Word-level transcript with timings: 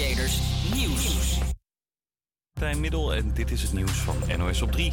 Creators 0.00 0.40
Nieuws. 0.74 1.38
Middel 2.76 3.14
en 3.14 3.30
dit 3.34 3.50
is 3.50 3.62
het 3.62 3.72
nieuws 3.72 3.92
van 3.92 4.16
NOS 4.38 4.62
op 4.62 4.72
3. 4.72 4.92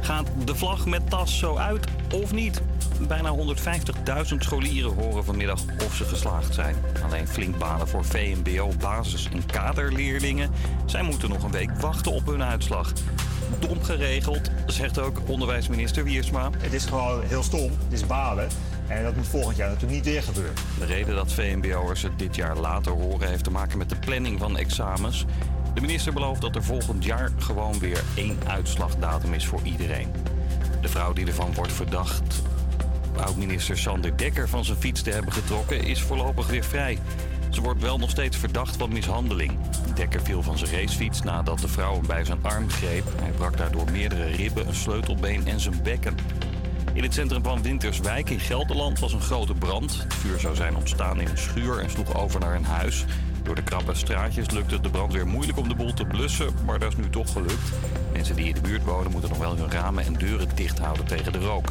Gaat 0.00 0.26
de 0.44 0.54
vlag 0.54 0.86
met 0.86 1.10
tas 1.10 1.38
zo 1.38 1.56
uit 1.56 1.86
of 2.12 2.32
niet? 2.32 2.62
Bijna 3.08 3.36
150.000 3.36 4.36
scholieren 4.38 4.94
horen 4.94 5.24
vanmiddag 5.24 5.60
of 5.84 5.94
ze 5.94 6.04
geslaagd 6.04 6.54
zijn. 6.54 6.76
Alleen 7.04 7.28
flink 7.28 7.58
balen 7.58 7.88
voor 7.88 8.04
VMBO, 8.04 8.72
basis- 8.78 9.28
en 9.32 9.46
kaderleerlingen. 9.46 10.50
Zij 10.86 11.02
moeten 11.02 11.28
nog 11.28 11.42
een 11.42 11.50
week 11.50 11.70
wachten 11.70 12.12
op 12.12 12.26
hun 12.26 12.42
uitslag. 12.42 12.92
Dom 13.60 13.82
geregeld, 13.82 14.50
zegt 14.66 14.98
ook 14.98 15.20
onderwijsminister 15.26 16.04
Wiersma. 16.04 16.50
Het 16.58 16.72
is 16.72 16.84
gewoon 16.84 17.22
heel 17.22 17.42
stom, 17.42 17.70
het 17.84 17.92
is 17.92 18.06
balen. 18.06 18.48
En 18.86 19.02
dat 19.02 19.16
moet 19.16 19.26
volgend 19.26 19.56
jaar 19.56 19.68
natuurlijk 19.68 19.94
niet 19.94 20.12
weer 20.12 20.22
gebeuren. 20.22 20.54
De 20.78 20.84
reden 20.84 21.14
dat 21.14 21.32
VMBO'ers 21.32 22.02
het 22.02 22.18
dit 22.18 22.36
jaar 22.36 22.56
later 22.56 22.92
horen 22.92 23.28
heeft 23.28 23.44
te 23.44 23.50
maken 23.50 23.78
met 23.78 23.88
de 23.88 23.96
planning 23.96 24.38
van 24.38 24.56
examens. 24.56 25.24
De 25.74 25.80
minister 25.80 26.12
belooft 26.12 26.40
dat 26.40 26.56
er 26.56 26.64
volgend 26.64 27.04
jaar 27.04 27.30
gewoon 27.38 27.78
weer 27.78 28.02
één 28.14 28.38
uitslagdatum 28.46 29.34
is 29.34 29.46
voor 29.46 29.60
iedereen. 29.62 30.08
De 30.80 30.88
vrouw 30.88 31.12
die 31.12 31.26
ervan 31.26 31.54
wordt 31.54 31.72
verdacht 31.72 32.42
oud-minister 33.20 33.78
Sander 33.78 34.16
Dekker 34.16 34.48
van 34.48 34.64
zijn 34.64 34.78
fiets 34.78 35.02
te 35.02 35.10
hebben 35.10 35.32
getrokken, 35.32 35.84
is 35.84 36.02
voorlopig 36.02 36.46
weer 36.46 36.64
vrij. 36.64 36.98
Ze 37.50 37.60
wordt 37.60 37.80
wel 37.80 37.98
nog 37.98 38.10
steeds 38.10 38.36
verdacht 38.36 38.76
van 38.76 38.92
mishandeling. 38.92 39.58
Dekker 39.94 40.22
viel 40.22 40.42
van 40.42 40.58
zijn 40.58 40.70
racefiets 40.70 41.22
nadat 41.22 41.58
de 41.58 41.68
vrouw 41.68 41.94
hem 41.94 42.06
bij 42.06 42.24
zijn 42.24 42.38
arm 42.42 42.70
greep. 42.70 43.04
Hij 43.20 43.30
brak 43.30 43.56
daardoor 43.56 43.90
meerdere 43.90 44.26
ribben, 44.26 44.68
een 44.68 44.74
sleutelbeen 44.74 45.46
en 45.46 45.60
zijn 45.60 45.82
bekken. 45.82 46.16
In 46.94 47.02
het 47.02 47.14
centrum 47.14 47.42
van 47.42 47.62
Winterswijk 47.62 48.30
in 48.30 48.40
Gelderland 48.40 48.98
was 48.98 49.12
een 49.12 49.20
grote 49.20 49.54
brand. 49.54 50.02
Het 50.02 50.14
vuur 50.14 50.40
zou 50.40 50.54
zijn 50.54 50.76
ontstaan 50.76 51.20
in 51.20 51.28
een 51.28 51.38
schuur 51.38 51.78
en 51.78 51.90
sloeg 51.90 52.14
over 52.14 52.40
naar 52.40 52.54
een 52.54 52.64
huis. 52.64 53.04
Door 53.42 53.54
de 53.54 53.62
krappe 53.62 53.94
straatjes 53.94 54.50
lukte 54.50 54.80
de 54.80 54.90
brandweer 54.90 55.26
moeilijk 55.26 55.58
om 55.58 55.68
de 55.68 55.74
boel 55.74 55.94
te 55.94 56.04
blussen, 56.04 56.54
maar 56.66 56.78
dat 56.78 56.92
is 56.92 56.98
nu 56.98 57.10
toch 57.10 57.32
gelukt. 57.32 57.72
Mensen 58.12 58.36
die 58.36 58.48
in 58.48 58.54
de 58.54 58.60
buurt 58.60 58.84
wonen 58.84 59.10
moeten 59.10 59.30
nog 59.30 59.38
wel 59.38 59.56
hun 59.56 59.70
ramen 59.70 60.04
en 60.04 60.12
deuren 60.12 60.48
dicht 60.54 60.78
houden 60.78 61.06
tegen 61.06 61.32
de 61.32 61.38
rook. 61.38 61.68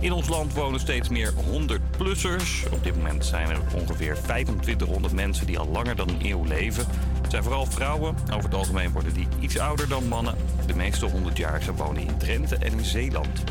In 0.00 0.12
ons 0.12 0.28
land 0.28 0.54
wonen 0.54 0.80
steeds 0.80 1.08
meer 1.08 1.32
100-plussers. 1.32 2.72
Op 2.72 2.84
dit 2.84 2.96
moment 2.96 3.24
zijn 3.24 3.50
er 3.50 3.60
ongeveer 3.74 4.16
2500 4.22 5.14
mensen 5.14 5.46
die 5.46 5.58
al 5.58 5.68
langer 5.68 5.96
dan 5.96 6.08
een 6.08 6.26
eeuw 6.26 6.44
leven. 6.44 6.86
Het 7.22 7.30
zijn 7.30 7.42
vooral 7.42 7.66
vrouwen. 7.66 8.14
Over 8.24 8.44
het 8.44 8.54
algemeen 8.54 8.92
worden 8.92 9.14
die 9.14 9.28
iets 9.40 9.58
ouder 9.58 9.88
dan 9.88 10.08
mannen. 10.08 10.34
De 10.66 10.76
meeste 10.76 11.10
100-jarigen 11.10 11.76
wonen 11.76 12.02
in 12.02 12.16
Drenthe 12.18 12.56
en 12.56 12.72
in 12.72 12.84
Zeeland. 12.84 13.44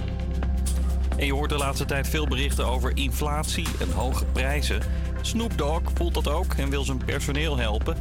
En 1.17 1.25
je 1.25 1.33
hoort 1.33 1.49
de 1.49 1.57
laatste 1.57 1.85
tijd 1.85 2.07
veel 2.07 2.27
berichten 2.27 2.65
over 2.65 2.91
inflatie 2.97 3.67
en 3.79 3.91
hoge 3.91 4.25
prijzen. 4.25 4.81
Snoop 5.21 5.57
Dogg 5.57 5.81
voelt 5.93 6.13
dat 6.13 6.27
ook 6.27 6.53
en 6.53 6.69
wil 6.69 6.83
zijn 6.83 7.05
personeel 7.05 7.57
helpen. 7.57 7.97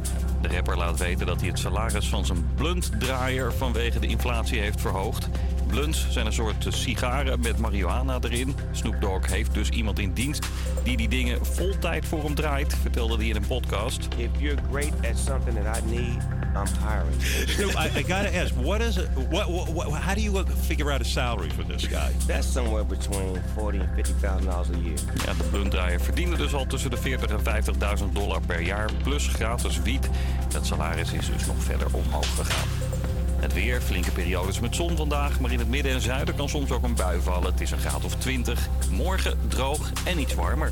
De 0.47 0.55
rapper 0.55 0.77
laat 0.77 0.99
weten 0.99 1.25
dat 1.25 1.39
hij 1.39 1.49
het 1.49 1.59
salaris 1.59 2.07
van 2.07 2.25
zijn 2.25 2.47
bluntdraaier 2.55 3.53
vanwege 3.53 3.99
de 3.99 4.07
inflatie 4.07 4.59
heeft 4.59 4.81
verhoogd. 4.81 5.29
Blunts 5.67 6.07
zijn 6.09 6.25
een 6.25 6.33
soort 6.33 6.65
sigaren 6.69 7.39
met 7.39 7.57
marihuana 7.57 8.17
erin. 8.21 8.55
Snoop 8.71 9.01
Dogg 9.01 9.31
heeft 9.31 9.53
dus 9.53 9.69
iemand 9.69 9.99
in 9.99 10.13
dienst 10.13 10.47
die 10.83 10.97
die 10.97 11.07
dingen 11.07 11.45
vol 11.45 11.77
tijd 11.79 12.05
voor 12.05 12.23
hem 12.23 12.35
draait, 12.35 12.75
vertelde 12.81 13.15
hij 13.15 13.25
in 13.25 13.35
een 13.35 13.47
podcast. 13.47 14.07
If 14.17 14.29
you're 14.37 14.61
great 14.71 14.93
at 15.11 15.17
something 15.17 15.57
that 15.63 15.77
I 15.77 15.95
need, 15.95 16.17
I'm 16.55 16.67
hiring. 16.79 17.21
Snoop, 17.47 17.71
I, 17.71 17.99
I 17.99 18.03
gotta 18.03 18.29
ask, 18.41 18.53
what 18.55 18.81
is 18.81 18.97
it? 18.97 19.07
What, 19.29 19.49
what, 19.49 19.73
what, 19.73 19.87
how 19.87 20.13
do 20.13 20.21
you 20.21 20.45
figure 20.61 20.91
out 20.91 21.01
a 21.01 21.03
salary 21.03 21.49
for 21.49 21.65
this 21.65 21.87
guy? 21.87 22.11
That's 22.27 22.47
somewhere 22.47 22.85
between 22.85 23.41
forty 23.55 23.79
and 23.79 23.89
fifty 23.95 24.13
thousand 24.21 24.45
dollars 24.45 24.69
a 24.69 24.77
year. 24.77 24.97
Ja, 25.25 25.33
de 25.33 25.43
bluntdraaier 25.51 26.01
verdiende 26.01 26.37
dus 26.37 26.53
al 26.53 26.65
tussen 26.65 26.89
de 26.89 26.97
40 26.97 27.29
en 27.29 27.63
50.000 27.99 28.11
dollar 28.13 28.41
per 28.45 28.61
jaar, 28.61 28.89
plus 29.03 29.27
gratis 29.27 29.81
wiet. 29.81 30.09
Dat 30.47 30.65
salaris 30.65 31.11
is 31.11 31.25
dus 31.25 31.45
nog 31.45 31.63
verder 31.63 31.87
omhoog 31.91 32.35
gegaan. 32.35 32.67
Het 33.39 33.53
weer, 33.53 33.81
flinke 33.81 34.11
periodes 34.11 34.59
met 34.59 34.75
zon 34.75 34.97
vandaag, 34.97 35.39
maar 35.39 35.51
in 35.51 35.59
het 35.59 35.69
midden 35.69 35.91
en 35.91 36.01
zuiden 36.01 36.35
kan 36.35 36.49
soms 36.49 36.71
ook 36.71 36.83
een 36.83 36.95
bui 36.95 37.21
vallen. 37.21 37.51
Het 37.51 37.61
is 37.61 37.71
een 37.71 37.79
graad 37.79 38.05
of 38.05 38.15
20. 38.15 38.67
Morgen 38.91 39.39
droog 39.47 39.91
en 40.05 40.19
iets 40.19 40.33
warmer. 40.33 40.71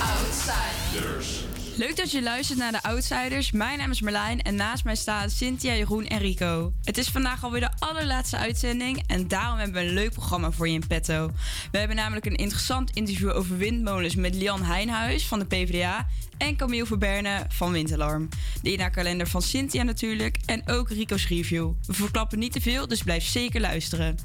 Outsiders. 0.00 1.49
Leuk 1.80 1.96
dat 1.96 2.10
je 2.10 2.22
luistert 2.22 2.58
naar 2.58 2.72
de 2.72 2.82
Outsiders. 2.82 3.50
Mijn 3.50 3.78
naam 3.78 3.90
is 3.90 4.00
Marlijn 4.00 4.42
en 4.42 4.54
naast 4.54 4.84
mij 4.84 4.94
staan 4.94 5.30
Cynthia, 5.30 5.74
Jeroen 5.74 6.06
en 6.06 6.18
Rico. 6.18 6.72
Het 6.84 6.98
is 6.98 7.08
vandaag 7.08 7.44
alweer 7.44 7.60
de 7.60 7.70
allerlaatste 7.78 8.36
uitzending 8.36 9.02
en 9.06 9.28
daarom 9.28 9.58
hebben 9.58 9.82
we 9.82 9.88
een 9.88 9.94
leuk 9.94 10.12
programma 10.12 10.50
voor 10.50 10.68
je 10.68 10.74
in 10.74 10.86
petto. 10.86 11.30
We 11.70 11.78
hebben 11.78 11.96
namelijk 11.96 12.26
een 12.26 12.36
interessant 12.36 12.90
interview 12.90 13.30
over 13.30 13.56
windmolens 13.56 14.14
met 14.14 14.34
Lian 14.34 14.62
Heijnhuis 14.62 15.26
van 15.26 15.38
de 15.38 15.44
PvdA 15.44 16.06
en 16.38 16.56
Camille 16.56 16.86
Verberne 16.86 17.46
van 17.48 17.72
Windalarm. 17.72 18.28
De 18.62 18.90
kalender 18.90 19.26
van 19.26 19.42
Cynthia 19.42 19.82
natuurlijk 19.82 20.38
en 20.46 20.68
ook 20.68 20.90
Rico's 20.90 21.28
review. 21.28 21.72
We 21.86 21.92
verklappen 21.92 22.38
niet 22.38 22.52
te 22.52 22.60
veel, 22.60 22.88
dus 22.88 23.02
blijf 23.02 23.24
zeker 23.24 23.60
luisteren. 23.60 24.16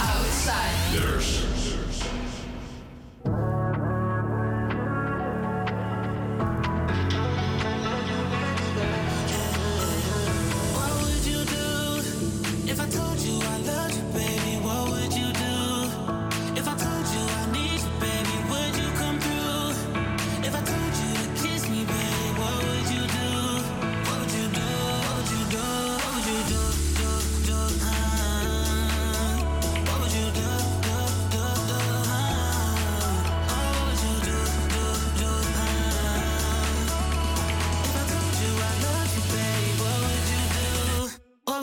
Outsiders. 0.00 1.55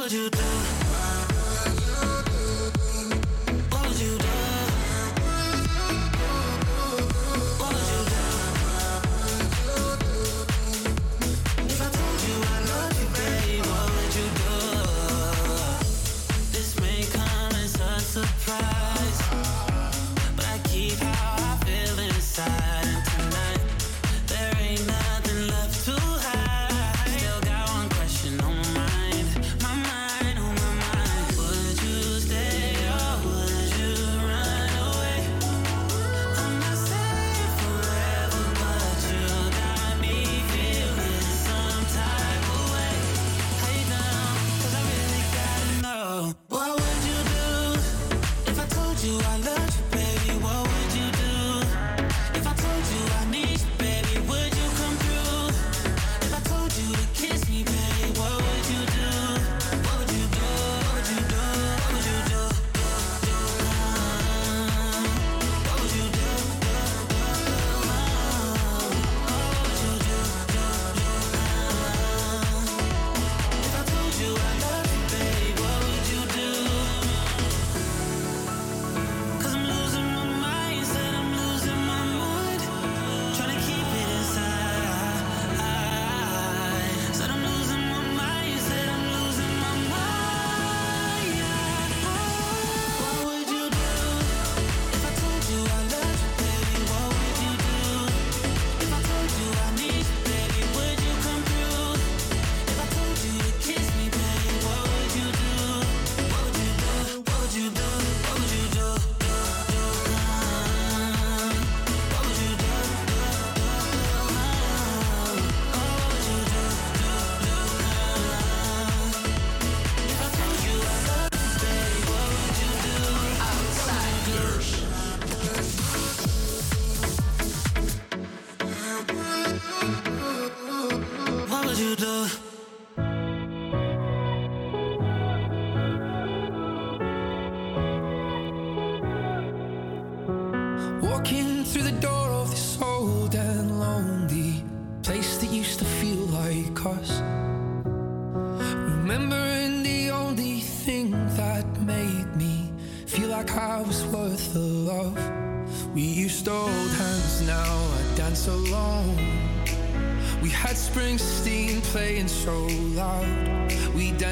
told 0.09 0.11
you. 0.11 0.42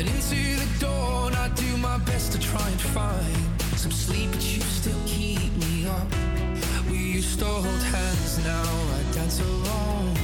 And 0.00 0.08
into 0.08 0.56
the 0.56 0.78
dawn, 0.80 1.34
I 1.34 1.50
do 1.50 1.76
my 1.76 1.98
best 1.98 2.32
to 2.32 2.40
try 2.40 2.66
and 2.66 2.80
find 2.80 3.36
some 3.76 3.90
sleep, 3.90 4.30
but 4.30 4.42
you 4.42 4.62
still 4.62 4.98
keep 5.04 5.54
me 5.58 5.86
up. 5.86 6.08
We 6.90 6.96
used 6.96 7.38
to 7.40 7.44
hold 7.44 7.82
hands, 7.82 8.42
now 8.42 8.62
I 8.62 9.12
dance 9.12 9.40
alone. 9.40 10.14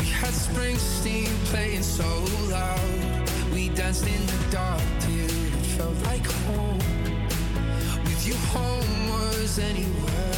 We 0.00 0.06
had 0.06 0.34
Springsteen 0.34 1.28
playing 1.52 1.84
so 1.84 2.10
loud. 2.50 3.30
We 3.54 3.68
danced 3.68 4.08
in 4.08 4.26
the 4.26 4.50
dark 4.50 4.82
till 5.02 5.30
it 5.60 5.66
felt 5.76 5.96
like 6.06 6.26
home. 6.26 6.78
With 8.02 8.26
you, 8.26 8.34
home 8.50 9.08
was 9.08 9.60
anywhere. 9.60 10.37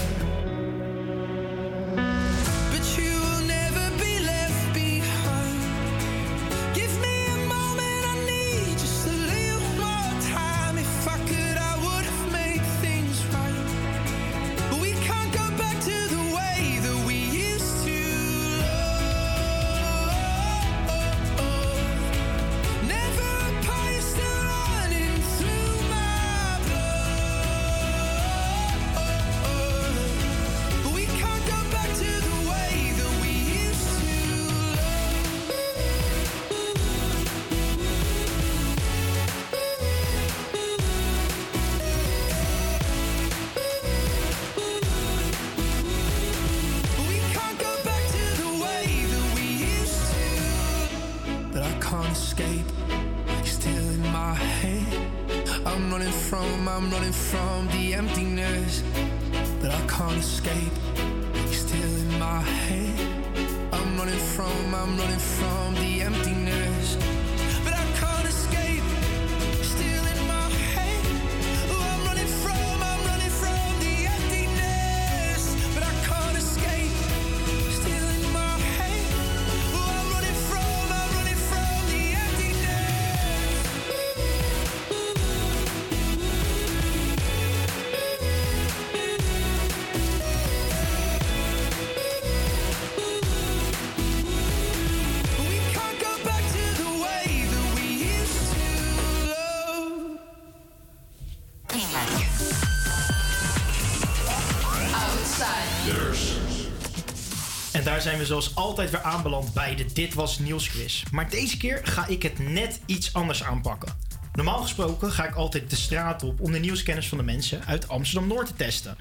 Zijn 108.00 108.18
we 108.18 108.26
zoals 108.26 108.54
altijd 108.54 108.90
weer 108.90 109.02
aanbeland 109.02 109.52
bij 109.52 109.74
de 109.74 109.92
Dit 109.92 110.14
Was 110.14 110.38
Nieuws 110.38 110.68
quiz. 110.70 111.02
Maar 111.10 111.30
deze 111.30 111.56
keer 111.56 111.80
ga 111.82 112.06
ik 112.06 112.22
het 112.22 112.38
net 112.38 112.80
iets 112.86 113.12
anders 113.12 113.42
aanpakken. 113.44 113.92
Normaal 114.32 114.62
gesproken 114.62 115.12
ga 115.12 115.26
ik 115.28 115.34
altijd 115.34 115.70
de 115.70 115.76
straat 115.76 116.22
op 116.22 116.40
om 116.40 116.52
de 116.52 116.58
nieuwskennis 116.58 117.08
van 117.08 117.18
de 117.18 117.24
mensen 117.24 117.64
uit 117.66 117.88
Amsterdam-Noord 117.88 118.46
te 118.46 118.54
testen. 118.54 118.96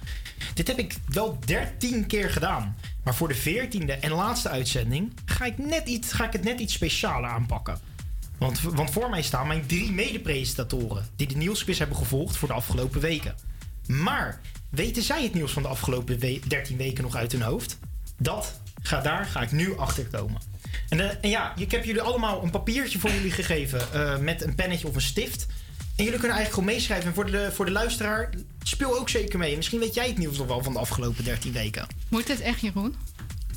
Dit 0.53 0.67
heb 0.67 0.79
ik 0.79 0.95
wel 1.07 1.39
13 1.45 2.07
keer 2.07 2.29
gedaan. 2.29 2.75
Maar 3.03 3.15
voor 3.15 3.27
de 3.27 3.67
14e 3.67 3.99
en 3.99 4.11
laatste 4.11 4.49
uitzending 4.49 5.13
ga 5.25 5.45
ik, 5.45 5.57
net 5.57 5.87
iets, 5.87 6.11
ga 6.11 6.25
ik 6.25 6.33
het 6.33 6.43
net 6.43 6.59
iets 6.59 6.73
specialer 6.73 7.29
aanpakken. 7.29 7.79
Want, 8.37 8.61
want 8.61 8.91
voor 8.91 9.09
mij 9.09 9.21
staan 9.21 9.47
mijn 9.47 9.65
drie 9.65 9.91
mede-presentatoren 9.91 11.07
die 11.15 11.27
de 11.27 11.35
nieuwsquiz 11.37 11.79
hebben 11.79 11.97
gevolgd 11.97 12.37
voor 12.37 12.47
de 12.47 12.53
afgelopen 12.53 13.01
weken. 13.01 13.35
Maar 13.87 14.41
weten 14.69 15.03
zij 15.03 15.23
het 15.23 15.33
nieuws 15.33 15.51
van 15.51 15.61
de 15.61 15.67
afgelopen 15.69 16.19
we- 16.19 16.41
13 16.47 16.77
weken 16.77 17.03
nog 17.03 17.15
uit 17.15 17.31
hun 17.31 17.41
hoofd? 17.41 17.77
Dat, 18.17 18.59
ga, 18.81 19.01
daar 19.01 19.25
ga 19.25 19.41
ik 19.41 19.51
nu 19.51 19.77
achter 19.77 20.05
komen. 20.05 20.41
En, 20.89 20.99
eh, 20.99 21.15
en 21.21 21.29
ja, 21.29 21.53
ik 21.57 21.71
heb 21.71 21.83
jullie 21.85 22.01
allemaal 22.01 22.43
een 22.43 22.49
papiertje 22.49 22.99
voor 22.99 23.11
jullie 23.11 23.31
gegeven 23.31 23.93
eh, 23.93 24.17
met 24.17 24.41
een 24.43 24.55
pennetje 24.55 24.87
of 24.87 24.95
een 24.95 25.01
stift. 25.01 25.45
En 25.95 26.05
jullie 26.05 26.19
kunnen 26.19 26.37
eigenlijk 26.37 26.53
gewoon 26.53 26.65
meeschrijven. 26.65 27.07
En 27.07 27.13
voor 27.13 27.31
de, 27.31 27.49
voor 27.53 27.65
de 27.65 27.71
luisteraar, 27.71 28.29
speel 28.63 28.97
ook 28.99 29.09
zeker 29.09 29.39
mee. 29.39 29.55
Misschien 29.55 29.79
weet 29.79 29.93
jij 29.93 30.07
het 30.07 30.17
nieuws 30.17 30.37
nog 30.37 30.47
wel 30.47 30.63
van 30.63 30.73
de 30.73 30.79
afgelopen 30.79 31.23
13 31.23 31.51
weken. 31.51 31.87
Moet 32.07 32.27
het 32.27 32.41
echt, 32.41 32.59
Jeroen? 32.61 32.95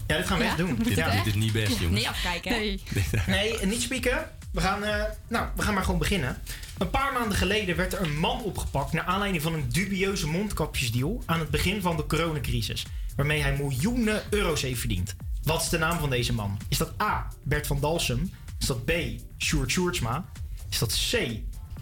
Ja, 0.06 0.16
dit 0.16 0.26
gaan 0.26 0.38
we 0.38 0.44
Ja? 0.44 0.48
echt 0.50 0.58
doen. 0.58 0.78
Het 0.84 0.88
Ja. 0.96 1.10
Dit 1.10 1.26
is 1.26 1.34
niet 1.34 1.52
best, 1.52 1.78
jongens. 1.78 2.00
Nee, 2.00 2.08
afkijken. 2.08 2.52
hè? 2.52 2.58
Nee. 2.58 2.80
Nee, 3.26 3.66
niet 3.66 3.82
spieken. 3.82 4.30
We 4.50 4.60
gaan, 4.60 4.84
eh, 4.84 5.02
nou, 5.28 5.46
we 5.56 5.62
gaan 5.62 5.74
maar 5.74 5.84
gewoon 5.84 5.98
beginnen. 5.98 6.38
Een 6.82 6.90
paar 6.90 7.12
maanden 7.12 7.36
geleden 7.36 7.76
werd 7.76 7.92
er 7.92 8.00
een 8.00 8.18
man 8.18 8.42
opgepakt 8.42 8.92
naar 8.92 9.04
aanleiding 9.04 9.42
van 9.42 9.54
een 9.54 9.68
dubieuze 9.68 10.28
mondkapjesdeal 10.28 11.22
aan 11.26 11.38
het 11.38 11.50
begin 11.50 11.80
van 11.82 11.96
de 11.96 12.06
coronacrisis, 12.06 12.86
waarmee 13.16 13.42
hij 13.42 13.56
miljoenen 13.56 14.22
euro's 14.30 14.62
heeft 14.62 14.78
verdiend. 14.78 15.16
Wat 15.42 15.62
is 15.62 15.68
de 15.68 15.78
naam 15.78 15.98
van 15.98 16.10
deze 16.10 16.32
man? 16.32 16.58
Is 16.68 16.78
dat 16.78 16.92
A. 17.02 17.28
Bert 17.42 17.66
van 17.66 17.80
Dalsem? 17.80 18.32
Is 18.58 18.66
dat 18.66 18.84
B. 18.84 18.92
Sjoerd 19.38 19.70
Sjoerdsma? 19.70 20.24
Is 20.70 20.78
dat 20.78 21.08
C. 21.10 21.28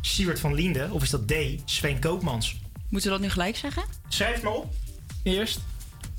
Siewert 0.01 0.41
van 0.41 0.55
Liende? 0.55 0.89
Of 0.91 1.03
is 1.03 1.11
dat 1.11 1.29
D. 1.29 1.35
Sven 1.65 2.01
Koopmans? 2.01 2.61
Moeten 2.89 3.11
we 3.11 3.17
dat 3.17 3.27
nu 3.27 3.33
gelijk 3.33 3.57
zeggen? 3.57 3.83
Schrijf 4.09 4.43
maar 4.43 4.53
op. 4.53 4.75
Eerst. 5.23 5.61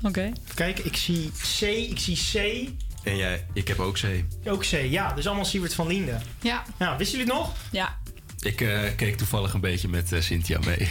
Oké. 0.02 0.32
Kijk, 0.54 0.78
ik 0.78 0.96
zie 0.96 1.30
C, 1.58 1.60
ik 1.62 1.98
zie 1.98 2.16
C. 2.16 2.68
En 3.02 3.16
jij, 3.16 3.46
ik 3.52 3.68
heb 3.68 3.78
ook 3.78 3.94
C. 3.94 4.24
Ook 4.44 4.60
C, 4.60 4.70
ja. 4.70 5.12
Dus 5.12 5.26
allemaal 5.26 5.44
Siewert 5.44 5.74
van 5.74 5.86
Liende. 5.86 6.18
Ja. 6.40 6.62
Nou, 6.78 6.98
wisten 6.98 7.18
jullie 7.18 7.34
het 7.34 7.42
nog? 7.42 7.56
Ja. 7.70 8.00
Ik 8.42 8.60
eh, 8.60 8.80
keek 8.96 9.16
toevallig 9.16 9.52
een 9.52 9.60
beetje 9.60 9.88
met 9.88 10.12
eh, 10.12 10.20
Cynthia 10.20 10.58
mee. 10.66 10.88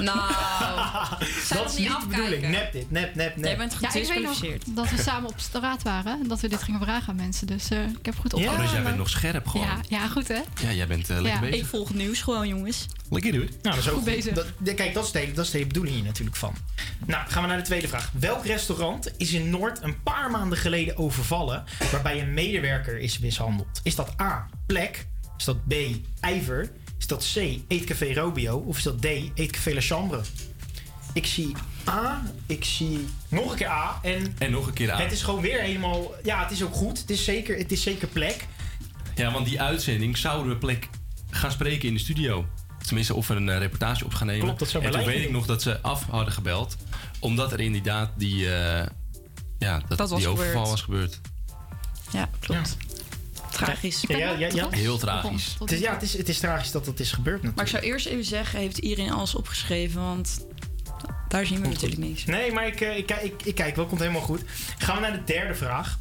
Nou, 0.00 0.32
dat 1.54 1.70
is 1.72 1.76
niet 1.78 1.88
de 1.88 2.06
bedoeling. 2.08 2.48
Nep 2.48 2.72
dit, 2.72 2.90
nep, 2.90 3.14
nep, 3.14 3.36
nep. 3.36 3.44
Jij 3.44 3.56
bent 3.56 3.76
Ja, 3.80 3.92
ik 3.94 4.06
weet 4.06 4.22
nog 4.22 4.40
dat 4.66 4.90
we 4.90 5.02
samen 5.02 5.30
op 5.30 5.40
straat 5.40 5.82
waren 5.82 6.20
en 6.22 6.28
dat 6.28 6.40
we 6.40 6.48
dit 6.48 6.62
gingen 6.62 6.80
vragen 6.80 7.08
aan 7.08 7.16
mensen. 7.16 7.46
Dus 7.46 7.70
eh, 7.70 7.78
ik 7.98 8.06
heb 8.06 8.18
goed 8.18 8.30
Ja, 8.30 8.36
Oh, 8.38 8.42
opgelet. 8.44 8.62
dus 8.62 8.72
jij 8.72 8.82
bent 8.82 8.96
nog 8.96 9.08
scherp 9.10 9.46
gewoon. 9.46 9.66
Ja, 9.66 9.80
ja, 9.88 10.08
goed 10.08 10.28
hè? 10.28 10.40
Ja, 10.62 10.72
jij 10.72 10.86
bent 10.86 11.10
eh, 11.10 11.20
lekker 11.20 11.32
Ja. 11.32 11.40
bezig. 11.40 11.56
Ik 11.64 11.66
volg 11.66 11.88
het 11.88 11.96
nieuws 11.96 12.20
gewoon, 12.22 12.48
jongens. 12.48 12.86
Lekker 13.10 13.32
doen. 13.32 13.50
Nou, 13.62 13.74
dat 13.74 13.84
is 13.84 13.88
ook 13.88 13.94
Goed 13.94 14.04
bezig. 14.04 14.34
Dat, 14.34 14.46
kijk, 14.74 14.94
dat 14.94 15.04
is, 15.04 15.10
de, 15.10 15.18
hele- 15.18 15.32
dat 15.32 15.44
is 15.44 15.50
de 15.50 15.56
hele 15.56 15.68
bedoeling 15.68 15.96
hier 15.96 16.04
natuurlijk 16.04 16.36
van. 16.36 16.54
Nou, 17.06 17.28
gaan 17.30 17.42
we 17.42 17.48
naar 17.48 17.56
de 17.58 17.62
tweede 17.64 17.88
vraag. 17.88 18.10
Welk 18.12 18.46
restaurant 18.46 19.10
is 19.16 19.32
in 19.32 19.50
Noord 19.50 19.82
een 19.82 20.02
paar 20.02 20.30
maanden 20.30 20.58
geleden 20.58 20.96
overvallen... 20.96 21.64
waarbij 21.92 22.20
een 22.22 22.34
medewerker 22.34 22.98
is 22.98 23.18
mishandeld? 23.18 23.80
Is 23.82 23.94
dat 23.94 24.20
A, 24.20 24.46
plek? 24.66 25.06
Is 25.38 25.44
dat 25.46 25.66
B, 25.68 25.74
ijver? 26.20 26.70
Is 27.10 27.34
dat 27.34 27.44
C, 27.44 27.58
Eetcafé 27.68 28.12
Robio? 28.14 28.56
Of 28.56 28.76
is 28.76 28.82
dat 28.82 29.00
D, 29.00 29.04
Eetcafé 29.34 29.74
La 29.74 29.80
Chambre? 29.80 30.20
Ik 31.12 31.26
zie 31.26 31.52
A, 31.88 32.22
ik 32.46 32.64
zie 32.64 33.06
nog 33.28 33.50
een 33.50 33.56
keer 33.56 33.68
A 33.68 33.98
en... 34.02 34.34
En 34.38 34.50
nog 34.50 34.66
een 34.66 34.72
keer 34.72 34.90
aan. 34.90 35.00
Het 35.00 35.12
is 35.12 35.22
gewoon 35.22 35.40
weer 35.40 35.60
helemaal... 35.60 36.14
Ja, 36.22 36.42
het 36.42 36.50
is 36.50 36.62
ook 36.62 36.74
goed. 36.74 36.98
Het 36.98 37.10
is 37.10 37.24
zeker, 37.24 37.56
het 37.56 37.72
is 37.72 37.82
zeker 37.82 38.08
plek. 38.08 38.46
Ja, 39.14 39.32
want 39.32 39.46
die 39.46 39.60
uitzending 39.60 40.16
zouden 40.16 40.52
we 40.52 40.58
plek 40.58 40.88
gaan 41.30 41.50
spreken 41.50 41.88
in 41.88 41.94
de 41.94 42.00
studio. 42.00 42.46
Tenminste, 42.86 43.14
of 43.14 43.28
we 43.28 43.34
een 43.34 43.48
eh, 43.48 43.58
reportage 43.58 44.04
op 44.04 44.14
gaan 44.14 44.26
nemen. 44.26 44.44
Klopt, 44.44 44.58
dat 44.58 44.68
zou 44.68 44.84
En 44.84 44.90
toen 44.90 45.04
weet 45.04 45.24
ik 45.24 45.30
nog 45.30 45.46
dat 45.46 45.62
ze 45.62 45.80
af 45.80 46.04
hadden 46.10 46.32
gebeld. 46.32 46.76
Omdat 47.18 47.52
er 47.52 47.60
inderdaad 47.60 48.10
die, 48.16 48.54
eh, 48.54 48.86
ja, 49.58 49.82
dat, 49.88 49.98
Dat 49.98 50.10
was 50.10 50.18
die 50.18 50.28
overval 50.28 50.66
gebeurd. 50.66 50.70
was 50.70 50.82
gebeurd. 50.82 51.20
Ja, 52.12 52.28
klopt. 52.40 52.76
Tragisch. 53.64 54.04
Ja, 54.08 54.16
ja, 54.16 54.30
ja, 54.30 54.48
ja. 54.54 54.68
Heel 54.70 54.98
tragisch. 54.98 55.56
Het 55.58 55.72
is, 55.72 55.80
ja, 55.80 55.92
het 55.92 56.02
is, 56.02 56.16
het 56.16 56.28
is 56.28 56.38
tragisch 56.38 56.70
dat 56.70 56.84
dat 56.84 57.00
is 57.00 57.12
gebeurd 57.12 57.42
natuurlijk. 57.42 57.56
Maar 57.56 57.64
ik 57.66 57.70
zou 57.70 57.82
eerst 57.84 58.06
even 58.06 58.24
zeggen, 58.24 58.58
heeft 58.58 58.78
iedereen 58.78 59.12
alles 59.12 59.34
opgeschreven? 59.34 60.00
Want 60.02 60.46
daar 61.28 61.46
zien 61.46 61.60
we 61.60 61.68
natuurlijk 61.68 62.00
niks. 62.00 62.24
Nee, 62.24 62.52
maar 62.52 62.66
ik, 62.66 62.80
eh, 62.80 62.96
ik, 62.96 63.06
kijk- 63.06 63.22
ik, 63.22 63.42
ik 63.44 63.54
kijk 63.54 63.76
wel, 63.76 63.86
komt 63.86 64.00
helemaal 64.00 64.20
goed. 64.22 64.42
Gaan 64.78 64.94
we 64.94 65.00
naar 65.00 65.12
de 65.12 65.24
derde 65.24 65.54
vraag. 65.54 65.98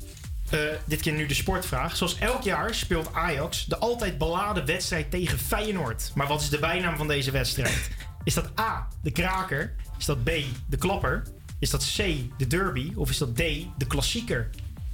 Eh, 0.49 0.59
dit 0.85 1.01
keer 1.01 1.13
nu 1.13 1.25
de 1.25 1.33
sportvraag. 1.33 1.95
Zoals 1.97 2.17
elk 2.17 2.43
jaar 2.43 2.75
speelt 2.75 3.13
Ajax 3.13 3.65
de 3.65 3.77
altijd 3.77 4.17
beladen 4.17 4.65
wedstrijd 4.65 5.11
tegen 5.11 5.39
Feyenoord. 5.39 6.11
Maar 6.15 6.27
wat 6.27 6.41
is 6.41 6.49
de 6.49 6.59
bijnaam 6.59 6.97
van 6.97 7.07
deze 7.07 7.31
wedstrijd? 7.31 7.89
Is 8.23 8.33
dat 8.33 8.59
A, 8.59 8.87
de 9.01 9.11
kraker? 9.11 9.75
Is 9.97 10.05
dat 10.05 10.23
B, 10.23 10.29
de 10.67 10.77
klapper? 10.77 11.23
Is 11.59 11.69
dat 11.69 11.93
C, 11.97 12.03
de 12.37 12.47
derby? 12.47 12.91
Of 12.95 13.09
is 13.09 13.17
dat 13.17 13.35
D, 13.35 13.37
de 13.77 13.87
klassieker? 13.87 14.49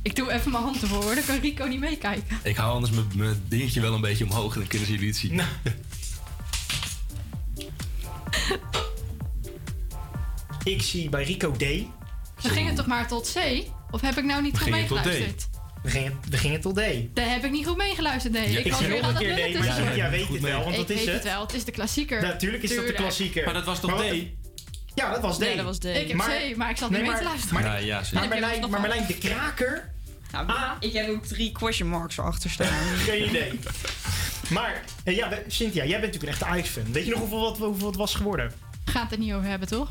Ik 0.06 0.16
doe 0.16 0.32
even 0.32 0.52
mijn 0.52 0.64
hand 0.64 0.82
ervoor 0.82 1.04
hoor, 1.04 1.16
dan 1.16 1.24
kan 1.26 1.40
Rico 1.40 1.66
niet 1.66 1.80
meekijken. 1.80 2.38
Ik 2.44 2.56
hou 2.56 2.74
anders 2.74 2.94
mijn- 2.94 3.08
mijn 3.16 3.44
dingetje 3.48 3.82
wel 3.82 3.94
een 3.94 4.02
beetje 4.02 4.24
omhoog. 4.24 4.54
Dan 4.54 4.68
kunnen 4.68 4.88
jullie 4.90 5.08
het 5.08 5.18
zien. 5.18 5.36
Nou. 5.36 5.50
Ik 10.64 10.82
zie 10.82 11.10
bij 11.10 11.24
Rico 11.24 11.52
D. 11.52 11.60
We 11.60 11.86
gingen 12.50 12.76
toch 12.76 12.86
maar 12.86 13.08
tot 13.08 13.34
C? 13.34 13.64
Of 13.92 14.02
heb 14.02 14.18
ik 14.18 14.24
nou 14.24 14.42
niet 14.42 14.52
We 14.52 14.58
goed 14.58 14.74
gingen 14.74 14.88
tot 14.88 14.98
D. 15.02 15.06
meegeluisterd? 15.06 15.50
We 15.84 15.90
gingen, 15.90 16.20
we 16.30 16.38
gingen 16.38 16.62
tot 16.62 16.76
D. 16.76 16.82
Daar 17.16 17.30
heb 17.30 17.44
ik 17.44 17.52
niet 17.52 17.68
goed 17.68 17.78
meegeluisterd, 17.78 18.34
nee. 18.34 18.52
Ja, 18.52 18.60
ik 18.60 18.66
ik 18.66 18.72
was 18.72 18.82
weer 18.82 19.02
aan 19.04 19.10
een 19.10 19.16
het 19.16 19.24
keer 19.24 19.36
D, 19.36 19.40
maar 19.54 19.62
tussen. 19.64 19.84
Cynthia 19.86 20.10
weet 20.10 20.22
het 20.28 20.30
mee. 20.42 20.52
wel, 20.52 20.64
want 20.64 20.72
Ik 20.72 20.78
dat 20.78 20.90
is 20.90 20.96
weet 20.96 21.06
het 21.06 21.24
het. 21.24 21.24
wel, 21.24 21.42
het 21.42 21.54
is 21.54 21.64
de 21.66 21.72
klassieker. 21.72 22.22
Natuurlijk 22.22 22.64
is 22.64 22.76
dat 22.76 22.88
de 22.88 22.94
klassieker. 22.94 23.46
Maar 23.46 23.54
dat 23.54 23.66
was 23.66 23.80
toch 23.80 23.92
Maar 23.92 24.08
D? 24.10 24.16
Ja, 24.96 25.12
dat 25.12 25.22
was 25.22 25.38
D. 25.38 25.40
Nee, 25.40 25.56
dat 25.56 25.66
was 25.66 25.78
D. 25.78 25.86
Ik 25.86 26.08
heb 26.08 26.14
Maar- 26.14 26.38
C, 26.52 26.56
maar 26.56 26.70
ik 26.70 26.78
zat 26.78 26.90
Nee, 26.90 27.02
niet 27.02 27.10
mee 27.12 27.18
maar- 27.18 27.18
te 27.18 27.24
luisteren. 27.38 27.64
maar- 27.64 27.84
Ja, 27.84 28.02
ja, 28.02 28.02
Maar 28.14 28.28
Marlijn, 28.28 28.70
maar. 28.70 28.80
Marlijn, 28.80 29.06
de 29.08 29.18
kraker? 29.18 29.94
Nou, 30.44 30.48
Ah. 30.60 30.72
ik 30.80 30.94
heb 30.94 31.10
ook 31.10 31.26
drie 31.26 31.52
question 31.52 31.90
marks 31.90 32.18
erachter 32.18 32.50
staan. 32.50 32.68
Geen 33.08 33.26
idee. 33.30 33.60
Maar, 34.50 34.82
eh, 35.04 35.16
ja, 35.16 35.30
Cynthia, 35.48 35.84
jij 35.86 36.00
bent 36.00 36.14
natuurlijk 36.14 36.24
een 36.24 36.28
echte 36.30 36.46
Ajax-fan. 36.46 36.92
Weet 36.92 37.06
je 37.06 37.10
nog 37.12 37.20
hoeveel, 37.20 37.40
wat, 37.40 37.58
hoeveel 37.58 37.88
het 37.88 37.96
was 37.96 38.16
geworden? 38.16 38.52
We 38.86 38.92
gaan 38.92 39.02
het 39.04 39.12
er 39.12 39.18
niet 39.18 39.34
over 39.34 39.50
hebben, 39.50 39.68
toch? 39.68 39.90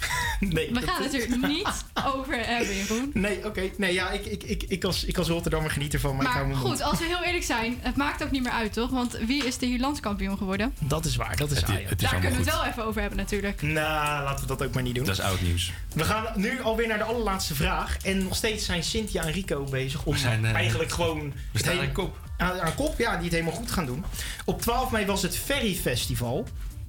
Nee. 0.40 0.70
We 0.72 0.80
gaan 0.82 1.02
het 1.02 1.14
er 1.14 1.38
niet 1.48 1.84
over 2.14 2.46
hebben, 2.46 2.76
Jeroen. 2.76 3.10
Nee, 3.14 3.44
oké. 3.46 3.62
Nee, 3.76 3.92
ja, 3.92 4.10
ik, 4.10 4.26
ik, 4.26 4.42
ik, 4.42 4.62
ik, 4.68 4.84
als, 4.84 5.04
ik 5.04 5.18
als 5.18 5.28
Rotterdammer 5.28 5.70
geniet 5.70 5.94
ervan, 5.94 6.16
maar, 6.16 6.26
ik 6.26 6.32
hou 6.32 6.46
Maar 6.46 6.56
mond. 6.56 6.68
goed, 6.68 6.82
als 6.82 6.98
we 6.98 7.04
heel 7.04 7.22
eerlijk 7.22 7.44
zijn, 7.44 7.78
het 7.80 7.96
maakt 7.96 8.22
ook 8.22 8.30
niet 8.30 8.42
meer 8.42 8.52
uit, 8.52 8.72
toch? 8.72 8.90
Want 8.90 9.18
wie 9.26 9.44
is 9.46 9.58
de 9.58 9.66
hier 9.66 9.78
landskampioen 9.80 10.36
geworden? 10.38 10.74
Dat 10.78 11.04
is 11.04 11.16
waar, 11.16 11.36
dat 11.36 11.50
is 11.50 11.56
Het, 11.56 11.66
het 11.66 12.02
is 12.02 12.10
Daar 12.10 12.20
kunnen 12.20 12.30
we 12.38 12.44
het 12.50 12.54
wel 12.54 12.64
even 12.64 12.84
over 12.84 13.00
hebben, 13.00 13.18
natuurlijk. 13.18 13.62
Nou, 13.62 14.24
laten 14.24 14.40
we 14.40 14.56
dat 14.56 14.66
ook 14.66 14.74
maar 14.74 14.82
niet 14.82 14.94
doen. 14.94 15.04
Dat 15.04 15.14
is 15.18 15.24
oud 15.24 15.40
nieuws. 15.40 15.72
We 15.94 16.04
gaan 16.04 16.24
nu 16.34 16.62
alweer 16.62 16.88
naar 16.88 16.98
de 16.98 17.04
allerlaatste 17.04 17.54
vraag. 17.54 17.96
En 18.02 18.22
nog 18.22 18.36
steeds 18.36 18.64
zijn 18.64 18.82
Cynthia 18.84 19.22
en 19.22 19.32
Rico 19.32 19.64
bezig 19.64 20.04
om 20.04 20.16
zijn, 20.16 20.44
eh, 20.44 20.52
eigenlijk 20.54 20.90
gewoon... 20.92 21.32
We 21.52 21.58
staan 21.58 21.72
hele- 21.72 21.86
aan 21.86 21.92
kop. 21.92 22.16
aan, 22.36 22.60
aan 22.60 22.74
kop, 22.74 22.98
ja, 22.98 23.14
die 23.14 23.22
het 23.24 23.32
helemaal 23.32 23.54
goed 23.54 23.70
gaan 23.70 23.86
doen. 23.86 24.04
Op 24.44 24.62
12 24.62 24.90
mei 24.90 25.06
was 25.06 25.22
het 25.22 25.36
Ferry 25.36 25.74
Festival. 25.74 26.46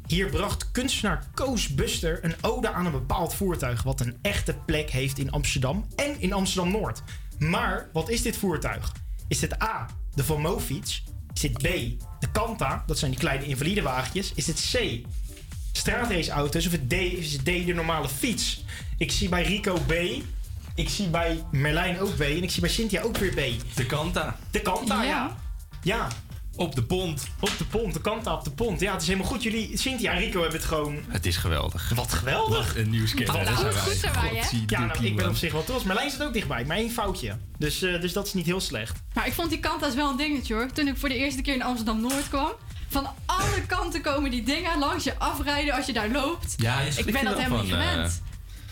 Hier 0.08 0.30
bracht 0.30 0.72
kunstenaar 0.72 1.24
Koos 1.34 1.68
Buster 1.68 2.24
een 2.24 2.36
ode 2.42 2.72
aan 2.72 2.86
een 2.86 2.92
bepaald 2.92 3.34
voertuig... 3.34 3.84
wat 3.84 4.00
een 4.00 4.18
echte 4.22 4.56
plek 4.66 4.90
heeft 4.90 5.18
in 5.18 5.32
Amsterdam 5.32 5.86
en 5.96 6.22
in 6.22 6.34
Amsterdam-Noord. 6.34 7.02
Maar 7.40 7.90
wat 7.94 8.10
is 8.10 8.22
dit 8.22 8.38
voertuig? 8.38 8.92
Is 9.28 9.40
dit 9.40 9.64
A, 9.64 9.86
de 10.14 10.24
Van 10.24 10.42
Moofiets? 10.42 11.04
Is 11.34 11.42
dit 11.42 11.58
B, 11.58 11.62
de 12.20 12.32
Kanta? 12.32 12.84
Dat 12.86 12.98
zijn 12.98 13.12
die 13.12 13.20
kleine 13.20 13.46
invalidewagentjes. 13.46 14.32
Is 14.36 14.46
dit 14.46 14.72
C, 14.72 15.08
straatraceauto's? 15.72 16.66
Of 16.66 16.72
het 16.72 16.90
D, 16.90 16.94
is 16.94 17.34
het 17.34 17.42
D, 17.42 17.46
de 17.46 17.74
normale 17.74 18.10
fiets? 18.10 18.64
Ik 18.98 19.12
zie 19.12 19.30
bij 19.30 19.44
Rico 19.44 19.74
B... 19.74 19.94
Ik 20.76 20.90
zie 20.90 21.08
bij 21.08 21.44
Merlijn 21.52 22.00
ook 22.00 22.16
B. 22.16 22.22
En 22.22 22.44
ik 22.44 22.52
zie 22.52 22.62
bij 22.62 22.70
Cynthia 22.70 23.02
ook 23.02 23.18
weer 23.18 23.34
B. 23.34 23.76
De 23.76 23.86
Kanta. 23.86 24.36
De 24.52 24.62
Kanta, 24.62 25.04
ja. 25.04 25.36
Ja. 25.82 26.08
Op 26.58 26.76
de 26.76 26.84
pont. 26.84 27.28
op 27.40 27.52
de 27.58 27.66
pont, 27.66 27.94
de 27.94 28.02
kant 28.02 28.28
op 28.28 28.44
de 28.44 28.52
pont. 28.52 28.80
Ja, 28.80 28.92
het 28.92 29.02
is 29.02 29.08
helemaal 29.08 29.30
goed. 29.30 29.44
Jullie, 29.44 29.78
Cynthia 29.78 30.12
en 30.12 30.20
Rico 30.20 30.42
hebben 30.42 30.60
het 30.60 30.68
gewoon... 30.68 31.00
Het 31.08 31.26
is 31.26 31.38
geweldig. 31.38 31.92
Wat 31.96 32.14
geweldig. 32.14 32.68
Wat 32.68 32.76
een 32.76 32.90
nieuwskennis. 32.90 33.36
Wat 33.36 33.50
goed, 33.50 33.76
goed 33.76 33.94
zijn 33.94 34.14
wij, 34.14 34.36
hè? 34.36 34.58
Ja, 34.68 34.86
nou, 34.86 35.06
ik 35.06 35.16
ben 35.16 35.30
op 35.30 35.36
zich 35.36 35.52
wel 35.52 35.64
trots. 35.64 35.84
Marlijn 35.84 36.10
zit 36.10 36.24
ook 36.24 36.34
dichtbij, 36.34 36.66
maar 36.66 36.78
één 36.78 36.92
foutje. 36.92 37.38
Dus, 37.58 37.82
eh, 37.82 38.02
dus 38.02 38.14
dat 38.14 38.28
is 38.28 38.34
niet 38.34 38.46
heel 38.46 38.62
slecht. 38.62 39.00
Maar 39.14 39.28
ik 39.28 39.34
vond 39.34 39.50
die 39.50 39.60
kanta's 39.60 39.96
wel 39.96 40.10
een 40.10 40.18
dingetje, 40.18 40.54
hoor. 40.54 40.72
Toen 40.72 40.88
ik 40.88 40.98
voor 40.98 41.10
de 41.10 41.16
eerste 41.16 41.42
keer 41.42 41.54
in 41.54 41.64
Amsterdam-Noord 41.64 42.30
kwam. 42.30 42.52
Van 42.90 43.08
alle 43.26 43.62
kanten 43.68 44.02
komen 44.02 44.32
die 44.32 44.44
dingen 44.44 44.80
langs 44.80 45.04
je 45.04 45.18
afrijden 45.18 45.74
als 45.74 45.86
je 45.86 45.94
daar 45.94 46.10
loopt. 46.10 46.54
Ja, 46.58 46.82
je 46.82 46.92
Ik 46.96 47.12
ben 47.12 47.26
dat 47.26 47.38
helemaal 47.38 47.62
niet 47.62 47.72
van, 47.72 47.80
eh, 47.80 48.06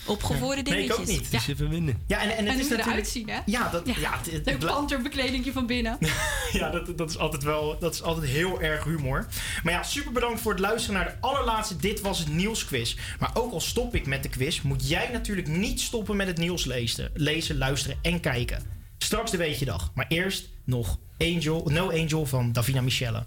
Opgevoerde 0.05 0.61
Nee, 0.61 0.83
ik 0.83 0.87
dingetjes. 0.95 0.97
ook 1.17 1.31
niet. 1.31 1.47
Even 1.47 1.69
winnen. 1.69 2.03
Ja, 2.07 2.21
en, 2.21 2.29
en 2.29 2.29
het 2.29 2.37
En 2.37 2.45
is 2.45 2.51
hoe 2.51 2.57
natuurlijk... 2.61 2.87
eruit 2.87 3.07
zien, 3.07 3.29
hè? 3.29 3.39
Ja, 3.45 3.69
dat, 3.69 3.85
ja. 3.85 3.93
Ja. 3.99 4.17
het- 4.17 4.31
het- 4.31 4.45
Leuk 4.45 4.61
het- 4.61 4.65
panterbekledingje 4.65 5.51
van 5.51 5.65
binnen. 5.65 5.97
ja 6.51 6.69
dat, 6.69 6.97
dat, 6.97 7.09
is 7.09 7.17
altijd 7.17 7.43
wel, 7.43 7.79
dat 7.79 7.93
is 7.93 8.01
altijd 8.01 8.31
heel 8.31 8.61
erg 8.61 8.83
humor. 8.83 9.27
Maar 9.63 9.73
ja, 9.73 9.83
super 9.83 10.11
bedankt 10.11 10.41
voor 10.41 10.51
het 10.51 10.61
luisteren 10.61 10.95
naar 11.01 11.05
de 11.21 11.27
allerlaatste 11.27 11.75
Dit 11.77 12.01
Was 12.01 12.19
Het 12.19 12.27
Nieuwsquiz. 12.33 12.95
Maar 13.19 13.31
ook 13.33 13.51
al 13.51 13.61
stop 13.61 13.95
ik 13.95 14.05
met 14.05 14.23
de 14.23 14.29
quiz, 14.29 14.61
moet 14.61 14.89
jij 14.89 15.09
natuurlijk 15.11 15.47
niet 15.47 15.81
stoppen 15.81 16.15
met 16.15 16.27
het 16.27 16.37
nieuws 16.37 16.65
lezen, 16.65 17.11
lezen 17.13 17.57
luisteren 17.57 17.97
en 18.01 18.19
kijken. 18.19 18.63
Straks 18.97 19.31
de 19.31 19.37
weetje 19.37 19.65
dag. 19.65 19.91
Maar 19.95 20.05
eerst 20.07 20.49
nog 20.63 20.99
Angel, 21.17 21.69
No 21.71 21.91
Angel 21.91 22.25
van 22.25 22.51
Davina 22.51 22.81
Michelle. 22.81 23.25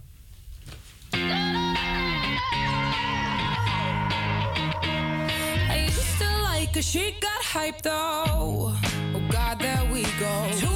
To 6.79 6.83
she 6.83 7.13
got 7.21 7.43
hyped 7.43 7.83
though. 7.83 8.73
Oh 9.15 9.29
God, 9.31 9.59
there 9.59 9.85
we 9.93 10.03
go. 10.21 10.68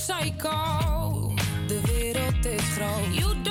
Psycho. 0.00 1.32
De 1.66 1.80
wereld 1.80 2.46
is 2.46 2.62
groot. 2.62 3.49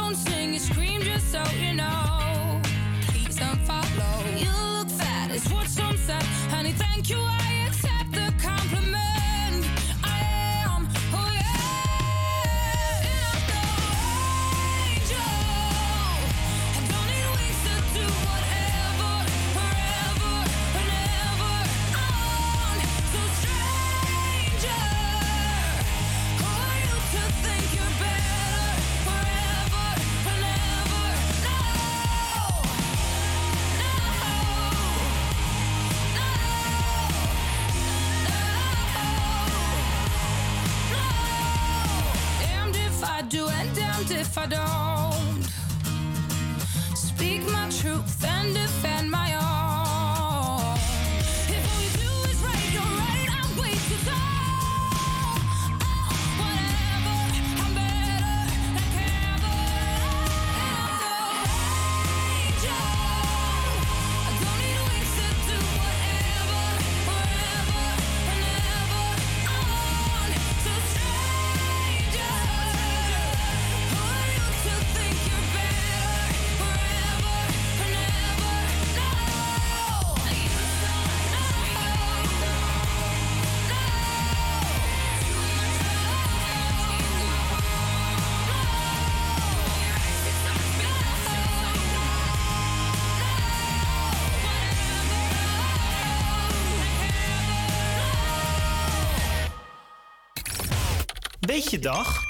Weet 101.60 101.72
je 101.72 101.80
dag? 101.80 102.24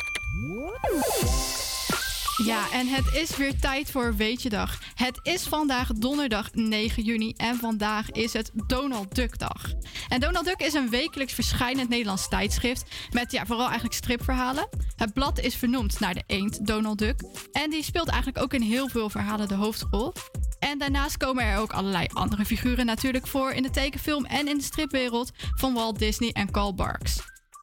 Ja, 2.46 2.72
en 2.72 2.88
het 2.88 3.13
is 3.13 3.38
weer 3.38 3.60
tijd 3.60 3.92
voor 3.92 4.15
Weetjedag. 4.15 4.80
Het 4.96 5.20
is 5.24 5.44
vandaag 5.44 5.94
donderdag 5.94 6.54
9 6.54 7.04
juni 7.04 7.34
en 7.38 7.56
vandaag 7.56 8.12
is 8.12 8.34
het 8.34 8.52
Donald 8.68 9.15
Duck 9.15 9.39
Dag. 9.39 9.72
En 10.08 10.20
Donald 10.20 10.46
Duck 10.46 10.60
is 10.60 10.74
een 10.74 10.89
wekelijks 10.89 11.34
verschijnend 11.34 11.89
Nederlands 11.89 12.30
tijdschrift 12.30 12.84
met 13.12 13.32
ja, 13.32 13.46
vooral 13.46 13.65
eigenlijk 13.65 13.96
stripverhalen. 13.96 14.70
Het 14.96 15.13
blad 15.13 15.39
is 15.39 15.56
vernoemd 15.56 16.00
naar 16.00 16.13
de 16.13 16.24
eend 16.28 16.68
Donald 16.68 16.98
Duck 16.98 17.22
en 17.52 17.70
die 17.70 17.84
speelt 17.84 18.08
eigenlijk 18.10 18.44
ook 18.44 18.54
in 18.54 18.62
heel 18.62 18.88
veel 18.88 19.10
verhalen 19.10 19.48
de 19.48 19.56
hoofdrol. 19.56 20.13
En 20.60 20.78
daarnaast 20.78 21.18
komen 21.18 21.44
er 21.44 21.58
ook 21.58 21.72
allerlei 21.72 22.08
andere 22.13 22.46
figuren 22.46 22.86
natuurlijk 22.86 23.28
voor 23.28 23.52
in 23.52 23.63
de 23.63 23.70
tekenfilm 23.70 24.26
en 24.26 24.48
in 24.48 24.58
de 24.58 24.63
stripwereld 24.63 25.32
van 25.56 25.74
Walt 25.74 26.00
Disney 26.00 26.30
en 26.32 26.52
Carl 26.52 26.74
Barks. 26.74 27.20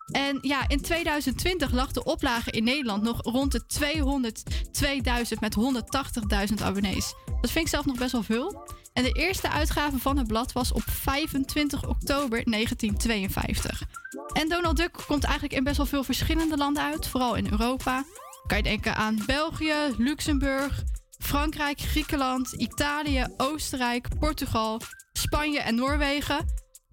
En 0.06 0.38
ja, 0.40 0.68
in 0.68 0.80
2020 0.80 1.72
lag 1.72 1.92
de 1.92 2.04
oplage 2.04 2.50
in 2.50 2.64
Nederland 2.64 3.02
nog 3.02 3.22
rond 3.22 3.52
de 3.52 3.62
202.000 5.32 5.38
met 5.40 5.56
180.000 6.50 6.62
abonnees. 6.62 7.14
Dat 7.40 7.50
vind 7.50 7.64
ik 7.64 7.70
zelf 7.70 7.84
nog 7.84 7.98
best 7.98 8.12
wel 8.12 8.22
veel. 8.22 8.66
En 8.92 9.02
de 9.02 9.12
eerste 9.12 9.50
uitgave 9.50 9.98
van 9.98 10.16
het 10.18 10.26
blad 10.26 10.52
was 10.52 10.72
op 10.72 10.82
25 10.86 11.88
oktober 11.88 12.44
1952. 12.44 13.82
En 14.32 14.48
Donald 14.48 14.76
Duck 14.76 14.92
komt 15.06 15.24
eigenlijk 15.24 15.54
in 15.54 15.64
best 15.64 15.76
wel 15.76 15.86
veel 15.86 16.04
verschillende 16.04 16.56
landen 16.56 16.82
uit, 16.82 17.08
vooral 17.08 17.34
in 17.34 17.50
Europa. 17.50 18.04
Kan 18.46 18.56
je 18.56 18.62
denken 18.62 18.96
aan 18.96 19.22
België, 19.26 19.74
Luxemburg, 19.98 20.82
Frankrijk, 21.18 21.78
Griekenland, 21.80 22.52
Italië, 22.52 23.26
Oostenrijk, 23.36 24.08
Portugal, 24.18 24.80
Spanje 25.12 25.60
en 25.60 25.74
Noorwegen. 25.74 26.44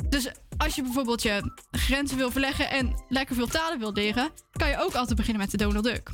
Dus 0.10 0.28
als 0.64 0.76
je 0.76 0.82
bijvoorbeeld 0.82 1.22
je 1.22 1.52
grenzen 1.72 2.18
wil 2.18 2.32
verleggen 2.32 2.70
en 2.70 3.04
lekker 3.10 3.36
veel 3.36 3.48
talen 3.48 3.80
wil 3.80 3.94
leren, 3.94 4.32
kan 4.52 4.70
je 4.70 4.78
ook 4.78 4.94
altijd 4.94 5.18
beginnen 5.18 5.42
met 5.42 5.52
de 5.52 5.58
Donald 5.58 5.84
Duck. 5.84 6.10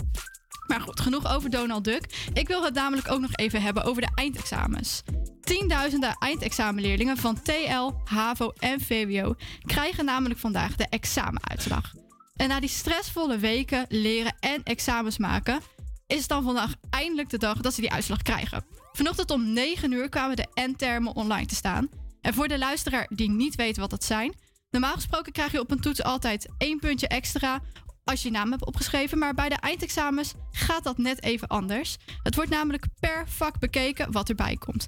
Maar 0.68 0.82
goed, 0.82 1.00
genoeg 1.00 1.34
over 1.34 1.50
Donald 1.50 1.84
Duck. 1.84 2.30
Ik 2.34 2.48
wil 2.48 2.64
het 2.64 2.74
namelijk 2.74 3.12
ook 3.12 3.20
nog 3.20 3.36
even 3.36 3.62
hebben 3.62 3.84
over 3.84 4.02
de 4.02 4.12
eindexamens. 4.16 5.02
Tienduizenden 5.42 6.16
eindexamenleerlingen 6.20 7.18
van 7.18 7.42
TL, 7.42 7.92
HAVO 8.04 8.54
en 8.58 8.82
VWO 8.82 9.36
krijgen 9.62 10.06
namelijk 10.06 10.40
vandaag 10.40 10.76
de 10.76 10.88
examenuitslag. 10.90 11.94
En 12.36 12.48
na 12.48 12.60
die 12.60 12.70
stressvolle 12.70 13.38
weken 13.38 13.86
leren 13.90 14.36
en 14.40 14.64
examens 14.64 15.18
maken, 15.18 15.62
is 16.08 16.20
het 16.20 16.28
dan 16.28 16.44
vandaag 16.44 16.74
eindelijk 16.90 17.30
de 17.30 17.38
dag 17.38 17.58
dat 17.58 17.74
ze 17.74 17.82
die 17.82 17.92
uitslag 17.92 18.22
krijgen. 18.22 18.66
Vanochtend 18.92 19.32
om 19.32 19.54
9 19.54 19.92
uur 19.92 20.10
kwamen 20.10 20.36
de 20.36 20.48
N-termen 20.54 21.16
online 21.16 21.46
te 21.48 21.56
staan. 21.56 21.90
En 22.21 22.34
voor 22.34 22.47
de 22.47 22.58
luisteraar 22.58 23.08
die 23.10 23.29
niet 23.29 23.55
weet 23.55 23.77
wat 23.77 23.89
dat 23.89 24.03
zijn, 24.03 24.34
normaal 24.69 24.93
gesproken 24.93 25.32
krijg 25.32 25.51
je 25.51 25.60
op 25.60 25.71
een 25.71 25.79
toets 25.79 26.03
altijd 26.03 26.49
één 26.58 26.79
puntje 26.79 27.08
extra 27.08 27.62
als 28.03 28.21
je 28.21 28.27
je 28.27 28.34
naam 28.34 28.51
hebt 28.51 28.65
opgeschreven, 28.65 29.17
maar 29.17 29.34
bij 29.34 29.49
de 29.49 29.55
eindexamens 29.55 30.34
gaat 30.51 30.84
dat 30.84 30.97
net 30.97 31.23
even 31.23 31.47
anders. 31.47 31.97
Het 32.23 32.36
wordt 32.36 32.49
namelijk 32.49 32.86
per 32.99 33.23
vak 33.27 33.60
bekeken 33.60 34.12
wat 34.12 34.29
erbij 34.29 34.55
komt. 34.55 34.88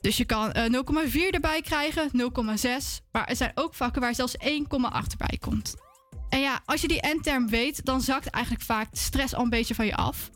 Dus 0.00 0.16
je 0.16 0.24
kan 0.24 0.52
eh, 0.52 0.82
0,4 1.12 1.30
erbij 1.30 1.60
krijgen, 1.60 2.10
0,6, 2.12 3.04
maar 3.12 3.24
er 3.28 3.36
zijn 3.36 3.52
ook 3.54 3.74
vakken 3.74 4.00
waar 4.00 4.14
zelfs 4.14 4.36
1,8 4.36 4.46
erbij 5.10 5.38
komt. 5.40 5.74
En 6.28 6.40
ja, 6.40 6.60
als 6.64 6.80
je 6.80 6.88
die 6.88 7.06
N-term 7.06 7.48
weet, 7.48 7.84
dan 7.84 8.00
zakt 8.00 8.26
eigenlijk 8.26 8.64
vaak 8.64 8.90
de 8.90 8.98
stress 8.98 9.34
al 9.34 9.42
een 9.42 9.50
beetje 9.50 9.74
van 9.74 9.86
je 9.86 9.94
af. 9.94 10.30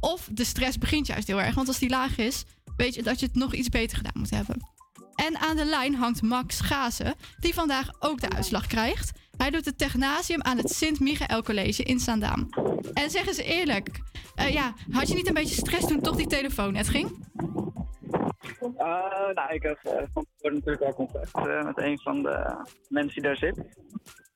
Of 0.00 0.28
de 0.32 0.44
stress 0.44 0.78
begint 0.78 1.06
juist 1.06 1.26
heel 1.26 1.40
erg, 1.40 1.54
want 1.54 1.68
als 1.68 1.78
die 1.78 1.88
laag 1.88 2.16
is, 2.18 2.44
weet 2.76 2.94
je 2.94 3.02
dat 3.02 3.20
je 3.20 3.26
het 3.26 3.34
nog 3.34 3.54
iets 3.54 3.68
beter 3.68 3.96
gedaan 3.96 4.18
moet 4.18 4.30
hebben. 4.30 4.70
En 5.14 5.38
aan 5.38 5.56
de 5.56 5.64
lijn 5.64 5.94
hangt 5.94 6.22
Max 6.22 6.60
Gazen, 6.60 7.14
die 7.40 7.54
vandaag 7.54 7.88
ook 7.98 8.20
de 8.20 8.30
uitslag 8.30 8.66
krijgt. 8.66 9.20
Hij 9.36 9.50
doet 9.50 9.64
het 9.64 9.78
technasium 9.78 10.42
aan 10.42 10.56
het 10.56 10.70
Sint-Michael 10.70 11.42
College 11.42 11.82
in 11.82 11.98
Zaandam. 11.98 12.48
En 12.92 13.10
zeg 13.10 13.26
eens 13.26 13.36
eerlijk, 13.36 14.00
eh, 14.34 14.52
ja, 14.52 14.72
had 14.90 15.08
je 15.08 15.14
niet 15.14 15.28
een 15.28 15.34
beetje 15.34 15.54
stress 15.54 15.86
toen 15.86 16.00
toch 16.00 16.16
die 16.16 16.26
telefoon 16.26 16.72
net 16.72 16.88
ging? 16.88 17.26
Eh, 18.76 18.86
nou, 19.34 19.54
ik 19.54 19.62
heb 19.62 19.78
eh, 19.82 20.02
van 20.12 20.26
tevoren 20.34 20.54
natuurlijk 20.54 20.82
al 20.82 20.94
contact 20.94 21.64
met 21.64 21.78
een 21.78 21.98
van 21.98 22.22
de 22.22 22.64
mensen 22.88 23.14
die 23.14 23.22
daar 23.22 23.36
zit. 23.36 23.60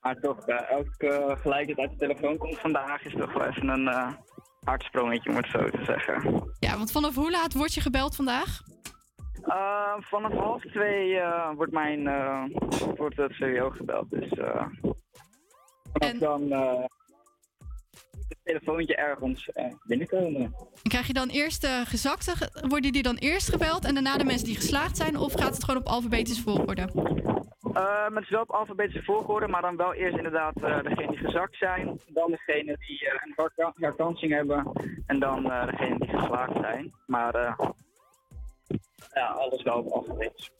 Maar 0.00 0.20
toch, 0.20 0.46
elke 0.46 1.36
gelijk 1.40 1.68
dat 1.68 1.78
uit 1.78 1.90
de 1.90 1.96
telefoon 1.96 2.36
komt 2.36 2.58
vandaag 2.58 3.04
is 3.04 3.12
toch 3.12 3.32
wel 3.32 3.46
even 3.46 3.68
een 3.68 4.16
hartsprongetje, 4.60 5.30
om 5.30 5.36
het 5.36 5.46
zo 5.46 5.70
te 5.70 5.84
zeggen. 5.84 6.50
Ja, 6.58 6.76
want 6.76 6.92
vanaf 6.92 7.14
hoe 7.14 7.30
laat 7.30 7.54
word 7.54 7.74
je 7.74 7.80
gebeld 7.80 8.16
vandaag? 8.16 8.62
Eh, 9.46 9.92
vanaf 9.98 10.32
half 10.32 10.62
twee 10.62 11.16
eh, 11.18 11.50
wordt 11.54 11.72
mijn 11.72 12.06
eh, 12.06 12.44
wordt 12.96 13.16
het 13.16 13.36
VWO 13.36 13.70
gebeld, 13.70 14.10
dus 14.10 14.28
vanaf 15.92 16.18
dan 16.18 16.50
het 18.28 18.38
telefoontje 18.44 18.96
ergens 18.96 19.50
binnenkomen. 19.86 20.40
En 20.82 20.90
krijg 20.90 21.06
je 21.06 21.12
dan 21.12 21.28
eerst 21.28 21.60
de 21.60 21.82
gezakte, 21.86 22.36
ge- 22.36 22.64
worden 22.68 22.92
die 22.92 23.02
dan 23.02 23.16
eerst 23.16 23.48
gebeld 23.50 23.84
en 23.84 23.94
daarna 23.94 24.16
de 24.16 24.24
mensen 24.24 24.46
die 24.46 24.56
geslaagd 24.56 24.96
zijn? 24.96 25.16
Of 25.16 25.32
gaat 25.32 25.54
het 25.54 25.64
gewoon 25.64 25.80
op 25.80 25.86
alfabetische 25.88 26.42
volgorde? 26.42 26.88
Eh, 27.72 28.08
met 28.08 28.28
wel 28.28 28.40
op 28.42 28.50
alfabetische 28.50 29.02
volgorde, 29.02 29.48
maar 29.48 29.62
dan 29.62 29.76
wel 29.76 29.94
eerst 29.94 30.16
inderdaad 30.16 30.62
eh 30.62 30.82
degene 30.82 31.08
die 31.10 31.18
gezakt 31.18 31.56
zijn, 31.56 32.00
dan 32.06 32.30
degene 32.30 32.76
die 32.86 33.08
eh, 33.08 33.20
een 33.24 33.32
herka- 33.36 33.72
herkansing 33.74 34.32
hebben 34.32 34.72
en 35.06 35.18
dan 35.18 35.42
degene 35.42 35.98
die 35.98 36.08
geslaagd 36.18 36.56
zijn. 36.60 36.94
Maar 37.06 37.56
ja, 39.14 39.26
alles 39.26 39.62
wel 39.62 39.78
op 39.78 39.92
alfabetisch. 39.92 40.50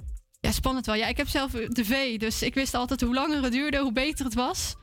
Ja, 0.41 0.51
spannend 0.51 0.87
wel. 0.87 0.95
Ja, 0.95 1.07
ik 1.07 1.17
heb 1.17 1.27
zelf 1.27 1.51
de 1.51 1.85
V, 1.85 2.19
dus 2.19 2.43
ik 2.43 2.55
wist 2.55 2.75
altijd 2.75 3.01
hoe 3.01 3.15
langer 3.15 3.43
het 3.43 3.53
duurde, 3.53 3.79
hoe 3.79 3.93
beter 3.93 4.25
het 4.25 4.35
was. 4.35 4.77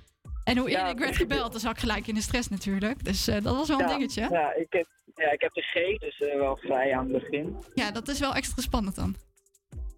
En 0.44 0.58
hoe 0.58 0.70
eerder 0.70 0.90
ik 0.90 1.00
werd 1.00 1.16
gebeld, 1.16 1.52
dan 1.52 1.62
zat 1.62 1.72
ik 1.72 1.80
gelijk 1.80 2.08
in 2.08 2.16
de 2.16 2.22
stress 2.22 2.50
natuurlijk. 2.50 3.04
Dus 3.04 3.28
eh, 3.28 3.42
dat 3.42 3.56
was 3.56 3.68
wel 3.68 3.80
een 3.80 3.88
ja, 3.88 3.98
dingetje. 3.98 4.28
Ja, 4.30 4.54
ik 4.54 4.74
heb, 4.74 4.88
ja, 5.16 5.32
ik 5.32 5.42
heb 5.42 5.54
de 5.54 5.62
G, 5.62 6.00
dus 6.00 6.20
eh, 6.20 6.40
wel 6.40 6.58
vrij 6.58 6.96
aan 6.96 7.14
het 7.14 7.22
begin. 7.22 7.58
Ja, 7.74 7.92
dat 7.92 8.08
is 8.08 8.20
wel 8.20 8.34
extra 8.34 8.62
spannend 8.62 8.96
dan. 8.96 9.16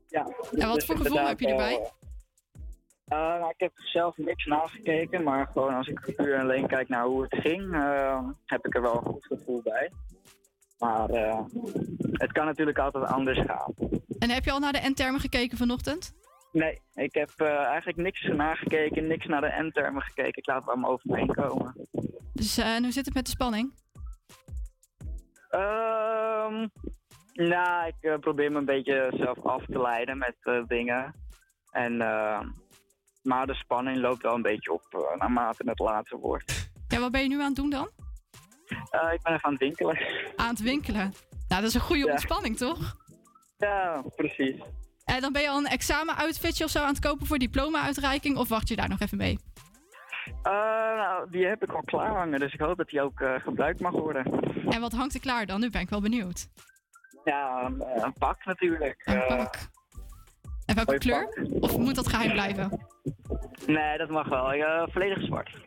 Ja, 0.07 0.27
En 0.51 0.67
wat 0.67 0.75
dus 0.75 0.85
voor 0.85 0.97
gevoel 0.97 1.27
heb 1.27 1.39
je 1.39 1.47
erbij? 1.47 1.91
eh, 3.05 3.17
nou, 3.17 3.49
ik 3.49 3.59
heb 3.59 3.71
zelf 3.75 4.17
niks 4.17 4.45
nagekeken, 4.45 5.23
maar 5.23 5.47
gewoon 5.47 5.73
als 5.73 5.87
ik 5.87 6.15
puur 6.15 6.33
en 6.33 6.41
alleen 6.41 6.67
kijk 6.67 6.89
naar 6.89 7.05
hoe 7.05 7.21
het 7.23 7.35
ging, 7.41 7.71
heb 8.45 8.65
ik 8.65 8.75
er 8.75 8.81
wel 8.81 8.95
een 8.95 9.11
goed 9.11 9.25
gevoel 9.25 9.61
bij. 9.61 9.91
Maar 10.77 11.09
eh, 11.09 11.39
het 12.11 12.31
kan 12.31 12.45
natuurlijk 12.45 12.77
altijd 12.77 13.05
anders 13.05 13.39
gaan. 13.45 13.73
En 14.19 14.29
heb 14.29 14.43
je 14.43 14.51
al 14.51 14.59
naar 14.59 14.73
de 14.73 14.89
N-termen 14.89 15.19
gekeken 15.19 15.57
vanochtend? 15.57 16.13
Nee, 16.51 16.81
ik 16.93 17.13
heb 17.13 17.29
eh, 17.37 17.47
eigenlijk 17.47 17.97
niks 17.97 18.27
nagekeken, 18.27 19.07
niks 19.07 19.25
naar 19.25 19.41
de 19.41 19.63
N-termen 19.63 20.01
gekeken. 20.01 20.33
Ik 20.35 20.47
laat 20.47 20.59
het 20.59 20.69
allemaal 20.69 20.91
over 20.91 21.09
me 21.09 21.17
heen 21.17 21.33
komen. 21.33 21.87
Dus 22.33 22.57
eh, 22.57 22.75
en 22.75 22.83
hoe 22.83 22.91
zit 22.91 23.05
het 23.05 23.13
met 23.13 23.25
de 23.25 23.31
spanning? 23.31 23.73
Ehm 25.49 26.67
nou, 27.33 27.87
ik 27.87 28.19
probeer 28.19 28.51
me 28.51 28.57
een 28.57 28.65
beetje 28.65 29.13
zelf 29.15 29.45
af 29.45 29.65
te 29.65 29.81
leiden 29.81 30.17
met 30.17 30.67
dingen. 30.67 31.15
En, 31.71 31.97
maar 33.23 33.47
de 33.47 33.53
spanning 33.53 33.97
loopt 33.97 34.21
wel 34.21 34.33
een 34.33 34.41
beetje 34.41 34.73
op 34.73 35.15
naarmate 35.17 35.63
het 35.65 35.79
later 35.79 36.17
wordt. 36.17 36.69
Ja, 36.87 36.99
wat 36.99 37.11
ben 37.11 37.21
je 37.21 37.27
nu 37.27 37.39
aan 37.39 37.45
het 37.45 37.55
doen 37.55 37.69
dan? 37.69 37.89
Eh, 38.67 39.13
ik 39.13 39.21
ben 39.21 39.33
even 39.33 39.43
aan 39.45 39.51
het 39.51 39.59
winkelen. 39.61 39.97
Aan 40.35 40.49
het 40.49 40.61
winkelen. 40.61 41.13
Nou, 41.47 41.61
dat 41.61 41.63
is 41.69 41.73
een 41.73 41.81
goede 41.81 42.05
Ja. 42.05 42.11
ontspanning, 42.11 42.57
toch? 42.57 42.95
Ja, 43.57 44.03
precies. 44.15 44.61
En 45.05 45.21
dan 45.21 45.31
ben 45.31 45.41
je 45.41 45.49
al 45.49 45.57
een 45.57 45.65
examen-outfitje 45.67 46.63
of 46.63 46.69
zo 46.69 46.79
aan 46.81 46.87
het 46.93 46.99
kopen 46.99 47.27
voor 47.27 47.37
diploma-uitreiking? 47.37 48.37
Of 48.37 48.49
wacht 48.49 48.67
je 48.67 48.75
daar 48.75 48.89
nog 48.89 48.99
even 48.99 49.17
mee? 49.17 49.39
Eh, 50.43 50.51
nou, 50.97 51.29
die 51.31 51.45
heb 51.45 51.63
ik 51.63 51.71
al 51.73 51.81
klaar 51.85 52.15
hangen, 52.17 52.39
dus 52.39 52.53
ik 52.53 52.59
hoop 52.59 52.77
dat 52.77 52.89
die 52.89 53.01
ook 53.01 53.19
eh, 53.21 53.33
gebruikt 53.35 53.79
mag 53.79 53.91
worden. 53.91 54.39
En 54.69 54.81
wat 54.81 54.91
hangt 54.93 55.13
er 55.13 55.19
klaar 55.19 55.45
dan? 55.45 55.59
Nu 55.59 55.69
ben 55.69 55.81
ik 55.81 55.89
wel 55.89 56.01
benieuwd. 56.01 56.47
Ja, 57.23 57.61
een, 57.65 57.81
eh, 57.81 58.07
pak 58.17 58.45
natuurlijk. 58.45 59.01
Een 59.05 59.21
Eh, 59.21 59.37
pak. 59.37 59.55
En 60.65 60.75
welke 60.75 60.97
kleur? 60.97 61.47
Of 61.59 61.77
moet 61.77 61.95
dat 61.95 62.07
geheim 62.07 62.31
blijven? 62.31 62.87
nee, 63.65 63.97
dat 63.97 64.09
mag 64.09 64.27
wel. 64.27 64.51
Eh, 64.53 64.83
volledig 64.91 65.23
zwart. 65.25 65.57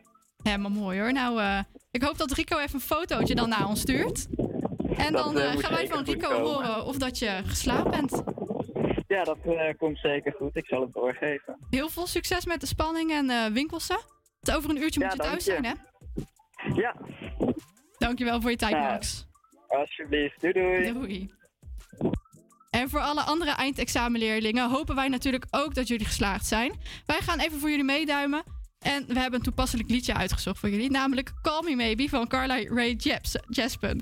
Helemaal 0.43 0.71
mooi 0.71 0.99
hoor. 0.99 1.13
Nou, 1.13 1.41
eh, 1.41 1.59
ik 1.91 2.03
hoop 2.03 2.17
dat 2.17 2.31
Rico 2.31 2.57
even 2.57 2.73
een 2.75 2.81
fotootje 2.81 3.35
dan 3.35 3.49
naar 3.49 3.67
ons 3.67 3.79
stuurt. 3.79 4.27
En 4.97 5.13
Dat, 5.13 5.23
dan 5.23 5.37
eh, 5.37 5.53
eh, 5.53 5.59
gaan 5.59 5.73
wij 5.73 5.87
van 5.87 6.03
Rico 6.03 6.27
komen. 6.29 6.51
horen 6.51 6.85
of 6.85 6.97
dat 6.97 7.19
je 7.19 7.41
geslaagd 7.45 7.89
bent. 7.89 8.23
Ja, 9.07 9.23
dat 9.23 9.37
komt 9.77 9.97
zeker 9.97 10.33
goed. 10.37 10.55
Ik 10.55 10.65
zal 10.65 10.81
het 10.81 10.93
doorgeven. 10.93 11.57
Heel 11.69 11.89
veel 11.89 12.07
succes 12.07 12.45
met 12.45 12.59
de 12.61 12.67
spanning 12.67 13.11
en 13.11 13.53
winkelsen. 13.53 13.99
Het 14.39 14.55
over 14.55 14.69
een 14.69 14.81
uurtje 14.81 14.99
Ja, 14.99 15.05
moet 15.05 15.15
je 15.15 15.21
thuis 15.21 15.43
zijn, 15.43 15.65
hè? 15.65 15.73
Ja. 16.73 16.95
Dankjewel 17.97 18.41
voor 18.41 18.49
je 18.49 18.55
tijd, 18.57 18.71
Ja. 18.71 18.91
Max. 18.91 19.27
Alsjeblieft. 19.67 20.41
Doei 20.41 20.53
doei. 20.53 20.93
Doei. 20.93 21.33
En 22.69 22.89
voor 22.89 22.99
alle 22.99 23.21
andere 23.21 23.51
eindexamenleerlingen 23.51 24.69
hopen 24.69 24.95
wij 24.95 25.07
natuurlijk 25.07 25.45
ook 25.51 25.73
dat 25.75 25.87
jullie 25.87 26.05
geslaagd 26.05 26.45
zijn. 26.45 26.79
Wij 27.05 27.19
gaan 27.21 27.39
even 27.39 27.59
voor 27.59 27.69
jullie 27.69 27.83
meeduimen. 27.83 28.43
En 28.79 29.05
we 29.07 29.19
hebben 29.19 29.39
een 29.39 29.45
toepasselijk 29.45 29.89
liedje 29.89 30.13
uitgezocht 30.13 30.59
voor 30.59 30.69
jullie. 30.69 30.91
Namelijk 30.91 31.31
Call 31.41 31.63
Me 31.63 31.75
Maybe 31.75 32.09
van 32.09 32.27
Carly 32.27 32.67
Rae 32.67 32.95
Jepsen. 32.95 33.43
Jaspen. 33.49 34.01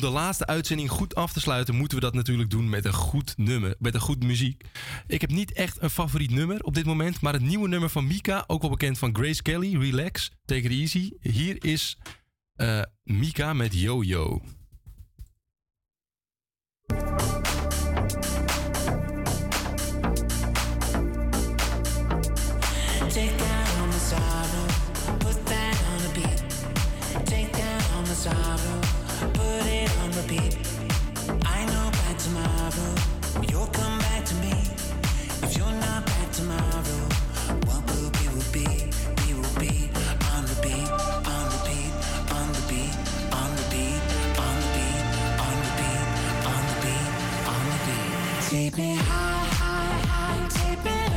Om 0.00 0.06
de 0.06 0.12
laatste 0.12 0.46
uitzending 0.46 0.90
goed 0.90 1.14
af 1.14 1.32
te 1.32 1.40
sluiten, 1.40 1.74
moeten 1.74 1.98
we 1.98 2.04
dat 2.04 2.14
natuurlijk 2.14 2.50
doen 2.50 2.68
met 2.68 2.84
een 2.84 2.92
goed 2.92 3.34
nummer, 3.36 3.74
met 3.78 3.94
een 3.94 4.00
goed 4.00 4.22
muziek. 4.22 4.64
Ik 5.06 5.20
heb 5.20 5.30
niet 5.30 5.52
echt 5.52 5.82
een 5.82 5.90
favoriet 5.90 6.30
nummer 6.30 6.62
op 6.62 6.74
dit 6.74 6.84
moment, 6.84 7.20
maar 7.20 7.32
het 7.32 7.42
nieuwe 7.42 7.68
nummer 7.68 7.90
van 7.90 8.06
Mika, 8.06 8.44
ook 8.46 8.60
wel 8.60 8.70
bekend 8.70 8.98
van 8.98 9.14
Grace 9.16 9.42
Kelly, 9.42 9.76
Relax, 9.76 10.30
Take 10.44 10.60
It 10.60 10.70
Easy. 10.70 11.10
Hier 11.20 11.64
is 11.64 11.98
eh, 12.54 12.82
Mika 13.02 13.52
met 13.52 13.74
Yo 13.74 14.40
Take 48.50 48.76
me 48.76 48.96
high, 48.96 49.46
high, 49.62 50.00
high, 50.08 50.48
take 50.48 50.84
me 50.84 51.09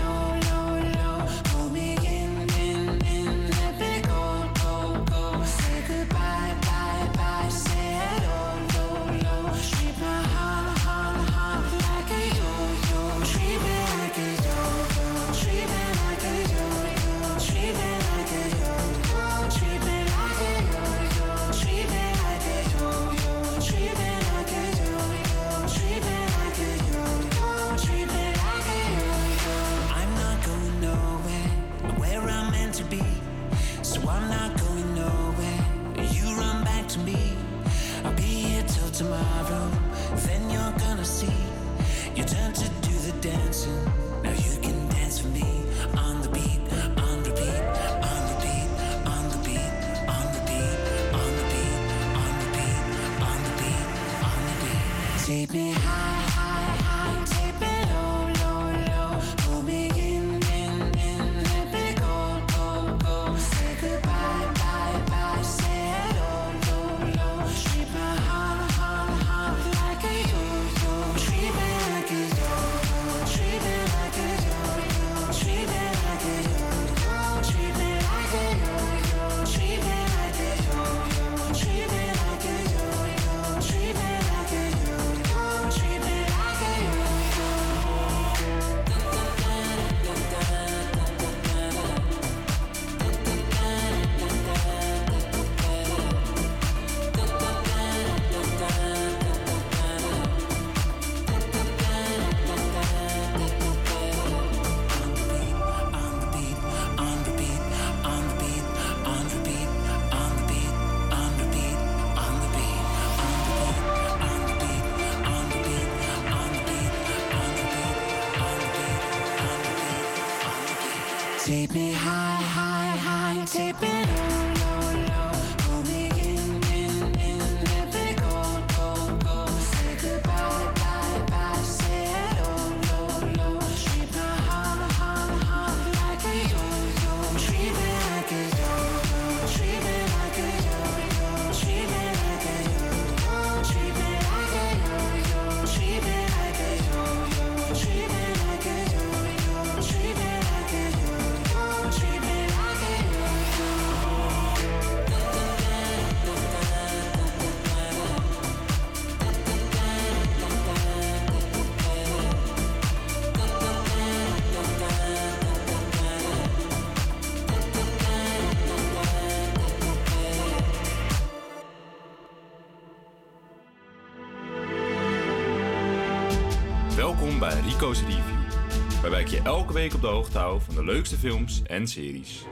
week 179.84 179.94
op 179.94 180.02
de 180.02 180.08
hoogte 180.08 180.60
van 180.60 180.76
de 180.76 180.84
leukste 180.84 181.18
films 181.18 181.62
en 181.64 181.88
series. 181.88 182.44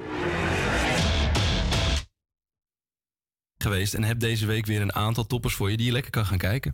Geweest 3.57 3.93
en 3.93 4.03
heb 4.03 4.19
deze 4.19 4.45
week 4.45 4.65
weer 4.65 4.81
een 4.81 4.93
aantal 4.93 5.25
toppers 5.25 5.53
voor 5.53 5.71
je 5.71 5.77
die 5.77 5.85
je 5.85 5.91
lekker 5.91 6.11
kan 6.11 6.25
gaan 6.25 6.37
kijken. 6.37 6.70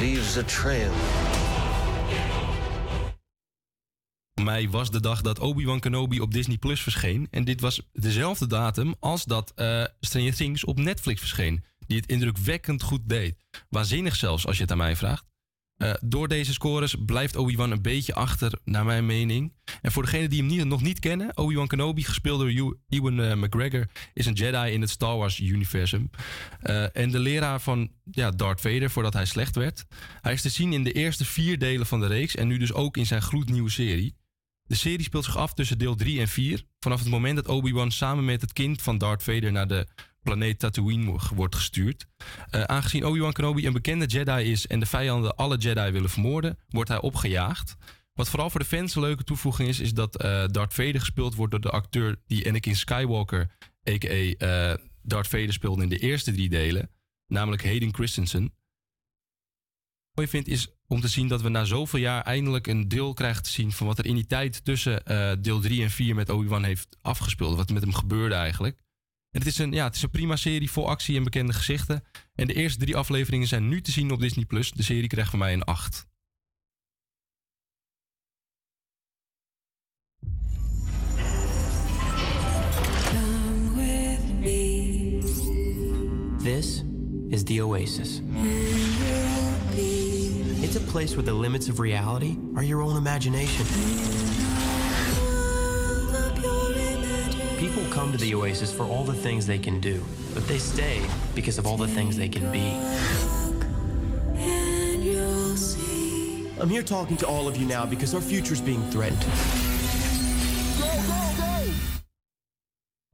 Leaves 0.00 0.36
a 0.36 0.42
trail. 0.42 0.90
Mij 4.42 4.68
was 4.68 4.90
de 4.90 5.00
dag 5.00 5.20
dat 5.20 5.38
Obi-Wan 5.38 5.80
Kenobi 5.80 6.20
op 6.20 6.32
Disney 6.32 6.56
Plus 6.56 6.82
verscheen. 6.82 7.28
En 7.30 7.44
dit 7.44 7.60
was 7.60 7.82
dezelfde 7.92 8.46
datum 8.46 8.94
als 9.00 9.24
dat 9.24 9.52
eh 9.54 9.84
Stranger 10.00 10.34
Things 10.34 10.64
op 10.64 10.78
Netflix 10.78 11.20
verscheen. 11.20 11.64
Die 11.86 11.96
het 11.96 12.06
indrukwekkend 12.06 12.82
goed 12.82 13.02
deed. 13.04 13.36
Waanzinnig 13.68 14.16
zelfs, 14.16 14.46
als 14.46 14.56
je 14.56 14.62
het 14.62 14.70
aan 14.70 14.78
mij 14.78 14.96
vraagt. 14.96 15.24
Eh, 15.78 15.94
door 16.00 16.28
deze 16.28 16.52
scores 16.52 16.94
blijft 17.06 17.36
Obi-Wan 17.36 17.70
een 17.70 17.82
beetje 17.82 18.14
achter, 18.14 18.52
naar 18.64 18.84
mijn 18.84 19.06
mening. 19.06 19.52
En 19.82 19.92
voor 19.92 20.02
degenen 20.02 20.30
die 20.30 20.38
hem 20.38 20.48
niet, 20.48 20.64
nog 20.64 20.82
niet 20.82 20.98
kennen... 20.98 21.36
Obi-Wan 21.36 21.66
Kenobi, 21.66 22.04
gespeeld 22.04 22.40
door 22.40 22.48
Ew- 22.48 22.74
Ewan 22.88 23.20
eh, 23.20 23.34
McGregor... 23.34 23.88
is 24.14 24.26
een 24.26 24.32
Jedi 24.32 24.72
in 24.72 24.80
het 24.80 24.90
Star 24.90 25.16
Wars-universum. 25.16 26.10
Eh, 26.60 26.96
en 26.96 27.10
de 27.10 27.18
leraar 27.18 27.60
van 27.60 27.90
ja, 28.10 28.30
Darth 28.30 28.60
Vader 28.60 28.90
voordat 28.90 29.12
hij 29.12 29.24
slecht 29.24 29.56
werd. 29.56 29.84
Hij 30.20 30.32
is 30.32 30.42
te 30.42 30.48
zien 30.48 30.72
in 30.72 30.84
de 30.84 30.92
eerste 30.92 31.24
vier 31.24 31.58
delen 31.58 31.86
van 31.86 32.00
de 32.00 32.06
reeks... 32.06 32.34
en 32.36 32.46
nu 32.46 32.58
dus 32.58 32.72
ook 32.72 32.96
in 32.96 33.06
zijn 33.06 33.22
gloednieuwe 33.22 33.70
serie. 33.70 34.16
De 34.62 34.74
serie 34.74 35.02
speelt 35.02 35.24
zich 35.24 35.36
af 35.36 35.54
tussen 35.54 35.78
deel 35.78 35.94
3 35.94 36.20
en 36.20 36.28
4. 36.28 36.62
Vanaf 36.80 37.00
het 37.00 37.08
moment 37.08 37.36
dat 37.36 37.48
Obi-Wan 37.48 37.90
samen 37.90 38.24
met 38.24 38.40
het 38.40 38.52
kind 38.52 38.82
van 38.82 38.98
Darth 38.98 39.22
Vader 39.22 39.52
naar 39.52 39.66
de 39.66 39.86
planeet 40.28 40.58
Tatooine 40.58 41.04
wo- 41.10 41.18
wordt 41.34 41.54
gestuurd. 41.54 42.06
Eh, 42.50 42.62
aangezien 42.62 43.04
Obi-Wan 43.04 43.32
Kenobi 43.32 43.66
een 43.66 43.72
bekende 43.72 44.06
Jedi 44.06 44.50
is 44.50 44.66
en 44.66 44.80
de 44.80 44.86
vijanden 44.86 45.36
alle 45.36 45.56
Jedi 45.56 45.90
willen 45.90 46.10
vermoorden, 46.10 46.58
wordt 46.68 46.88
hij 46.88 47.00
opgejaagd. 47.00 47.76
Wat 48.12 48.28
vooral 48.28 48.50
voor 48.50 48.60
de 48.60 48.66
fans 48.66 48.94
een 48.94 49.02
leuke 49.02 49.24
toevoeging 49.24 49.68
is, 49.68 49.80
is 49.80 49.92
dat 49.94 50.16
eh, 50.16 50.44
Darth 50.46 50.74
Vader 50.74 51.00
gespeeld 51.00 51.34
wordt 51.34 51.52
door 51.52 51.60
de 51.60 51.70
acteur 51.70 52.16
die 52.26 52.48
Anakin 52.48 52.76
Skywalker, 52.76 53.56
a.k.a. 53.90 54.08
eh, 54.08 54.74
Darth 55.02 55.28
Vader 55.28 55.52
speelde 55.52 55.82
in 55.82 55.88
de 55.88 55.98
eerste 55.98 56.32
drie 56.32 56.48
delen, 56.48 56.90
namelijk 57.26 57.64
Hayden 57.64 57.94
Christensen 57.94 58.52
mooi 60.14 60.28
vind 60.30 60.48
is 60.48 60.68
om 60.86 61.00
te 61.00 61.08
zien 61.08 61.28
dat 61.28 61.42
we 61.42 61.48
na 61.48 61.64
zoveel 61.64 62.00
jaar 62.00 62.22
eindelijk 62.22 62.66
een 62.66 62.88
deel 62.88 63.12
krijgen 63.12 63.42
te 63.42 63.50
zien 63.50 63.72
van 63.72 63.86
wat 63.86 63.98
er 63.98 64.06
in 64.06 64.14
die 64.14 64.26
tijd 64.26 64.64
tussen 64.64 65.02
deel 65.42 65.60
3 65.60 65.82
en 65.82 65.90
4 65.90 66.14
met 66.14 66.30
Obi-Wan 66.30 66.64
heeft 66.64 66.96
afgespeeld. 67.02 67.56
Wat 67.56 67.70
met 67.70 67.82
hem 67.82 67.94
gebeurde 67.94 68.34
eigenlijk. 68.34 68.82
En 69.30 69.38
het 69.38 69.46
is, 69.46 69.58
een, 69.58 69.72
ja, 69.72 69.84
het 69.84 69.94
is 69.94 70.02
een 70.02 70.10
prima 70.10 70.36
serie 70.36 70.70
vol 70.70 70.88
actie 70.88 71.16
en 71.16 71.24
bekende 71.24 71.52
gezichten. 71.52 72.04
En 72.34 72.46
de 72.46 72.54
eerste 72.54 72.78
drie 72.78 72.96
afleveringen 72.96 73.46
zijn 73.46 73.68
nu 73.68 73.80
te 73.80 73.90
zien 73.90 74.10
op 74.10 74.20
Disney+. 74.20 74.44
Plus. 74.44 74.72
De 74.72 74.82
serie 74.82 75.08
krijgt 75.08 75.30
van 75.30 75.38
mij 75.38 75.52
een 75.52 75.64
8. 75.64 76.06
Come 83.10 83.74
with 83.74 84.40
me. 84.40 85.18
This 86.42 86.82
is 87.28 87.42
the 87.42 87.62
Oasis. 87.62 88.20
It's 90.60 90.76
a 90.76 90.80
place 90.90 91.14
where 91.14 91.22
the 91.22 91.38
limits 91.38 91.68
of 91.68 91.78
reality 91.78 92.36
are 92.54 92.66
your 92.66 92.82
own 92.82 92.96
imagination. 92.96 93.66
People 97.58 97.82
come 97.90 98.12
to 98.12 98.18
the 98.18 98.34
Oasis 98.34 98.72
for 98.72 98.84
all 98.84 99.04
the 99.04 99.20
things 99.20 99.44
they 99.44 99.58
can 99.58 99.80
do, 99.80 100.00
but 100.32 100.46
they 100.46 100.58
stay 100.58 101.00
because 101.34 101.58
of 101.58 101.66
all 101.66 101.76
the 101.76 101.92
things 101.92 102.16
they 102.16 102.28
can 102.28 102.52
be. 102.52 102.72
I'm 106.60 106.68
here 106.68 106.84
talking 106.84 107.16
to 107.18 107.26
all 107.26 107.48
of 107.48 107.56
you 107.56 107.66
now 107.66 107.84
because 107.84 108.14
our 108.14 108.22
future's 108.22 108.60
being 108.60 108.82
threatened. 108.90 109.24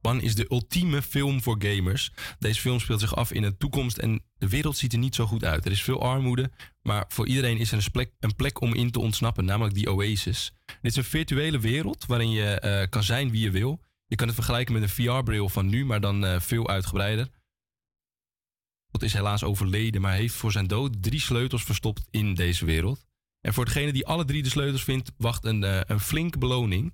One 0.01 0.21
is 0.21 0.35
de 0.35 0.45
ultieme 0.49 1.01
film 1.01 1.41
voor 1.41 1.55
gamers. 1.59 2.11
Deze 2.39 2.61
film 2.61 2.79
speelt 2.79 2.99
zich 2.99 3.15
af 3.15 3.31
in 3.31 3.41
de 3.41 3.57
toekomst 3.57 3.97
en 3.97 4.23
de 4.37 4.49
wereld 4.49 4.77
ziet 4.77 4.93
er 4.93 4.99
niet 4.99 5.15
zo 5.15 5.25
goed 5.25 5.43
uit. 5.43 5.65
Er 5.65 5.71
is 5.71 5.83
veel 5.83 6.01
armoede, 6.01 6.51
maar 6.81 7.05
voor 7.07 7.27
iedereen 7.27 7.57
is 7.57 7.71
er 7.71 7.77
een 7.77 7.91
plek, 7.91 8.11
een 8.19 8.35
plek 8.35 8.61
om 8.61 8.73
in 8.73 8.91
te 8.91 8.99
ontsnappen, 8.99 9.45
namelijk 9.45 9.75
die 9.75 9.91
Oasis. 9.91 10.53
Dit 10.65 10.91
is 10.91 10.95
een 10.95 11.03
virtuele 11.03 11.59
wereld 11.59 12.05
waarin 12.05 12.31
je 12.31 12.59
eh, 12.59 12.89
kan 12.89 13.03
zijn 13.03 13.31
wie 13.31 13.41
je 13.41 13.51
wil. 13.51 13.79
Je 14.07 14.15
kan 14.15 14.27
het 14.27 14.35
vergelijken 14.35 14.73
met 14.73 14.83
een 14.83 14.89
VR-bril 14.89 15.49
van 15.49 15.67
nu, 15.67 15.85
maar 15.85 16.01
dan 16.01 16.25
eh, 16.25 16.39
veel 16.39 16.69
uitgebreider. 16.69 17.29
God 18.91 19.03
is 19.03 19.13
helaas 19.13 19.43
overleden, 19.43 20.01
maar 20.01 20.13
heeft 20.13 20.35
voor 20.35 20.51
zijn 20.51 20.67
dood 20.67 21.03
drie 21.03 21.19
sleutels 21.19 21.63
verstopt 21.63 22.07
in 22.11 22.33
deze 22.33 22.65
wereld. 22.65 23.05
En 23.41 23.53
voor 23.53 23.65
degene 23.65 23.91
die 23.93 24.05
alle 24.05 24.25
drie 24.25 24.43
de 24.43 24.49
sleutels 24.49 24.83
vindt, 24.83 25.11
wacht 25.17 25.45
een, 25.45 25.63
eh, 25.63 25.79
een 25.85 25.99
flinke 25.99 26.37
beloning. 26.37 26.93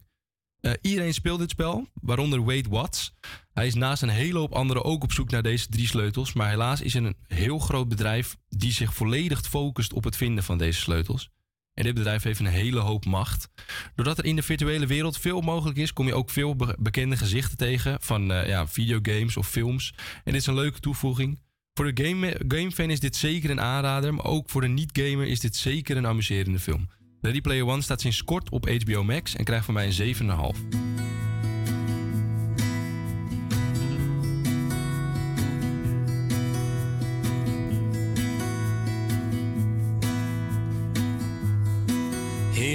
Eh, 0.60 0.74
iedereen 0.82 1.14
speelt 1.14 1.40
dit 1.40 1.50
spel, 1.50 1.88
waaronder 1.94 2.44
Wade 2.44 2.70
Watts. 2.70 3.14
Hij 3.54 3.68
is 3.68 3.74
naast 3.74 4.02
een 4.02 4.10
hele 4.10 4.40
hoop 4.40 4.54
anderen 4.54 4.84
ook 4.84 5.04
op 5.04 5.12
zoek 5.12 5.30
naar 5.30 5.44
deze 5.44 5.68
drie 5.68 5.88
sleutels. 5.88 6.34
Maar 6.34 6.50
helaas 6.50 6.82
is 6.82 6.96
er 6.96 7.06
een 7.06 7.18
heel 7.28 7.60
groot 7.60 7.88
bedrijf 7.88 8.38
die 8.48 8.72
zich 8.72 8.94
volledig 8.94 9.42
focust 9.42 9.94
op 9.94 10.04
het 10.04 10.16
vinden 10.16 10.44
van 10.44 10.58
deze 10.58 10.80
sleutels. 10.80 11.30
En 11.74 11.84
dit 11.84 11.94
bedrijf 11.94 12.24
heeft 12.24 12.40
een 12.40 12.46
hele 12.46 12.80
hoop 12.80 13.06
macht. 13.06 13.50
Doordat 13.96 14.18
er 14.18 14.26
in 14.26 14.36
de 14.36 14.44
virtuele 14.44 14.86
wereld 14.86 15.18
veel 15.18 15.42
mogelijk 15.42 15.78
is, 15.78 15.94
kom 15.94 16.08
je 16.08 16.14
ook 16.14 16.30
veel 16.30 16.56
be- 16.56 16.76
bekende 16.80 17.18
gezichten 17.18 17.58
tegen 17.58 17.98
van 18.02 18.32
eh, 18.32 18.48
ja, 18.48 18.68
videogames 18.68 19.38
of 19.38 19.48
films. 19.48 19.94
En 20.24 20.32
dit 20.32 20.42
is 20.42 20.48
een 20.48 20.56
leuke 20.56 20.80
toevoeging. 20.80 21.40
Voor 21.74 21.94
de 21.94 22.04
game, 22.06 22.36
gamefan 22.48 22.90
is 22.90 23.00
dit 23.00 23.16
zeker 23.16 23.50
een 23.50 23.62
aanrader, 23.62 24.14
maar 24.14 24.26
ook 24.26 24.50
voor 24.50 24.62
de 24.62 24.68
niet-gamer 24.68 25.28
is 25.28 25.40
dit 25.40 25.56
zeker 25.56 25.98
een 25.98 26.08
amuserende 26.08 26.60
film. 26.60 26.90
Ready 27.22 27.42
Player 27.42 27.66
One 27.68 27.82
staat 27.82 28.02
sinds 28.02 28.24
kort 28.24 28.50
op 28.50 28.70
HBO 28.70 29.04
Max 29.04 29.36
en 29.36 29.44
krijgt 29.44 29.66
van 29.66 29.74
mij 29.74 29.86
een 29.86 30.16
7,5. 30.16 31.11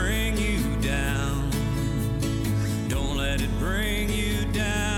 Bring 0.00 0.38
you 0.38 0.60
down. 0.80 1.50
Don't 2.88 3.18
let 3.18 3.42
it 3.42 3.50
bring 3.58 4.08
you 4.08 4.46
down. 4.52 4.89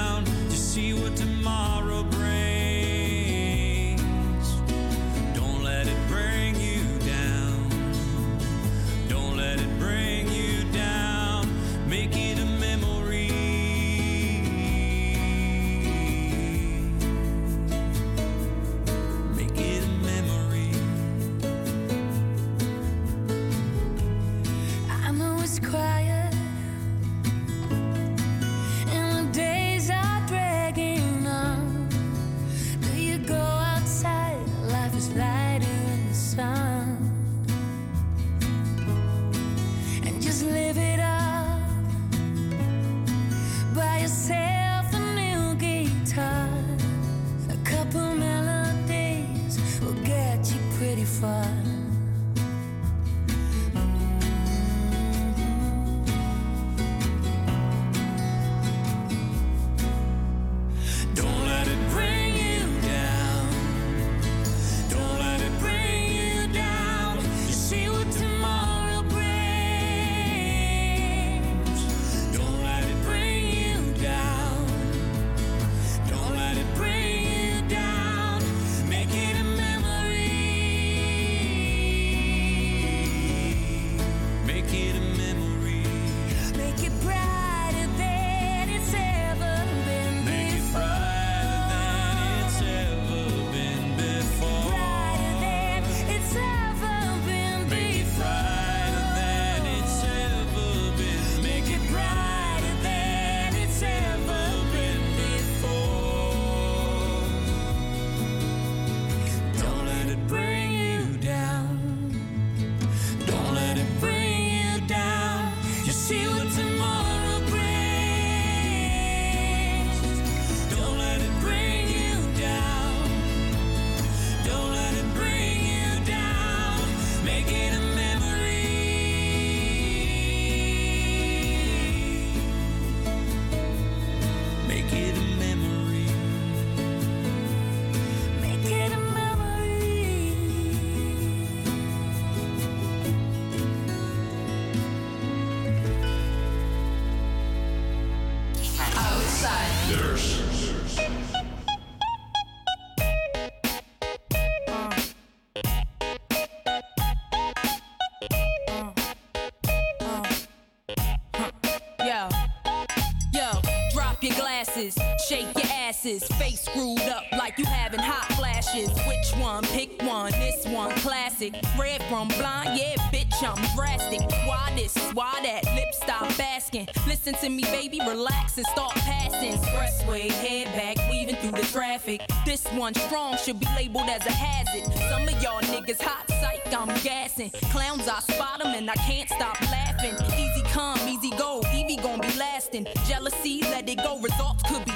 Glasses, 166.02 166.28
face 166.38 166.60
screwed 166.62 167.00
up 167.02 167.24
like 167.32 167.58
you 167.58 167.64
having 167.64 168.00
hot 168.00 168.26
flashes. 168.36 168.88
Which 169.06 169.40
one? 169.40 169.62
Pick 169.64 170.00
one. 170.02 170.32
This 170.32 170.66
one, 170.66 170.90
classic. 170.96 171.54
Red 171.78 172.02
from 172.04 172.28
blind, 172.28 172.78
yeah, 172.78 172.96
bitch, 173.12 173.32
I'm 173.42 173.62
drastic. 173.76 174.20
Why 174.46 174.72
this? 174.74 174.96
Why 175.12 175.38
that? 175.42 175.64
Lip 175.74 175.94
stop 175.94 176.38
asking. 176.40 176.88
Listen 177.06 177.34
to 177.34 177.48
me, 177.48 177.62
baby, 177.64 178.00
relax 178.00 178.56
and 178.56 178.66
start 178.66 178.94
passing. 178.94 179.52
Expressway, 179.52 180.30
head 180.30 180.66
back, 180.74 181.10
weaving 181.10 181.36
through 181.36 181.60
the 181.60 181.66
traffic. 181.68 182.20
This 182.44 182.64
one 182.72 182.94
strong 182.94 183.36
should 183.36 183.60
be 183.60 183.66
labeled 183.76 184.08
as 184.08 184.24
a 184.26 184.32
hazard. 184.32 184.92
Some 185.08 185.22
of 185.22 185.42
y'all 185.42 185.60
niggas 185.62 186.00
hot 186.00 186.28
psych, 186.40 186.72
I'm 186.72 186.88
gassing. 187.02 187.50
Clowns, 187.70 188.08
I 188.08 188.20
spot 188.20 188.64
'em 188.64 188.74
and 188.74 188.90
I 188.90 188.94
can't 188.94 189.28
stop 189.28 189.60
laughing. 189.70 190.14
Easy 190.38 190.62
come, 190.72 190.98
easy 191.08 191.30
go, 191.30 191.62
Evie 191.74 191.96
gon' 191.96 192.20
be 192.20 192.32
lasting. 192.38 192.86
Jealousy, 193.06 193.62
let 193.62 193.88
it 193.88 193.98
go, 193.98 194.18
results 194.18 194.62
could 194.64 194.84
be 194.84 194.91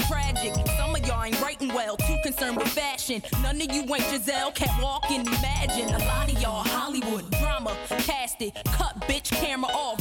fashion. 3.06 3.22
None 3.42 3.60
of 3.60 3.74
you 3.74 3.82
ain't 3.82 4.04
Giselle, 4.04 4.52
can't 4.52 4.82
walk 4.82 5.10
and 5.10 5.26
imagine. 5.26 5.88
A 5.94 5.98
lot 5.98 6.32
of 6.32 6.40
y'all 6.40 6.62
Hollywood 6.64 7.30
drama, 7.32 7.76
cast 7.88 8.42
it, 8.42 8.54
cut 8.66 8.98
bitch 9.02 9.30
camera 9.30 9.70
off, 9.72 9.95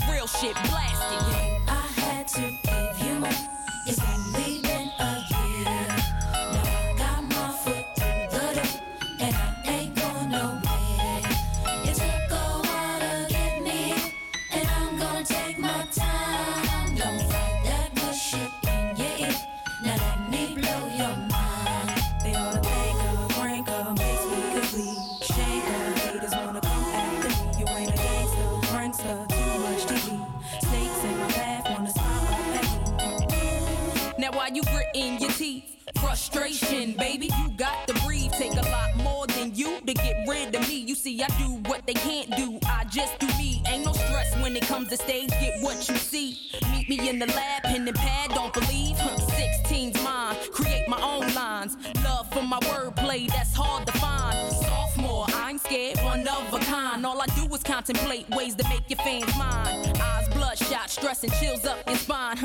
gritting 34.96 35.20
your 35.20 35.32
teeth? 35.32 35.64
Frustration, 36.00 36.94
baby, 36.94 37.30
you 37.38 37.50
got 37.58 37.88
to 37.88 37.94
breathe. 38.06 38.32
Take 38.32 38.54
a 38.54 38.70
lot 38.70 38.96
more 38.98 39.28
than 39.28 39.54
you 39.54 39.80
to 39.86 39.94
get 39.94 40.28
rid 40.28 40.56
of 40.56 40.68
me. 40.68 40.78
You 40.78 40.96
see, 40.96 41.22
I 41.22 41.28
do 41.38 41.62
what 41.70 41.86
they 41.86 41.94
can't 41.94 42.36
do. 42.36 42.60
I 42.66 42.86
just 42.86 43.20
do 43.20 43.28
me. 43.38 43.62
Ain't 43.68 43.86
no 43.86 43.94
stress 43.94 44.36
when 44.38 44.56
it 44.56 44.64
comes 44.64 44.90
to 44.90 44.98
stage. 44.98 45.30
Get 45.30 45.62
what 45.62 45.88
you 45.88 45.96
see. 45.96 46.38
Meet 46.72 46.90
me 46.90 47.10
in 47.10 47.20
the 47.20 47.28
lab, 47.28 47.64
pen 47.64 47.88
and 47.88 47.96
pad. 47.96 48.32
Don't 48.32 48.54
believe. 48.54 48.98
Huh, 48.98 49.16
16's 49.18 50.04
mine. 50.04 50.36
Create 50.52 50.88
my 50.88 51.00
own 51.02 51.34
lines. 51.34 51.78
Love 52.04 52.32
for 52.32 52.42
my 52.42 52.60
wordplay, 52.62 53.28
that's 53.28 53.54
hard 53.56 53.86
to 53.86 53.94
find. 53.94 54.38
Sophomore, 54.52 55.26
I 55.34 55.52
ain't 55.52 55.62
scared, 55.62 56.00
one 56.00 56.28
of 56.28 56.54
a 56.54 56.60
kind. 56.60 57.06
All 57.06 57.22
I 57.22 57.28
do 57.28 57.54
is 57.54 57.64
contemplate 57.64 58.28
ways 58.30 58.56
to 58.56 58.68
make 58.70 58.90
your 58.90 58.98
fans 58.98 59.36
mine. 59.38 59.94
Eyes 60.02 60.28
bloodshot, 60.30 60.90
stress 60.90 61.24
and 61.24 61.32
chills 61.34 61.66
up 61.66 61.78
your 61.88 61.98
spine. 61.98 62.38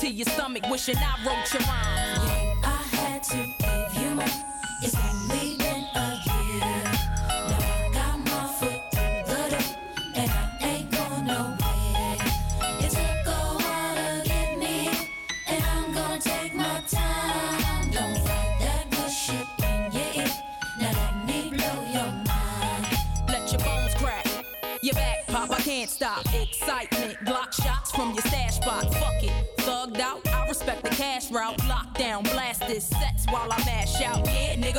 To 0.00 0.08
your 0.10 0.26
stomach, 0.26 0.64
wishing 0.68 0.96
I 0.96 1.24
wrote 1.24 1.52
your 1.52 1.62
rhyme. 1.62 2.58
I 2.64 2.73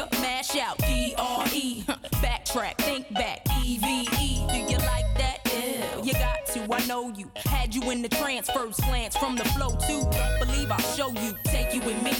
Nigga, 0.05 0.21
mash 0.21 0.55
out. 0.57 0.77
D 0.79 1.13
R 1.17 1.45
E. 1.53 1.83
Backtrack, 2.21 2.77
think 2.77 3.11
back. 3.13 3.41
E 3.63 3.77
V 3.77 4.07
E. 4.21 4.47
Do 4.49 4.57
you 4.57 4.77
like 4.79 5.05
that? 5.17 5.39
Yeah, 5.45 6.01
you 6.01 6.13
got 6.13 6.45
to. 6.47 6.73
I 6.73 6.85
know 6.87 7.09
you. 7.09 7.29
Had 7.45 7.73
you 7.73 7.89
in 7.91 8.01
the 8.01 8.09
trance, 8.09 8.49
first 8.49 8.81
glance 8.81 9.15
from 9.15 9.35
the 9.35 9.45
flow 9.45 9.69
too. 9.87 10.03
Believe 10.39 10.71
I'll 10.71 10.79
show 10.95 11.09
you. 11.09 11.35
Take 11.45 11.73
you 11.73 11.81
with 11.81 12.01
me. 12.03 12.13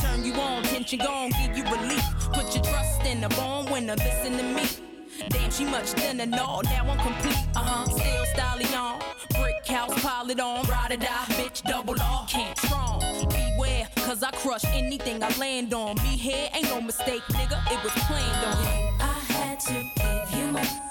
Turn 0.00 0.24
you 0.24 0.32
on, 0.34 0.62
tension 0.64 0.98
gone, 0.98 1.30
give 1.30 1.56
you 1.56 1.64
relief. 1.64 2.02
Put 2.32 2.54
your 2.54 2.64
trust 2.64 3.02
in 3.04 3.20
the 3.20 3.28
born 3.30 3.70
winner, 3.70 3.96
listen 3.96 4.36
to 4.38 4.42
me. 4.42 4.93
Damn, 5.28 5.50
she 5.50 5.64
much 5.64 5.90
thinner, 5.92 6.26
no, 6.26 6.60
now 6.62 6.88
I'm 6.88 6.98
complete. 6.98 7.46
Uh 7.54 7.60
huh, 7.60 7.84
still 7.84 8.24
styling 8.26 8.74
on. 8.74 9.00
Brick 9.40 9.66
house, 9.66 10.02
pile 10.02 10.30
it 10.30 10.40
on. 10.40 10.66
Ride 10.66 10.92
or 10.92 10.96
die, 10.96 11.24
bitch, 11.28 11.62
double 11.62 12.00
R. 12.00 12.26
Can't 12.28 12.58
strong. 12.58 13.00
Beware, 13.28 13.88
cause 13.96 14.22
I 14.22 14.30
crush 14.32 14.64
anything 14.66 15.22
I 15.22 15.28
land 15.38 15.72
on. 15.74 15.96
Me 15.96 16.16
here 16.16 16.48
ain't 16.54 16.68
no 16.68 16.80
mistake, 16.80 17.22
nigga, 17.30 17.60
it 17.72 17.82
was 17.82 17.92
planned 18.04 18.44
on. 18.46 19.00
I 19.00 19.18
had 19.32 19.60
to 19.60 19.72
give 19.72 20.38
you 20.38 20.52
my. 20.52 20.84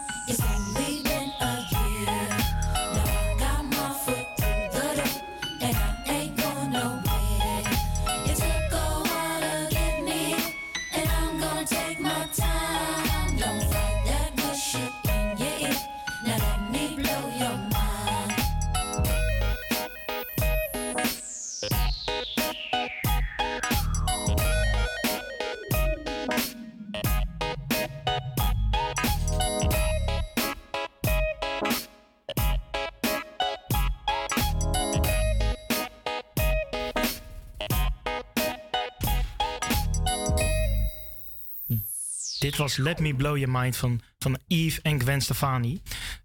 Dit 42.54 42.62
was 42.62 42.78
Let 42.78 43.00
Me 43.00 43.16
Blow 43.16 43.38
Your 43.38 43.52
Mind 43.62 43.78
van, 43.78 44.02
van 44.20 44.40
Yves 44.48 44.82
en 44.82 45.02
Gwen 45.02 45.22
Stefani. 45.22 45.82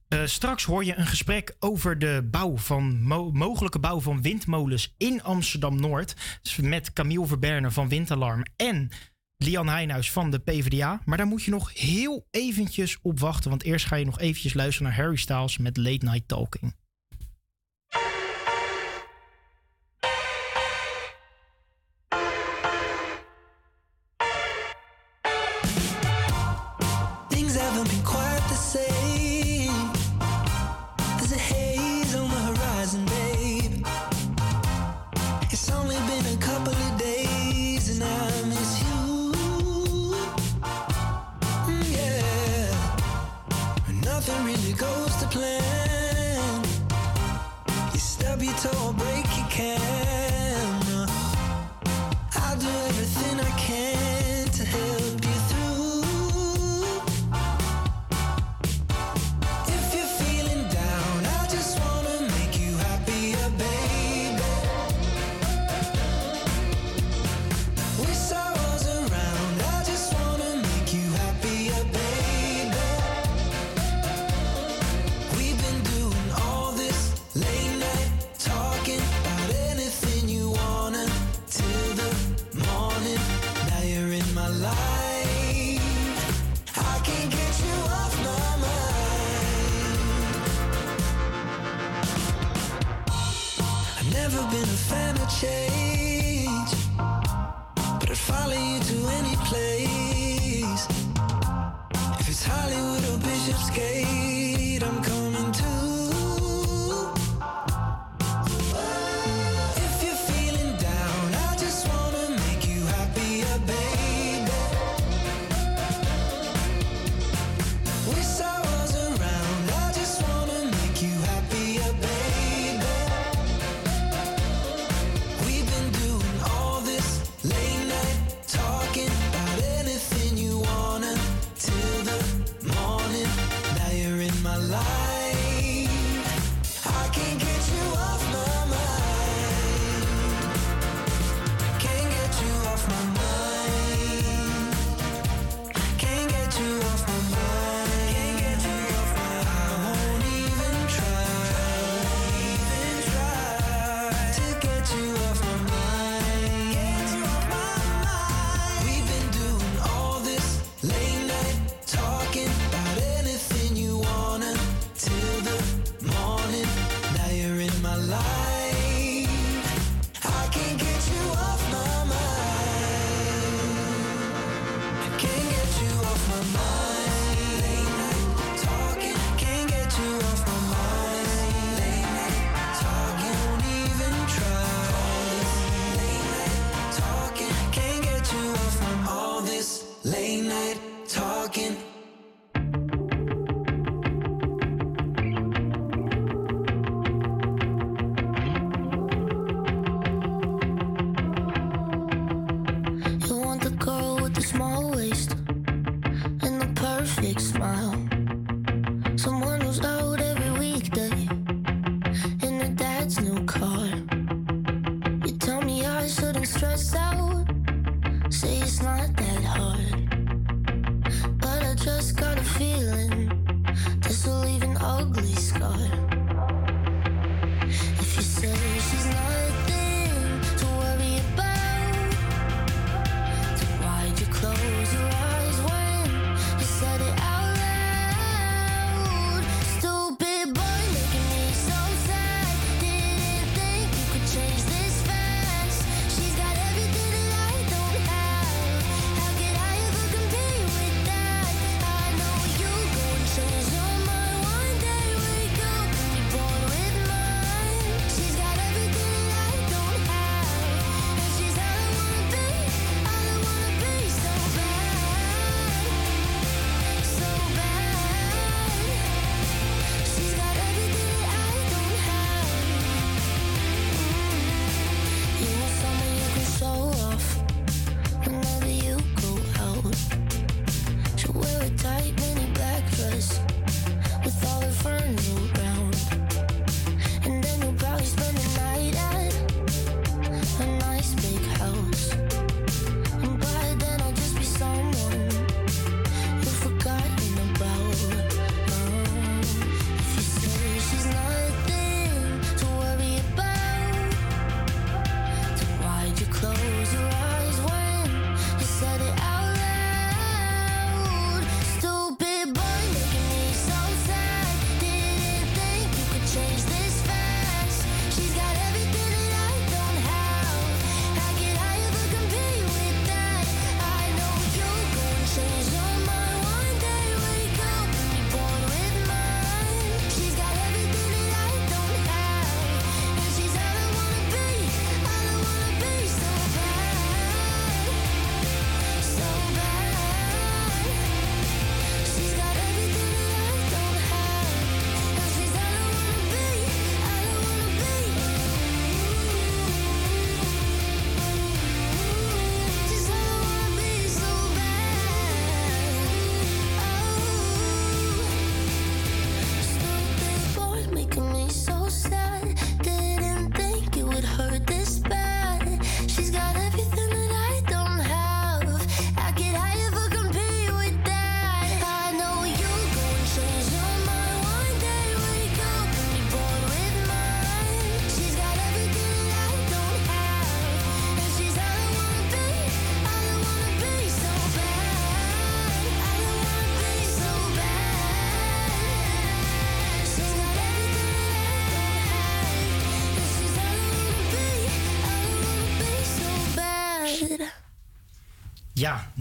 Eh, 0.09 0.25
straks 0.25 0.65
hoor 0.65 0.85
je 0.85 0.97
een 0.97 1.07
gesprek 1.07 1.57
over 1.59 1.99
de 1.99 2.29
bouw 2.31 2.57
van 2.57 3.03
mo- 3.03 3.31
mogelijke 3.31 3.79
bouw 3.79 4.01
van 4.01 4.23
windmolens 4.23 4.95
in 4.97 5.23
Amsterdam-Noord. 5.23 6.15
Dus 6.43 6.57
met 6.57 6.93
Camille 6.93 7.27
Verberne 7.27 7.71
van 7.71 7.89
Windalarm 7.89 8.43
en 8.57 8.89
Lian 9.37 9.69
Heijnhuis 9.69 10.11
van 10.13 10.31
de 10.31 10.39
PvdA. 10.39 11.01
Maar 11.05 11.17
daar 11.17 11.27
moet 11.27 11.43
je 11.43 11.51
nog 11.51 11.75
heel 11.75 12.27
eventjes 12.31 12.99
op 13.03 13.21
wachten. 13.21 13.51
Want 13.51 13.63
eerst 13.63 13.87
ga 13.87 13.97
je 13.97 14.05
nog 14.05 14.19
eventjes 14.21 14.55
luisteren 14.55 14.89
naar 14.89 15.01
Harry 15.01 15.17
Styles 15.17 15.59
met 15.59 15.77
Late 15.77 16.05
Night 16.05 16.29
Talking. 16.29 16.75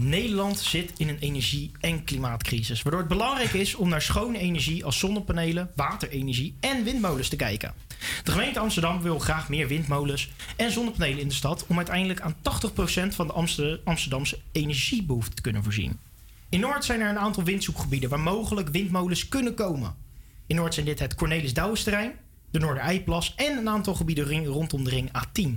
Nederland 0.00 0.58
zit 0.58 0.92
in 0.96 1.08
een 1.08 1.18
energie- 1.18 1.72
en 1.80 2.04
klimaatcrisis. 2.04 2.82
Waardoor 2.82 3.00
het 3.00 3.10
belangrijk 3.10 3.52
is 3.52 3.74
om 3.74 3.88
naar 3.88 4.02
schone 4.02 4.38
energie 4.38 4.84
als 4.84 4.98
zonnepanelen, 4.98 5.70
waterenergie 5.74 6.54
en 6.60 6.84
windmolens 6.84 7.28
te 7.28 7.36
kijken. 7.36 7.74
De 8.24 8.30
gemeente 8.30 8.58
Amsterdam 8.58 9.02
wil 9.02 9.18
graag 9.18 9.48
meer 9.48 9.68
windmolens 9.68 10.30
en 10.56 10.70
zonnepanelen 10.70 11.18
in 11.18 11.28
de 11.28 11.34
stad 11.34 11.66
om 11.66 11.76
uiteindelijk 11.76 12.20
aan 12.20 12.36
80% 12.42 13.14
van 13.14 13.26
de 13.26 13.32
Amster- 13.32 13.80
Amsterdamse 13.84 14.38
energiebehoefte 14.52 15.34
te 15.34 15.42
kunnen 15.42 15.62
voorzien. 15.62 15.98
In 16.48 16.60
Noord 16.60 16.84
zijn 16.84 17.00
er 17.00 17.08
een 17.08 17.18
aantal 17.18 17.44
windzoekgebieden 17.44 18.10
waar 18.10 18.20
mogelijk 18.20 18.68
windmolens 18.68 19.28
kunnen 19.28 19.54
komen. 19.54 19.94
In 20.46 20.56
Noord 20.56 20.74
zijn 20.74 20.86
dit 20.86 20.98
het 20.98 21.14
Cornelis 21.14 21.54
Douwensterrein, 21.54 22.12
de 22.50 22.58
Noordereiplas 22.58 23.34
en 23.34 23.58
een 23.58 23.68
aantal 23.68 23.94
gebieden 23.94 24.44
rondom 24.44 24.84
de 24.84 24.90
ring 24.90 25.10
A10. 25.10 25.54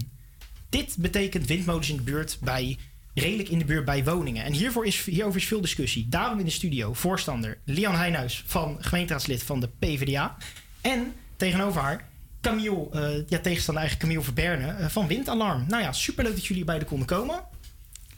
Dit 0.69 0.95
betekent 0.97 1.47
windmolens 1.47 1.89
in 1.89 1.95
de 1.95 2.01
buurt 2.01 2.37
bij, 2.41 2.77
redelijk 3.13 3.49
in 3.49 3.57
de 3.59 3.65
buurt 3.65 3.85
bij 3.85 4.03
woningen. 4.03 4.43
En 4.43 4.53
hiervoor 4.53 4.85
is, 4.85 5.03
hierover 5.05 5.39
is 5.39 5.47
veel 5.47 5.61
discussie. 5.61 6.05
Daarom 6.09 6.39
in 6.39 6.45
de 6.45 6.51
studio 6.51 6.93
voorstander 6.93 7.57
Lian 7.65 7.95
Heijnhuis 7.95 8.43
van 8.45 8.77
gemeenteraadslid 8.79 9.43
van 9.43 9.59
de 9.59 9.69
PvdA. 9.79 10.37
En 10.81 11.13
tegenover 11.35 11.81
haar 11.81 12.07
Camille, 12.41 12.87
eh, 12.91 13.01
ja, 13.27 13.39
tegenstander 13.39 13.83
eigenlijk 13.83 13.97
Camille 13.99 14.21
Verberne 14.21 14.67
eh, 14.67 14.87
van 14.89 15.07
Windalarm. 15.07 15.65
Nou 15.67 15.81
ja, 15.83 15.91
superleuk 15.91 16.33
dat 16.35 16.45
jullie 16.45 16.65
beiden 16.65 16.87
konden 16.87 17.07
komen. 17.07 17.43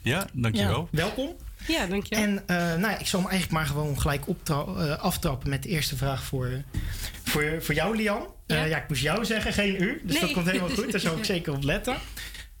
Ja, 0.02 0.26
dankjewel. 0.32 0.88
Ja, 0.90 0.98
welkom. 0.98 1.30
Ja, 1.68 1.86
dankjewel. 1.86 2.24
En 2.24 2.42
eh, 2.46 2.56
nou 2.56 2.80
ja, 2.80 2.98
ik 2.98 3.06
zal 3.06 3.20
hem 3.20 3.28
eigenlijk 3.30 3.58
maar 3.60 3.66
gewoon 3.70 4.00
gelijk 4.00 4.28
optra- 4.28 4.64
eh, 4.64 4.98
aftrappen 4.98 5.48
met 5.50 5.62
de 5.62 5.68
eerste 5.68 5.96
vraag 5.96 6.24
voor, 6.24 6.62
voor, 7.24 7.56
voor 7.60 7.74
jou, 7.74 7.96
Lian. 7.96 8.26
Ja. 8.46 8.64
ja, 8.64 8.76
ik 8.82 8.88
moest 8.88 9.02
jou 9.02 9.24
zeggen, 9.24 9.52
geen 9.52 9.82
u. 9.82 10.00
Dus 10.04 10.20
dat 10.20 10.32
komt 10.32 10.46
helemaal 10.46 10.68
goed. 10.68 10.90
Daar 10.92 11.00
zal 11.00 11.16
ik 11.16 11.24
zeker 11.34 11.52
op 11.52 11.62
letten. 11.62 11.96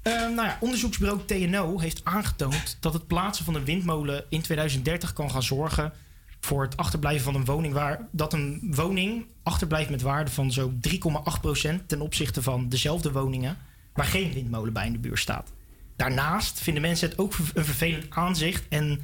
Eh, 0.04 0.12
nou 0.12 0.34
ja, 0.34 0.58
onderzoeksbureau 0.60 1.24
TNO 1.24 1.78
heeft 1.78 2.04
aangetoond 2.04 2.76
dat 2.80 2.92
het 2.92 3.06
plaatsen 3.06 3.44
van 3.44 3.54
een 3.54 3.64
windmolen 3.64 4.24
in 4.28 4.42
2030 4.42 5.12
kan 5.12 5.30
gaan 5.30 5.42
zorgen 5.42 5.92
voor 6.40 6.62
het 6.62 6.76
achterblijven 6.76 7.24
van 7.24 7.34
een 7.34 7.44
woning 7.44 7.74
waar 7.74 8.08
dat 8.10 8.32
een 8.32 8.72
woning 8.74 9.26
achterblijft 9.42 9.90
met 9.90 10.02
waarde 10.02 10.30
van 10.30 10.52
zo'n 10.52 10.80
3,8% 10.88 11.86
ten 11.86 12.00
opzichte 12.00 12.42
van 12.42 12.68
dezelfde 12.68 13.12
woningen 13.12 13.56
waar 13.94 14.06
geen 14.06 14.32
windmolen 14.32 14.72
bij 14.72 14.86
in 14.86 14.92
de 14.92 14.98
buurt 14.98 15.18
staat. 15.18 15.52
Daarnaast 15.96 16.60
vinden 16.60 16.82
mensen 16.82 17.08
het 17.08 17.18
ook 17.18 17.34
een 17.54 17.64
vervelend 17.64 18.06
aanzicht 18.10 18.64
en 18.68 19.00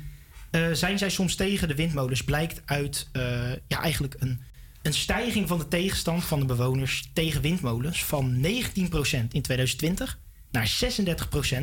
eh, 0.51 0.73
zijn 0.73 0.99
zij 0.99 1.11
soms 1.11 1.35
tegen 1.35 1.69
de 1.69 1.75
windmolens. 1.75 2.25
Blijkt 2.25 2.63
uit 2.65 3.09
eh, 3.13 3.53
ja, 3.67 3.83
eigenlijk 3.83 4.17
een, 4.19 4.41
een 4.83 4.95
stijging 4.95 5.49
van 5.49 5.59
de 5.59 5.69
tegenstand 5.69 6.25
van 6.25 6.41
de 6.41 6.47
bewoners 6.47 7.11
tegen 7.13 7.41
windmolens 7.41 8.05
van 8.05 8.35
19% 8.35 8.47
in 9.31 9.43
2020 9.43 10.19
naar 10.51 10.73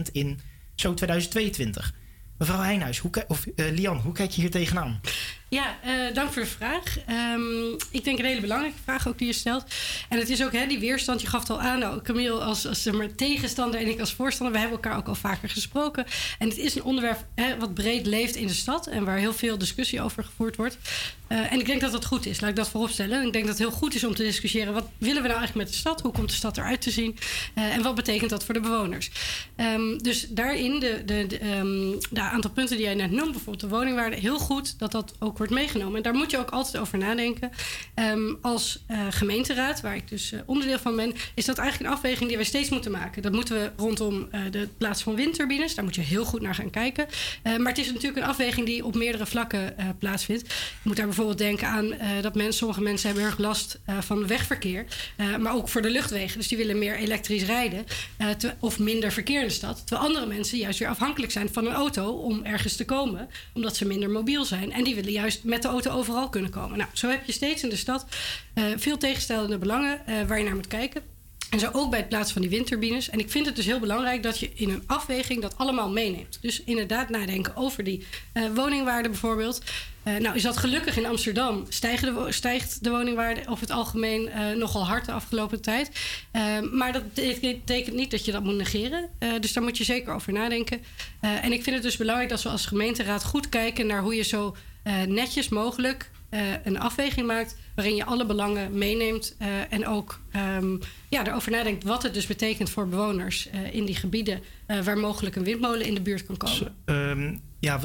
36% 0.07 0.11
in 0.11 0.39
zo 0.75 0.93
2022. 0.93 1.93
Mevrouw 2.37 2.59
Heijnhuis, 2.61 2.97
hoe, 2.97 3.11
of 3.27 3.45
eh, 3.45 3.71
Lian, 3.71 3.97
hoe 3.97 4.13
kijk 4.13 4.31
je 4.31 4.41
hier 4.41 4.51
tegenaan? 4.51 5.01
Ja, 5.49 5.77
eh, 5.83 6.13
dank 6.13 6.31
voor 6.31 6.41
de 6.41 6.47
vraag. 6.47 6.97
Ehm, 7.05 7.73
ik 7.91 8.03
denk 8.03 8.19
een 8.19 8.25
hele 8.25 8.41
belangrijke 8.41 8.77
vraag 8.83 9.07
ook 9.07 9.17
die 9.17 9.27
je 9.27 9.33
stelt. 9.33 9.63
En 10.09 10.17
het 10.17 10.29
is 10.29 10.43
ook 10.43 10.51
hè, 10.51 10.67
die 10.67 10.79
weerstand, 10.79 11.21
je 11.21 11.27
gaf 11.27 11.39
het 11.39 11.49
al 11.49 11.61
aan, 11.61 11.79
nou, 11.79 12.01
Camille 12.01 12.31
als, 12.31 12.67
als 12.67 12.89
tegenstander 13.15 13.79
en 13.79 13.87
ik 13.87 13.99
als 13.99 14.13
voorstander. 14.13 14.55
We 14.55 14.61
hebben 14.61 14.77
elkaar 14.83 14.97
ook 14.97 15.07
al 15.07 15.15
vaker 15.15 15.49
gesproken. 15.49 16.05
En 16.39 16.49
het 16.49 16.57
is 16.57 16.75
een 16.75 16.83
onderwerp 16.83 17.25
hè, 17.35 17.57
wat 17.57 17.73
breed 17.73 18.05
leeft 18.05 18.35
in 18.35 18.47
de 18.47 18.53
stad 18.53 18.87
en 18.87 19.05
waar 19.05 19.17
heel 19.17 19.33
veel 19.33 19.57
discussie 19.57 20.01
over 20.01 20.23
gevoerd 20.23 20.55
wordt. 20.55 20.77
Eh, 21.27 21.51
en 21.51 21.59
ik 21.59 21.65
denk 21.65 21.81
dat 21.81 21.91
dat 21.91 22.05
goed 22.05 22.25
is, 22.25 22.41
laat 22.41 22.49
ik 22.49 22.55
dat 22.55 22.69
vooropstellen. 22.69 23.25
Ik 23.25 23.33
denk 23.33 23.45
dat 23.45 23.57
het 23.57 23.67
heel 23.67 23.77
goed 23.77 23.95
is 23.95 24.03
om 24.03 24.15
te 24.15 24.23
discussiëren, 24.23 24.73
wat 24.73 24.89
willen 24.97 25.21
we 25.21 25.27
nou 25.27 25.39
eigenlijk 25.39 25.55
met 25.55 25.67
de 25.67 25.79
stad? 25.79 26.01
Hoe 26.01 26.11
komt 26.11 26.29
de 26.29 26.35
stad 26.35 26.57
eruit 26.57 26.81
te 26.81 26.91
zien? 26.91 27.17
Eh, 27.53 27.75
en 27.75 27.81
wat 27.81 27.95
betekent 27.95 28.29
dat 28.29 28.43
voor 28.43 28.53
de 28.53 28.59
bewoners? 28.59 29.11
Ehm, 29.55 29.97
dus 29.97 30.27
daarin, 30.29 30.79
de, 30.79 31.01
de, 31.05 31.27
de, 31.27 31.37
ehm, 31.37 31.99
de 32.09 32.21
aantal 32.21 32.51
punten 32.51 32.75
die 32.75 32.85
jij 32.85 32.95
net 32.95 33.11
noemt, 33.11 33.31
bijvoorbeeld 33.31 33.59
de 33.59 33.67
woningwaarde, 33.67 34.15
heel 34.15 34.39
goed 34.39 34.79
dat 34.79 34.91
dat 34.91 35.13
ook 35.19 35.36
wordt 35.37 35.53
meegenomen. 35.53 35.95
En 35.95 36.03
daar 36.03 36.13
moet 36.13 36.31
je 36.31 36.37
ook 36.37 36.49
altijd 36.49 36.77
over 36.77 36.97
nadenken. 36.97 37.51
Ehm, 37.93 38.33
als 38.41 38.83
eh, 38.87 38.99
gemeenteraad, 39.09 39.81
waar 39.81 39.95
ik 39.95 40.07
dus 40.07 40.31
eh, 40.31 40.39
onderdeel 40.45 40.79
van 40.79 40.95
ben, 40.95 41.13
is 41.35 41.45
dat 41.45 41.57
eigenlijk 41.57 41.89
een 41.89 41.97
afweging 41.97 42.29
die 42.29 42.37
we 42.37 42.43
steeds 42.43 42.69
moeten 42.69 42.91
maken. 42.91 43.21
Dat 43.21 43.31
moeten 43.31 43.55
we 43.55 43.71
rondom 43.75 44.27
eh, 44.31 44.41
de 44.51 44.67
plaats 44.77 45.03
van 45.03 45.15
windturbines, 45.15 45.75
daar 45.75 45.83
moet 45.83 45.95
je 45.95 46.01
heel 46.01 46.25
goed 46.25 46.41
naar 46.41 46.55
gaan 46.55 46.69
kijken. 46.69 47.07
Maar 47.43 47.67
het 47.67 47.77
is 47.77 47.87
natuurlijk 47.87 48.17
een 48.17 48.29
afweging 48.29 48.65
die 48.65 48.85
op 48.85 48.95
meerdere 48.95 49.25
vlakken 49.25 49.75
plaatsvindt. 49.99 50.47
Je 50.47 50.53
moet 50.83 50.95
daar 50.95 51.05
bijvoorbeeld 51.05 51.37
denken 51.37 51.67
aan 51.67 51.93
dat 52.21 52.35
mensen, 52.35 52.53
sommige 52.53 52.81
mensen 52.81 53.07
hebben 53.07 53.25
erg 53.25 53.37
last 53.37 53.79
van 53.99 54.27
wegverkeer, 54.27 54.85
maar 55.39 55.55
ook 55.55 55.69
voor 55.69 55.81
de 55.81 55.89
luchtwegen. 55.89 56.37
Dus 56.37 56.47
die 56.47 56.57
willen 56.57 56.79
meer 56.79 56.95
elektrisch 56.95 57.43
rijden 57.43 57.85
of 58.59 58.79
minder 58.79 59.11
verkeer 59.11 59.41
in 59.41 59.47
de 59.47 59.53
stad. 59.53 59.87
Terwijl 59.87 60.07
andere 60.07 60.25
mensen 60.25 60.57
juist 60.57 60.79
weer 60.79 60.87
afhankelijk 60.87 61.31
zijn 61.31 61.49
van 61.53 61.65
een 61.65 61.73
auto 61.73 62.11
om 62.11 62.43
ergens 62.43 62.75
te 62.75 62.85
komen, 62.85 63.29
omdat 63.53 63.75
ze 63.75 63.85
minder 63.85 64.09
mobiel 64.09 64.45
zijn. 64.45 64.71
En 64.71 64.83
die 64.83 64.95
willen 64.95 65.11
juist 65.11 65.26
met 65.43 65.61
de 65.61 65.67
auto 65.67 65.91
overal 65.91 66.29
kunnen 66.29 66.51
komen. 66.51 66.77
Nou, 66.77 66.89
zo 66.93 67.09
heb 67.09 67.25
je 67.25 67.31
steeds 67.31 67.63
in 67.63 67.69
de 67.69 67.75
stad 67.75 68.05
eh, 68.53 68.63
veel 68.75 68.97
tegenstellende 68.97 69.57
belangen 69.57 70.07
eh, 70.07 70.15
waar 70.27 70.37
je 70.37 70.43
naar 70.43 70.55
moet 70.55 70.67
kijken. 70.67 71.01
En 71.49 71.59
zo 71.59 71.69
ook 71.71 71.89
bij 71.89 71.99
het 71.99 72.09
plaatsen 72.09 72.33
van 72.33 72.41
die 72.41 72.51
windturbines. 72.51 73.09
En 73.09 73.19
ik 73.19 73.31
vind 73.31 73.45
het 73.45 73.55
dus 73.55 73.65
heel 73.65 73.79
belangrijk 73.79 74.23
dat 74.23 74.39
je 74.39 74.51
in 74.53 74.69
een 74.69 74.83
afweging 74.85 75.41
dat 75.41 75.57
allemaal 75.57 75.89
meeneemt. 75.89 76.37
Dus 76.41 76.63
inderdaad 76.63 77.09
nadenken 77.09 77.55
over 77.55 77.83
die 77.83 78.05
eh, 78.33 78.43
woningwaarde 78.55 79.09
bijvoorbeeld. 79.09 79.61
Nou 80.19 80.35
is 80.35 80.41
dat 80.41 80.57
gelukkig 80.57 80.97
in 80.97 81.05
Amsterdam 81.05 81.65
stijgen 81.69 82.13
de, 82.13 82.31
stijgt 82.31 82.83
de 82.83 82.89
woningwaarde 82.89 83.41
over 83.47 83.61
het 83.61 83.71
algemeen 83.71 84.29
nogal 84.57 84.85
hard 84.85 85.05
de 85.05 85.11
afgelopen 85.11 85.61
tijd. 85.61 85.91
Maar 86.71 86.93
dat 86.93 87.13
betekent 87.13 87.95
niet 87.95 88.11
dat 88.11 88.25
je 88.25 88.31
dat 88.31 88.43
moet 88.43 88.55
negeren. 88.55 89.09
Dus 89.39 89.53
daar 89.53 89.63
moet 89.63 89.77
je 89.77 89.83
zeker 89.83 90.13
over 90.13 90.33
nadenken. 90.33 90.83
En 91.19 91.51
ik 91.51 91.63
vind 91.63 91.75
het 91.75 91.83
dus 91.83 91.97
belangrijk 91.97 92.29
dat 92.29 92.43
we 92.43 92.49
als 92.49 92.65
gemeenteraad 92.65 93.23
goed 93.23 93.49
kijken 93.49 93.87
naar 93.87 94.01
hoe 94.01 94.15
je 94.15 94.23
zo 94.23 94.55
netjes 95.07 95.49
mogelijk 95.49 96.09
eh, 96.29 96.39
een 96.63 96.79
afweging 96.79 97.27
maakt 97.27 97.55
waarin 97.75 97.95
je 97.95 98.05
alle 98.05 98.25
belangen 98.25 98.77
meeneemt 98.77 99.35
eh, 99.37 99.47
en 99.69 99.87
ook 99.87 100.19
ehm, 100.31 100.77
ja, 101.09 101.27
erover 101.27 101.51
nadenkt 101.51 101.83
wat 101.83 102.03
het 102.03 102.13
dus 102.13 102.27
betekent 102.27 102.69
voor 102.69 102.87
bewoners 102.87 103.49
eh, 103.49 103.73
in 103.73 103.85
die 103.85 103.95
gebieden 103.95 104.41
eh, 104.65 104.79
waar 104.79 104.97
mogelijk 104.97 105.35
een 105.35 105.43
windmolen 105.43 105.85
in 105.85 105.93
de 105.93 106.01
buurt 106.01 106.25
kan 106.25 106.37
komen. 106.37 106.75
Ehm, 106.85 107.35
ja, 107.59 107.79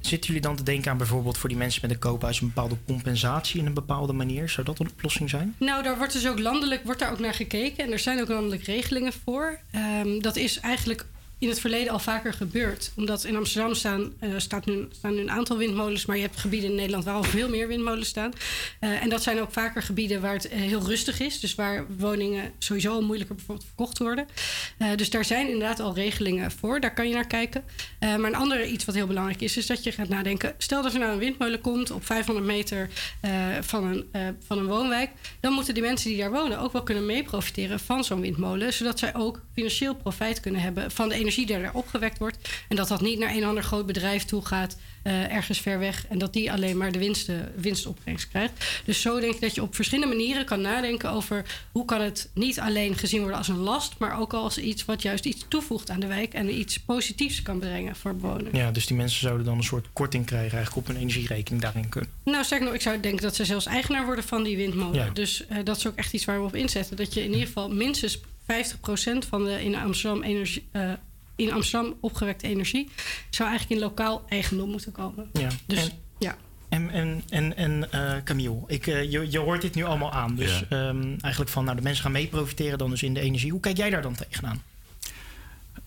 zitten 0.00 0.26
jullie 0.26 0.40
dan 0.40 0.56
te 0.56 0.62
denken 0.62 0.90
aan 0.90 0.96
bijvoorbeeld 0.96 1.38
voor 1.38 1.48
die 1.48 1.58
mensen 1.58 1.80
met 1.82 1.90
een 1.90 1.98
koophuis 1.98 2.40
een 2.40 2.46
bepaalde 2.46 2.76
compensatie 2.86 3.60
in 3.60 3.66
een 3.66 3.74
bepaalde 3.74 4.12
manier? 4.12 4.48
Zou 4.48 4.66
dat 4.66 4.78
een 4.78 4.90
oplossing 4.90 5.30
zijn? 5.30 5.54
Nou, 5.58 5.82
daar 5.82 5.96
wordt 5.98 6.12
dus 6.12 6.28
ook 6.28 6.38
landelijk 6.38 6.84
wordt 6.84 7.00
daar 7.00 7.12
ook 7.12 7.18
naar 7.18 7.34
gekeken. 7.34 7.84
En 7.84 7.92
er 7.92 7.98
zijn 7.98 8.20
ook 8.20 8.28
landelijke 8.28 8.72
regelingen 8.72 9.12
voor. 9.24 9.58
Ehm, 9.70 10.20
dat 10.20 10.36
is 10.36 10.60
eigenlijk 10.60 11.06
in 11.38 11.48
het 11.48 11.60
verleden 11.60 11.92
al 11.92 11.98
vaker 11.98 12.32
gebeurd. 12.32 12.92
Omdat 12.96 13.24
in 13.24 13.36
Amsterdam 13.36 13.74
staan, 13.74 14.12
eh, 14.18 14.30
staat 14.36 14.66
nu, 14.66 14.88
staan 14.90 15.14
nu 15.14 15.20
een 15.20 15.30
aantal 15.30 15.56
windmolens. 15.56 16.06
Maar 16.06 16.16
je 16.16 16.22
hebt 16.22 16.36
gebieden 16.36 16.70
in 16.70 16.76
Nederland 16.76 17.04
waar 17.04 17.14
al 17.14 17.22
veel 17.22 17.48
meer 17.48 17.68
windmolens 17.68 18.08
staan. 18.08 18.32
Eh, 18.80 19.02
en 19.02 19.08
dat 19.08 19.22
zijn 19.22 19.40
ook 19.40 19.52
vaker 19.52 19.82
gebieden 19.82 20.20
waar 20.20 20.32
het 20.32 20.48
eh, 20.48 20.60
heel 20.60 20.82
rustig 20.82 21.20
is. 21.20 21.40
Dus 21.40 21.54
waar 21.54 21.86
woningen 21.98 22.52
sowieso 22.58 22.92
al 22.92 23.02
moeilijker 23.02 23.36
verkocht 23.64 23.98
worden. 23.98 24.26
Dus 24.96 25.10
daar 25.10 25.24
zijn 25.24 25.46
inderdaad 25.46 25.80
al 25.80 25.94
regelingen 25.94 26.50
voor. 26.50 26.80
Daar 26.80 26.94
kan 26.94 27.08
je 27.08 27.14
naar 27.14 27.26
kijken. 27.26 27.64
Maar 28.00 28.24
een 28.24 28.34
ander 28.34 28.66
iets 28.66 28.84
wat 28.84 28.94
heel 28.94 29.06
belangrijk 29.06 29.40
is, 29.40 29.56
is 29.56 29.66
dat 29.66 29.84
je 29.84 29.92
gaat 29.92 30.08
nadenken. 30.08 30.54
Stel 30.58 30.82
dat 30.82 30.92
er 30.92 30.98
nou 30.98 31.12
een 31.12 31.18
windmolen 31.18 31.60
komt 31.60 31.90
op 31.90 32.06
500 32.06 32.46
meter 32.46 32.88
van, 33.60 33.84
een, 33.84 34.36
van 34.46 34.58
een 34.58 34.66
woonwijk. 34.66 35.10
Dan 35.40 35.52
moeten 35.52 35.74
die 35.74 35.82
mensen 35.82 36.10
die 36.10 36.18
daar 36.18 36.30
wonen 36.30 36.58
ook 36.58 36.72
wel 36.72 36.82
kunnen 36.82 37.06
meeprofiteren 37.06 37.80
van 37.80 38.04
zo'n 38.04 38.20
windmolen. 38.20 38.72
Zodat 38.72 38.98
zij 38.98 39.14
ook 39.14 39.40
financieel 39.54 39.94
profijt 39.94 40.40
kunnen 40.40 40.60
hebben 40.60 40.90
van 40.90 41.08
de 41.08 41.14
energie 41.14 41.27
die 41.34 41.54
er 41.54 41.70
opgewekt 41.72 42.18
wordt. 42.18 42.38
En 42.68 42.76
dat 42.76 42.88
dat 42.88 43.00
niet 43.00 43.18
naar 43.18 43.34
een 43.34 43.44
ander 43.44 43.62
groot 43.62 43.86
bedrijf 43.86 44.24
toe 44.24 44.44
gaat, 44.44 44.76
eh, 45.02 45.32
ergens 45.34 45.60
ver 45.60 45.78
weg. 45.78 46.06
En 46.08 46.18
dat 46.18 46.32
die 46.32 46.52
alleen 46.52 46.76
maar 46.76 46.92
de 46.92 46.98
winsten, 46.98 47.52
winstopbrengst 47.56 48.28
krijgt. 48.28 48.82
Dus 48.84 49.00
zo 49.00 49.20
denk 49.20 49.34
ik 49.34 49.40
dat 49.40 49.54
je 49.54 49.62
op 49.62 49.74
verschillende 49.74 50.16
manieren 50.16 50.44
kan 50.44 50.60
nadenken 50.60 51.10
over 51.10 51.44
hoe 51.72 51.84
kan 51.84 52.00
het 52.00 52.30
niet 52.34 52.60
alleen 52.60 52.96
gezien 52.96 53.20
worden 53.20 53.38
als 53.38 53.48
een 53.48 53.58
last, 53.58 53.94
maar 53.98 54.20
ook 54.20 54.32
als 54.32 54.58
iets 54.58 54.84
wat 54.84 55.02
juist 55.02 55.24
iets 55.24 55.44
toevoegt 55.48 55.90
aan 55.90 56.00
de 56.00 56.06
wijk 56.06 56.34
en 56.34 56.58
iets 56.58 56.78
positiefs 56.78 57.42
kan 57.42 57.58
brengen 57.58 57.96
voor 57.96 58.16
bewoners. 58.16 58.56
Ja, 58.56 58.70
dus 58.70 58.86
die 58.86 58.96
mensen 58.96 59.20
zouden 59.20 59.46
dan 59.46 59.56
een 59.56 59.62
soort 59.62 59.86
korting 59.92 60.26
krijgen 60.26 60.56
eigenlijk 60.56 60.88
op 60.88 60.94
hun 60.94 61.02
energierekening 61.02 61.62
daarin 61.62 61.88
kunnen. 61.88 62.10
Nou, 62.24 62.44
sterker 62.44 62.66
nog, 62.66 62.74
ik 62.74 62.80
zou 62.80 63.00
denken 63.00 63.22
dat 63.22 63.34
ze 63.34 63.44
zelfs 63.44 63.66
eigenaar 63.66 64.04
worden 64.04 64.24
van 64.24 64.42
die 64.42 64.56
windmolen. 64.56 65.04
Ja. 65.04 65.10
Dus 65.10 65.46
eh, 65.46 65.58
dat 65.64 65.76
is 65.76 65.86
ook 65.86 65.96
echt 65.96 66.12
iets 66.12 66.24
waar 66.24 66.40
we 66.40 66.46
op 66.46 66.54
inzetten. 66.54 66.96
Dat 66.96 67.14
je 67.14 67.24
in 67.24 67.30
ieder 67.30 67.46
geval 67.46 67.68
minstens 67.68 68.18
50% 68.18 68.20
van 69.28 69.44
de 69.44 69.64
in 69.64 69.76
Amsterdam, 69.76 70.22
energie, 70.22 70.64
eh, 70.70 70.92
in 71.38 71.52
Amsterdam 71.52 71.94
opgewekte 72.00 72.46
energie... 72.46 72.88
zou 73.30 73.48
eigenlijk 73.48 73.80
in 73.80 73.86
lokaal 73.86 74.24
eigendom 74.28 74.70
moeten 74.70 74.92
komen. 74.92 75.30
Ja. 75.32 75.48
Dus 75.66 75.78
en, 75.78 75.90
ja. 76.18 76.36
En, 76.68 76.90
en, 76.90 77.22
en, 77.28 77.56
en 77.56 77.92
eh, 77.92 78.22
Camille, 78.24 78.62
ik, 78.66 78.86
eh, 78.86 79.10
je, 79.10 79.30
je 79.30 79.38
hoort 79.38 79.62
dit 79.62 79.74
nu 79.74 79.84
allemaal 79.84 80.12
aan. 80.12 80.34
Dus 80.34 80.68
ehm, 80.68 81.16
eigenlijk 81.20 81.50
van, 81.50 81.64
nou, 81.64 81.76
de 81.76 81.82
mensen 81.82 82.02
gaan 82.02 82.12
mee 82.12 82.26
profiteren 82.26 82.78
dan 82.78 82.90
dus 82.90 83.02
in 83.02 83.14
de 83.14 83.20
energie. 83.20 83.50
Hoe 83.50 83.60
kijk 83.60 83.76
jij 83.76 83.90
daar 83.90 84.02
dan 84.02 84.14
tegenaan? 84.14 84.62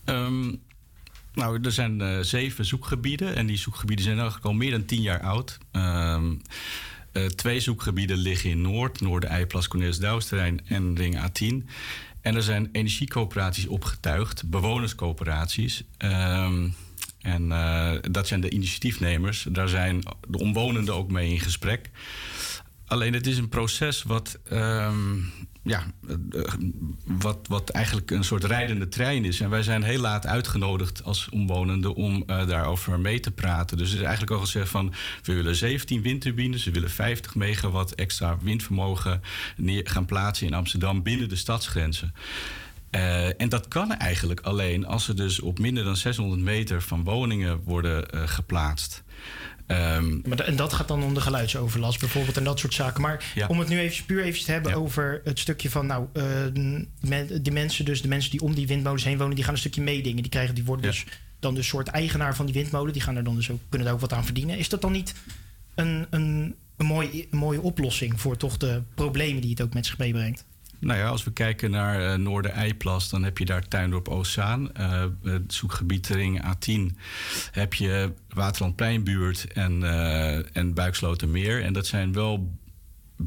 Ehm, 0.03 0.55
nou, 1.33 1.59
er 1.61 1.71
zijn 1.71 2.01
eh, 2.01 2.19
zeven 2.19 2.65
zoekgebieden 2.65 3.35
en 3.35 3.45
die 3.45 3.57
zoekgebieden 3.57 4.05
zijn 4.05 4.17
eigenlijk 4.17 4.47
al 4.47 4.53
meer 4.53 4.71
dan 4.71 4.85
tien 4.85 5.01
jaar 5.01 5.21
oud. 5.21 5.57
Ehm, 5.71 6.33
eh, 7.11 7.25
twee 7.25 7.59
zoekgebieden 7.59 8.17
liggen 8.17 8.49
in 8.49 8.61
Noord, 8.61 9.01
Noordereiplas, 9.01 9.67
Cornelis 9.67 9.99
Douwsterrein 9.99 10.61
en 10.67 10.95
Ring 10.95 11.15
A10. 11.15 11.69
En 12.21 12.35
er 12.35 12.43
zijn 12.43 12.69
energiecoöperaties 12.71 13.67
opgetuigd, 13.67 14.49
bewonerscoöperaties. 14.49 15.83
Ehm, 15.97 16.67
En 17.21 17.51
eh, 17.51 17.91
dat 18.11 18.27
zijn 18.27 18.41
de 18.41 18.49
initiatiefnemers. 18.49 19.47
Daar 19.49 19.69
zijn 19.69 20.03
de 20.27 20.37
omwonenden 20.37 20.95
ook 20.95 21.11
mee 21.11 21.29
in 21.29 21.39
gesprek. 21.39 21.89
Alleen 22.85 23.13
het 23.13 23.27
is 23.27 23.37
een 23.37 23.49
proces 23.49 24.03
wat, 24.03 24.39
ehm, 24.49 25.17
ja, 25.63 25.83
eh, 26.07 26.15
wat, 27.03 27.47
wat 27.47 27.69
eigenlijk 27.69 28.11
een 28.11 28.23
soort 28.23 28.43
rijdende 28.43 28.87
trein 28.89 29.25
is. 29.25 29.39
En 29.39 29.49
wij 29.49 29.63
zijn 29.63 29.83
heel 29.83 29.99
laat 29.99 30.27
uitgenodigd 30.27 31.03
als 31.03 31.29
omwonenden 31.29 31.95
om 31.95 32.23
eh, 32.27 32.47
daarover 32.47 32.99
mee 32.99 33.19
te 33.19 33.31
praten. 33.31 33.77
Dus 33.77 33.89
er 33.89 33.97
is 33.97 34.01
eigenlijk 34.01 34.31
al 34.31 34.39
gezegd 34.39 34.69
van 34.69 34.93
we 35.23 35.33
willen 35.33 35.55
17 35.55 36.01
windturbines, 36.01 36.63
we 36.63 36.71
willen 36.71 36.89
50 36.89 37.35
megawatt 37.35 37.95
extra 37.95 38.37
windvermogen 38.41 39.21
neer, 39.57 39.89
gaan 39.89 40.05
plaatsen 40.05 40.47
in 40.47 40.53
Amsterdam 40.53 41.03
binnen 41.03 41.29
de 41.29 41.35
stadsgrenzen. 41.35 42.13
Eh, 42.91 43.41
en 43.41 43.49
dat 43.49 43.67
kan 43.67 43.93
eigenlijk 43.97 44.39
alleen 44.39 44.85
als 44.85 45.03
ze 45.03 45.13
dus 45.13 45.39
op 45.39 45.59
minder 45.59 45.83
dan 45.83 45.95
600 45.95 46.41
meter 46.41 46.81
van 46.81 47.03
woningen 47.03 47.63
worden 47.63 48.09
eh, 48.09 48.21
geplaatst. 48.25 49.03
Ehm, 49.71 50.19
Maar 50.29 50.39
en 50.39 50.55
dat 50.55 50.73
gaat 50.73 50.87
dan 50.87 51.03
om 51.03 51.13
de 51.13 51.21
geluidsoverlast 51.21 51.99
bijvoorbeeld 51.99 52.37
en 52.37 52.43
dat 52.43 52.59
soort 52.59 52.73
zaken. 52.73 53.01
Maar 53.01 53.31
Ja. 53.35 53.47
om 53.47 53.59
het 53.59 53.67
nu 53.67 53.79
even 53.79 54.05
puur 54.05 54.23
even 54.23 54.43
te 54.45 54.51
hebben 54.51 54.73
over 54.73 55.21
het 55.23 55.39
stukje 55.39 55.69
van... 55.69 55.85
nou, 55.85 56.05
eh, 56.13 56.23
men- 56.99 57.43
die 57.43 57.53
mensen 57.53 57.85
dus, 57.85 58.01
de 58.01 58.07
mensen 58.07 58.31
die 58.31 58.41
om 58.41 58.55
die 58.55 58.67
windmolens 58.67 59.03
heen 59.03 59.17
wonen... 59.17 59.35
die 59.35 59.43
gaan 59.43 59.53
een 59.53 59.59
stukje 59.59 59.81
meedingen. 59.81 60.21
Die, 60.21 60.31
krijgen, 60.31 60.55
die 60.55 60.63
worden 60.63 60.85
dus 60.85 61.05
dan 61.39 61.55
dus 61.55 61.67
soort 61.67 61.87
eigenaar 61.87 62.35
van 62.35 62.45
die 62.45 62.55
windmolen. 62.55 62.93
Die 62.93 63.01
gaan 63.01 63.15
er 63.15 63.23
dan 63.23 63.35
dus 63.35 63.49
ook, 63.51 63.59
kunnen 63.69 63.87
daar 63.87 63.95
ook 63.95 64.01
wat 64.01 64.13
aan 64.13 64.25
verdienen. 64.25 64.57
Is 64.57 64.69
dat 64.69 64.81
dan 64.81 64.91
niet 64.91 65.13
een, 65.75 66.05
een, 66.09 66.55
een, 66.77 66.85
mooie, 66.85 67.27
een 67.31 67.37
mooie 67.37 67.61
oplossing... 67.61 68.21
voor 68.21 68.37
toch 68.37 68.57
de 68.57 68.81
problemen 68.95 69.41
die 69.41 69.49
het 69.49 69.61
ook 69.61 69.73
met 69.73 69.85
zich 69.85 69.97
meebrengt? 69.97 70.45
Nou 70.81 70.99
ja, 70.99 71.07
als 71.07 71.23
we 71.23 71.31
kijken 71.33 71.71
naar 71.71 72.13
eh 72.13 72.17
Noorder-Eiplas, 72.17 73.09
dan 73.09 73.23
heb 73.23 73.37
je 73.37 73.45
daar 73.45 73.67
Tuindorp 73.67 74.07
Oostzaan. 74.07 74.69
het 75.23 75.53
zoekgebied 75.53 76.07
Ring 76.07 76.41
A10 76.45 76.97
heb 77.51 77.73
je 77.73 78.11
Waterlandpleinbuurt 78.29 79.53
en, 79.53 79.83
eh 79.83 80.55
en 80.57 80.73
Buikslotermeer. 80.73 81.63
En 81.63 81.73
dat 81.73 81.87
zijn 81.87 82.13
wel 82.13 82.59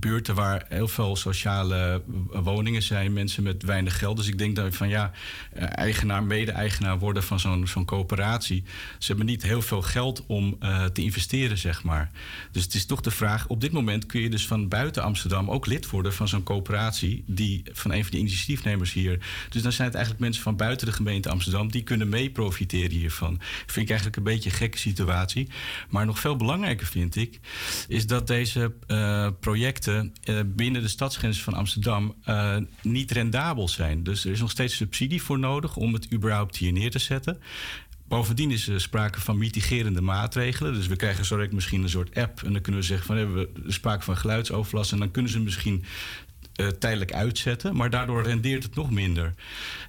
buurten 0.01 0.35
waar 0.35 0.65
heel 0.69 0.89
veel 0.89 1.17
sociale 1.17 2.03
woningen 2.33 2.83
zijn, 2.83 3.13
mensen 3.13 3.43
met 3.43 3.63
weinig 3.63 3.99
geld. 3.99 4.17
Dus 4.17 4.29
ik 4.29 4.39
denk 4.39 4.57
dat 4.57 4.77
van 4.77 4.89
ja, 4.89 5.11
eh, 5.53 5.67
eigenaar, 5.71 6.23
mede-eigenaar 6.23 6.99
worden 6.99 7.23
van 7.23 7.41
zo'n 7.41 7.67
zo'n 7.67 7.85
coöperatie. 7.85 8.65
Ze 8.99 9.07
hebben 9.07 9.27
niet 9.27 9.43
heel 9.43 9.63
veel 9.63 9.83
geld 9.83 10.27
om 10.27 10.57
eh, 10.61 10.85
te 10.85 11.03
investeren, 11.03 11.59
zeg 11.59 11.83
maar. 11.83 12.11
Dus 12.53 12.63
het 12.63 12.75
is 12.75 12.87
toch 12.87 13.01
de 13.01 13.11
vraag, 13.11 13.47
op 13.47 13.61
dit 13.61 13.73
moment 13.73 14.07
kun 14.07 14.21
je 14.21 14.31
dus 14.31 14.47
van 14.47 14.69
buiten 14.69 15.03
Amsterdam 15.03 15.51
ook 15.51 15.67
lid 15.67 15.91
worden 15.91 16.13
van 16.13 16.29
zo'n 16.29 16.43
coöperatie, 16.43 17.25
die 17.27 17.63
van 17.73 17.93
een 17.93 18.03
van 18.03 18.11
de 18.11 18.19
initiatiefnemers 18.19 18.93
hier. 18.93 19.19
Dus 19.49 19.63
dan 19.63 19.73
zijn 19.73 19.87
het 19.87 19.97
eigenlijk 19.97 20.25
mensen 20.25 20.43
van 20.43 20.57
buiten 20.57 20.87
de 20.87 20.93
gemeente 20.93 21.31
Amsterdam 21.31 21.71
die 21.71 21.83
kunnen 21.83 22.09
mee 22.09 22.31
profiteren 22.31 22.91
hiervan. 22.91 23.41
Vind 23.67 23.77
ik 23.77 23.89
eigenlijk 23.89 24.17
een 24.17 24.23
beetje 24.23 24.51
een 24.51 24.57
gekke 24.57 24.79
situatie. 24.79 25.49
Maar 25.89 26.07
nog 26.07 26.19
veel 26.19 26.37
belangrijker 26.37 26.87
vind 26.87 27.17
ik, 27.17 27.41
is 27.89 28.07
dat 28.07 28.27
deze 28.27 28.73
eh, 28.87 29.29
projecten 29.41 29.84
eh, 29.87 30.41
binnen 30.47 30.83
de 30.83 30.89
stadsgrenzen 30.89 31.45
van 31.45 31.55
Amsterdam 31.55 32.15
eh, 32.25 32.57
niet 32.83 33.11
rendabel 33.11 33.69
zijn. 33.69 34.03
Dus 34.03 34.25
er 34.25 34.31
is 34.33 34.41
nog 34.41 34.51
steeds 34.51 34.77
subsidie 34.77 35.23
voor 35.23 35.39
nodig 35.39 35.77
om 35.77 35.93
het 35.93 36.13
überhaupt 36.13 36.57
hier 36.57 36.73
neer 36.73 36.91
te 36.91 36.99
zetten. 36.99 37.39
Bovendien 38.09 38.51
is 38.51 38.69
er 38.69 38.81
sprake 38.81 39.21
van 39.21 39.39
mitigerende 39.39 40.01
maatregelen. 40.01 40.75
Dus 40.75 40.87
we 40.87 40.97
krijgen 40.97 41.25
zo 41.25 41.47
misschien 41.51 41.83
een 41.83 41.89
soort 41.89 42.15
app. 42.15 42.43
En 42.43 42.53
dan 42.53 42.63
kunnen 42.63 42.81
we 42.81 42.87
zeggen 42.87 43.07
van 43.07 43.17
hebben 43.17 43.37
we 43.37 43.73
sprake 43.73 44.05
van 44.05 44.17
geluidsoverlast. 44.17 44.93
En 44.93 44.99
dan 44.99 45.11
kunnen 45.11 45.31
ze 45.31 45.41
misschien 45.41 45.85
eh, 46.55 46.67
tijdelijk 46.67 47.13
uitzetten. 47.13 47.77
Maar 47.77 47.91
daardoor 47.91 48.23
rendeert 48.23 48.63
het 48.63 48.75
nog 48.75 48.91
minder. 48.91 49.35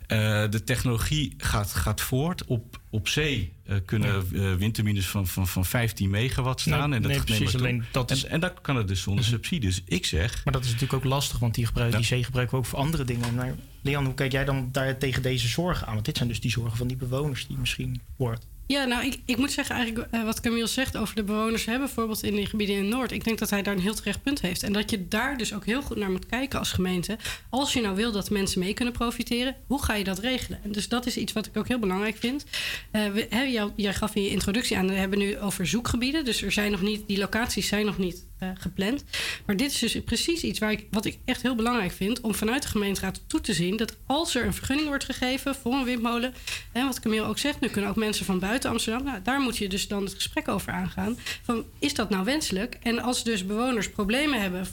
Eh, 0.08 0.18
de 0.50 0.64
technologie 0.64 1.34
gaat, 1.38 1.74
gaat 1.74 2.02
voort. 2.02 2.46
Op, 2.46 2.80
op 2.90 3.08
zee 3.08 3.52
eh, 3.66 3.76
kunnen 3.86 4.28
windturbines 4.58 5.08
van, 5.08 5.28
van, 5.28 5.48
van 5.48 5.66
15 5.66 6.10
megawatt 6.10 6.62
staan. 6.62 6.90
Nee, 6.90 6.98
en 6.98 7.02
dat 7.04 7.12
nee, 7.12 7.24
precies, 7.24 7.56
alleen 7.56 7.84
dat 7.92 8.12
is- 8.12 8.24
en, 8.24 8.32
en 8.32 8.40
dat 8.40 8.62
kan 8.62 8.76
het 8.76 8.88
dus 8.88 9.02
zonder 9.02 9.26
subsidies. 9.26 9.82
Ik 9.86 10.06
zeg... 10.06 10.44
Maar 10.46 10.54
dat 10.54 10.64
is 10.64 10.72
natuurlijk 10.72 11.04
ook 11.04 11.12
lastig, 11.12 11.40
want 11.40 11.56
die, 11.56 11.66
gebruiken, 11.66 11.98
die 11.98 12.08
zee 12.08 12.24
gebruiken 12.24 12.58
we 12.58 12.64
ook 12.64 12.70
voor 12.70 12.80
andere 12.80 13.04
dingen. 13.04 13.36
Maar 13.36 13.56
Leon, 13.82 14.06
hoe 14.06 14.14
kijk 14.14 14.32
jij 14.32 14.46
dan 14.46 14.70
daar 14.72 14.98
tegen 14.98 15.22
deze 15.22 15.48
zorgen 15.48 15.88
aan? 15.88 15.94
Want 15.94 16.06
dit 16.06 16.18
zijn 16.18 16.30
dus 16.30 16.40
die 16.40 16.52
zorgen 16.52 16.78
van 16.78 16.88
die 16.88 16.98
bewoners 16.98 17.48
die 17.48 17.58
misschien 17.58 18.02
hoort. 18.18 18.46
Ja, 18.68 18.86
nou, 18.86 19.06
ik, 19.06 19.20
ik 19.26 19.38
moet 19.38 19.52
zeggen 19.52 19.76
eigenlijk 19.76 20.08
eh, 20.12 20.24
wat 20.24 20.42
Camille 20.42 20.68
zegt 20.68 20.98
over 20.98 21.16
de 21.16 21.24
bewoners, 21.24 21.66
hè, 21.66 21.78
bijvoorbeeld 21.78 22.24
in 22.24 22.36
die 22.36 22.46
gebieden 22.46 22.76
in 22.76 22.88
Noord. 22.88 23.12
Ik 23.12 23.24
denk 23.24 23.40
dat 23.40 23.50
hij 23.50 23.62
daar 23.62 23.74
een 23.74 23.82
heel 23.82 23.94
terecht 23.94 24.24
punt 24.24 24.42
heeft. 24.42 24.64
En 24.64 24.74
dat 24.74 24.90
je 24.90 25.08
daar 25.08 25.38
dus 25.38 25.54
ook 25.54 25.66
heel 25.66 25.82
goed 25.82 25.98
naar 25.98 26.12
moet 26.12 26.26
kijken 26.26 26.60
als 26.60 26.72
gemeente. 26.72 27.18
Als 27.50 27.74
je 27.74 27.82
nou 27.82 27.96
wil 27.96 28.12
dat 28.12 28.30
mensen 28.30 28.60
mee 28.60 28.74
kunnen 28.74 28.94
profiteren, 28.94 29.56
hoe 29.68 29.84
ga 29.84 29.94
je 29.94 30.04
dat 30.04 30.20
regelen? 30.20 30.60
En 30.64 30.72
dus 30.72 30.88
dat 30.88 31.06
is 31.06 31.18
iets 31.18 31.34
wat 31.34 31.46
ik 31.46 31.58
ook 31.58 31.68
heel 31.68 31.80
belangrijk 31.80 32.18
vind. 32.18 32.46
Eh, 32.92 33.02
hè, 33.30 33.72
jij 33.76 33.94
gaf 33.94 34.16
in 34.16 34.24
je 34.24 34.30
introductie 34.30 34.78
aan, 34.78 34.88
we 34.88 34.94
hebben 34.94 35.20
nu 35.20 35.40
over 35.40 35.68
zoekgebieden. 35.68 36.26
Dus 36.26 36.42
er 36.42 36.52
zijn 36.52 36.72
nog 36.72 36.82
niet, 36.82 37.08
die 37.08 37.18
locaties 37.18 37.68
zijn 37.68 37.86
nog 37.86 37.98
niet 37.98 38.26
eh, 38.50 38.62
gepland. 38.62 39.04
Maar 39.46 39.58
dit 39.58 39.72
is 39.72 39.80
dus 39.80 40.02
precies 40.06 40.44
iets 40.44 40.60
waar 40.60 40.72
ik, 40.72 40.86
wat 40.92 41.06
ik 41.06 41.18
echt 41.26 41.42
heel 41.42 41.56
belangrijk 41.56 41.92
vind. 41.92 42.22
Om 42.22 42.36
vanuit 42.36 42.62
de 42.62 42.68
gemeenteraad 42.68 43.22
toe 43.28 43.42
te 43.42 43.54
zien 43.54 43.78
dat 43.78 43.96
als 44.06 44.36
er 44.36 44.46
een 44.46 44.54
vergunning 44.54 44.88
wordt 44.88 45.04
gegeven 45.04 45.56
voor 45.56 45.74
een 45.74 45.84
windmolen. 45.84 46.34
En 46.72 46.86
wat 46.86 47.00
Camille 47.00 47.26
ook 47.26 47.38
zegt, 47.38 47.60
nu 47.60 47.68
kunnen 47.68 47.90
ook 47.90 47.96
mensen 47.96 48.26
van 48.26 48.40
buiten 48.40 48.70
Amsterdam. 48.70 49.04
Nou, 49.04 49.22
daar 49.24 49.40
moet 49.40 49.58
je 49.58 49.70
dus 49.70 49.88
dan 49.88 50.04
het 50.04 50.14
gesprek 50.14 50.48
over 50.48 50.72
aangaan. 50.72 51.18
Van 51.44 51.66
is 51.80 51.94
dat 51.94 52.10
nou 52.10 52.24
wenselijk? 52.24 52.78
En 52.82 53.00
als 53.00 53.24
dus 53.24 53.46
bewoners 53.46 53.90
problemen 53.90 54.42
hebben 54.42 54.68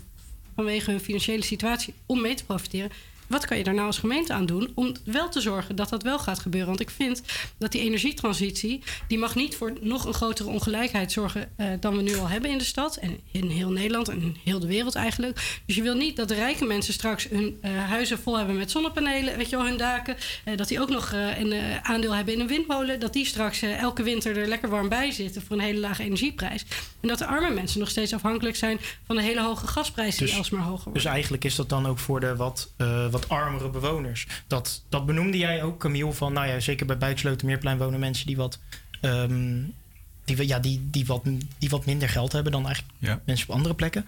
vanwege 0.55 0.91
hun 0.91 1.01
financiële 1.01 1.43
situatie 1.45 1.95
om 2.07 2.21
mee 2.21 2.35
te 2.35 2.45
profiteren. 2.45 2.91
Wat 3.33 3.47
kan 3.47 3.57
je 3.57 3.65
daar 3.65 3.75
nou 3.75 3.87
als 3.87 3.99
gemeente 3.99 4.33
aan 4.33 4.47
doen 4.47 4.73
om 4.75 4.93
wel 5.05 5.29
te 5.29 5.41
zorgen 5.41 5.77
dat 5.77 5.89
dat 5.89 6.03
wel 6.03 6.19
gaat 6.19 6.39
gebeuren? 6.39 6.69
Want 6.69 6.81
ik 6.81 6.91
vind 6.91 7.23
dat 7.59 7.73
die 7.73 7.81
energietransitie, 7.81 8.83
die 9.09 9.19
mag 9.19 9.35
niet 9.35 9.57
voor 9.57 9.73
nog 9.81 10.05
een 10.05 10.15
grotere 10.15 10.49
ongelijkheid 10.49 11.13
zorgen 11.13 11.51
eh, 11.57 11.67
dan 11.81 11.97
we 11.97 12.03
nu 12.03 12.17
al 12.17 12.29
hebben 12.29 12.51
in 12.51 12.59
de 12.59 12.65
stad. 12.65 12.97
En 12.97 13.19
in 13.31 13.49
heel 13.49 13.71
Nederland 13.71 14.09
en 14.09 14.21
in 14.21 14.37
heel 14.45 14.59
de 14.59 14.67
wereld 14.67 14.95
eigenlijk. 14.95 15.61
Dus 15.67 15.77
je 15.77 15.83
wil 15.83 15.95
niet 15.95 16.17
dat 16.17 16.29
de 16.29 16.35
rijke 16.35 16.65
mensen 16.65 16.93
straks 16.93 17.29
hun 17.29 17.59
eh, 17.61 17.71
huizen 17.89 18.19
vol 18.19 18.39
hebben 18.39 18.57
met 18.57 18.71
zonnepanelen, 18.71 19.37
weet 19.37 19.51
je 19.51 19.57
wel, 19.57 19.67
hun 19.67 19.77
daken. 19.77 20.17
eh, 20.45 20.57
dat 20.57 20.69
die 20.69 20.81
ook 20.81 20.91
nog 20.91 21.13
een 21.13 21.55
aandeel 21.83 22.15
hebben 22.15 22.35
in 22.35 22.41
een 22.41 22.47
windmolen. 22.47 23.01
Dat 23.01 23.13
die 23.13 23.27
straks 23.27 23.63
elke 23.63 24.03
winter 24.03 24.37
er 24.37 24.49
lekker 24.49 24.69
warm 24.69 24.89
bij 24.89 25.11
zitten 25.11 25.43
voor 25.43 25.57
een 25.57 25.63
hele 25.63 25.81
lage 25.81 26.03
energieprijs. 26.03 26.65
En 27.01 27.09
dat 27.09 27.19
de 27.19 27.27
arme 27.27 27.51
mensen 27.51 27.81
nog 27.81 27.89
steeds 27.89 28.15
afhankelijk 28.15 28.57
zijn 28.57 28.81
van 29.07 29.17
de 29.17 29.23
hele 29.23 29.43
hoge 29.43 29.67
gasprijzen 29.67 30.27
die 30.27 30.35
alsmaar 30.35 30.63
hoger 30.63 30.85
worden. 30.85 31.03
Dus 31.03 31.13
eigenlijk 31.13 31.45
is 31.45 31.55
dat 31.55 31.69
dan 31.69 31.87
ook 31.87 31.99
voor 31.99 32.21
de 32.21 32.37
wat, 32.37 32.73
eh, 32.77 33.11
wat 33.29 33.39
armere 33.39 33.71
bewoners. 33.71 34.27
Dat, 34.47 34.85
dat 34.89 35.07
benoemde 35.07 35.39
jij 35.39 35.63
ook, 35.63 35.79
Camille, 35.81 36.13
van 36.13 36.33
nou 36.33 36.47
ja, 36.47 36.61
zeker 36.61 36.87
bij 36.87 36.99
Buikslotermeerplein 36.99 37.79
wonen 37.79 38.01
mensen 38.01 38.27
die 38.27 38.37
wat, 38.37 38.59
ehm, 39.01 39.63
die, 40.25 40.47
ja, 40.47 40.59
die, 40.59 40.89
die, 40.91 41.07
wat, 41.07 41.25
die 41.59 41.69
wat 41.69 41.87
minder 41.87 42.09
geld 42.09 42.33
hebben 42.33 42.53
dan 42.53 42.65
eigenlijk 42.67 42.95
Ja. 42.99 43.21
mensen 43.25 43.49
op 43.49 43.55
andere 43.55 43.75
plekken. 43.75 44.07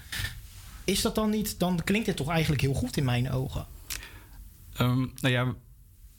Is 0.84 1.00
dat 1.02 1.14
dan 1.14 1.30
niet, 1.30 1.58
dan 1.58 1.80
klinkt 1.84 2.06
dit 2.06 2.16
toch 2.16 2.28
eigenlijk 2.28 2.60
heel 2.62 2.74
goed 2.74 2.96
in 2.96 3.04
mijn 3.04 3.30
ogen. 3.30 3.66
Ehm, 4.76 4.98
nou 4.98 5.28
ja, 5.34 5.54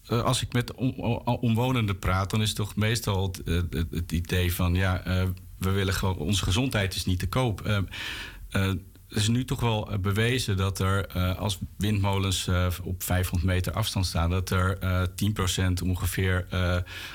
eh, 0.08 0.24
als 0.24 0.41
ik 0.41 0.54
met 0.54 0.74
om- 0.74 0.89
om- 1.00 1.22
omwonenden 1.41 2.00
praat, 2.00 2.30
dan 2.30 2.41
is 2.41 2.54
toch 2.54 2.76
meestal 2.76 3.24
het, 3.28 3.41
het, 3.46 3.74
het- 3.74 3.91
het 3.91 4.12
idee 4.12 4.54
van 4.54 4.76
ja, 4.76 5.04
eh, 5.04 5.28
we 5.58 5.70
willen 5.70 5.93
gewoon, 5.93 6.18
onze 6.18 6.43
gezondheid 6.43 6.96
is 6.96 7.06
niet 7.06 7.20
te 7.20 7.28
koop. 7.30 7.66
Er 7.66 8.78
is 9.16 9.28
nu 9.28 9.45
toch 9.45 9.59
wel 9.59 9.91
eh, 9.91 9.99
bewezen 9.99 10.57
dat 10.57 10.80
er, 10.80 11.07
eh, 11.07 11.38
als 11.38 11.59
windmolens 11.78 12.47
eh, 12.47 12.68
op 12.84 13.03
500 13.03 13.53
meter 13.53 13.74
afstand 13.74 14.05
staan, 14.05 14.30
dat 14.30 14.49
er 14.49 14.78
eh 14.78 15.01
10% 15.16 15.82
ongeveer 15.84 16.45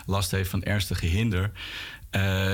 last 0.07 0.30
heeft 0.30 0.51
van 0.51 0.62
ernstige 0.62 1.07
hinder. 1.07 1.51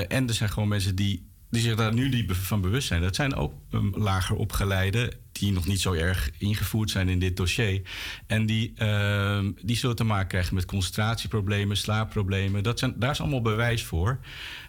En 0.08 0.28
er 0.28 0.34
zijn 0.34 0.50
gewoon 0.50 0.68
mensen 0.68 0.94
die, 0.94 1.26
die 1.50 1.62
zich 1.62 1.76
daar 1.76 1.94
nu 1.94 2.08
niet 2.08 2.32
van 2.32 2.60
bewust 2.60 2.88
zijn. 2.88 3.02
Dat 3.02 3.14
zijn 3.14 3.34
ook 3.34 3.52
um, 3.70 3.92
lager 3.96 4.36
opgeleiden 4.36 5.10
die 5.32 5.52
nog 5.52 5.66
niet 5.66 5.80
zo 5.80 5.92
erg 5.92 6.30
ingevoerd 6.38 6.90
zijn 6.90 7.08
in 7.08 7.18
dit 7.18 7.36
dossier. 7.36 7.82
En 8.26 8.46
die, 8.46 8.72
ehm, 8.76 9.52
die 9.62 9.76
zullen 9.76 9.96
te 9.96 10.04
maken 10.04 10.28
krijgen 10.28 10.54
met 10.54 10.64
concentratieproblemen, 10.64 11.76
slaapproblemen. 11.76 12.62
Dat 12.62 12.78
zijn, 12.78 12.94
daar 12.96 13.10
is 13.10 13.20
allemaal 13.20 13.42
bewijs 13.42 13.82
voor. 13.82 14.18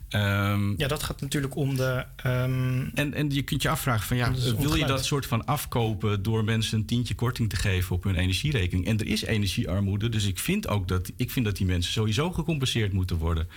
Ehm, 0.10 0.74
Ja, 0.78 0.88
dat 0.88 1.04
gaat 1.04 1.22
natuurlijk 1.22 1.56
om 1.56 1.76
de. 1.76 2.06
ehm, 2.16 2.86
en, 2.94 3.14
en 3.14 3.32
je 3.32 3.42
kunt 3.42 3.62
je 3.62 3.70
afvragen 3.70 4.08
van 4.08 4.18
ja, 4.18 4.34
wil 4.58 4.76
je 4.76 4.86
dat 4.86 5.06
soort 5.06 5.26
van 5.26 5.46
afkopen 5.46 6.24
door 6.24 6.44
mensen 6.44 6.78
een 6.78 6.86
tientje 6.86 7.16
korting 7.16 7.50
te 7.50 7.56
geven 7.56 7.96
op 7.96 8.04
hun 8.04 8.16
energierekening? 8.16 8.88
En 8.88 9.00
er 9.00 9.08
is 9.08 9.24
energiearmoede, 9.24 10.10
dus 10.10 10.26
ik 10.26 10.40
vind 10.40 10.68
ook 10.68 10.88
dat 10.88 11.12
ik 11.16 11.32
vind 11.32 11.46
dat 11.46 11.58
die 11.58 11.66
mensen 11.66 11.92
sowieso 11.92 12.32
gecompenseerd 12.32 12.94
moeten 12.94 13.18
worden. 13.18 13.48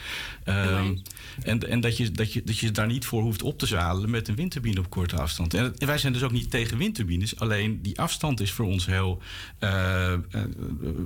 Ehm, 0.45 0.95
en 1.43 1.69
en 1.69 1.81
dat, 1.81 1.97
je, 1.97 2.11
dat, 2.11 2.33
je, 2.33 2.43
dat 2.45 2.59
je 2.59 2.71
daar 2.71 2.87
niet 2.87 3.05
voor 3.05 3.23
hoeft 3.23 3.43
op 3.43 3.59
te 3.59 3.67
zadelen 3.67 4.11
met 4.11 4.29
een 4.29 4.35
windturbine 4.35 4.81
op 4.81 4.91
korte 4.91 5.17
afstand. 5.17 5.55
En, 5.55 5.75
wij 5.79 5.99
zijn 5.99 6.13
dus 6.13 6.23
ook 6.23 6.33
niet 6.33 6.51
tegen 6.51 6.79
windturbines, 6.79 7.39
alleen 7.39 7.83
die 7.83 8.01
afstand 8.01 8.41
is 8.41 8.53
voor 8.53 8.67
ons 8.67 8.87
heel 8.87 9.23
eh, 9.59 10.13
eh, 10.13 10.19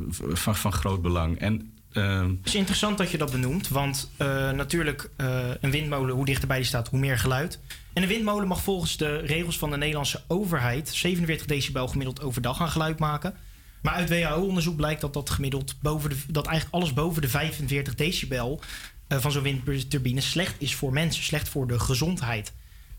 van, 0.08 0.56
van 0.56 0.72
groot 0.72 1.02
belang. 1.02 1.38
En 1.38 1.72
ehm, 1.94 2.28
Het 2.28 2.46
is 2.46 2.54
interessant 2.54 2.98
dat 2.98 3.10
je 3.10 3.18
dat 3.18 3.30
benoemt, 3.30 3.68
want 3.68 4.10
eh, 4.16 4.50
natuurlijk 4.50 5.10
eh, 5.16 5.48
een 5.60 5.70
windmolen, 5.70 6.14
hoe 6.14 6.24
dichterbij 6.24 6.56
die 6.56 6.66
staat, 6.66 6.88
hoe 6.88 6.98
meer 6.98 7.18
geluid. 7.18 7.58
En 7.92 8.02
een 8.02 8.08
windmolen 8.08 8.48
mag 8.48 8.62
volgens 8.62 8.96
de 8.96 9.16
regels 9.16 9.58
van 9.58 9.70
de 9.70 9.76
Nederlandse 9.76 10.22
overheid 10.28 10.88
47 10.88 11.46
decibel 11.46 11.88
gemiddeld 11.88 12.22
overdag 12.22 12.60
aan 12.60 12.70
geluid 12.70 12.98
maken. 12.98 13.34
Maar 13.82 13.94
uit 13.94 14.08
WHO-onderzoek 14.08 14.76
blijkt 14.76 15.00
dat 15.00 15.12
dat 15.12 15.30
gemiddeld 15.30 15.74
boven 15.80 16.10
de, 16.10 16.16
dat 16.28 16.46
eigenlijk 16.46 16.76
alles 16.76 16.92
boven 16.92 17.22
de 17.22 17.28
45 17.28 17.94
decibel 17.94 18.60
eh, 19.06 19.18
van 19.18 19.32
zo'n 19.32 19.42
windturbine 19.42 20.20
slecht 20.20 20.54
is 20.58 20.74
voor 20.74 20.92
mensen, 20.92 21.22
slecht 21.22 21.48
voor 21.48 21.66
de 21.66 21.78
gezondheid. 21.78 22.52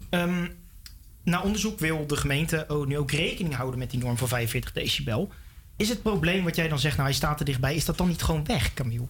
Ehm 0.09 0.45
na 1.25 1.41
onderzoek 1.41 1.79
wil 1.79 2.07
de 2.07 2.17
gemeente 2.17 2.65
ook, 2.67 2.87
nu 2.87 2.97
ook 2.97 3.11
rekening 3.11 3.55
houden 3.55 3.79
met 3.79 3.91
die 3.91 3.99
norm 3.99 4.17
van 4.17 4.27
45 4.27 4.71
decibel. 4.71 5.31
Is 5.77 5.89
het 5.89 6.01
probleem 6.01 6.43
wat 6.43 6.55
jij 6.55 6.67
dan 6.67 6.79
zegt, 6.79 6.95
nou 6.95 7.07
hij 7.07 7.17
staat 7.17 7.39
er 7.39 7.45
dichtbij, 7.45 7.75
is 7.75 7.85
dat 7.85 7.97
dan 7.97 8.07
niet 8.07 8.23
gewoon 8.23 8.45
weg, 8.45 8.73
Camille? 8.73 9.07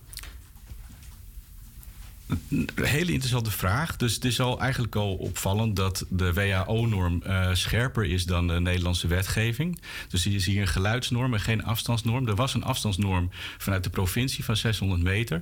Een 2.27 2.69
hele 2.75 3.11
interessante 3.11 3.51
vraag. 3.51 3.95
Dus 3.95 4.13
het 4.13 4.25
is 4.25 4.39
al 4.39 4.59
eigenlijk 4.59 4.95
al 4.95 5.15
opvallend 5.15 5.75
dat 5.75 6.05
de 6.09 6.33
WHO-norm 6.33 7.21
eh, 7.21 7.53
scherper 7.53 8.05
is 8.05 8.25
dan 8.25 8.47
de 8.47 8.59
Nederlandse 8.59 9.07
wetgeving. 9.07 9.81
Dus 10.09 10.23
hier 10.23 10.35
is 10.35 10.45
hier 10.45 10.61
een 10.61 10.67
geluidsnorm 10.67 11.33
en 11.33 11.39
geen 11.39 11.63
afstandsnorm. 11.63 12.27
Er 12.27 12.35
was 12.35 12.53
een 12.53 12.63
afstandsnorm 12.63 13.29
vanuit 13.57 13.83
de 13.83 13.89
provincie 13.89 14.43
van 14.43 14.57
600 14.57 15.01
meter. 15.01 15.41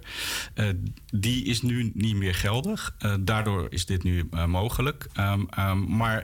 Eh, 0.54 0.70
die 1.14 1.46
is 1.46 1.62
nu 1.62 1.92
niet 1.94 2.16
meer 2.16 2.36
geldig. 2.36 2.96
Eh, 2.98 3.14
daardoor 3.20 3.68
is 3.70 3.86
dit 3.86 4.04
nu 4.04 4.30
mogelijk. 4.48 5.08
Ehm, 5.14 5.44
ehm, 5.50 5.96
maar. 5.96 6.24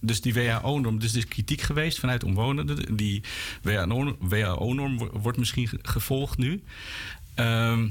Dus 0.00 0.20
die 0.20 0.34
WHO-norm, 0.34 0.98
dus 0.98 1.12
er 1.12 1.18
is 1.18 1.26
kritiek 1.28 1.60
geweest 1.60 1.98
vanuit 1.98 2.24
omwonenden. 2.24 2.96
Die 2.96 3.22
WHO-norm 3.62 4.98
wo- 4.98 5.10
wordt 5.12 5.38
misschien 5.38 5.68
ge- 5.68 5.78
gevolgd 5.82 6.38
nu. 6.38 6.62
Ehm, 7.34 7.88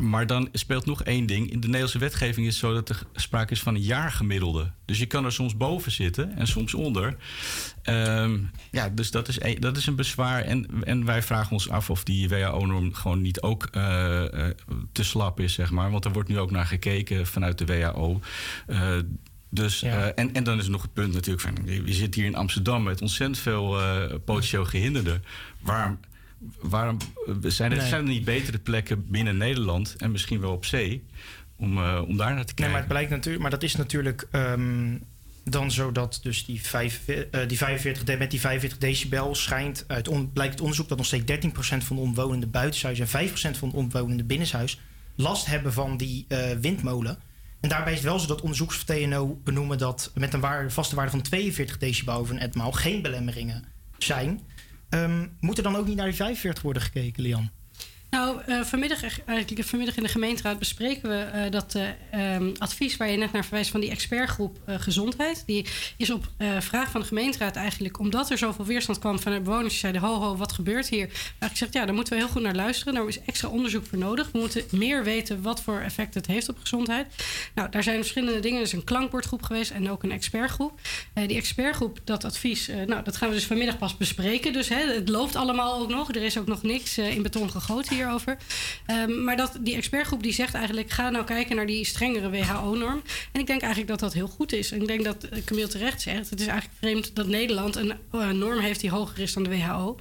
maar 0.00 0.26
dan 0.26 0.48
speelt 0.52 0.86
nog 0.86 1.02
één 1.02 1.26
ding. 1.26 1.50
In 1.50 1.60
de 1.60 1.66
Nederlandse 1.66 1.98
wetgeving 1.98 2.46
is 2.46 2.52
het 2.52 2.60
zo 2.64 2.74
dat 2.74 2.88
er 2.88 3.02
sprake 3.14 3.52
is 3.52 3.60
van 3.62 3.74
een 3.74 3.80
jaargemiddelde. 3.82 4.70
Dus 4.84 4.98
je 4.98 5.06
kan 5.06 5.24
er 5.24 5.32
soms 5.32 5.56
boven 5.56 5.92
zitten 5.92 6.36
en 6.36 6.46
soms 6.46 6.74
onder. 6.74 7.16
Ehm, 7.82 8.38
ja, 8.70 8.88
dus 8.88 9.10
dat 9.10 9.28
is, 9.28 9.40
een, 9.40 9.56
dat 9.60 9.76
is 9.76 9.86
een 9.86 9.96
bezwaar. 9.96 10.42
En, 10.42 10.66
en 10.84 11.04
wij 11.04 11.22
vragen 11.22 11.52
ons 11.52 11.68
af 11.68 11.90
of 11.90 12.04
die 12.04 12.28
WHO-norm 12.28 12.94
gewoon 12.94 13.20
niet 13.22 13.40
ook 13.40 13.68
eh, 13.72 14.46
eh, 14.48 14.54
te 14.92 15.04
slap 15.04 15.40
is, 15.40 15.52
zeg 15.52 15.70
maar. 15.70 15.90
Want 15.90 16.04
er 16.04 16.12
wordt 16.12 16.28
nu 16.28 16.38
ook 16.38 16.50
naar 16.50 16.66
gekeken 16.66 17.26
vanuit 17.26 17.58
de 17.58 17.64
WHO. 17.66 18.20
Dus, 19.50 19.82
eh, 19.82 20.04
en, 20.14 20.34
en 20.34 20.44
dan 20.44 20.58
is 20.58 20.64
er 20.64 20.70
nog 20.70 20.82
het 20.82 20.92
punt 20.92 21.12
natuurlijk 21.14 21.40
van... 21.40 21.54
je 21.84 21.92
zit 21.92 22.14
hier 22.14 22.24
in 22.24 22.34
Amsterdam 22.34 22.82
met 22.82 23.00
ontzettend 23.00 23.38
veel 23.38 23.80
eh 23.80 24.14
potentieel 24.24 24.64
gehinderden. 24.64 25.24
Waarom, 25.60 25.98
waarom 26.60 26.96
zijn, 27.42 27.70
er, 27.72 27.78
Nee. 27.78 27.86
zijn 27.88 28.02
er 28.02 28.08
niet 28.08 28.24
betere 28.24 28.58
plekken 28.58 29.06
binnen 29.10 29.36
Nederland... 29.36 29.94
en 29.98 30.10
misschien 30.10 30.40
wel 30.40 30.52
op 30.52 30.64
zee, 30.64 31.04
om, 31.56 31.78
eh, 31.78 32.02
om 32.08 32.16
daar 32.16 32.34
naar 32.34 32.44
te 32.44 32.54
kijken? 32.54 32.62
Nee, 32.64 32.70
maar 32.70 32.80
het 32.80 32.88
blijkt 32.88 33.10
natuurlijk, 33.10 33.42
maar 33.42 33.50
dat 33.50 33.62
is 33.62 33.76
natuurlijk 33.76 34.26
ehm, 34.30 34.96
dan 35.44 35.70
zo 35.70 35.92
dat 35.92 36.20
dus 36.22 36.44
die, 36.44 36.62
vijf, 36.62 37.04
die 37.46 37.56
45 37.58 38.04
de- 38.04 38.16
met 38.16 38.30
die 38.30 38.40
45 38.40 38.78
decibel 38.78 39.34
schijnt 39.34 39.84
uit 39.86 40.08
on, 40.08 40.32
blijkt 40.32 40.52
het 40.52 40.60
onderzoek 40.62 40.88
dat 40.88 40.96
nog 40.98 41.06
steeds 41.06 41.24
13% 41.24 41.84
van 41.84 41.96
de 41.96 42.02
omwonenden 42.02 42.50
buitenshuis 42.50 42.98
en 42.98 43.08
5% 43.08 43.58
van 43.58 43.68
de 43.70 43.76
omwonenden 43.76 44.26
binnenshuis 44.26 44.80
last 45.14 45.46
hebben 45.46 45.72
van 45.72 45.96
die 45.96 46.26
windmolen. 46.60 47.18
En 47.60 47.68
daarbij 47.68 47.92
is 47.92 47.98
het 47.98 48.08
wel 48.08 48.18
zo 48.18 48.26
dat 48.26 48.40
onderzoekers 48.40 48.78
van 48.78 48.96
TNO 48.96 49.40
benoemen 49.44 49.78
dat 49.78 50.10
met 50.14 50.34
een 50.34 50.40
waarde, 50.40 50.70
vaste 50.70 50.94
waarde 50.94 51.10
van 51.10 51.22
42 51.22 51.78
decibel 51.78 52.14
over 52.14 52.34
een 52.34 52.40
etmaal 52.40 52.72
geen 52.72 53.02
belemmeringen 53.02 53.64
zijn. 53.98 54.40
Ehm, 54.88 55.26
moet 55.40 55.56
er 55.56 55.62
dan 55.62 55.76
ook 55.76 55.86
niet 55.86 55.96
naar 55.96 56.06
die 56.06 56.14
45 56.14 56.62
worden 56.62 56.82
gekeken, 56.82 57.22
Lian? 57.22 57.50
Nou, 58.10 58.40
eh, 58.46 58.60
vanmiddag, 58.60 59.02
echt- 59.02 59.24
eigenlijk 59.24 59.66
vanmiddag 59.68 59.96
in 59.96 60.02
de 60.02 60.08
gemeenteraad 60.08 60.58
bespreken 60.58 61.08
we 61.08 61.16
eh, 61.16 61.50
dat 61.50 61.74
eh, 61.74 62.34
ehm, 62.34 62.50
advies 62.58 62.96
waar 62.96 63.10
je 63.10 63.16
net 63.16 63.32
naar 63.32 63.44
verwijst 63.44 63.70
van 63.70 63.80
die 63.80 63.90
expertgroep 63.90 64.58
eh, 64.64 64.74
gezondheid. 64.78 65.42
Die 65.46 65.66
is 65.96 66.10
op 66.10 66.26
eh, 66.36 66.60
vraag 66.60 66.90
van 66.90 67.00
de 67.00 67.06
gemeenteraad 67.06 67.56
eigenlijk, 67.56 67.98
omdat 67.98 68.30
er 68.30 68.38
zoveel 68.38 68.64
weerstand 68.64 68.98
kwam 68.98 69.18
van 69.18 69.32
de 69.32 69.40
bewoners 69.40 69.68
die 69.68 69.78
zeiden: 69.78 70.02
ho, 70.02 70.14
ho, 70.20 70.36
wat 70.36 70.52
gebeurt 70.52 70.88
hier? 70.88 71.06
Eigenlijk 71.06 71.50
gezegd, 71.50 71.72
ja, 71.72 71.84
daar 71.84 71.94
moeten 71.94 72.12
we 72.12 72.18
heel 72.18 72.28
goed 72.28 72.42
naar 72.42 72.54
luisteren. 72.54 72.94
Daar 72.94 73.08
is 73.08 73.20
extra 73.20 73.48
onderzoek 73.48 73.86
voor 73.86 73.98
nodig. 73.98 74.30
We 74.32 74.38
moeten 74.38 74.64
meer 74.70 75.04
weten 75.04 75.42
wat 75.42 75.62
voor 75.62 75.80
effect 75.80 76.14
het 76.14 76.26
heeft 76.26 76.48
op 76.48 76.58
gezondheid. 76.58 77.06
Nou, 77.54 77.70
daar 77.70 77.82
zijn 77.82 77.96
verschillende 77.96 78.40
dingen. 78.40 78.58
Er 78.58 78.64
is 78.66 78.72
een 78.72 78.84
klankbordgroep 78.84 79.42
geweest 79.42 79.70
en 79.70 79.90
ook 79.90 80.02
een 80.02 80.12
expertgroep. 80.12 80.80
Eh, 81.14 81.28
die 81.28 81.36
expertgroep, 81.36 82.00
dat 82.04 82.24
advies, 82.24 82.68
eh, 82.68 82.76
nou, 82.86 83.02
dat 83.04 83.16
gaan 83.16 83.28
we 83.28 83.34
dus 83.34 83.46
vanmiddag 83.46 83.78
pas 83.78 83.96
bespreken. 83.96 84.52
Dus 84.52 84.68
hè, 84.68 84.92
het 84.94 85.08
loopt 85.08 85.36
allemaal 85.36 85.80
ook 85.80 85.88
nog. 85.88 86.08
Er 86.14 86.22
is 86.22 86.38
ook 86.38 86.46
nog 86.46 86.62
niks 86.62 86.96
eh, 86.96 87.14
in 87.14 87.22
beton 87.22 87.50
gegoten 87.50 87.96
hierover. 87.98 88.36
Ehm, 88.86 89.24
maar 89.24 89.36
dat, 89.36 89.58
die 89.60 89.76
expertgroep 89.76 90.22
die 90.22 90.32
zegt 90.32 90.54
eigenlijk... 90.54 90.90
ga 90.90 91.10
nou 91.10 91.24
kijken 91.24 91.56
naar 91.56 91.66
die 91.66 91.84
strengere 91.84 92.30
WHO-norm. 92.30 93.02
En 93.32 93.40
ik 93.40 93.46
denk 93.46 93.60
eigenlijk 93.60 93.90
dat 93.90 94.00
dat 94.00 94.12
heel 94.12 94.28
goed 94.28 94.52
is. 94.52 94.72
En 94.72 94.80
ik 94.80 94.86
denk 94.86 95.04
dat 95.04 95.24
eh, 95.24 95.44
Camille 95.44 95.68
terecht 95.68 96.00
zegt... 96.00 96.30
het 96.30 96.40
is 96.40 96.46
eigenlijk 96.46 96.78
vreemd 96.78 97.16
dat 97.16 97.26
Nederland 97.26 97.76
een 97.76 97.94
eh, 98.12 98.30
norm 98.30 98.58
heeft... 98.58 98.80
die 98.80 98.90
hoger 98.90 99.18
is 99.18 99.32
dan 99.32 99.42
de 99.42 99.50
WHO 99.50 99.98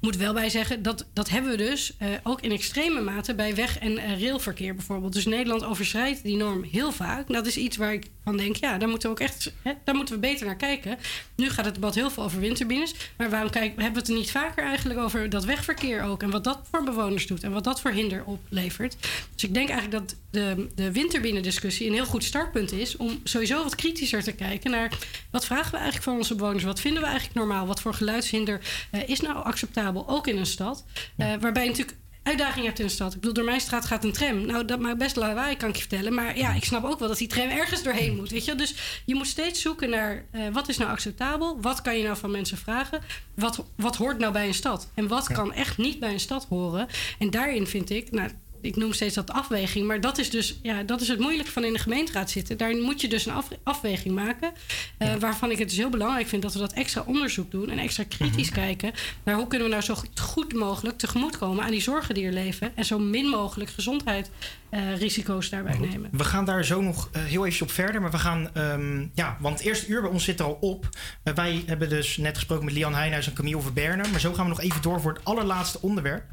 moet 0.00 0.16
wel 0.16 0.32
bij 0.32 0.48
zeggen, 0.48 0.82
dat, 0.82 1.06
dat 1.12 1.28
hebben 1.28 1.50
we 1.50 1.56
dus 1.56 1.96
eh, 1.98 2.08
ook 2.22 2.40
in 2.40 2.52
extreme 2.52 3.00
mate 3.00 3.34
bij 3.34 3.54
weg- 3.54 3.78
en 3.78 3.98
eh, 3.98 4.20
railverkeer 4.20 4.74
bijvoorbeeld. 4.74 5.12
Dus 5.12 5.26
Nederland 5.26 5.64
overschrijdt 5.64 6.22
die 6.22 6.36
norm 6.36 6.62
heel 6.62 6.92
vaak. 6.92 7.28
Dat 7.28 7.46
is 7.46 7.56
iets 7.56 7.76
waar 7.76 7.92
ik 7.92 8.06
van 8.24 8.36
denk, 8.36 8.56
ja, 8.56 8.78
daar 8.78 8.88
moeten 8.88 9.08
we 9.08 9.14
ook 9.14 9.20
echt 9.20 9.52
hè, 9.62 9.72
daar 9.84 9.94
moeten 9.94 10.14
we 10.14 10.20
beter 10.20 10.46
naar 10.46 10.56
kijken. 10.56 10.98
Nu 11.34 11.50
gaat 11.50 11.64
het 11.64 11.74
debat 11.74 11.94
heel 11.94 12.10
veel 12.10 12.22
over 12.22 12.40
windturbines. 12.40 12.94
Maar 13.16 13.30
waarom 13.30 13.50
kijk, 13.50 13.68
hebben 13.68 13.92
we 13.92 13.98
het 13.98 14.08
er 14.08 14.14
niet 14.14 14.30
vaker 14.30 14.64
eigenlijk 14.64 15.00
over 15.00 15.30
dat 15.30 15.44
wegverkeer 15.44 16.02
ook? 16.02 16.22
En 16.22 16.30
wat 16.30 16.44
dat 16.44 16.60
voor 16.70 16.84
bewoners 16.84 17.26
doet 17.26 17.42
en 17.42 17.52
wat 17.52 17.64
dat 17.64 17.80
voor 17.80 17.90
hinder 17.90 18.24
oplevert. 18.24 18.96
Dus 19.34 19.44
ik 19.44 19.54
denk 19.54 19.68
eigenlijk 19.68 20.06
dat 20.06 20.16
de, 20.30 20.66
de 20.74 20.92
windturbine-discussie 20.92 21.86
een 21.86 21.92
heel 21.92 22.06
goed 22.06 22.24
startpunt 22.24 22.72
is 22.72 22.96
om 22.96 23.20
sowieso 23.24 23.62
wat 23.62 23.74
kritischer 23.74 24.22
te 24.22 24.32
kijken 24.32 24.70
naar 24.70 24.98
wat 25.30 25.44
vragen 25.44 25.70
we 25.70 25.76
eigenlijk 25.76 26.04
van 26.04 26.16
onze 26.16 26.34
bewoners? 26.34 26.64
Wat 26.64 26.80
vinden 26.80 27.02
we 27.02 27.08
eigenlijk 27.08 27.38
normaal? 27.38 27.66
Wat 27.66 27.80
voor 27.80 27.94
geluidshinder 27.94 28.60
eh, 28.90 29.08
is 29.08 29.20
nou 29.20 29.44
acceptabel, 29.44 29.89
ook 29.96 30.26
in 30.26 30.36
een 30.36 30.46
stad? 30.46 30.84
Eh, 31.16 31.26
waarbij 31.40 31.62
je 31.62 31.68
natuurlijk 31.68 31.98
uitdaging 32.22 32.64
hebt 32.64 32.78
in 32.78 32.84
een 32.84 32.90
stad. 32.90 33.14
Ik 33.14 33.20
bedoel, 33.20 33.34
door 33.34 33.44
mijn 33.44 33.60
straat 33.60 33.84
gaat 33.84 34.04
een 34.04 34.12
tram. 34.12 34.46
Nou, 34.46 34.64
dat 34.64 34.78
maakt 34.80 34.98
best 34.98 35.16
lawaai, 35.16 35.56
kan 35.56 35.68
ik 35.68 35.74
je 35.74 35.80
vertellen. 35.80 36.14
Maar 36.14 36.38
ja, 36.38 36.52
ik 36.52 36.64
snap 36.64 36.84
ook 36.84 36.98
wel 36.98 37.08
dat 37.08 37.18
die 37.18 37.28
tram 37.28 37.48
ergens 37.48 37.82
doorheen 37.82 38.16
moet. 38.16 38.30
Weet 38.30 38.44
je? 38.44 38.54
Dus 38.54 39.02
je 39.04 39.14
moet 39.14 39.26
steeds 39.26 39.60
zoeken 39.60 39.90
naar 39.90 40.24
eh, 40.30 40.42
wat 40.52 40.68
is 40.68 40.78
nou 40.78 40.90
acceptabel? 40.90 41.60
Wat 41.60 41.82
kan 41.82 41.96
je 41.96 42.04
nou 42.04 42.16
van 42.16 42.30
mensen 42.30 42.58
vragen? 42.58 43.00
Wat, 43.34 43.64
wat 43.76 43.96
hoort 43.96 44.18
nou 44.18 44.32
bij 44.32 44.46
een 44.46 44.54
stad? 44.54 44.90
En 44.94 45.08
wat 45.08 45.26
kan 45.26 45.52
echt 45.52 45.78
niet 45.78 46.00
bij 46.00 46.12
een 46.12 46.20
stad 46.20 46.46
horen? 46.48 46.88
En 47.18 47.30
daarin 47.30 47.66
vind 47.66 47.90
ik, 47.90 48.10
nou, 48.10 48.30
ik 48.60 48.76
noem 48.76 48.92
steeds 48.92 49.14
dat 49.14 49.30
afweging. 49.30 49.86
Maar 49.86 50.00
dat 50.00 50.18
is 50.18 50.30
dus 50.30 50.58
ja, 50.62 50.82
dat 50.82 51.00
is 51.00 51.08
het 51.08 51.18
moeilijke 51.18 51.50
van 51.52 51.64
in 51.64 51.72
de 51.72 51.78
gemeenteraad 51.78 52.30
zitten. 52.30 52.56
Daar 52.56 52.76
moet 52.76 53.00
je 53.00 53.08
dus 53.08 53.26
een 53.26 53.32
af- 53.32 53.48
afweging 53.62 54.14
maken. 54.14 54.52
eh, 54.98 55.14
Waarvan 55.14 55.50
ik 55.50 55.58
het 55.58 55.68
dus 55.68 55.76
heel 55.78 55.90
belangrijk 55.90 56.26
vind 56.28 56.42
dat 56.42 56.52
we 56.52 56.58
dat 56.58 56.72
extra 56.72 57.02
onderzoek 57.06 57.50
doen. 57.50 57.70
En 57.70 57.78
extra 57.78 58.04
kritisch 58.08 58.50
kijken 58.50 58.92
naar 59.24 59.34
hoe 59.34 59.46
kunnen 59.46 59.66
we 59.68 59.72
nou 59.72 59.84
zo 59.86 59.94
goed- 60.20 60.52
mogelijk 60.54 60.98
tegemoetkomen 60.98 61.64
aan 61.64 61.70
die 61.70 61.80
zorgen 61.80 62.14
die 62.14 62.26
er 62.26 62.32
leven. 62.32 62.72
En 62.76 62.84
zo 62.84 62.98
min 62.98 63.26
mogelijk 63.26 63.70
gezondheidsrisico's 63.70 65.48
daarbij 65.50 65.78
nemen. 65.78 66.10
We 66.12 66.24
gaan 66.24 66.44
daar 66.44 66.64
zo 66.64 66.80
nog 66.80 67.08
eh, 67.12 67.22
heel 67.24 67.46
even 67.46 67.62
op 67.66 67.70
verder. 67.72 68.00
Maar 68.00 68.10
we 68.10 68.18
gaan, 68.18 68.54
ehm, 68.54 69.06
ja, 69.14 69.36
want 69.40 69.58
het 69.58 69.66
eerste 69.66 69.86
uur 69.86 70.00
bij 70.02 70.10
ons 70.10 70.24
zit 70.24 70.38
er 70.40 70.46
al 70.46 70.58
op. 70.60 70.88
Eh, 71.22 71.34
wij 71.34 71.62
hebben 71.66 71.88
dus 71.88 72.16
net 72.16 72.36
gesproken 72.36 72.64
met 72.64 72.74
Lian 72.74 72.94
Heijnhuis 72.94 73.26
en 73.26 73.32
Camille 73.32 73.60
Verberner. 73.60 74.08
Maar 74.10 74.20
zo 74.20 74.32
gaan 74.32 74.44
we 74.44 74.50
nog 74.50 74.60
even 74.60 74.82
door 74.82 75.00
voor 75.00 75.12
het 75.12 75.24
allerlaatste 75.24 75.82
onderwerp. 75.82 76.24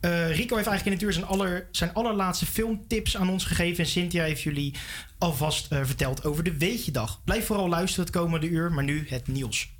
Rico 0.00 0.56
heeft 0.56 0.68
eigenlijk 0.68 0.84
in 0.86 0.92
het 0.92 1.02
uur 1.02 1.12
zijn, 1.12 1.24
aller, 1.26 1.67
zijn 1.70 1.94
allerlaatste 1.94 2.46
filmtips 2.46 3.16
aan 3.16 3.30
ons 3.30 3.44
gegeven. 3.44 3.84
En 3.84 3.90
Cynthia 3.90 4.22
heeft 4.22 4.42
jullie 4.42 4.74
alvast 5.18 5.72
eh, 5.72 5.80
verteld 5.84 6.24
over 6.24 6.44
de 6.44 6.58
Weetjedag. 6.58 7.20
Blijf 7.24 7.46
vooral 7.46 7.68
luisteren 7.68 8.04
het 8.04 8.14
komende 8.14 8.48
uur. 8.48 8.72
Maar 8.72 8.84
nu 8.84 9.06
het 9.08 9.26
nieuws. 9.26 9.70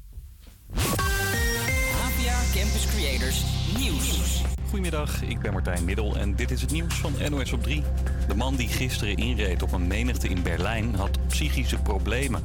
APA 0.75 2.43
Campus 2.55 2.87
Creators 2.87 3.43
Nieuws. 3.79 4.43
Goedemiddag, 4.69 5.23
ik 5.23 5.41
ben 5.41 5.53
Martijn 5.53 5.85
Middel 5.85 6.17
en 6.17 6.35
dit 6.35 6.51
is 6.51 6.61
het 6.61 6.71
nieuws 6.71 6.95
van 6.95 7.13
NOS 7.31 7.53
op 7.53 7.63
3. 7.63 7.83
De 8.29 8.35
man 8.35 8.57
die 8.57 8.69
gisteren 8.69 9.17
inreed 9.17 9.63
op 9.63 9.73
een 9.73 9.87
menigte 9.87 10.29
in 10.29 10.43
Berlijn 10.43 10.95
had 10.95 11.29
psychische 11.29 11.79
problemen. 11.79 12.43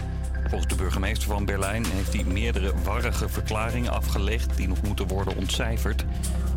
Volgens 0.53 0.73
de 0.73 0.83
burgemeester 0.83 1.27
van 1.27 1.45
Berlijn 1.45 1.85
heeft 1.85 2.13
hij 2.13 2.23
meerdere 2.23 2.73
warrige 2.83 3.29
verklaringen 3.29 3.91
afgelegd 3.91 4.57
die 4.57 4.67
nog 4.67 4.81
moeten 4.81 5.07
worden 5.07 5.37
ontcijferd. 5.37 6.05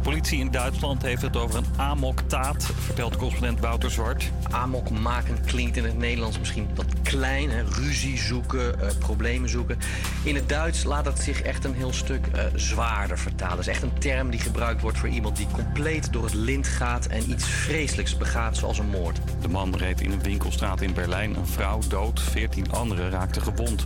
Politie 0.03 0.38
in 0.38 0.51
Duitsland 0.51 1.03
heeft 1.03 1.22
het 1.22 1.36
over 1.36 1.59
een 1.59 1.66
amoktaat, 1.76 2.64
vertelt 2.64 3.16
correspondent 3.16 3.61
Wouter 3.61 3.90
Zwart. 3.90 4.30
Amok 4.51 4.90
maken 4.90 5.44
klinkt 5.44 5.76
in 5.76 5.84
het 5.84 5.99
Nederlands 5.99 6.38
misschien 6.38 6.68
wat 6.74 6.86
klein. 7.03 7.51
Hè? 7.51 7.62
Ruzie 7.62 8.18
zoeken, 8.18 8.80
eh, 8.80 8.88
problemen 8.99 9.49
zoeken. 9.49 9.78
In 10.24 10.34
het 10.34 10.49
Duits 10.49 10.84
laat 10.84 11.05
het 11.05 11.18
zich 11.18 11.42
echt 11.42 11.64
een 11.64 11.74
heel 11.74 11.92
stuk 11.92 12.26
eh, 12.26 12.44
zwaarder 12.55 13.18
vertalen. 13.18 13.57
Het 13.57 13.66
is 13.66 13.72
echt 13.72 13.82
een 13.82 13.99
term 13.99 14.30
die 14.30 14.40
gebruikt 14.40 14.80
wordt 14.80 14.99
voor 14.99 15.09
iemand 15.09 15.36
die 15.36 15.47
compleet 15.53 16.12
door 16.12 16.24
het 16.24 16.34
lint 16.34 16.66
gaat 16.66 17.07
en 17.07 17.30
iets 17.30 17.44
vreselijks 17.44 18.16
begaat, 18.16 18.57
zoals 18.57 18.78
een 18.78 18.90
moord. 18.90 19.18
De 19.40 19.49
man 19.49 19.76
reed 19.76 20.01
in 20.01 20.12
een 20.12 20.22
winkelstraat 20.22 20.80
in 20.80 20.94
Berlijn 20.94 21.36
een 21.36 21.47
vrouw 21.47 21.80
dood, 21.88 22.20
14 22.20 22.72
anderen 22.72 23.11
raakten 23.11 23.42
gewond. 23.42 23.86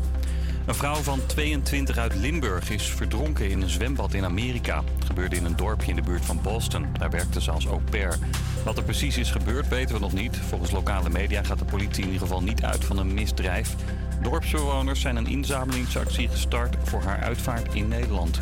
Een 0.70 0.76
vrouw 0.76 0.94
van 0.94 1.26
22 1.26 1.96
uit 1.96 2.14
Limburg 2.14 2.70
is 2.70 2.82
verdronken 2.90 3.50
in 3.50 3.62
een 3.62 3.68
zwembad 3.68 4.14
in 4.14 4.24
Amerika. 4.24 4.82
Het 4.94 5.04
gebeurde 5.04 5.36
in 5.36 5.44
een 5.44 5.56
dorpje 5.56 5.90
in 5.90 5.96
de 5.96 6.02
buurt 6.02 6.24
van 6.24 6.40
Boston. 6.42 6.86
Daar 6.98 7.10
werkte 7.10 7.40
ze 7.40 7.50
als 7.50 7.66
au 7.66 7.80
pair. 7.90 8.18
Wat 8.64 8.76
er 8.76 8.82
precies 8.82 9.18
is 9.18 9.30
gebeurd 9.30 9.68
weten 9.68 9.94
we 9.94 10.00
nog 10.00 10.12
niet. 10.12 10.36
Volgens 10.36 10.70
lokale 10.70 11.10
media 11.10 11.42
gaat 11.42 11.58
de 11.58 11.64
politie 11.64 12.02
in 12.02 12.10
ieder 12.10 12.26
geval 12.26 12.42
niet 12.42 12.64
uit 12.64 12.84
van 12.84 12.98
een 12.98 13.14
misdrijf. 13.14 13.74
Dorpsbewoners 14.22 15.00
zijn 15.00 15.16
een 15.16 15.26
inzamelingsactie 15.26 16.28
gestart 16.28 16.76
voor 16.82 17.02
haar 17.02 17.20
uitvaart 17.20 17.74
in 17.74 17.88
Nederland. 17.88 18.40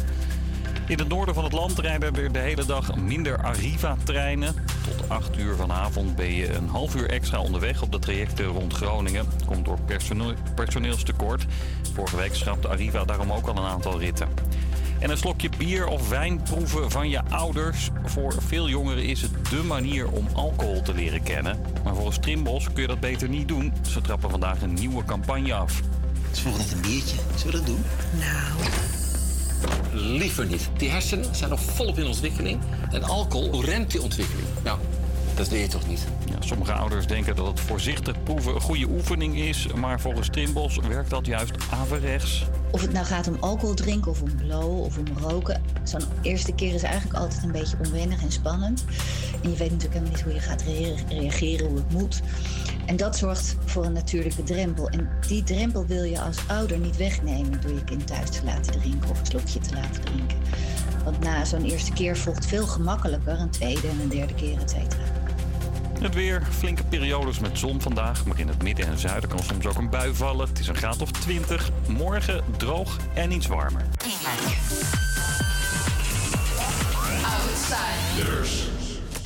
In 0.89 0.99
het 0.99 1.09
noorden 1.09 1.35
van 1.35 1.45
het 1.45 1.53
land 1.53 1.79
rijden 1.79 2.17
er 2.17 2.33
de 2.33 2.39
hele 2.39 2.65
dag 2.65 2.97
minder 2.97 3.43
Arriva-treinen. 3.43 4.55
Tot 4.85 5.09
8 5.09 5.39
uur 5.39 5.57
vanavond 5.57 6.17
ben 6.17 6.35
je 6.35 6.55
een 6.55 6.69
half 6.69 6.95
uur 6.97 7.11
extra 7.11 7.41
onderweg 7.41 7.83
op 7.83 7.93
de 7.93 7.99
trajecten 7.99 8.45
rond 8.45 8.73
Groningen. 8.73 9.27
Komt 9.47 9.65
door 9.65 9.79
personeel, 9.87 10.35
personeelstekort. 10.55 11.47
Vorige 11.95 12.17
week 12.17 12.35
schrapte 12.35 12.69
Arriva 12.69 13.05
daarom 13.05 13.33
ook 13.33 13.47
al 13.47 13.57
een 13.57 13.71
aantal 13.71 13.99
ritten. 13.99 14.29
En 14.99 15.11
een 15.11 15.19
slokje 15.19 15.51
bier 15.57 15.87
of 15.87 16.09
wijn 16.09 16.43
proeven 16.43 16.91
van 16.91 17.09
je 17.09 17.23
ouders. 17.29 17.91
Voor 18.05 18.35
veel 18.39 18.69
jongeren 18.69 19.05
is 19.05 19.23
het 19.23 19.51
dé 19.51 19.63
manier 19.63 20.11
om 20.11 20.27
alcohol 20.33 20.83
te 20.83 20.95
leren 20.95 21.23
kennen. 21.23 21.61
Maar 21.85 21.95
volgens 21.95 22.19
Trimbos 22.19 22.73
kun 22.73 22.83
je 22.83 22.89
dat 22.89 23.01
beter 23.01 23.29
niet 23.29 23.49
doen. 23.49 23.73
Ze 23.91 24.01
trappen 24.01 24.31
vandaag 24.31 24.63
een 24.63 24.75
nieuwe 24.75 25.05
campagne 25.05 25.55
af. 25.55 25.83
Het 26.23 26.37
is 26.37 26.41
volgens 26.41 26.65
net 26.65 26.75
een 26.75 26.81
biertje. 26.81 27.17
Zullen 27.35 27.53
we 27.53 27.59
dat 27.59 27.67
doen? 27.67 27.85
Nou. 28.19 29.08
Liever 29.93 30.47
niet. 30.47 30.71
Die 30.77 30.91
hersenen 30.91 31.35
zijn 31.35 31.51
nog 31.51 31.61
volop 31.61 31.99
in 31.99 32.07
ontwikkeling. 32.07 32.61
En 32.91 33.03
alcohol 33.03 33.65
remt 33.65 33.91
die 33.91 34.03
ontwikkeling. 34.03 34.47
Nou, 34.65 34.79
dat 35.35 35.49
weet 35.49 35.63
je 35.63 35.69
toch 35.69 35.89
niet? 35.89 36.07
Sommige 36.41 36.73
ouders 36.73 37.07
denken 37.07 37.37
dat 37.37 37.47
het 37.47 37.61
voorzichtig 37.61 38.23
proeven 38.23 38.55
een 38.55 38.61
goede 38.61 38.87
oefening 38.89 39.37
is. 39.37 39.67
Maar 39.75 40.01
volgens 40.01 40.29
Trimbos 40.29 40.79
werkt 40.89 41.11
dat 41.11 41.27
juist 41.27 41.55
averechts. 41.71 42.45
Of 42.71 42.81
het 42.81 42.93
nou 42.93 43.07
gaat 43.07 43.29
om 43.29 43.37
alcohol 43.41 43.75
drinken 43.75 44.11
of 44.11 44.23
om 44.23 44.37
blowen 44.37 44.85
of 44.85 44.99
om 44.99 45.07
roken. 45.19 45.63
Zo'n 45.83 46.03
eerste 46.23 46.53
keer 46.53 46.75
is 46.75 46.83
eigenlijk 46.83 47.19
altijd 47.19 47.43
een 47.43 47.53
beetje 47.53 47.77
onwennig 47.85 48.23
en 48.23 48.33
spannend. 48.33 48.85
En 49.43 49.51
je 49.51 49.57
weet 49.57 49.71
natuurlijk 49.71 49.93
helemaal 49.93 50.15
niet 50.15 50.21
hoe 50.23 50.33
je 50.33 50.41
gaat 50.41 50.63
rea- 50.63 50.95
reageren, 51.09 51.67
hoe 51.67 51.77
het 51.77 51.93
moet. 51.93 52.21
En 52.87 52.97
dat 52.97 53.17
zorgt 53.17 53.57
voor 53.65 53.85
een 53.85 53.93
natuurlijke 53.93 54.43
drempel. 54.43 54.89
En 54.89 55.09
die 55.27 55.43
drempel 55.43 55.87
wil 55.87 56.03
je 56.03 56.21
als 56.21 56.39
ouder 56.47 56.79
niet 56.79 56.97
wegnemen 56.97 57.61
door 57.61 57.73
je 57.73 57.85
kind 57.85 58.07
thuis 58.07 58.31
te 58.31 58.45
laten 58.45 58.73
drinken 58.81 59.11
of 59.11 59.21
een 59.21 59.27
slokje 59.27 59.59
te 59.59 59.75
laten 59.75 60.05
drinken. 60.05 60.39
Want 61.05 61.21
na 61.21 61.45
zo'n 61.45 61.65
eerste 61.65 61.93
keer 61.93 62.17
volgt 62.17 62.47
veel 62.47 62.67
gemakkelijker 62.67 63.39
een 63.41 63.51
tweede 63.51 63.89
en 63.89 64.01
een 64.01 64.09
derde 64.09 64.35
keer, 64.35 64.61
et 64.61 64.71
cetera. 64.71 65.03
Het 66.01 66.15
weer, 66.15 66.43
flinke 66.51 66.85
periodes 66.85 67.39
met 67.39 67.59
zon 67.59 67.81
vandaag. 67.81 68.25
Maar 68.25 68.39
in 68.39 68.49
het 68.49 68.63
midden 68.63 68.87
en 68.87 68.99
zuiden 68.99 69.29
kan 69.29 69.43
soms 69.43 69.67
ook 69.67 69.77
een 69.77 69.91
bui 69.91 70.15
vallen. 70.15 70.49
Het 70.49 70.59
is 70.59 70.69
een 70.69 70.77
graad 70.77 71.03
of 71.03 71.11
20. 71.11 71.71
Morgen 71.89 72.45
droog 72.57 72.97
en 73.15 73.33
iets 73.33 73.47
warmer. 73.47 73.83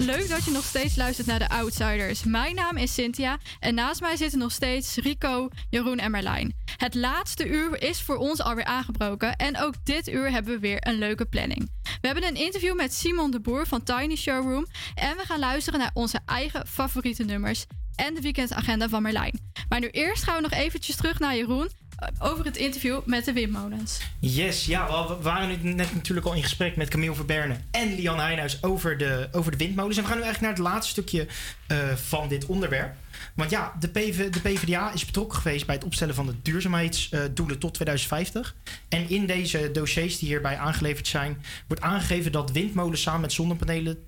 Leuk 0.05 0.29
dat 0.29 0.45
je 0.45 0.51
nog 0.51 0.65
steeds 0.65 0.97
luistert 0.97 1.27
naar 1.27 1.39
de 1.39 1.49
Outsiders. 1.49 2.25
Mijn 2.25 2.55
naam 2.55 2.77
is 2.77 2.95
Cynthia 2.95 3.39
en 3.61 3.75
naast 3.75 4.01
mij 4.01 4.17
zitten 4.17 4.39
nog 4.39 4.53
steeds 4.53 4.97
Rico, 4.97 5.49
Jeroen 5.71 5.99
en 5.99 6.11
Marlijn. 6.11 6.55
Het 6.77 6.95
laatste 6.95 7.49
uur 7.49 7.83
is 7.83 8.01
voor 8.01 8.17
ons 8.17 8.41
alweer 8.41 8.65
aangebroken 8.65 9.37
en 9.37 9.61
ook 9.61 9.75
dit 9.85 10.09
uur 10.09 10.31
hebben 10.31 10.53
we 10.55 10.59
weer 10.59 10.87
een 10.87 10.99
leuke 10.99 11.25
planning. 11.25 11.71
We 12.01 12.07
hebben 12.07 12.27
een 12.27 12.37
interview 12.37 12.77
met 12.77 12.95
Simon 12.95 13.31
de 13.31 13.41
Boer 13.41 13.67
van 13.67 13.83
Tiny 13.83 14.17
Showroom 14.17 14.67
en 14.95 15.17
we 15.17 15.23
gaan 15.27 15.39
luisteren 15.39 15.79
naar 15.79 15.91
onze 15.95 16.21
eigen 16.27 16.67
favoriete 16.67 17.25
nummers 17.25 17.67
en 17.95 18.15
de 18.15 18.21
weekendagenda 18.21 18.89
van 18.89 19.03
Marlijn. 19.03 19.41
Maar 19.69 19.81
nu 19.81 19.89
eerst 19.89 20.23
gaan 20.23 20.37
we 20.37 20.43
nog 20.43 20.53
eventjes 20.53 20.97
terug 20.97 21.19
naar 21.19 21.37
Jeroen 21.37 21.71
over 22.19 22.45
het 22.45 22.57
interview 22.57 23.01
met 23.05 23.25
de 23.25 23.33
windmolens. 23.33 24.01
Yes, 24.19 24.65
ja, 24.65 25.07
we 25.09 25.23
waren 25.23 25.77
net 25.77 25.95
natuurlijk 25.95 26.27
al 26.27 26.35
in 26.35 26.43
gesprek 26.43 26.77
met 26.77 26.89
Camille 26.89 27.15
Verberne 27.15 27.57
en 27.71 27.95
Lian 27.95 28.19
Heijnhuis 28.19 28.63
over 28.63 28.99
de, 28.99 29.29
over 29.33 29.51
de 29.51 29.57
windmolens. 29.57 29.97
En 29.97 30.03
we 30.03 30.09
gaan 30.09 30.19
nu 30.19 30.25
eigenlijk 30.25 30.55
naar 30.55 30.65
het 30.65 30.73
laatste 30.73 30.91
stukje 30.91 31.27
eh, 31.67 31.93
van 31.95 32.29
dit 32.29 32.47
onderwerp. 32.47 32.95
Want 33.35 33.51
ja, 33.51 33.73
de, 33.81 33.89
PV, 33.89 34.31
de 34.31 34.41
PvdA 34.41 34.93
is 34.93 35.05
betrokken 35.05 35.39
geweest 35.39 35.67
bij 35.67 35.75
het 35.75 35.85
opstellen 35.85 36.15
van 36.15 36.27
de 36.27 36.35
duurzaamheidsdoelen 36.43 37.59
tot 37.59 37.75
2050. 37.75 38.55
En 38.89 39.09
in 39.09 39.27
deze 39.27 39.71
dossiers 39.73 40.19
die 40.19 40.29
hierbij 40.29 40.57
aangeleverd 40.57 41.07
zijn, 41.07 41.43
wordt 41.67 41.83
aangegeven 41.83 42.33
dat 42.33 42.53
windmolens 42.53 43.03
samen 43.03 43.21
met 43.21 43.33
zonnepanelen 43.33 43.97
80% 43.97 43.99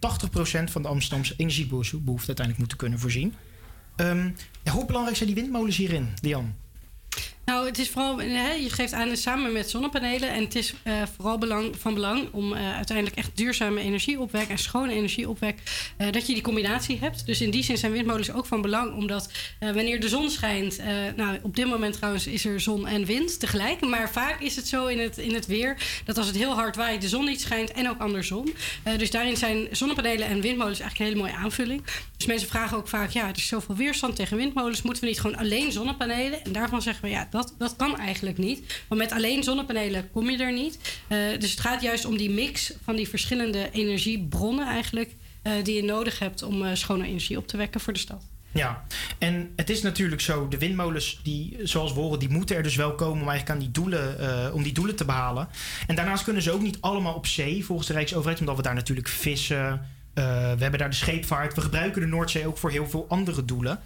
van 0.64 0.82
de 0.82 0.88
Amsterdamse 0.88 1.34
energiebehoefte 1.36 2.26
uiteindelijk 2.26 2.58
moeten 2.58 2.76
kunnen 2.76 2.98
voorzien. 2.98 3.34
Ehm, 3.96 4.30
hoe 4.70 4.86
belangrijk 4.86 5.16
zijn 5.16 5.28
die 5.28 5.38
windmolens 5.42 5.76
hierin, 5.76 6.08
Lian? 6.20 6.54
Nou, 7.44 7.66
het 7.66 7.78
is 7.78 7.90
vooral, 7.90 8.20
hè, 8.20 8.52
je 8.52 8.70
geeft 8.70 8.92
aan 8.92 9.16
samen 9.16 9.52
met 9.52 9.70
zonnepanelen. 9.70 10.28
En 10.28 10.42
het 10.42 10.54
is 10.54 10.74
eh, 10.82 10.92
vooral 11.16 11.72
van 11.78 11.94
belang 11.94 12.28
om 12.32 12.52
eh, 12.52 12.74
uiteindelijk 12.76 13.16
echt 13.16 13.30
duurzame 13.34 13.80
energieopwek 13.80 14.48
en 14.48 14.58
schone 14.58 14.92
energieopwek, 14.92 15.58
eh, 15.96 16.12
dat 16.12 16.26
je 16.26 16.32
die 16.32 16.42
combinatie 16.42 16.98
hebt. 16.98 17.26
Dus 17.26 17.40
in 17.40 17.50
die 17.50 17.62
zin 17.62 17.78
zijn 17.78 17.92
windmolens 17.92 18.32
ook 18.32 18.46
van 18.46 18.62
belang, 18.62 18.94
omdat 18.94 19.30
wanneer 19.58 20.00
de 20.00 20.08
zon 20.08 20.30
schijnt, 20.30 20.78
nou 21.16 21.38
op 21.42 21.56
dit 21.56 21.66
moment 21.66 21.94
trouwens 21.94 22.26
is 22.26 22.44
er 22.44 22.60
zon 22.60 22.86
en 22.86 23.04
wind 23.04 23.40
tegelijk. 23.40 23.80
Maar 23.80 24.10
vaak 24.10 24.40
is 24.40 24.56
het 24.56 24.68
zo 24.68 24.86
in 24.86 24.98
het, 24.98 25.18
in 25.18 25.34
het 25.34 25.46
weer 25.46 25.76
dat 26.04 26.18
als 26.18 26.26
het 26.26 26.36
heel 26.36 26.52
hard 26.52 26.76
waait, 26.76 27.00
de 27.00 27.08
zon 27.08 27.24
niet 27.24 27.40
schijnt 27.40 27.72
en 27.72 27.90
ook 27.90 28.00
andersom. 28.00 28.52
Dus 28.96 29.10
daarin 29.10 29.36
zijn 29.36 29.68
zonnepanelen 29.70 30.26
en 30.26 30.40
windmolens 30.40 30.80
eigenlijk 30.80 30.98
een 30.98 31.16
hele 31.16 31.28
mooie 31.28 31.44
aanvulling. 31.44 31.82
Dus 32.16 32.26
mensen 32.26 32.48
vragen 32.48 32.76
ook 32.76 32.88
vaak, 32.88 33.10
ja, 33.10 33.28
er 33.28 33.36
is 33.36 33.46
zoveel 33.46 33.76
weerstand 33.76 34.16
tegen 34.16 34.36
windmolens. 34.36 34.82
Moeten 34.82 35.02
we 35.02 35.08
niet 35.08 35.20
gewoon 35.20 35.36
alleen 35.36 35.72
zonnepanelen? 35.72 36.44
En 36.44 36.52
daarvan 36.52 36.82
zeggen 36.82 37.04
we, 37.04 37.10
ja, 37.10 37.28
dat, 37.34 37.54
dat 37.58 37.76
kan 37.76 37.98
eigenlijk 37.98 38.38
niet. 38.38 38.82
Want 38.88 39.00
met 39.00 39.12
alleen 39.12 39.42
zonnepanelen 39.42 40.10
kom 40.10 40.30
je 40.30 40.38
er 40.38 40.52
niet. 40.52 40.78
Eh, 41.08 41.18
dus 41.38 41.50
het 41.50 41.60
gaat 41.60 41.82
juist 41.82 42.04
om 42.04 42.16
die 42.16 42.30
mix 42.30 42.72
van 42.82 42.96
die 42.96 43.08
verschillende 43.08 43.70
energiebronnen 43.70 44.66
eigenlijk... 44.66 45.14
eh, 45.42 45.52
die 45.62 45.74
je 45.74 45.82
nodig 45.82 46.18
hebt 46.18 46.42
om 46.42 46.64
eh, 46.64 46.74
schone 46.74 47.06
energie 47.06 47.36
op 47.36 47.46
te 47.46 47.56
wekken 47.56 47.80
voor 47.80 47.92
de 47.92 47.98
stad. 47.98 48.26
Ja, 48.52 48.84
en 49.18 49.52
het 49.56 49.70
is 49.70 49.82
natuurlijk 49.82 50.20
zo, 50.20 50.48
de 50.48 50.58
windmolens, 50.58 51.20
die, 51.22 51.56
zoals 51.62 51.92
we 51.92 52.00
horen, 52.00 52.18
die 52.18 52.28
moeten 52.28 52.56
er 52.56 52.62
dus 52.62 52.76
wel 52.76 52.94
komen 52.94 53.22
om 53.22 53.28
eigenlijk 53.28 53.50
aan 53.50 53.64
die 53.64 53.70
doelen, 53.70 54.52
om 54.52 54.62
die 54.62 54.72
doelen 54.72 54.96
te 54.96 55.04
behalen. 55.04 55.48
En 55.86 55.94
daarnaast 55.94 56.24
kunnen 56.24 56.42
ze 56.42 56.52
ook 56.52 56.62
niet 56.62 56.80
allemaal 56.80 57.14
op 57.14 57.26
zee, 57.26 57.64
volgens 57.64 57.88
de 57.88 57.94
Rijksoverheid, 57.94 58.40
omdat 58.40 58.56
we 58.56 58.62
daar 58.62 58.74
natuurlijk 58.74 59.08
vissen, 59.08 59.88
we 60.14 60.20
hebben 60.58 60.78
daar 60.78 60.90
de 60.90 60.96
scheepvaart, 60.96 61.54
we 61.54 61.60
gebruiken 61.60 62.00
de 62.00 62.06
Noordzee 62.06 62.46
ook 62.46 62.58
voor 62.58 62.70
heel 62.70 62.88
veel 62.88 63.06
andere 63.08 63.44
doelen. 63.44 63.80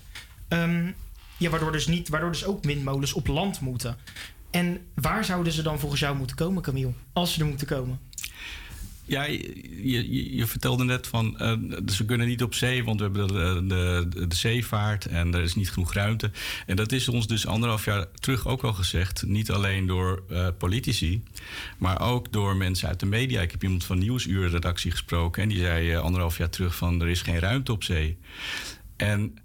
Ehm, 0.48 0.90
ja, 1.38 1.50
waardoor 1.50 1.72
dus, 1.72 1.86
niet, 1.86 2.08
waardoor 2.08 2.30
dus 2.30 2.44
ook 2.44 2.64
windmolens 2.64 3.12
op 3.12 3.26
land 3.26 3.60
moeten. 3.60 3.96
En 4.50 4.80
waar 4.94 5.24
zouden 5.24 5.52
ze 5.52 5.62
dan 5.62 5.78
volgens 5.78 6.00
jou 6.00 6.16
moeten 6.16 6.36
komen, 6.36 6.62
Camille? 6.62 6.92
Als 7.12 7.32
ze 7.32 7.40
er 7.40 7.46
moeten 7.46 7.66
komen? 7.66 7.98
Ja, 9.08 9.24
je, 9.24 10.36
je, 10.36 10.46
vertelde 10.46 10.84
net 10.84 11.06
van, 11.06 11.36
dus 11.82 11.98
we 11.98 12.04
kunnen 12.04 12.26
niet 12.26 12.42
op 12.42 12.54
zee, 12.54 12.84
want 12.84 13.00
we 13.00 13.04
hebben 13.04 13.28
de, 13.68 14.06
de, 14.28 14.34
zeevaart 14.34 15.06
en 15.06 15.34
er 15.34 15.42
is 15.42 15.54
niet 15.54 15.70
genoeg 15.70 15.94
ruimte. 15.94 16.30
En 16.66 16.76
dat 16.76 16.92
is 16.92 17.08
ons 17.08 17.26
dus 17.26 17.46
anderhalf 17.46 17.84
jaar 17.84 18.06
terug 18.14 18.46
ook 18.46 18.62
al 18.62 18.72
gezegd. 18.72 19.26
Niet 19.26 19.50
alleen 19.50 19.86
door 19.86 20.22
eh, 20.28 20.48
politici, 20.58 21.22
maar 21.78 22.00
ook 22.00 22.32
door 22.32 22.56
mensen 22.56 22.88
uit 22.88 23.00
de 23.00 23.06
media. 23.06 23.40
Ik 23.40 23.50
heb 23.50 23.62
iemand 23.62 23.84
van 23.84 23.98
Nieuwsuur-redactie 23.98 24.90
gesproken 24.90 25.42
en 25.42 25.48
die 25.48 25.58
zei 25.58 25.92
eh, 25.92 26.00
anderhalf 26.00 26.38
jaar 26.38 26.50
terug 26.50 26.76
van, 26.76 27.00
er 27.00 27.08
is 27.08 27.22
geen 27.22 27.38
ruimte 27.38 27.72
op 27.72 27.84
zee. 27.84 28.18
En 28.96 29.38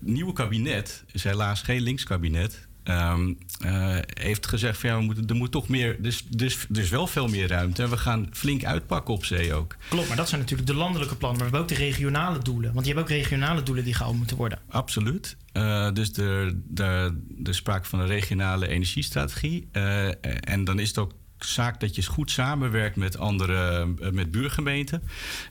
nieuwe 0.00 0.32
kabinet 0.32 1.04
is 1.12 1.24
helaas 1.24 1.62
geen 1.62 1.80
linkskabinet. 1.80 2.68
ehm, 2.82 3.32
eh, 3.60 3.98
heeft 4.06 4.46
gezegd 4.46 4.78
van 4.78 4.90
ja, 4.90 4.96
we 4.96 5.02
moeten, 5.02 5.26
er 5.26 5.34
moet 5.34 5.50
toch 5.50 5.68
meer. 5.68 6.02
Dus, 6.02 6.24
dus, 6.28 6.66
dus 6.68 6.88
wel 6.88 7.06
veel 7.06 7.28
meer 7.28 7.48
ruimte. 7.48 7.82
En 7.82 7.90
we 7.90 7.96
gaan 7.96 8.28
flink 8.32 8.64
uitpakken 8.64 9.14
op 9.14 9.24
zee 9.24 9.54
ook. 9.54 9.76
Klopt, 9.88 10.08
maar 10.08 10.16
dat 10.16 10.28
zijn 10.28 10.40
natuurlijk 10.40 10.68
de 10.68 10.74
landelijke 10.74 11.16
plannen, 11.16 11.40
maar 11.40 11.50
we 11.50 11.56
hebben 11.56 11.74
ook 11.76 11.80
de 11.80 11.84
regionale 11.84 12.38
doelen. 12.38 12.72
Want 12.72 12.86
je 12.86 12.92
hebt 12.92 13.04
ook 13.04 13.10
regionale 13.16 13.62
doelen 13.62 13.84
die 13.84 13.94
gehaald 13.94 14.16
moeten 14.16 14.36
worden. 14.36 14.58
Absoluut. 14.68 15.36
Eh, 15.52 15.92
dus 15.92 16.12
de, 16.12 16.60
de, 16.68 17.20
de 17.28 17.52
sprake 17.52 17.88
van 17.88 18.00
een 18.00 18.06
regionale 18.06 18.68
energiestrategie. 18.68 19.68
Eh, 19.72 20.08
en 20.40 20.64
dan 20.64 20.78
is 20.78 20.88
het 20.88 20.98
ook 20.98 21.12
zaak 21.38 21.80
dat 21.80 21.94
je 21.94 22.06
goed 22.06 22.30
samenwerkt 22.30 22.96
met 22.96 23.18
andere, 23.18 23.88
eh, 24.00 24.10
met 24.10 24.30
buurgemeenten. 24.30 25.02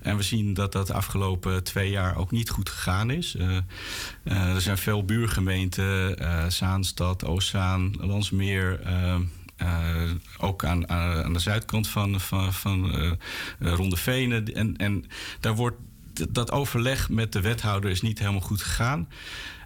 En 0.01 0.17
we 0.17 0.23
zien 0.23 0.53
dat 0.53 0.71
dat 0.71 0.87
de 0.87 0.93
afgelopen 0.93 1.63
twee 1.63 1.89
jaar 1.89 2.15
ook 2.15 2.31
niet 2.31 2.49
goed 2.49 2.69
gegaan 2.69 3.09
is. 3.09 3.35
Eh, 3.35 3.57
eh, 4.23 4.53
er 4.53 4.61
zijn 4.61 4.77
veel 4.77 5.05
buurgemeenten, 5.05 6.19
eh, 6.19 6.45
Zaanstad, 6.47 7.25
Oostzaan, 7.25 7.93
Landsmeer. 7.99 8.79
eh, 8.81 9.15
eh, 9.55 10.11
ook 10.37 10.65
aan, 10.65 10.89
aan, 10.89 11.33
de 11.33 11.39
zuidkant 11.39 11.87
van, 11.87 12.19
van, 12.19 12.53
van 12.53 12.91
eh, 12.93 13.11
eh, 13.11 13.17
Rondevenen. 13.59 14.53
En, 14.53 14.77
en 14.77 15.05
daar 15.39 15.55
wordt 15.55 15.77
dat 16.29 16.51
overleg 16.51 17.09
met 17.09 17.31
de 17.31 17.41
wethouder 17.41 17.89
is 17.91 18.01
niet 18.01 18.19
helemaal 18.19 18.41
goed 18.41 18.61
gegaan. 18.61 19.09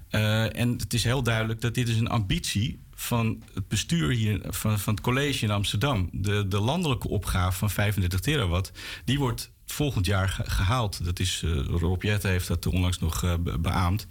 En 0.09 0.69
het 0.77 0.93
is 0.93 1.03
heel 1.03 1.23
duidelijk 1.23 1.61
dat 1.61 1.73
dit 1.73 1.87
is 1.89 1.97
een 1.97 2.09
ambitie 2.09 2.79
van 2.99 3.43
het 3.53 3.67
bestuur 3.67 4.11
hier, 4.11 4.41
van, 4.49 4.79
van 4.79 4.93
het 4.93 5.03
college 5.03 5.43
in 5.45 5.51
Amsterdam. 5.51 6.09
De, 6.11 6.47
de 6.47 6.59
landelijke 6.59 7.07
opgave 7.07 7.57
van 7.57 7.69
35 7.69 8.19
terawatt, 8.19 8.71
die 9.05 9.19
wordt 9.19 9.51
volgend 9.65 10.05
jaar 10.05 10.29
ge- 10.29 10.49
gehaald. 10.49 11.05
Dat 11.05 11.19
is, 11.19 11.41
eh 11.45 11.51
Rob 11.65 12.03
Jette 12.03 12.27
heeft 12.27 12.47
dat 12.47 12.65
onlangs 12.65 12.99
nog 12.99 13.23
eh, 13.23 13.33
be- 13.39 13.59
beaamd. 13.59 14.07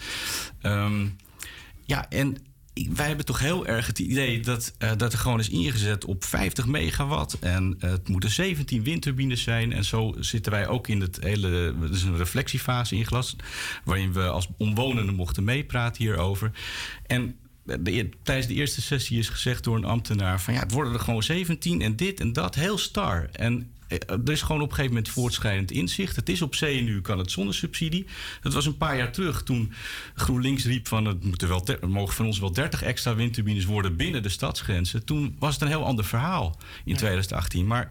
Ehm, 0.60 1.06
ja, 1.84 2.08
en 2.10 2.36
wij 2.94 3.06
hebben 3.06 3.24
toch 3.24 3.38
heel 3.38 3.66
erg 3.66 3.86
het 3.86 3.98
idee 3.98 4.40
dat, 4.40 4.74
eh, 4.78 4.90
dat 4.96 5.12
er 5.12 5.18
gewoon 5.18 5.38
is 5.38 5.48
ingezet 5.48 6.04
op 6.04 6.24
50 6.24 6.66
megawatt. 6.66 7.38
En 7.38 7.76
het 7.78 8.08
moeten 8.08 8.30
17 8.30 8.82
windturbines 8.82 9.42
zijn. 9.42 9.72
En 9.72 9.84
zo 9.84 10.14
zitten 10.18 10.52
wij 10.52 10.68
ook 10.68 10.88
in 10.88 11.00
het 11.00 11.18
hele. 11.20 11.74
Er 11.82 11.90
is 11.90 12.02
een 12.02 12.16
reflectiefase 12.16 12.94
ingelast. 12.94 13.36
Waarin 13.84 14.12
we 14.12 14.28
als 14.28 14.48
omwonenden 14.58 15.14
mochten 15.14 15.44
meepraten 15.44 16.04
hierover. 16.04 16.50
En 17.06 17.36
de, 17.80 18.08
tijdens 18.22 18.46
de 18.46 18.54
eerste 18.54 18.82
sessie 18.82 19.18
is 19.18 19.28
gezegd 19.28 19.64
door 19.64 19.76
een 19.76 19.84
ambtenaar: 19.84 20.40
van 20.40 20.54
ja, 20.54 20.60
het 20.60 20.72
worden 20.72 20.92
er 20.92 21.00
gewoon 21.00 21.22
17 21.22 21.82
en 21.82 21.96
dit 21.96 22.20
en 22.20 22.32
dat, 22.32 22.54
heel 22.54 22.78
star. 22.78 23.28
En 23.32 23.70
eh, 23.88 23.98
er 24.10 24.30
is 24.30 24.42
gewoon 24.42 24.62
op 24.62 24.68
een 24.68 24.74
gegeven 24.74 24.94
moment 24.94 25.12
voortschrijdend 25.12 25.70
inzicht. 25.70 26.16
Het 26.16 26.28
is 26.28 26.42
op 26.42 26.54
zee 26.54 26.82
nu, 26.82 27.00
kan 27.00 27.18
het 27.18 27.30
zonder 27.30 27.54
subsidie. 27.54 28.06
Dat 28.42 28.52
was 28.52 28.66
een 28.66 28.76
paar 28.76 28.96
jaar 28.96 29.12
terug 29.12 29.42
toen 29.42 29.72
GroenLinks 30.14 30.64
riep 30.64 30.88
van... 30.88 31.04
het 31.04 31.24
moeten 31.24 31.48
wel 31.48 31.66
er 31.66 31.88
mogen 31.88 32.14
van 32.14 32.26
ons 32.26 32.38
wel 32.38 32.52
30 32.52 32.82
extra 32.82 33.14
windturbines 33.14 33.64
worden 33.64 33.96
binnen 33.96 34.22
de 34.22 34.28
stadsgrenzen. 34.28 35.04
Toen 35.04 35.36
was 35.38 35.52
het 35.52 35.62
een 35.62 35.68
heel 35.68 35.84
ander 35.84 36.04
verhaal 36.04 36.56
in 36.84 36.96
2018. 36.96 37.66
Maar 37.66 37.90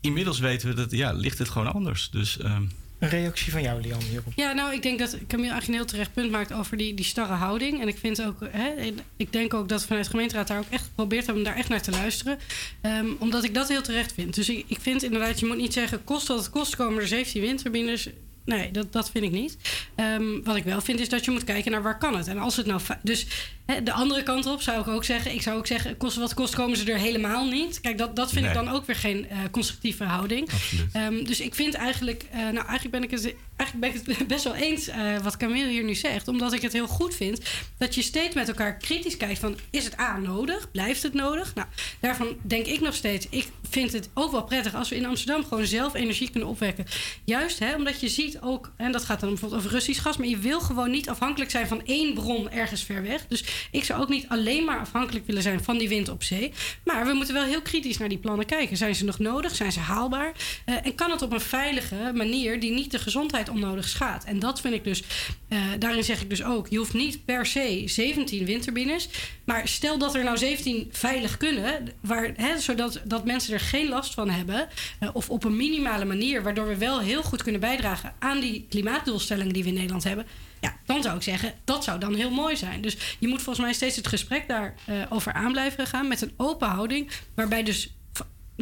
inmiddels 0.00 0.38
weten 0.38 0.68
we 0.68 0.74
dat 0.74 0.90
ja, 0.90 1.12
ligt 1.12 1.38
het 1.38 1.48
gewoon 1.48 1.72
anders. 1.72 2.10
Dus... 2.10 2.38
ehm, 2.38 2.62
Een 2.98 3.08
reactie 3.08 3.52
van 3.52 3.62
jou, 3.62 3.80
Lian, 3.80 4.02
hierop. 4.02 4.32
Ja, 4.36 4.52
nou, 4.52 4.72
ik 4.72 4.82
denk 4.82 4.98
dat 4.98 5.10
Camille 5.10 5.50
eigenlijk 5.50 5.66
een 5.66 5.74
heel 5.74 5.84
terecht 5.84 6.12
punt 6.12 6.30
maakt 6.30 6.52
over 6.52 6.76
die, 6.76 6.94
die 6.94 7.04
starre 7.04 7.32
houding. 7.32 7.80
En 7.80 7.88
ik 7.88 7.98
vind 7.98 8.22
ook, 8.22 8.36
hè, 8.50 8.92
ik 9.16 9.32
denk 9.32 9.54
ook 9.54 9.68
dat 9.68 9.84
vanuit 9.84 10.04
de 10.04 10.10
gemeenteraad 10.10 10.48
daar 10.48 10.58
ook 10.58 10.70
echt 10.70 10.84
geprobeerd 10.84 11.24
hebben 11.26 11.42
om 11.42 11.48
daar 11.48 11.58
echt 11.58 11.68
naar 11.68 11.82
te 11.82 11.90
luisteren. 11.90 12.38
Ehm, 12.80 13.06
omdat 13.18 13.44
ik 13.44 13.54
dat 13.54 13.68
heel 13.68 13.82
terecht 13.82 14.12
vind. 14.12 14.34
Dus 14.34 14.48
ik, 14.48 14.64
ik 14.66 14.80
vind 14.80 15.02
inderdaad, 15.02 15.40
je 15.40 15.46
moet 15.46 15.56
niet 15.56 15.72
zeggen, 15.72 16.04
kost 16.04 16.26
wat 16.26 16.38
het 16.38 16.50
kost, 16.50 16.76
komen 16.76 17.00
er 17.00 17.08
17 17.08 17.40
windturbines. 17.40 18.08
Nee, 18.48 18.70
dat, 18.70 18.92
dat 18.92 19.10
vind 19.10 19.24
ik 19.24 19.30
niet. 19.30 19.56
Ehm, 19.94 20.42
wat 20.44 20.56
ik 20.56 20.64
wel 20.64 20.80
vind 20.80 21.00
is 21.00 21.08
dat 21.08 21.24
je 21.24 21.30
moet 21.30 21.44
kijken 21.44 21.70
naar 21.70 21.82
waar 21.82 21.98
kan 21.98 22.16
het. 22.16 22.28
En 22.28 22.38
als 22.38 22.56
het 22.56 22.66
nou... 22.66 22.80
Dus 23.02 23.26
hè, 23.66 23.82
de 23.82 23.92
andere 23.92 24.22
kant 24.22 24.46
op 24.46 24.62
zou 24.62 24.80
ik 24.80 24.88
ook 24.88 25.04
zeggen... 25.04 25.34
Ik 25.34 25.42
zou 25.42 25.58
ook 25.58 25.66
zeggen, 25.66 25.96
kost 25.96 26.16
wat 26.16 26.34
kost, 26.34 26.54
komen 26.54 26.76
ze 26.76 26.92
er 26.92 26.98
helemaal 26.98 27.46
niet. 27.46 27.80
Kijk, 27.80 27.98
dat, 27.98 28.16
dat 28.16 28.30
vind 28.30 28.46
ik 28.46 28.54
dan 28.54 28.68
ook 28.68 28.86
weer 28.86 28.96
geen 28.96 29.28
eh, 29.28 29.38
constructieve 29.50 30.04
houding. 30.04 30.48
Ehm, 30.92 31.24
dus 31.24 31.40
ik 31.40 31.54
vind 31.54 31.74
eigenlijk... 31.74 32.24
eh, 32.30 32.38
nou, 32.38 32.54
eigenlijk 32.66 32.90
ben 32.90 33.02
ik 33.02 33.10
het, 33.10 33.34
eigenlijk 33.58 34.04
ben 34.04 34.12
ik 34.12 34.18
het 34.18 34.26
best 34.28 34.44
wel 34.44 34.54
eens 34.54 34.88
eh, 34.88 35.18
wat 35.18 35.36
Camille 35.36 35.68
hier 35.68 35.84
nu 35.84 35.94
zegt. 35.94 36.28
Omdat 36.28 36.52
ik 36.52 36.62
het 36.62 36.72
heel 36.72 36.86
goed 36.86 37.14
vind 37.14 37.40
dat 37.78 37.94
je 37.94 38.02
steeds 38.02 38.34
met 38.34 38.48
elkaar 38.48 38.76
kritisch 38.76 39.16
kijkt 39.16 39.38
van... 39.38 39.56
Is 39.70 39.84
het 39.84 40.00
A 40.00 40.18
nodig? 40.18 40.70
Blijft 40.70 41.02
het 41.02 41.14
nodig? 41.14 41.54
Nou, 41.54 41.68
daarvan 42.00 42.36
denk 42.42 42.66
ik 42.66 42.80
nog 42.80 42.94
steeds... 42.94 43.26
Ik 43.30 43.48
vind 43.70 43.92
het 43.92 44.08
ook 44.14 44.30
wel 44.32 44.44
prettig 44.44 44.74
als 44.74 44.88
we 44.88 44.96
in 44.96 45.06
Amsterdam 45.06 45.44
gewoon 45.44 45.66
zelf 45.66 45.94
energie 45.94 46.30
kunnen 46.30 46.48
opwekken. 46.48 46.86
Juist 47.24 47.58
hè, 47.58 47.74
omdat 47.74 48.00
je 48.00 48.08
ziet 48.08 48.40
ook... 48.40 48.72
En 48.76 48.92
dat 48.92 49.04
gaat 49.04 49.20
dan 49.20 49.28
bijvoorbeeld 49.28 49.60
over 49.60 49.72
Russisch 49.72 50.02
gas... 50.02 50.16
Maar 50.16 50.26
je 50.26 50.38
wil 50.38 50.60
gewoon 50.60 50.90
niet 50.90 51.08
afhankelijk 51.08 51.50
zijn 51.50 51.68
van 51.68 51.84
één 51.84 52.14
bron 52.14 52.50
ergens 52.50 52.82
ver 52.82 53.02
weg. 53.02 53.26
Dus 53.26 53.44
ik 53.70 53.84
zou 53.84 54.02
ook 54.02 54.08
niet 54.08 54.28
alleen 54.28 54.64
maar 54.64 54.80
afhankelijk 54.80 55.26
willen 55.26 55.42
zijn 55.42 55.64
van 55.64 55.78
die 55.78 55.88
wind 55.88 56.08
op 56.08 56.22
zee. 56.22 56.52
Maar 56.84 57.06
we 57.06 57.12
moeten 57.12 57.34
wel 57.34 57.44
heel 57.44 57.62
kritisch 57.62 57.98
naar 57.98 58.08
die 58.08 58.18
plannen 58.18 58.46
kijken. 58.46 58.76
Zijn 58.76 58.94
ze 58.94 59.04
nog 59.04 59.18
nodig? 59.18 59.54
Zijn 59.54 59.72
ze 59.72 59.80
haalbaar? 59.80 60.32
Eh, 60.64 60.74
en 60.82 60.94
kan 60.94 61.10
het 61.10 61.22
op 61.22 61.32
een 61.32 61.40
veilige 61.40 62.12
manier 62.14 62.60
die 62.60 62.70
niet 62.70 62.90
de 62.90 62.98
gezondheid 62.98 63.47
onnodig 63.48 63.88
schaadt? 63.88 64.24
En 64.24 64.38
dat 64.38 64.60
vind 64.60 64.74
ik 64.74 64.84
dus, 64.84 65.02
eh, 65.48 65.58
daarin 65.78 66.04
zeg 66.04 66.20
ik 66.20 66.30
dus 66.30 66.44
ook, 66.44 66.68
je 66.68 66.78
hoeft 66.78 66.94
niet 66.94 67.24
per 67.24 67.46
se 67.46 67.82
17 67.86 68.44
windturbines. 68.44 69.08
Maar 69.44 69.68
stel 69.68 69.98
dat 69.98 70.14
er 70.14 70.24
nou 70.24 70.38
17 70.38 70.88
veilig 70.92 71.36
kunnen, 71.36 71.88
waar, 72.00 72.32
hè, 72.36 72.58
zodat 72.58 73.00
dat 73.04 73.24
mensen 73.24 73.54
er 73.54 73.60
geen 73.60 73.88
last 73.88 74.14
van 74.14 74.30
hebben. 74.30 74.68
eh, 74.98 75.08
of 75.12 75.30
op 75.30 75.44
een 75.44 75.56
minimale 75.56 76.04
manier, 76.04 76.42
waardoor 76.42 76.66
we 76.68 76.76
wel 76.76 77.00
heel 77.00 77.22
goed 77.22 77.42
kunnen 77.42 77.60
bijdragen 77.60 78.12
aan 78.18 78.40
die 78.40 78.66
klimaatdoelstellingen 78.68 79.52
die 79.52 79.62
we 79.62 79.68
in 79.68 79.74
Nederland 79.74 80.04
hebben. 80.04 80.26
Ja, 80.60 80.76
dan 80.86 81.02
zou 81.02 81.16
ik 81.16 81.22
zeggen, 81.22 81.54
dat 81.64 81.84
zou 81.84 82.00
dan 82.00 82.14
heel 82.14 82.30
mooi 82.30 82.56
zijn. 82.56 82.80
Dus 82.80 82.96
je 83.18 83.28
moet 83.28 83.42
volgens 83.42 83.64
mij 83.64 83.74
steeds 83.74 83.96
het 83.96 84.06
gesprek 84.06 84.48
daarover 84.48 85.06
over 85.08 85.32
aan 85.32 85.52
blijven 85.52 85.86
gaan 85.86 86.08
met 86.08 86.22
een 86.22 86.32
open 86.36 86.68
houding. 86.68 87.10
Waarbij 87.34 87.62
dus, 87.62 87.90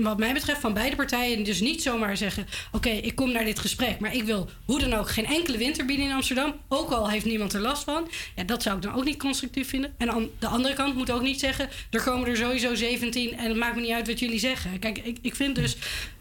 wat 0.05 0.19
mij 0.19 0.33
betreft, 0.33 0.61
van 0.61 0.75
beide 0.75 0.97
partijen 0.97 1.45
dus 1.45 1.61
niet 1.61 1.83
zomaar 1.83 2.17
zeggen: 2.17 2.47
Oké, 2.73 2.89
ik 2.89 3.15
kom 3.15 3.33
naar 3.33 3.45
dit 3.45 3.59
gesprek, 3.59 3.99
maar 4.01 4.15
ik 4.15 4.23
wil 4.23 4.49
hoe 4.65 4.79
dan 4.81 4.95
ook 4.95 5.11
geen 5.11 5.27
enkele 5.27 5.59
windturbine 5.59 6.03
in 6.03 6.13
Amsterdam. 6.13 6.55
Ook 6.69 6.91
al 6.91 7.11
heeft 7.11 7.25
niemand 7.25 7.53
er 7.53 7.61
last 7.61 7.85
van. 7.85 8.09
Ja, 8.37 8.45
dat 8.45 8.63
zou 8.63 8.77
ik 8.77 8.83
dan 8.83 8.95
ook 8.95 9.05
niet 9.05 9.19
constructief 9.19 9.69
vinden. 9.69 9.95
En 9.99 10.11
aan 10.11 10.29
de 10.39 10.47
andere 10.47 10.75
kant 10.75 10.95
moet 10.97 11.11
ook 11.11 11.23
niet 11.23 11.41
zeggen: 11.41 11.69
Er 11.91 12.03
komen 12.03 12.29
er 12.29 12.37
sowieso 12.37 12.75
17 12.75 13.39
en 13.39 13.49
het 13.49 13.57
maakt 13.57 13.75
me 13.75 13.81
niet 13.81 13.91
uit 13.91 14.07
wat 14.07 14.19
jullie 14.19 14.39
zeggen. 14.39 14.79
Kijk, 14.79 14.99
ik, 14.99 15.19
ik 15.23 15.35
vind 15.35 15.55
dus. 15.55 15.77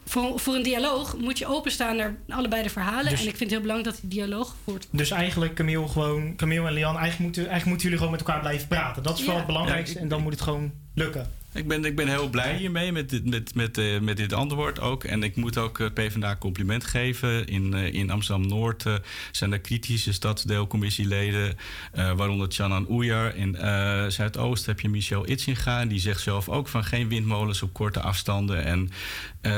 Voor, 0.08 0.40
voor 0.40 0.54
een 0.54 0.62
dialoog 0.62 1.16
moet 1.16 1.38
je 1.38 1.46
openstaan 1.46 1.96
naar 1.96 2.16
allebei 2.28 2.62
de 2.62 2.68
verhalen. 2.70 3.10
Dus- 3.10 3.20
en 3.20 3.28
ik 3.28 3.36
vind 3.36 3.40
het 3.40 3.50
heel 3.50 3.60
belangrijk 3.60 3.94
dat 3.94 4.00
die 4.10 4.10
dialoog 4.20 4.48
gevoerd 4.50 4.86
Dus 4.90 5.10
eigenlijk, 5.10 5.54
Camille, 5.54 5.88
gewoon, 5.88 6.36
Camille 6.36 6.66
en 6.66 6.72
Lian, 6.72 6.90
eigenlijk 6.96 7.18
moeten, 7.18 7.40
eigenlijk 7.42 7.66
moeten 7.66 7.82
jullie 7.86 7.98
gewoon 7.98 8.12
met 8.12 8.20
elkaar 8.26 8.40
blijven 8.40 8.68
praten. 8.68 9.02
Dat 9.02 9.14
is 9.18 9.20
wel 9.24 9.30
Ja. 9.32 9.36
het 9.38 9.46
belangrijkste 9.46 9.90
Ja, 9.92 9.96
ik- 9.96 10.02
en 10.02 10.08
dan 10.08 10.22
moet 10.22 10.32
het 10.32 10.40
gewoon 10.40 10.72
lukken. 10.94 11.32
Ik 11.56 11.68
ben, 11.68 11.84
ik 11.84 11.96
ben 11.96 12.08
heel 12.08 12.28
blij 12.28 12.56
hiermee 12.56 12.92
met 12.92 13.10
dit, 13.10 13.24
met, 13.24 13.54
met, 13.54 13.78
eh, 13.78 14.00
met 14.00 14.16
dit 14.16 14.32
antwoord 14.32 14.80
ook. 14.80 15.04
En 15.04 15.22
ik 15.22 15.36
moet 15.36 15.58
ook 15.58 15.80
eh, 15.80 15.86
PvdA 15.94 16.36
compliment 16.36 16.84
geven. 16.84 17.46
In, 17.46 17.74
eh, 17.74 17.94
in 17.94 18.10
Amsterdam-Noord 18.10 18.84
zijn 19.32 19.52
er 19.52 19.60
kritische 19.60 20.12
stadsdeelcommissieleden... 20.12 21.56
waaronder 21.92 22.48
Chanan 22.50 22.86
Oejar. 22.88 23.36
In 23.36 23.56
eh, 23.56 24.06
Zuidoost 24.06 24.66
heb 24.66 24.80
je 24.80 24.88
Michel 24.88 25.28
Itzinga. 25.28 25.84
Die 25.84 25.98
zegt 25.98 26.20
zelf 26.20 26.48
ook 26.48 26.68
van 26.68 26.84
geen 26.84 27.08
windmolens 27.08 27.62
op 27.62 27.72
korte 27.72 28.00
afstanden. 28.00 28.64
En 28.64 28.90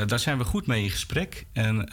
daar 0.07 0.19
zijn 0.19 0.37
we 0.37 0.43
goed 0.43 0.67
mee 0.67 0.83
in 0.83 0.89
gesprek. 0.89 1.45
En 1.53 1.87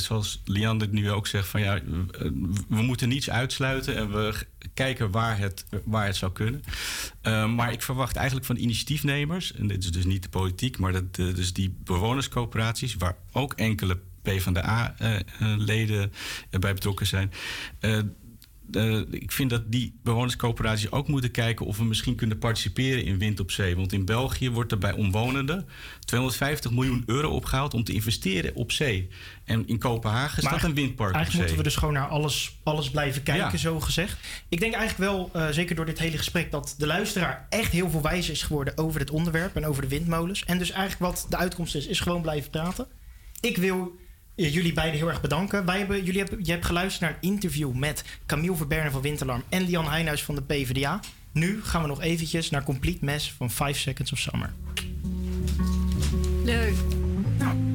zoals 0.00 0.42
Lian 0.44 0.78
dit 0.78 0.92
nu 0.92 1.10
ook 1.10 1.26
zegt... 1.26 1.48
van 1.48 1.60
ja, 1.60 1.78
we, 2.18 2.32
we 2.68 2.82
moeten 2.82 3.08
niets 3.08 3.30
uitsluiten... 3.30 3.96
en 3.96 4.12
we 4.12 4.34
kijken 4.74 5.10
waar 5.10 5.38
het, 5.38 5.64
waar 5.84 6.06
het 6.06 6.16
zou 6.16 6.32
kunnen. 6.32 6.62
Eh, 7.20 7.54
maar 7.54 7.72
ik 7.72 7.82
verwacht 7.82 8.16
eigenlijk 8.16 8.46
van 8.46 8.56
initiatiefnemers... 8.56 9.52
en 9.52 9.66
dit 9.66 9.84
is 9.84 9.92
dus 9.92 10.04
niet 10.04 10.22
de 10.22 10.28
politiek... 10.28 10.78
maar 10.78 10.92
dat, 10.92 11.04
eh, 11.12 11.34
dus 11.34 11.52
die 11.52 11.76
bewonerscoöperaties... 11.84 12.94
waar 12.94 13.16
ook 13.32 13.52
enkele 13.52 13.98
PvdA-leden 14.22 16.12
eh, 16.50 16.60
bij 16.60 16.74
betrokken 16.74 17.06
zijn... 17.06 17.32
eh, 18.72 18.98
ik 19.10 19.32
vind 19.32 19.50
dat 19.50 19.62
die 19.72 19.94
bewonerscoöperaties 20.02 20.90
ook 20.90 21.08
moeten 21.08 21.30
kijken 21.30 21.66
of 21.66 21.76
we 21.76 21.84
misschien 21.84 22.14
kunnen 22.14 22.38
participeren 22.38 23.04
in 23.04 23.18
wind 23.18 23.40
op 23.40 23.50
zee. 23.50 23.76
Want 23.76 23.92
in 23.92 24.04
België 24.04 24.50
wordt 24.50 24.72
er 24.72 24.78
bij 24.78 24.92
omwonenden 24.92 25.66
250 26.04 26.70
miljoen 26.70 27.02
euro 27.06 27.30
opgehaald 27.30 27.74
om 27.74 27.84
te 27.84 27.92
investeren 27.92 28.54
op 28.54 28.72
zee. 28.72 29.08
En 29.44 29.66
in 29.66 29.78
Kopenhagen 29.78 30.42
staat 30.42 30.62
een 30.62 30.74
windpark 30.74 31.10
op 31.10 31.14
Eigenlijk 31.16 31.38
moeten 31.38 31.56
we 31.56 31.70
dus 31.70 31.78
gewoon 31.78 31.94
naar 31.94 32.08
alles, 32.08 32.58
alles 32.62 32.90
blijven 32.90 33.22
kijken, 33.22 33.50
Ja. 33.52 33.56
zo 33.56 33.80
gezegd. 33.80 34.18
Ik 34.48 34.60
denk 34.60 34.74
eigenlijk 34.74 35.10
wel, 35.10 35.30
eh, 35.32 35.48
zeker 35.50 35.74
door 35.76 35.86
dit 35.86 35.98
hele 35.98 36.16
gesprek, 36.18 36.50
dat 36.50 36.74
de 36.78 36.86
luisteraar 36.86 37.46
echt 37.48 37.72
heel 37.72 37.90
veel 37.90 38.02
wijzer 38.02 38.32
is 38.32 38.42
geworden 38.42 38.78
over 38.78 38.98
dit 38.98 39.10
onderwerp 39.10 39.56
en 39.56 39.66
over 39.66 39.82
de 39.82 39.88
windmolens. 39.88 40.44
En 40.44 40.58
dus 40.58 40.70
eigenlijk 40.70 41.00
wat 41.00 41.26
de 41.30 41.36
uitkomst 41.36 41.74
is, 41.74 41.86
is 41.86 42.00
gewoon 42.00 42.22
blijven 42.22 42.50
praten. 42.50 42.86
Ik 43.40 43.56
wil 43.56 44.00
jullie 44.34 44.72
beiden 44.72 44.98
heel 44.98 45.08
erg 45.08 45.20
bedanken. 45.20 45.66
Wij 45.66 45.78
hebben, 45.78 46.04
jullie 46.04 46.20
hebben, 46.20 46.44
je 46.44 46.50
hebt 46.50 46.64
geluisterd 46.64 47.00
naar 47.00 47.18
een 47.20 47.28
interview 47.30 47.72
met 47.72 48.04
Camille 48.26 48.56
Verberne 48.56 48.90
van 48.90 49.00
Winterlarm 49.00 49.42
en 49.48 49.62
Lian 49.62 49.88
Heijnhuis 49.88 50.24
van 50.24 50.34
de 50.34 50.42
PvdA. 50.42 51.00
Nu 51.32 51.62
gaan 51.62 51.82
we 51.82 51.88
nog 51.88 52.02
eventjes 52.02 52.50
naar 52.50 52.64
Complete 52.64 53.04
Mess 53.04 53.32
van 53.32 53.50
5 53.50 53.78
Seconds 53.78 54.12
of 54.12 54.18
Summer. 54.18 54.52
Leuk. 56.44 56.74
Caught 57.38 57.71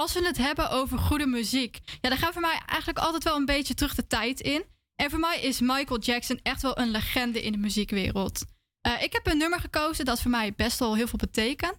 als 0.00 0.12
we 0.12 0.26
het 0.26 0.36
hebben 0.36 0.70
over 0.70 0.98
goede 0.98 1.26
muziek, 1.26 1.78
ja, 2.00 2.08
dan 2.08 2.18
gaan 2.18 2.32
voor 2.32 2.40
mij 2.40 2.60
eigenlijk 2.66 2.98
altijd 2.98 3.24
wel 3.24 3.36
een 3.36 3.44
beetje 3.44 3.74
terug 3.74 3.94
de 3.94 4.06
tijd 4.06 4.40
in. 4.40 4.64
En 4.96 5.10
voor 5.10 5.18
mij 5.18 5.40
is 5.40 5.60
Michael 5.60 6.00
Jackson 6.00 6.40
echt 6.42 6.62
wel 6.62 6.78
een 6.78 6.90
legende 6.90 7.42
in 7.42 7.52
de 7.52 7.58
muziekwereld. 7.58 8.44
Eh, 8.80 9.02
ik 9.02 9.12
heb 9.12 9.26
een 9.26 9.38
nummer 9.38 9.60
gekozen 9.60 10.04
dat 10.04 10.20
voor 10.20 10.30
mij 10.30 10.54
best 10.54 10.78
wel 10.78 10.94
heel 10.96 11.06
veel 11.06 11.18
betekent. 11.18 11.76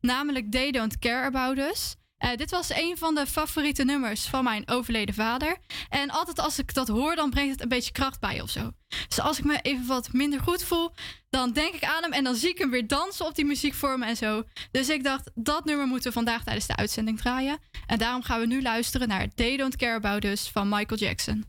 Namelijk 0.00 0.50
They 0.50 0.70
Don't 0.70 0.98
Care 0.98 1.26
About 1.26 1.58
Us. 1.58 1.96
Eh, 2.24 2.36
dit 2.36 2.50
was 2.50 2.74
een 2.74 2.96
van 2.98 3.14
de 3.14 3.26
favoriete 3.26 3.84
nummers 3.84 4.26
van 4.26 4.44
mijn 4.44 4.68
overleden 4.68 5.14
vader. 5.14 5.56
En 5.88 6.10
altijd 6.10 6.38
als 6.38 6.58
ik 6.58 6.74
dat 6.74 6.88
hoor, 6.88 7.16
dan 7.16 7.30
brengt 7.30 7.52
het 7.52 7.62
een 7.62 7.68
beetje 7.68 7.92
kracht 7.92 8.20
bij 8.20 8.40
of 8.40 8.50
zo. 8.50 8.70
Dus 9.08 9.20
als 9.20 9.38
ik 9.38 9.44
me 9.44 9.58
even 9.62 9.86
wat 9.86 10.12
minder 10.12 10.40
goed 10.40 10.62
voel, 10.62 10.92
dan 11.30 11.52
denk 11.52 11.74
ik 11.74 11.84
aan 11.84 12.02
hem 12.02 12.12
en 12.12 12.24
dan 12.24 12.34
zie 12.34 12.50
ik 12.50 12.58
hem 12.58 12.70
weer 12.70 12.86
dansen 12.86 13.26
op 13.26 13.34
die 13.34 13.44
muziekvormen 13.44 14.08
en 14.08 14.16
zo. 14.16 14.44
Dus 14.70 14.88
ik 14.88 15.04
dacht, 15.04 15.30
dat 15.34 15.64
nummer 15.64 15.86
moeten 15.86 16.08
we 16.08 16.14
vandaag 16.14 16.44
tijdens 16.44 16.66
de 16.66 16.76
uitzending 16.76 17.18
draaien. 17.18 17.58
En 17.86 17.98
daarom 17.98 18.22
gaan 18.22 18.40
we 18.40 18.46
nu 18.46 18.62
luisteren 18.62 19.08
naar 19.08 19.28
They 19.34 19.56
Don't 19.56 19.76
Care 19.76 19.94
About 19.94 20.24
Us 20.24 20.48
van 20.48 20.68
Michael 20.68 21.00
Jackson. 21.00 21.44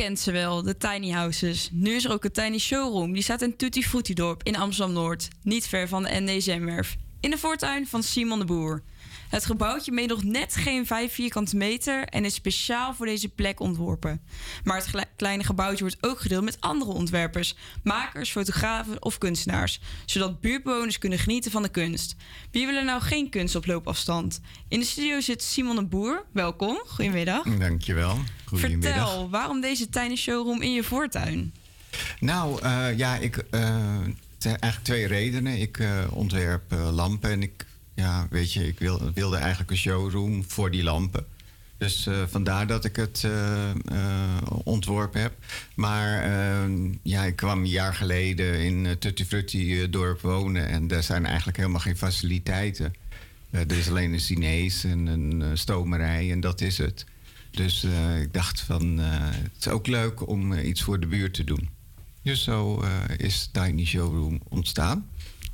Kent 0.00 0.20
ze 0.20 0.32
wel, 0.32 0.62
de 0.62 0.76
tiny 0.76 1.10
houses. 1.10 1.68
Nu 1.72 1.94
is 1.94 2.04
er 2.04 2.12
ook 2.12 2.24
een 2.24 2.32
tiny 2.32 2.58
showroom. 2.58 3.12
Die 3.12 3.22
staat 3.22 3.42
in 3.42 3.56
Tutti 3.56 3.82
Frutti 3.82 4.14
in 4.42 4.56
Amsterdam-Noord. 4.56 5.28
Niet 5.42 5.66
ver 5.66 5.88
van 5.88 6.02
de 6.02 6.20
NDSM-werf. 6.20 6.96
In 7.20 7.30
de 7.30 7.38
voortuin 7.38 7.86
van 7.86 8.02
Simon 8.02 8.38
de 8.38 8.44
Boer. 8.44 8.82
Het 9.28 9.44
gebouwtje 9.44 9.92
meet 9.92 10.08
nog 10.08 10.22
net 10.22 10.56
geen 10.56 10.86
5 10.86 11.12
vierkante 11.12 11.56
meter 11.56 12.04
en 12.04 12.24
is 12.24 12.34
speciaal 12.34 12.94
voor 12.94 13.06
deze 13.06 13.28
plek 13.28 13.60
ontworpen. 13.60 14.20
Maar 14.64 14.76
het 14.76 15.06
kleine 15.16 15.44
gebouwtje 15.44 15.84
wordt 15.84 15.96
ook 16.00 16.20
gedeeld 16.20 16.44
met 16.44 16.60
andere 16.60 16.90
ontwerpers, 16.90 17.56
makers, 17.82 18.30
fotografen 18.30 19.02
of 19.02 19.18
kunstenaars, 19.18 19.80
zodat 20.06 20.40
buurtbewoners 20.40 20.98
kunnen 20.98 21.18
genieten 21.18 21.50
van 21.50 21.62
de 21.62 21.70
kunst. 21.70 22.16
Wie 22.50 22.66
wil 22.66 22.76
er 22.76 22.84
nou 22.84 23.00
geen 23.00 23.30
kunst 23.30 23.54
op 23.54 23.66
loopafstand? 23.66 24.40
In 24.68 24.78
de 24.78 24.86
studio 24.86 25.20
zit 25.20 25.42
Simon 25.42 25.76
de 25.76 25.84
Boer. 25.84 26.24
Welkom, 26.32 26.82
goedemiddag. 26.86 27.42
Dankjewel. 27.58 28.18
Goedemiddag. 28.58 29.08
Vertel, 29.08 29.30
waarom 29.30 29.60
deze 29.60 29.88
tiny 29.88 30.16
showroom 30.16 30.62
in 30.62 30.72
je 30.72 30.82
voortuin? 30.82 31.54
Nou, 32.20 32.62
eh, 32.62 32.98
ja, 32.98 33.16
ik, 33.16 33.44
zijn 34.38 34.58
eigenlijk 34.58 34.82
twee 34.82 35.06
redenen. 35.06 35.60
Ik 35.60 35.78
eh, 35.78 36.04
ontwerp 36.10 36.74
lampen 36.90 37.30
en 37.30 37.42
ik, 37.42 37.66
ja, 37.94 38.26
weet 38.30 38.52
je, 38.52 38.66
ik 38.66 38.78
wil, 38.78 39.12
wilde 39.14 39.36
eigenlijk 39.36 39.70
een 39.70 39.76
showroom 39.76 40.44
voor 40.48 40.70
die 40.70 40.82
lampen. 40.82 41.26
Dus 41.80 42.08
vandaar 42.26 42.66
dat 42.66 42.84
ik 42.84 42.96
het 42.96 43.26
eh, 43.90 44.36
ontworpen 44.64 45.20
heb. 45.20 45.32
Maar 45.74 46.22
eh, 46.22 46.70
ja, 47.02 47.24
ik 47.24 47.36
kwam 47.36 47.58
een 47.58 47.68
jaar 47.68 47.94
geleden 47.94 48.60
in 48.60 48.84
uh, 48.84 48.90
Tutti 48.90 49.24
Frutti 49.24 49.90
dorp 49.90 50.20
wonen 50.20 50.68
en 50.68 50.86
daar 50.86 51.02
zijn 51.02 51.26
eigenlijk 51.26 51.56
helemaal 51.56 51.80
geen 51.80 51.96
faciliteiten. 51.96 52.94
Er 53.50 53.78
is 53.78 53.88
alleen 53.88 54.12
een 54.12 54.18
Chinees 54.18 54.84
en 54.84 55.06
een 55.06 55.58
stomerij 55.58 56.30
en 56.30 56.40
dat 56.40 56.60
is 56.60 56.78
het. 56.78 57.04
Dus 57.50 57.84
eh, 57.84 58.20
ik 58.20 58.32
dacht 58.32 58.60
van, 58.60 59.00
eh, 59.00 59.06
het 59.30 59.56
is 59.60 59.68
ook 59.68 59.86
leuk 59.86 60.28
om 60.28 60.52
eh, 60.52 60.68
iets 60.68 60.82
voor 60.82 61.00
de 61.00 61.06
buurt 61.06 61.34
te 61.34 61.44
doen. 61.44 61.68
Dus 62.22 62.42
zo 62.42 62.84
is 63.16 63.48
Tiny 63.52 63.84
Showroom 63.84 64.40
ontstaan. 64.48 65.08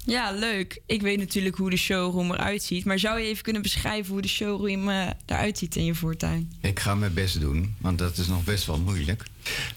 Ja, 0.05 0.31
leuk. 0.31 0.81
Ik 0.87 1.03
weet 1.03 1.19
natuurlijk 1.19 1.57
hoe 1.57 1.71
de 1.71 1.77
showroom 1.77 2.33
eruit 2.33 2.63
ziet. 2.63 2.85
Maar 2.85 2.99
zou 2.99 3.21
je 3.21 3.27
even 3.27 3.43
kunnen 3.43 3.63
beschrijven 3.63 4.13
hoe 4.13 4.23
de 4.23 4.29
showroom 4.29 4.89
eruit 5.27 5.59
ziet 5.59 5.77
in 5.77 5.85
je 5.85 5.95
voortuin? 5.95 6.53
Ik 6.61 6.81
ga 6.81 6.95
mijn 6.95 7.15
best 7.15 7.41
doen, 7.41 7.75
want 7.79 7.99
dat 7.99 8.19
is 8.19 8.27
nog 8.27 8.45
best 8.45 8.67
wel 8.67 8.79
moeilijk. 8.79 9.23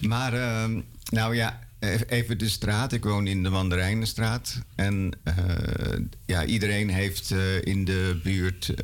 Maar 0.00 0.32
ehm, 0.32 0.80
nou 1.10 1.34
ja, 1.34 1.60
even 2.08 2.38
de 2.38 2.48
straat. 2.48 2.92
Ik 2.92 3.04
woon 3.04 3.26
in 3.26 3.42
de 3.42 3.50
Mandarijnenstraat. 3.50 4.62
En 4.74 5.12
ja, 6.26 6.44
iedereen 6.44 6.90
heeft 6.90 7.30
in 7.62 7.84
de 7.84 8.20
buurt 8.22 8.74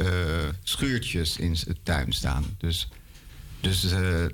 schuurtjes 0.63 1.37
in 1.37 1.57
zijn 1.57 1.77
tuin 1.83 2.13
staan. 2.13 2.45
Dus, 2.59 2.89
dus 3.67 3.85
eh, 3.85 4.25
eh, 4.25 4.31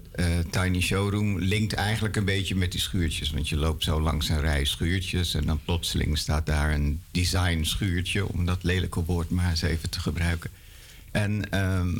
Tiny 0.51 0.81
Showroom 0.81 1.39
linkt 1.39 1.73
eigenlijk 1.73 2.17
een 2.17 2.25
beetje 2.25 2.55
met 2.55 2.73
die 2.73 2.81
schuurtjes. 2.81 3.31
Want 3.31 3.49
je 3.49 3.57
loopt 3.57 3.85
zo 3.85 4.01
langs 4.01 4.29
een 4.29 4.41
rij 4.41 4.65
schuurtjes... 4.65 5.35
en 5.35 5.47
dan 5.47 5.61
plotseling 5.65 6.19
staat 6.19 6.47
daar 6.47 6.75
een 6.75 7.01
design 7.11 7.63
schuurtje... 7.63 8.29
om 8.29 8.47
dat 8.47 8.63
lelijke 8.63 9.05
woord 9.05 9.31
maar 9.31 9.51
eens 9.51 9.63
even 9.63 9.91
te 9.91 10.01
gebruiken. 10.01 10.51
En 11.11 11.51
ehm, 11.51 11.93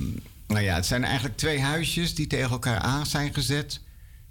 nou 0.47 0.61
ja, 0.61 0.75
het 0.75 0.87
zijn 0.87 1.05
eigenlijk 1.05 1.37
twee 1.37 1.61
huisjes 1.61 2.15
die 2.15 2.27
tegen 2.27 2.51
elkaar 2.51 2.79
aan 2.79 3.07
zijn 3.07 3.35
gezet 3.35 3.81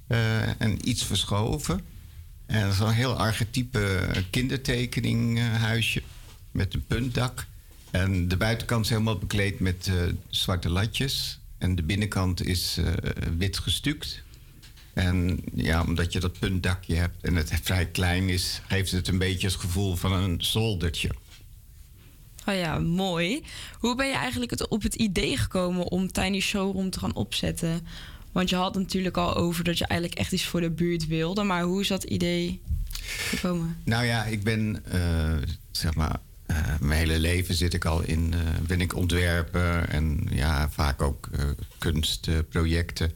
eh, 0.07 0.61
en 0.61 0.89
iets 0.89 1.03
verschoven. 1.03 1.81
En 2.45 2.67
dat 2.67 2.79
een 2.79 2.93
heel 2.93 3.17
archetype 3.17 4.09
kindertekening 4.29 5.39
huisje 5.39 6.01
met 6.51 6.73
een 6.73 6.85
puntdak. 6.87 7.45
En 7.91 8.27
de 8.27 8.37
buitenkant 8.37 8.83
is 8.85 8.89
helemaal 8.89 9.17
bekleed 9.17 9.59
met 9.59 9.91
zwarte 10.29 10.69
latjes. 10.69 11.40
En 11.61 11.75
de 11.75 11.83
binnenkant 11.83 12.45
is 12.45 12.77
eh, 12.77 12.93
wit 13.37 13.57
gestuukt. 13.57 14.23
En 14.93 15.39
ja, 15.53 15.83
omdat 15.83 16.13
je 16.13 16.19
dat 16.19 16.39
puntdakje 16.39 16.95
hebt 16.95 17.23
en 17.23 17.35
het 17.35 17.59
vrij 17.63 17.85
klein 17.85 18.29
is, 18.29 18.61
geeft 18.67 18.91
het 18.91 19.07
een 19.07 19.17
beetje 19.17 19.47
het 19.47 19.55
gevoel 19.55 19.95
van 19.95 20.13
een 20.13 20.43
zoldertje. 20.43 21.09
Oh 22.45 22.55
ja, 22.55 22.79
mooi. 22.79 23.43
Hoe 23.79 23.95
ben 23.95 24.07
je 24.07 24.13
eigenlijk 24.13 24.51
het, 24.51 24.67
op 24.67 24.81
het 24.81 24.95
idee 24.95 25.37
gekomen 25.37 25.87
om 25.87 26.11
Tiny 26.11 26.39
Showroom 26.39 26.89
te 26.89 26.99
gaan 26.99 27.15
opzetten? 27.15 27.87
Want 28.31 28.49
je 28.49 28.55
had 28.55 28.75
natuurlijk 28.75 29.17
al 29.17 29.35
over 29.35 29.63
dat 29.63 29.77
je 29.77 29.85
eigenlijk 29.85 30.19
echt 30.19 30.31
iets 30.31 30.45
voor 30.45 30.61
de 30.61 30.71
buurt 30.71 31.07
wilde. 31.07 31.43
Maar 31.43 31.63
hoe 31.63 31.81
is 31.81 31.87
dat 31.87 32.03
idee 32.03 32.61
gekomen? 33.29 33.77
Nou 33.83 34.05
ja, 34.05 34.23
ik 34.23 34.43
ben, 34.43 34.85
eh, 34.85 35.37
zeg 35.71 35.95
maar, 35.95 36.19
eh, 36.55 36.79
mijn 36.79 36.99
hele 36.99 37.19
leven 37.19 37.55
zit 37.55 37.73
ik 37.73 37.85
al 37.85 38.01
in, 38.01 38.33
eh, 38.33 38.39
ben 38.67 38.81
ik 38.81 38.95
ontwerper 38.95 39.89
en 39.89 40.27
ja, 40.29 40.69
vaak 40.69 41.01
ook 41.01 41.27
eh, 41.31 41.45
kunstprojecten. 41.77 43.11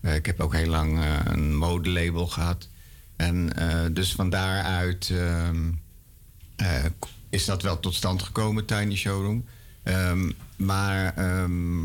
Ik 0.00 0.26
heb 0.26 0.40
ook 0.40 0.54
heel 0.54 0.68
lang 0.68 1.00
een 1.24 1.56
modelabel 1.56 2.26
gehad. 2.26 2.68
En 3.16 3.52
dus 3.92 4.12
van 4.12 4.30
daaruit 4.30 5.10
ehm, 5.10 5.70
eh, 6.56 6.84
is 7.30 7.44
dat 7.44 7.62
wel 7.62 7.80
tot 7.80 7.94
stand 7.94 8.22
gekomen, 8.22 8.64
Tiny 8.66 8.96
Showroom. 8.96 9.44
Ehm, 9.82 10.30
maar 10.56 11.16
ehm, 11.16 11.84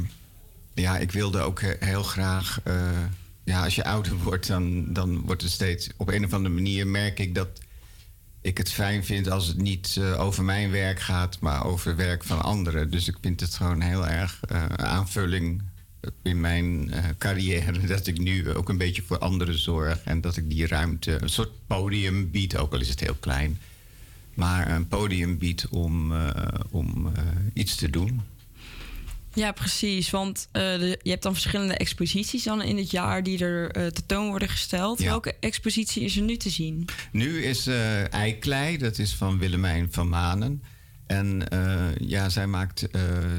ja, 0.73 0.97
ik 0.97 1.11
wilde 1.11 1.39
ook 1.39 1.61
he- 1.61 1.75
heel 1.79 2.03
graag. 2.03 2.59
ja, 3.43 3.63
als 3.63 3.75
je 3.75 3.83
ouder 3.93 4.15
wordt, 4.15 4.47
dan, 4.47 4.93
dan 4.93 5.21
wordt 5.21 5.41
het 5.41 5.51
steeds. 5.51 5.89
Op 5.97 6.09
een 6.09 6.25
of 6.25 6.33
andere 6.33 6.55
manier 6.55 6.87
merk 6.87 7.19
ik 7.19 7.35
dat 7.35 7.47
ik 8.47 8.57
het 8.57 8.71
fijn 8.71 9.05
vind 9.05 9.29
als 9.29 9.47
het 9.47 9.57
niet 9.57 9.97
eh, 9.99 10.19
over 10.19 10.43
mijn 10.43 10.71
werk 10.71 10.99
gaat, 10.99 11.39
maar 11.39 11.65
over 11.65 11.95
werk 11.95 12.23
van 12.23 12.41
anderen. 12.41 12.91
Dus 12.91 13.07
ik 13.07 13.15
vind 13.21 13.39
het 13.39 13.55
gewoon 13.55 13.81
heel 13.81 14.07
erg 14.07 14.39
eh, 14.41 14.65
aanvulling 14.65 15.61
in 16.21 16.39
mijn 16.39 16.91
eh, 16.91 17.03
carrière 17.17 17.87
dat 17.87 18.07
ik 18.07 18.17
nu 18.17 18.53
ook 18.53 18.69
een 18.69 18.77
beetje 18.77 19.01
voor 19.01 19.17
anderen 19.17 19.59
zorg 19.59 20.03
en 20.03 20.21
dat 20.21 20.37
ik 20.37 20.49
die 20.49 20.67
ruimte, 20.67 21.21
een 21.21 21.29
soort 21.29 21.51
podium 21.67 22.31
bied, 22.31 22.57
ook 22.57 22.73
al 22.73 22.79
is 22.79 22.89
het 22.89 22.99
heel 22.99 23.17
klein, 23.19 23.59
maar 24.33 24.71
een 24.71 24.87
podium 24.87 25.37
bied 25.37 25.67
om, 25.67 26.13
om 26.69 27.11
iets 27.53 27.75
te 27.75 27.89
doen. 27.89 28.21
Ja, 29.37 29.51
precies. 29.51 30.09
Want 30.09 30.47
eh, 30.51 30.61
de- 30.61 30.99
je 31.01 31.09
hebt 31.09 31.23
dan 31.23 31.33
verschillende 31.33 31.73
exposities 31.73 32.43
dan 32.43 32.61
in 32.61 32.77
het 32.77 32.91
jaar 32.91 33.23
die 33.23 33.39
er 33.45 33.71
eh, 33.71 33.85
tentoon 33.87 34.27
worden 34.29 34.49
gesteld. 34.49 34.99
Ja. 34.99 35.05
Welke 35.09 35.35
expositie 35.39 36.03
is 36.03 36.15
er 36.15 36.21
nu 36.23 36.37
te 36.37 36.49
zien? 36.49 36.85
Nu 37.11 37.43
is 37.43 37.67
eh 37.67 38.13
Eiklei, 38.13 38.77
dat 38.77 38.97
is 38.97 39.13
van 39.13 39.37
Willemijn 39.39 39.87
van 39.91 40.09
Manen. 40.09 40.63
En 41.07 41.43
ja, 41.99 42.29
zij, 42.29 42.47
maakt, 42.47 42.87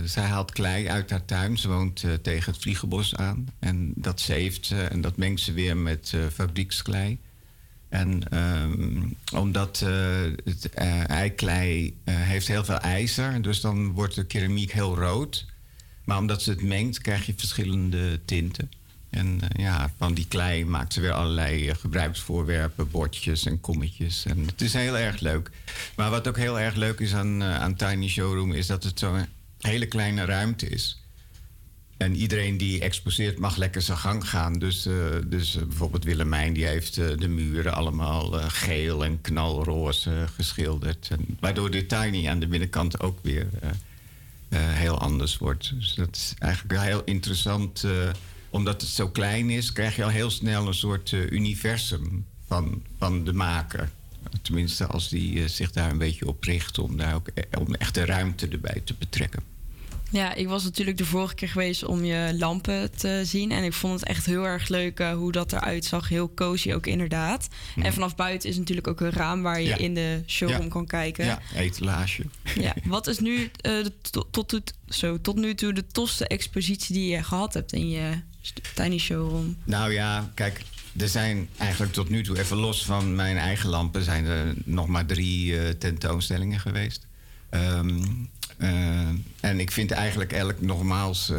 zij 0.05 0.23
haalt 0.25 0.53
klei 0.53 0.89
uit 0.89 1.11
haar 1.11 1.25
tuin. 1.25 1.59
Ze 1.59 1.69
woont 1.69 2.05
tegen 2.23 2.53
het 2.53 2.63
Vliegenbos 2.63 3.15
aan. 3.15 3.47
En 3.59 3.93
dat 3.97 4.21
zeeft 4.21 4.67
ze 4.67 4.83
en 4.83 5.01
dat 5.01 5.17
mengt 5.17 5.41
ze 5.41 5.53
weer 5.53 5.77
met 5.77 6.13
fabrieksklei. 6.33 7.19
En 7.89 8.29
ehm, 8.31 9.03
omdat 9.35 9.83
eh, 9.87 10.23
het 10.45 10.71
eiklei 11.07 11.97
heeft 12.05 12.49
heel 12.49 12.65
veel 12.65 12.79
ijzer, 12.79 13.43
dus 13.43 13.61
dan 13.61 13.93
wordt 13.93 14.15
de 14.15 14.25
keramiek 14.27 14.73
heel 14.73 14.97
rood. 14.97 15.47
Maar 16.09 16.19
omdat 16.19 16.43
ze 16.43 16.51
het 16.51 16.63
mengt, 16.63 17.01
krijg 17.01 17.27
je 17.27 17.35
verschillende 17.37 18.21
tinten. 18.25 18.71
En 19.11 19.41
eh, 19.41 19.65
ja, 19.65 19.93
van 19.97 20.15
die 20.15 20.27
klei 20.29 20.65
maakt 20.65 20.93
ze 20.93 21.01
weer 21.01 21.13
allerlei 21.13 21.69
eh, 21.69 21.75
gebruiksvoorwerpen, 21.77 22.91
bordjes 22.91 23.45
en 23.45 23.61
kommetjes. 23.61 24.25
En 24.25 24.47
het 24.47 24.61
is 24.61 24.73
heel 24.73 24.99
erg 24.99 25.21
leuk. 25.21 25.51
Maar 25.97 26.11
wat 26.11 26.29
ook 26.29 26.37
heel 26.37 26.61
erg 26.61 26.75
leuk 26.75 27.01
is 27.01 27.15
aan, 27.15 27.43
eh, 27.43 27.61
aan 27.61 27.75
Tiny 27.75 28.09
Showroom... 28.09 28.53
is 28.53 28.67
dat 28.67 28.85
het 28.85 28.99
zo'n 28.99 29.27
hele 29.61 29.87
kleine 29.87 30.25
ruimte 30.25 30.69
is. 30.69 31.03
En 31.97 32.17
iedereen 32.17 32.57
die 32.57 32.81
exposeert 32.81 33.39
mag 33.39 33.57
lekker 33.57 33.83
zijn 33.83 33.99
gang 33.99 34.29
gaan. 34.29 34.53
Dus, 34.53 34.89
dus 35.27 35.59
bijvoorbeeld 35.67 36.05
Willemijn 36.05 36.53
die 36.53 36.67
heeft 36.67 36.95
de 36.95 37.29
muren 37.29 37.75
allemaal 37.75 38.31
geel 38.33 39.05
en 39.05 39.21
knalroze 39.21 40.27
geschilderd. 40.35 41.09
En, 41.11 41.37
waardoor 41.41 41.71
de 41.71 41.87
Tiny 41.87 42.29
aan 42.29 42.41
de 42.41 42.47
binnenkant 42.47 43.01
ook 43.01 43.19
weer 43.23 43.47
heel 44.57 44.99
anders 44.99 45.39
wordt. 45.39 45.73
Dus 45.75 45.95
dat 45.95 46.17
is 46.17 46.35
eigenlijk 46.39 46.81
heel 46.81 47.03
interessant. 47.05 47.85
eh, 47.85 47.91
omdat 48.51 48.81
het 48.81 48.91
zo 48.91 49.09
klein 49.09 49.51
is, 49.51 49.73
krijg 49.73 49.97
je 49.97 50.05
al 50.05 50.09
heel 50.09 50.31
snel 50.31 50.67
een 50.67 50.75
soort 50.75 51.13
eh, 51.13 51.31
universum 51.31 52.27
van, 52.47 52.83
van 52.99 53.25
de 53.25 53.33
maker. 53.33 53.91
Tenminste, 54.43 54.87
als 54.87 55.09
die 55.09 55.43
eh, 55.43 55.49
zich 55.49 55.73
daar 55.73 55.91
een 55.91 55.99
beetje 55.99 56.27
op 56.29 56.45
richt 56.45 56.79
om 56.79 56.97
daar 56.97 57.15
ook 57.15 57.29
om 57.59 57.75
echt 57.75 57.95
de 57.95 58.05
ruimte 58.05 58.49
erbij 58.49 58.83
te 58.85 58.95
betrekken. 58.99 59.43
Ja, 60.11 60.35
ik 60.35 60.49
was 60.49 60.65
natuurlijk 60.65 60.99
de 60.99 61.05
vorige 61.05 61.35
keer 61.35 61.49
geweest 61.49 61.85
om 61.85 62.05
je 62.05 62.35
lampen 62.39 62.91
te 62.97 63.21
zien. 63.25 63.51
En 63.53 63.65
ik 63.65 63.73
vond 63.73 64.01
het 64.01 64.09
echt 64.09 64.27
heel 64.27 64.45
erg 64.45 64.69
leuk 64.69 65.01
eh, 65.01 65.13
hoe 65.13 65.33
dat 65.33 65.53
eruit 65.53 65.85
zag. 65.85 66.09
Heel 66.09 66.35
cozy 66.35 66.73
ook 66.73 66.87
inderdaad. 66.87 67.49
En 67.83 67.93
vanaf 67.93 68.17
buiten 68.17 68.49
is 68.49 68.57
natuurlijk 68.59 68.87
ook 68.87 69.01
een 69.01 69.11
raam 69.11 69.43
waar 69.43 69.61
je 69.61 69.69
Mhm. 69.69 69.79
Ja. 69.79 69.85
in 69.85 69.95
de 69.95 70.23
showroom 70.27 70.63
Ja. 70.63 70.69
kan 70.69 70.87
kijken. 70.87 71.25
Ja, 71.25 71.39
etalage. 71.55 72.23
Ja, 72.61 72.75
wat 72.85 73.07
is 73.07 73.19
nu 73.19 73.43
eh, 73.61 73.73
de, 73.83 73.93
tot, 74.31 74.73
zo, 74.89 75.21
tot 75.21 75.37
nu 75.37 75.55
toe 75.55 75.73
de 75.73 75.87
tofste 75.87 76.27
expositie 76.29 76.95
die 76.95 77.09
je 77.11 77.23
gehad 77.23 77.55
hebt 77.55 77.73
in 77.73 77.89
je 77.89 78.11
tiny 78.75 78.99
showroom? 78.99 79.57
Nou 79.65 79.93
ja, 79.93 80.31
kijk, 80.35 80.63
er 80.97 81.09
zijn 81.09 81.49
eigenlijk 81.57 81.93
tot 81.93 82.09
nu 82.09 82.23
toe, 82.23 82.39
even 82.39 82.57
los 82.57 82.85
van 82.85 83.15
mijn 83.15 83.37
eigen 83.37 83.69
lampen, 83.69 84.03
zijn 84.05 84.25
er 84.25 84.55
nog 84.65 84.87
maar 84.87 85.07
drie 85.07 85.59
eh, 85.59 85.69
tentoonstellingen 85.69 86.61
geweest. 86.61 87.07
Ehm, 87.51 87.89
eh, 87.89 88.05
en 89.41 89.61
ik 89.61 89.71
vind 89.71 89.91
eigenlijk 89.91 90.33
elk, 90.33 90.61
nogmaals, 90.61 91.31
eh, 91.31 91.39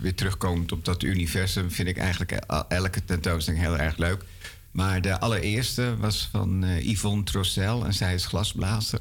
weer 0.00 0.14
terugkomend 0.14 0.72
op 0.72 0.84
dat 0.84 1.02
universum, 1.02 1.70
vind 1.70 1.88
ik 1.88 1.96
eigenlijk 1.96 2.32
el- 2.32 2.68
elke 2.68 3.04
tentoonstelling 3.04 3.62
heel 3.62 3.78
erg 3.78 3.96
leuk. 3.96 4.24
Maar 4.70 5.00
de 5.00 5.20
allereerste 5.20 5.96
was 5.96 6.28
van 6.32 6.64
eh, 6.64 6.88
Yvonne 6.90 7.22
Trossel 7.24 7.84
en 7.84 7.94
zij 7.94 8.14
is 8.14 8.26
glasblazer. 8.26 9.00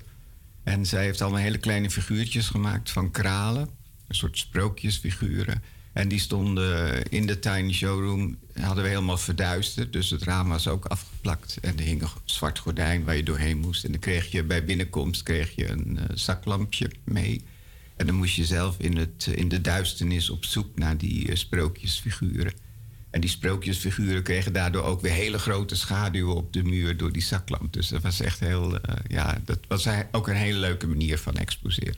En 0.64 0.86
zij 0.86 1.04
heeft 1.04 1.22
allemaal 1.22 1.40
hele 1.40 1.58
kleine 1.58 1.90
figuurtjes 1.90 2.48
gemaakt 2.48 2.92
van 2.92 3.12
kralen, 3.12 3.70
een 4.08 4.16
soort 4.16 4.38
sprookjesfiguren. 4.38 5.64
En 5.94 6.08
die 6.08 6.20
stonden 6.20 7.04
in 7.10 7.26
de 7.26 7.40
tiny 7.40 7.74
showroom, 7.74 8.38
hadden 8.60 8.84
we 8.84 8.90
helemaal 8.90 9.18
verduisterd. 9.18 9.94
Dus 9.94 10.10
het 10.10 10.24
raam 10.24 10.50
was 10.50 10.68
ook 10.68 10.86
afgeplakt. 10.86 11.58
En 11.62 11.78
er 11.78 11.84
hing 11.84 12.02
een 12.02 12.10
zwart 12.26 12.60
gordijn 12.60 13.04
waar 13.04 13.16
je 13.16 13.24
doorheen 13.24 13.58
moest. 13.58 13.84
En 13.84 13.92
dan 13.92 14.00
kreeg 14.00 14.32
je 14.32 14.44
bij 14.44 14.66
binnenkomst 14.66 15.24
kreeg 15.24 15.56
je 15.56 15.70
een 15.70 15.98
eh, 16.00 16.06
zaklampje 16.14 16.92
mee. 17.04 17.44
En 18.00 18.06
dan 18.06 18.16
moest 18.16 18.36
je 18.36 18.46
zelf 18.46 18.76
in, 18.80 18.98
het, 18.98 19.28
in 19.36 19.48
de 19.48 19.62
duisternis 19.62 20.30
op 20.30 20.46
zoek 20.46 20.78
naar 20.78 20.98
die 20.98 21.30
eh, 21.30 21.36
sprookjesfiguren. 21.36 22.54
En 23.10 23.22
die 23.22 23.30
sprookjesfiguren 23.30 24.24
kregen 24.24 24.54
daardoor 24.54 24.84
ook 24.84 25.02
weer 25.02 25.12
hele 25.12 25.40
grote 25.40 25.76
schaduwen 25.76 26.36
op 26.36 26.54
de 26.54 26.64
muur 26.64 26.98
door 26.98 27.12
die 27.12 27.22
zaklamp. 27.22 27.74
Dus 27.74 27.88
dat 27.88 28.02
was 28.02 28.22
echt 28.22 28.40
heel, 28.40 28.80
eh, 28.80 28.96
ja, 29.08 29.42
dat 29.46 29.60
was 29.68 29.88
ook 30.12 30.28
een 30.28 30.36
hele 30.36 30.60
leuke 30.60 30.88
manier 30.88 31.18
van 31.18 31.36
exposeren. 31.36 31.96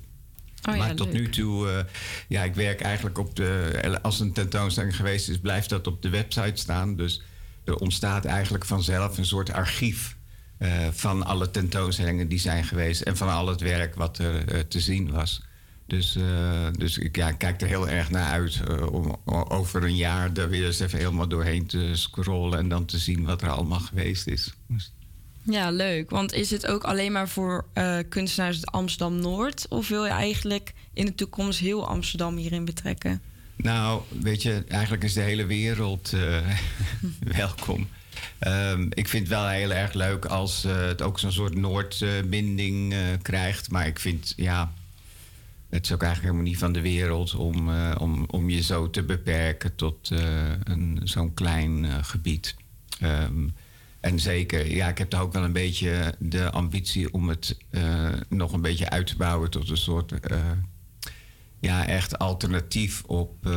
Oh 0.69 0.75
ja, 0.75 0.83
maar 0.83 0.95
tot 0.95 1.07
leuk. 1.07 1.15
nu 1.15 1.29
toe, 1.29 1.69
eh, 1.69 1.83
ja, 2.27 2.43
ik 2.43 2.55
werk 2.55 2.81
eigenlijk 2.81 3.17
op 3.17 3.35
de. 3.35 3.99
Als 4.01 4.19
een 4.19 4.33
tentoonstelling 4.33 4.95
geweest 4.95 5.29
is, 5.29 5.39
blijft 5.39 5.69
dat 5.69 5.87
op 5.87 6.01
de 6.01 6.09
website 6.09 6.61
staan. 6.61 6.95
Dus 6.95 7.21
er 7.63 7.75
ontstaat 7.75 8.25
eigenlijk 8.25 8.65
vanzelf 8.65 9.17
een 9.17 9.25
soort 9.25 9.51
archief 9.51 10.17
eh, 10.61 10.87
van 10.91 11.25
alle 11.25 11.51
tentoonstellingen 11.51 12.27
die 12.27 12.39
zijn 12.39 12.63
geweest 12.63 13.01
en 13.01 13.17
van 13.17 13.29
al 13.29 13.47
het 13.47 13.61
werk 13.61 13.95
wat 13.95 14.17
er 14.17 14.47
eh, 14.47 14.59
te 14.59 14.79
zien 14.79 15.11
was. 15.11 15.41
Dus, 15.91 16.15
eh, 16.15 16.67
dus 16.77 16.97
ik 16.97 17.15
ja, 17.15 17.31
kijk 17.31 17.61
er 17.61 17.67
heel 17.67 17.89
erg 17.89 18.09
naar 18.09 18.31
uit 18.31 18.61
eh, 18.67 18.93
om 18.93 19.15
over 19.25 19.83
een 19.83 19.95
jaar 19.95 20.31
er 20.33 20.49
weer 20.49 20.65
eens 20.65 20.79
even 20.79 20.97
helemaal 20.97 21.27
doorheen 21.27 21.65
te 21.65 21.89
scrollen 21.93 22.59
en 22.59 22.69
dan 22.69 22.85
te 22.85 22.97
zien 22.97 23.23
wat 23.23 23.41
er 23.41 23.49
allemaal 23.49 23.79
geweest 23.79 24.27
is. 24.27 24.53
Dus- 24.67 24.91
Ja, 25.43 25.71
leuk. 25.71 26.09
Want 26.09 26.33
is 26.33 26.51
het 26.51 26.67
ook 26.67 26.83
alleen 26.83 27.11
maar 27.11 27.29
voor 27.29 27.65
eh, 27.73 27.97
kunstenaars 28.09 28.55
uit 28.55 28.65
Amsterdam-Noord? 28.65 29.65
Of 29.69 29.87
wil 29.87 30.05
je 30.05 30.11
eigenlijk 30.11 30.73
in 30.93 31.05
de 31.05 31.15
toekomst 31.15 31.59
heel 31.59 31.87
Amsterdam 31.87 32.35
hierin 32.37 32.65
betrekken? 32.65 33.21
Nou, 33.55 34.01
weet 34.21 34.41
je, 34.41 34.63
eigenlijk 34.67 35.03
is 35.03 35.13
de 35.13 35.21
hele 35.21 35.45
wereld 35.45 36.13
welkom. 37.37 37.87
Ehm, 38.39 38.87
ik 38.89 39.07
vind 39.07 39.27
het 39.27 39.37
wel 39.37 39.47
heel 39.47 39.71
erg 39.71 39.93
leuk 39.93 40.25
als 40.25 40.63
eh, 40.63 40.85
het 40.85 41.01
ook 41.01 41.19
zo'n 41.19 41.31
soort 41.31 41.55
Noordbinding 41.55 42.95
krijgt. 43.21 43.71
Maar 43.71 43.87
ik 43.87 43.99
vind, 43.99 44.33
ja, 44.35 44.71
het 45.71 45.85
is 45.85 45.91
ook 45.91 46.03
eigenlijk 46.03 46.21
helemaal 46.21 46.51
niet 46.51 46.57
van 46.57 46.73
de 46.73 46.81
wereld 46.81 47.35
om, 47.35 47.69
eh, 47.69 47.95
om, 47.99 48.25
om 48.27 48.49
je 48.49 48.61
zo 48.61 48.89
te 48.89 49.03
beperken 49.03 49.75
tot 49.75 50.11
eh, 50.11 50.19
een, 50.63 50.99
zo'n 51.03 51.33
klein 51.33 51.85
eh, 51.85 51.95
gebied. 52.01 52.55
Ehm, 52.99 53.47
en 53.99 54.19
zeker, 54.19 54.75
ja, 54.75 54.87
ik 54.87 54.97
heb 54.97 55.09
toch 55.09 55.21
ook 55.21 55.33
wel 55.33 55.43
een 55.43 55.53
beetje 55.53 56.15
de 56.19 56.51
ambitie 56.51 57.13
om 57.13 57.29
het 57.29 57.57
nog 58.29 58.53
een 58.53 58.61
beetje 58.61 58.89
uit 58.89 59.07
te 59.07 59.17
bouwen 59.17 59.49
tot 59.49 59.69
een 59.69 59.77
soort 59.77 60.13
ja, 61.59 61.87
echt 61.87 62.17
alternatief 62.17 63.03
op. 63.03 63.47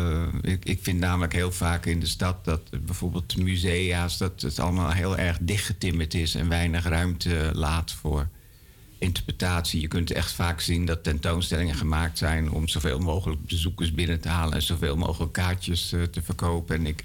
ik, 0.41 0.65
ik 0.65 0.79
vind 0.83 0.99
namelijk 1.01 1.33
heel 1.33 1.53
vaak 1.53 1.87
in 1.87 2.01
de 2.01 2.07
stad 2.07 2.45
dat 2.45 2.85
bijvoorbeeld 2.85 3.37
musea's, 3.37 4.19
dat 4.19 4.43
het 4.43 4.59
allemaal 4.59 4.91
heel 4.91 5.17
erg 5.17 5.39
dichtgetimmerd 5.41 6.15
is 6.15 6.35
en 6.35 6.49
weinig 6.49 6.85
ruimte 6.85 7.51
laat 7.53 7.93
voor 7.93 8.29
interpretatie. 9.05 9.81
Je 9.81 9.89
kunt 9.89 10.11
echt 10.11 10.33
vaak 10.33 10.61
zien 10.61 10.85
dat 10.85 11.05
tentoonstellingen 11.05 11.75
gemaakt 11.75 12.19
zijn 12.19 12.51
om 12.51 12.69
zoveel 12.69 12.99
mogelijk 12.99 13.47
bezoekers 13.47 13.93
binnen 13.93 14.21
te 14.21 14.29
halen 14.29 14.55
en 14.55 14.63
zoveel 14.63 14.97
mogelijk 14.97 15.33
kaartjes 15.33 15.93
eh, 15.93 16.03
te 16.03 16.23
verkopen. 16.23 16.77
En 16.77 16.87
ik, 16.87 17.05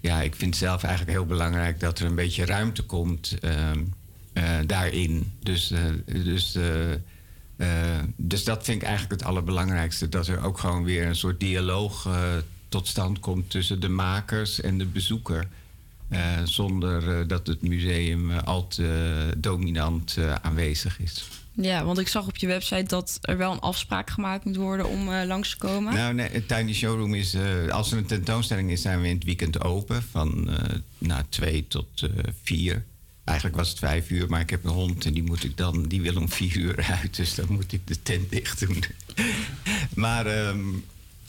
ja, 0.00 0.20
ik 0.20 0.34
vind 0.34 0.56
zelf 0.56 0.82
eigenlijk 0.82 1.16
heel 1.16 1.26
belangrijk 1.26 1.80
dat 1.80 1.98
er 1.98 2.06
een 2.06 2.14
beetje 2.14 2.44
ruimte 2.44 2.82
komt 2.82 3.36
ehm, 3.40 3.84
eh, 4.32 4.58
daarin. 4.66 5.32
Dus, 5.42 5.70
eh, 5.70 5.80
dus, 6.24 6.58
dus 8.16 8.44
dat 8.44 8.64
vind 8.64 8.82
ik 8.82 8.88
eigenlijk 8.88 9.20
het 9.20 9.30
allerbelangrijkste. 9.30 10.08
Dat 10.08 10.26
er 10.26 10.44
ook 10.44 10.58
gewoon 10.58 10.84
weer 10.84 11.06
een 11.06 11.16
soort 11.16 11.40
dialoog 11.40 12.08
tot 12.68 12.86
stand 12.86 13.18
komt 13.18 13.50
tussen 13.50 13.80
de 13.80 13.88
makers 13.88 14.60
en 14.60 14.78
de 14.78 14.86
bezoeker. 14.86 15.48
Eh, 16.10 16.18
zonder 16.44 17.18
eh, 17.18 17.28
dat 17.28 17.46
het 17.46 17.62
museum 17.62 18.30
eh, 18.30 18.42
al 18.42 18.68
te 18.68 19.34
dominant 19.38 20.16
aanwezig 20.42 21.00
is. 21.00 21.28
Ja, 21.52 21.84
want 21.84 21.98
ik 21.98 22.08
zag 22.08 22.26
op 22.26 22.36
je 22.36 22.46
website 22.46 22.82
dat 22.82 23.18
er 23.22 23.36
wel 23.36 23.52
een 23.52 23.60
afspraak 23.60 24.10
gemaakt 24.10 24.44
moet 24.44 24.56
worden 24.56 24.88
om 24.88 25.10
langs 25.10 25.50
te 25.50 25.56
komen. 25.56 25.94
Nou, 25.94 26.14
nee, 26.14 26.28
het 26.28 26.48
Tiny 26.48 26.74
Showroom 26.74 27.14
is... 27.14 27.36
als 27.70 27.92
er 27.92 27.98
een 27.98 28.06
tentoonstelling 28.06 28.70
is, 28.70 28.82
zijn 28.82 29.00
we 29.00 29.08
in 29.08 29.14
het 29.14 29.24
weekend 29.24 29.64
open. 29.64 30.02
Van 30.02 30.50
nou, 30.98 31.22
twee 31.28 31.66
tot 31.68 32.08
vier. 32.42 32.84
Eigenlijk 33.24 33.58
was 33.58 33.68
het 33.68 33.78
vijf 33.78 34.10
uur, 34.10 34.28
maar 34.28 34.40
ik 34.40 34.50
heb 34.50 34.64
een 34.64 34.70
hond... 34.70 35.04
en 35.04 35.12
die, 35.12 35.22
moet 35.22 35.44
ik 35.44 35.56
dan, 35.56 35.82
die 35.88 36.00
wil 36.00 36.16
om 36.16 36.28
vier 36.28 36.56
uur 36.56 36.82
uit. 37.00 37.16
Dus 37.16 37.34
dan 37.34 37.46
moet 37.48 37.72
ik 37.72 37.86
de 37.86 38.02
tent 38.02 38.30
dicht 38.30 38.66
doen. 38.66 38.84
maar... 39.94 40.26
ehm, 40.26 40.58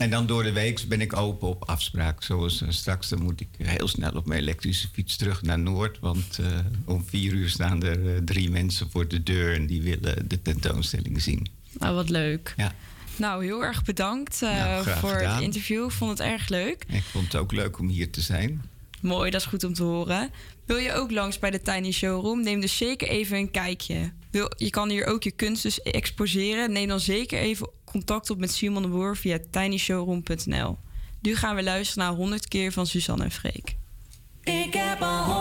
en 0.02 0.10
dan 0.10 0.26
door 0.26 0.44
de 0.44 0.52
week 0.52 0.84
ben 0.88 1.02
ik 1.02 1.18
open 1.18 1.48
op 1.48 1.70
afspraak. 1.70 2.24
Zoals 2.24 2.62
eh, 2.62 2.70
straks, 2.70 3.10
dan 3.10 3.22
moet 3.22 3.40
ik 3.42 3.48
heel 3.58 3.88
snel 3.88 4.12
op 4.12 4.26
mijn 4.26 4.42
elektrische 4.42 4.88
fiets 4.94 5.16
terug 5.16 5.42
naar 5.42 5.60
Noord. 5.60 6.00
Want 6.00 6.40
eh, 6.40 6.46
om 6.86 7.06
vier 7.06 7.34
uur 7.34 7.50
staan 7.50 7.84
er 7.84 8.16
eh, 8.16 8.22
drie 8.26 8.50
mensen 8.52 8.90
voor 8.92 9.08
de 9.08 9.24
deur... 9.24 9.56
en 9.56 9.66
die 9.66 9.82
willen 9.82 10.28
de 10.28 10.42
tentoonstelling 10.42 11.22
zien. 11.22 11.48
Nou, 11.80 11.96
wat 11.96 12.10
leuk. 12.10 12.54
Ja. 12.58 12.72
Nou, 13.16 13.44
heel 13.46 13.64
erg 13.64 13.84
bedankt 13.84 14.42
eh, 14.42 14.50
Nou, 14.50 14.82
graag 14.84 15.00
voor 15.00 15.10
het 15.10 15.20
gedaan. 15.20 15.42
interview. 15.42 15.86
Ik 15.86 15.92
vond 15.92 16.12
het 16.12 16.28
erg 16.28 16.48
leuk. 16.50 16.86
Ik 16.88 17.04
vond 17.04 17.26
het 17.26 17.36
ook 17.36 17.52
leuk 17.52 17.80
om 17.80 17.88
hier 17.88 18.12
te 18.12 18.22
zijn. 18.22 18.62
Mooi, 19.02 19.32
dat 19.32 19.42
is 19.42 19.48
goed 19.48 19.64
om 19.64 19.74
te 19.74 19.84
horen. 19.84 20.30
Wil 20.66 20.78
je 20.78 20.94
ook 20.94 21.12
langs 21.12 21.40
bij 21.40 21.52
de 21.52 21.62
Tiny 21.62 21.92
Showroom? 21.92 22.44
Neem 22.44 22.62
dus 22.62 22.78
zeker 22.78 23.08
even 23.08 23.38
een 23.38 23.52
kijkje. 23.52 24.12
Je 24.56 24.70
kan 24.70 24.90
hier 24.90 25.06
ook 25.06 25.24
je 25.24 25.32
kunst 25.32 25.64
dus 25.64 25.82
exposeren. 25.82 26.72
Neem 26.72 26.88
dan 26.88 27.00
zeker 27.00 27.40
even 27.40 27.70
contact 27.86 28.30
op 28.30 28.38
met 28.38 28.52
Simon 28.52 28.82
de 28.82 28.88
Boer 28.88 29.18
via 29.18 29.40
tinyshowroom.nl. 29.52 30.78
Nu 31.22 31.36
gaan 31.36 31.56
we 31.56 31.64
luisteren 31.64 32.04
naar 32.04 32.14
100 32.16 32.48
keer 32.48 32.72
van 32.72 32.88
Suzanne 32.88 33.24
en 33.24 33.32
Freek. 33.32 33.76
Ik 34.44 34.74
heb 34.74 35.02
al 35.02 35.41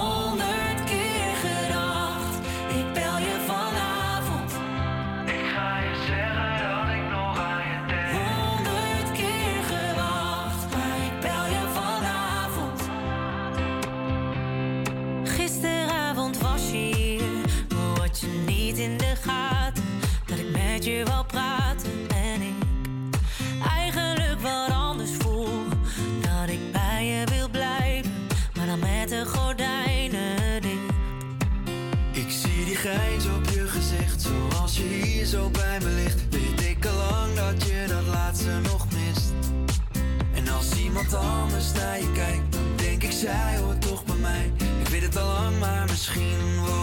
iemand 41.10 41.40
anders 41.42 41.72
naar 41.72 41.98
je 41.98 42.12
kijkt, 42.12 42.56
denk 42.76 43.02
ik 43.02 43.12
zij 43.12 43.58
hoort 43.58 43.80
toch 43.80 44.04
bij 44.04 44.16
mij. 44.16 44.52
Ik 44.80 44.88
weet 44.88 45.02
het 45.02 45.16
al 45.16 45.26
lang, 45.26 45.58
maar 45.58 45.84
misschien 45.88 46.58
wordt 46.58 46.79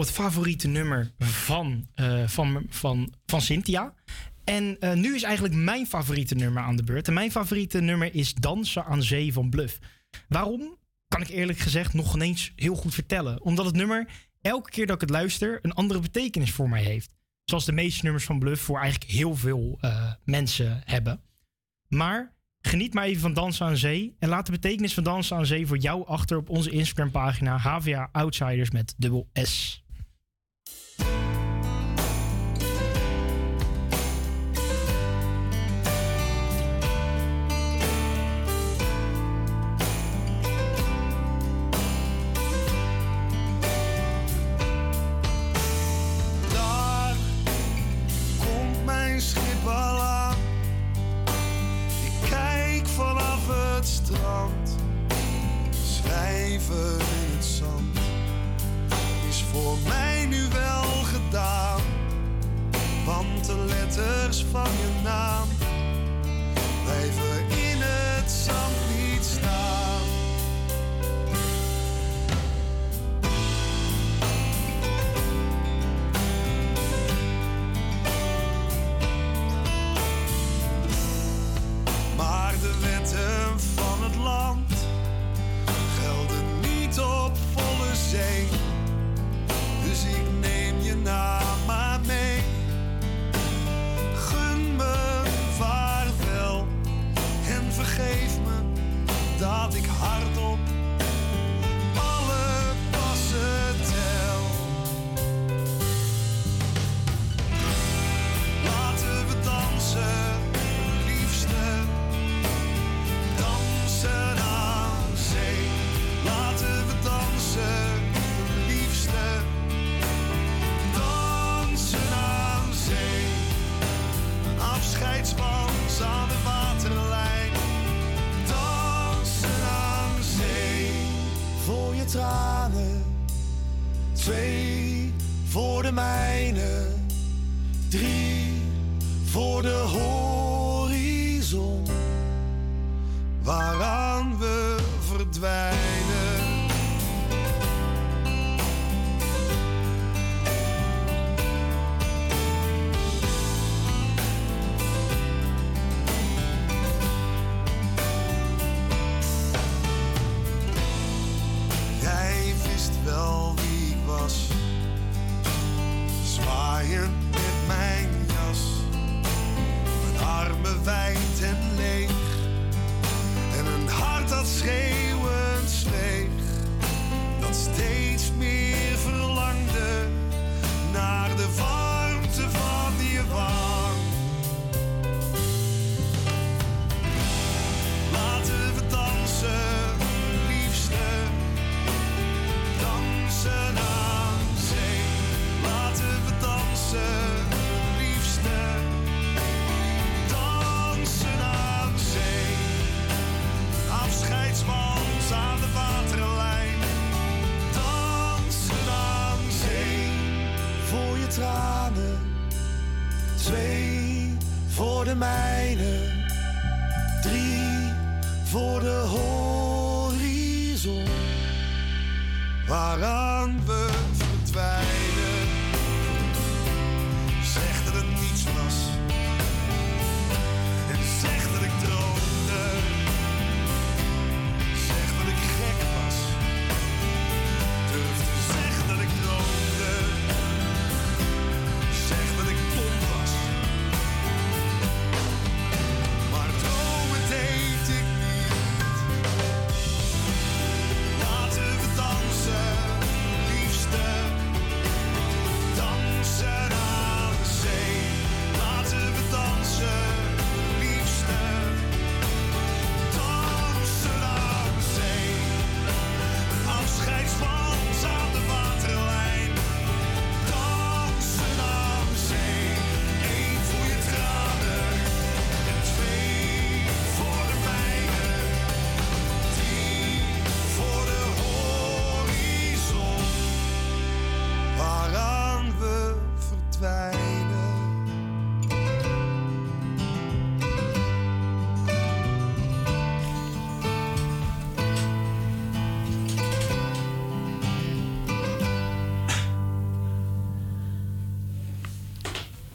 het 0.00 0.10
favoriete 0.10 0.68
nummer 0.68 1.12
van, 1.18 1.88
eh, 1.94 2.28
van, 2.28 2.66
van, 2.68 3.12
van 3.26 3.40
Cynthia. 3.40 3.94
En 4.44 4.76
eh, 4.80 4.92
nu 4.92 5.14
is 5.14 5.22
eigenlijk 5.22 5.54
mijn 5.54 5.86
favoriete 5.86 6.34
nummer 6.34 6.62
aan 6.62 6.76
de 6.76 6.82
beurt. 6.82 7.08
En 7.08 7.14
mijn 7.14 7.30
favoriete 7.30 7.80
nummer 7.80 8.14
is 8.14 8.34
Dansen 8.34 8.84
aan 8.84 9.02
Zee 9.02 9.32
van 9.32 9.50
Bluff. 9.50 9.78
Waarom? 10.28 10.76
Kan 11.08 11.20
ik 11.20 11.28
eerlijk 11.28 11.58
gezegd 11.58 11.94
nog 11.94 12.20
eens 12.20 12.52
heel 12.56 12.74
goed 12.74 12.94
vertellen. 12.94 13.42
Omdat 13.42 13.64
het 13.64 13.74
nummer, 13.74 14.08
elke 14.40 14.70
keer 14.70 14.86
dat 14.86 14.94
ik 14.94 15.00
het 15.00 15.10
luister, 15.10 15.58
een 15.62 15.72
andere 15.72 16.00
betekenis 16.00 16.50
voor 16.50 16.68
mij 16.68 16.82
heeft. 16.82 17.14
Zoals 17.44 17.64
de 17.64 17.72
meeste 17.72 18.04
nummers 18.04 18.24
van 18.24 18.38
Bluff 18.38 18.62
voor 18.62 18.80
eigenlijk 18.80 19.10
heel 19.10 19.36
veel 19.36 19.78
eh, 19.80 20.12
mensen 20.24 20.82
hebben. 20.84 21.20
Maar 21.88 22.34
geniet 22.60 22.94
maar 22.94 23.04
even 23.04 23.20
van 23.20 23.34
Dansen 23.34 23.66
aan 23.66 23.76
Zee. 23.76 24.16
En 24.18 24.28
laat 24.28 24.46
de 24.46 24.52
betekenis 24.52 24.94
van 24.94 25.04
Dansen 25.04 25.36
aan 25.36 25.46
Zee 25.46 25.66
voor 25.66 25.78
jou 25.78 26.06
achter 26.06 26.36
op 26.36 26.48
onze 26.48 26.70
Instagram 26.70 27.10
pagina 27.10 27.58
HVA 27.58 28.08
Outsiders 28.12 28.70
met 28.70 28.94
dubbel 28.96 29.28
S. 29.32 29.86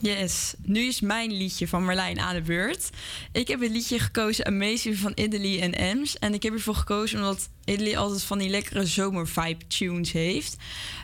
Yes, 0.03 0.53
nu 0.65 0.81
is 0.81 1.01
mijn 1.01 1.34
liedje 1.34 1.67
van 1.67 1.85
Marlijn 1.85 2.19
aan 2.19 2.35
de 2.35 2.41
beurt. 2.41 2.89
Ik 3.31 3.47
heb 3.47 3.59
het 3.59 3.71
liedje 3.71 3.99
gekozen 3.99 4.45
Amazing 4.45 4.97
van 4.97 5.11
Italy 5.15 5.59
en 5.59 5.73
Ems. 5.73 6.19
En 6.19 6.34
ik 6.34 6.43
heb 6.43 6.53
ervoor 6.53 6.75
gekozen 6.75 7.19
omdat 7.19 7.49
Italy 7.65 7.95
altijd 7.95 8.23
van 8.23 8.38
die 8.38 8.49
lekkere 8.49 8.85
zomervibe 8.85 9.67
tunes 9.67 10.11
heeft. 10.11 10.55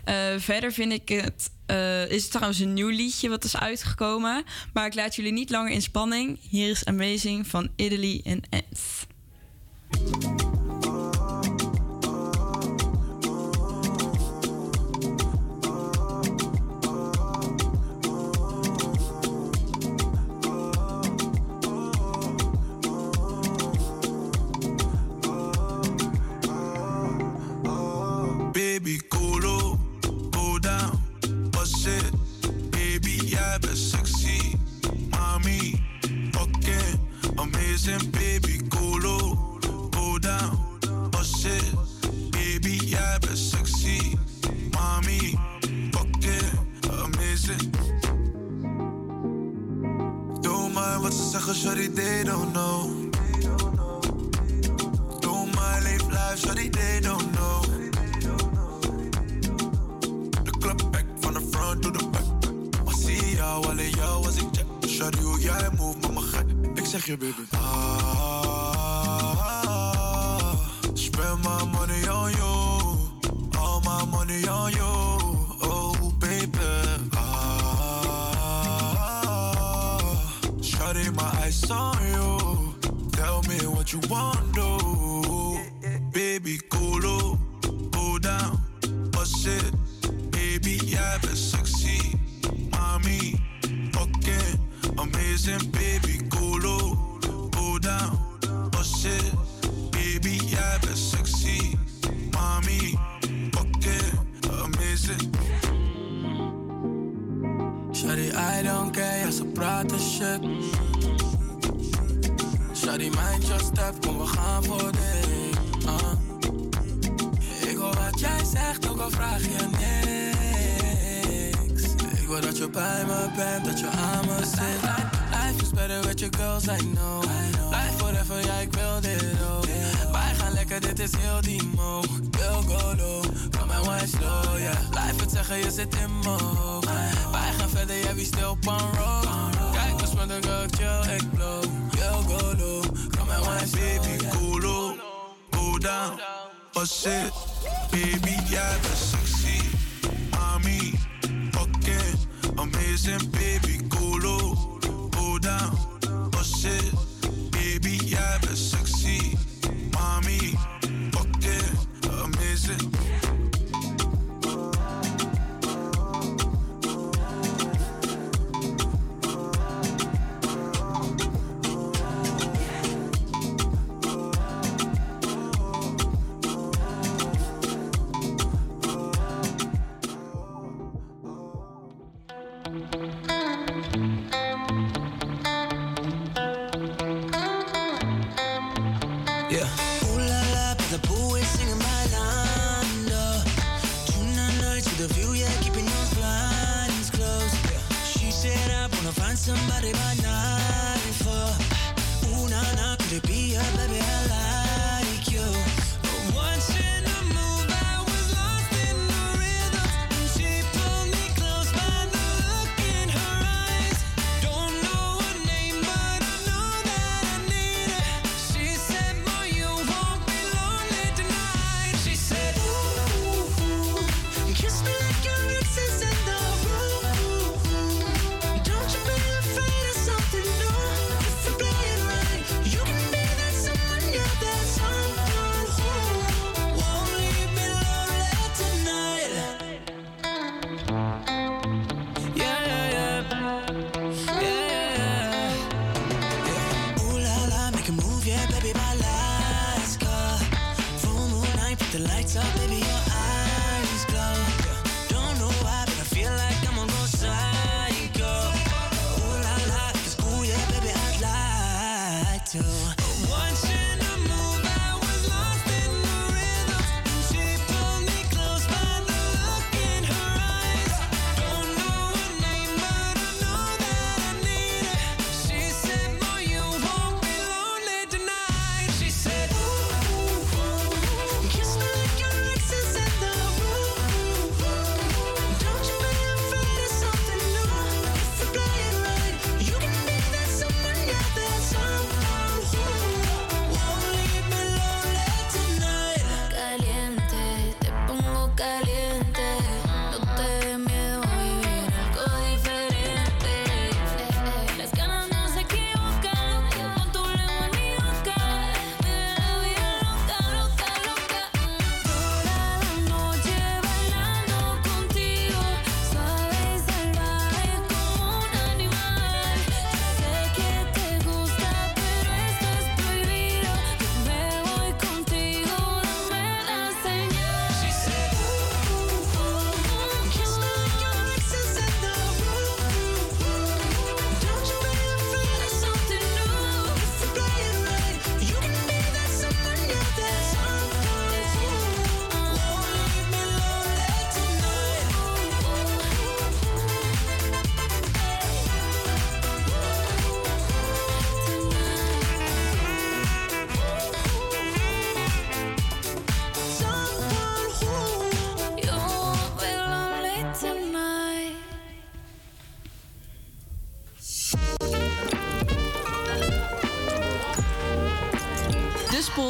Eh, 0.04 0.14
verder 0.36 0.72
vind 0.72 0.92
ik 0.92 1.08
het, 1.08 1.50
eh, 1.66 2.10
is 2.10 2.22
het 2.22 2.30
trouwens 2.30 2.58
een 2.58 2.74
nieuw 2.74 2.88
liedje 2.88 3.28
wat 3.28 3.44
is 3.44 3.56
uitgekomen. 3.56 4.44
Maar 4.72 4.86
ik 4.86 4.94
laat 4.94 5.16
jullie 5.16 5.32
niet 5.32 5.50
langer 5.50 5.72
in 5.72 5.82
spanning. 5.82 6.38
Hier 6.48 6.70
is 6.70 6.84
Amazing 6.84 7.46
van 7.46 7.68
Italy 7.76 8.20
en 8.24 8.42
Ems. 8.50 9.06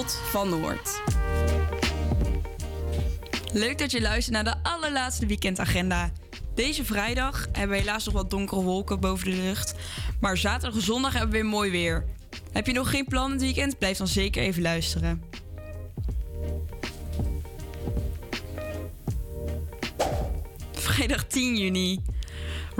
Spot 0.00 0.20
van 0.30 0.48
Noord. 0.48 1.02
Leuk 3.52 3.78
dat 3.78 3.90
je 3.90 4.00
luistert 4.00 4.34
naar 4.34 4.44
de 4.44 4.62
allerlaatste 4.62 5.26
weekendagenda. 5.26 6.10
Deze 6.54 6.84
vrijdag 6.84 7.46
hebben 7.52 7.76
we 7.76 7.82
helaas 7.82 8.04
nog 8.04 8.14
wat 8.14 8.30
donkere 8.30 8.62
wolken 8.62 9.00
boven 9.00 9.30
de 9.30 9.36
lucht. 9.36 9.74
Maar 10.20 10.36
zaterdag 10.36 10.78
en 10.78 10.84
zondag 10.84 11.12
hebben 11.12 11.30
we 11.30 11.36
weer 11.36 11.46
mooi 11.46 11.70
weer. 11.70 12.04
Heb 12.52 12.66
je 12.66 12.72
nog 12.72 12.90
geen 12.90 13.04
plan 13.04 13.30
het 13.30 13.40
weekend? 13.40 13.78
Blijf 13.78 13.96
dan 13.96 14.08
zeker 14.08 14.42
even 14.42 14.62
luisteren. 14.62 15.22
Vrijdag 20.72 21.24
10 21.24 21.56
juni. 21.56 22.02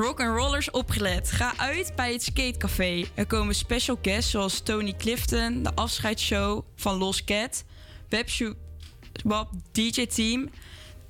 Rock 0.01 0.21
and 0.21 0.37
Rollers 0.37 0.71
opgelet. 0.71 1.31
Ga 1.31 1.53
uit 1.57 1.93
bij 1.97 2.13
het 2.13 2.23
Skatecafé. 2.23 3.05
Er 3.15 3.27
komen 3.27 3.55
special 3.55 3.99
guests 4.03 4.31
zoals 4.31 4.61
Tony 4.61 4.95
Clifton, 4.99 5.63
de 5.63 5.75
afscheidsshow 5.75 6.65
van 6.77 6.97
Los 6.97 7.25
Cat, 7.25 7.65
Webshop 8.09 8.57
DJ 9.73 10.07
Team. 10.07 10.51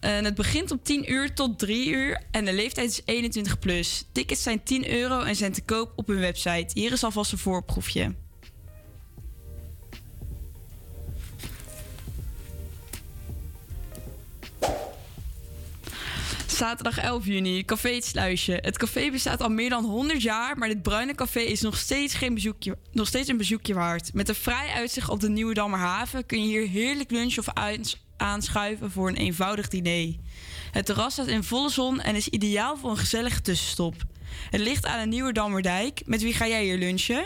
En 0.00 0.24
het 0.24 0.34
begint 0.34 0.70
om 0.70 0.82
10 0.82 1.12
uur 1.12 1.34
tot 1.34 1.58
3 1.58 1.88
uur 1.88 2.22
en 2.30 2.44
de 2.44 2.52
leeftijd 2.52 2.90
is 2.90 3.02
21 3.04 3.58
plus. 3.58 4.04
Tickets 4.12 4.42
zijn 4.42 4.62
10 4.62 4.90
euro 4.90 5.20
en 5.20 5.36
zijn 5.36 5.52
te 5.52 5.62
koop 5.62 5.92
op 5.96 6.06
hun 6.06 6.20
website. 6.20 6.80
Hier 6.80 6.92
is 6.92 7.04
alvast 7.04 7.32
een 7.32 7.38
voorproefje. 7.38 8.14
Zaterdag 16.60 16.98
11 16.98 17.26
juni, 17.26 17.64
Café 17.64 18.00
Het. 18.00 18.58
Het 18.60 18.78
café 18.78 19.10
bestaat 19.10 19.42
al 19.42 19.48
meer 19.48 19.70
dan 19.70 19.84
100 19.84 20.22
jaar, 20.22 20.58
maar 20.58 20.68
dit 20.68 20.82
bruine 20.82 21.14
café 21.14 21.40
is 21.40 21.60
nog 21.60 21.76
steeds, 21.76 22.14
geen 22.14 22.34
bezoekje, 22.34 22.76
nog 22.92 23.06
steeds 23.06 23.28
een 23.28 23.36
bezoekje 23.36 23.74
waard. 23.74 24.14
Met 24.14 24.28
een 24.28 24.34
vrij 24.34 24.68
uitzicht 24.74 25.08
op 25.08 25.20
de 25.20 25.28
Nieuwe 25.28 25.54
Dammerhaven 25.54 26.26
kun 26.26 26.42
je 26.42 26.46
hier 26.46 26.68
heerlijk 26.68 27.10
lunchen 27.10 27.42
of 27.42 27.52
aanschuiven 28.16 28.90
voor 28.90 29.08
een 29.08 29.16
eenvoudig 29.16 29.68
diner. 29.68 30.14
Het 30.70 30.86
terras 30.86 31.12
staat 31.12 31.26
in 31.26 31.44
volle 31.44 31.70
zon 31.70 32.00
en 32.00 32.14
is 32.14 32.28
ideaal 32.28 32.76
voor 32.76 32.90
een 32.90 32.96
gezellige 32.96 33.40
tussenstop. 33.40 33.94
Het 34.50 34.60
ligt 34.60 34.86
aan 34.86 35.00
de 35.00 35.06
Nieuwe 35.06 35.32
Dammerdijk. 35.32 36.02
Met 36.04 36.22
wie 36.22 36.34
ga 36.34 36.46
jij 36.46 36.64
hier 36.64 36.78
lunchen? 36.78 37.24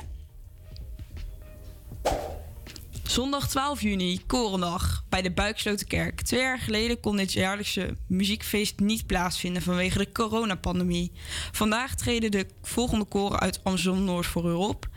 Zondag 3.05 3.49
12 3.49 3.81
juni, 3.81 4.21
Korendag, 4.27 5.05
bij 5.09 5.23
de 5.23 5.31
Buikslotenkerk. 5.33 6.21
Twee 6.21 6.41
jaar 6.41 6.59
geleden 6.59 7.01
kon 7.01 7.17
dit 7.17 7.33
jaarlijkse 7.33 7.97
muziekfeest 8.09 8.79
niet 8.79 9.07
plaatsvinden 9.07 9.63
vanwege 9.63 9.99
de 9.99 10.13
coronapandemie. 10.13 11.13
Vandaag 11.53 11.95
treden 11.95 12.31
de 12.31 12.47
volgende 12.63 13.05
koren 13.05 13.41
uit 13.41 13.61
Amsterdam-Noord 13.65 14.27
voor 14.27 14.51
u 14.51 14.53
op. 14.53 14.89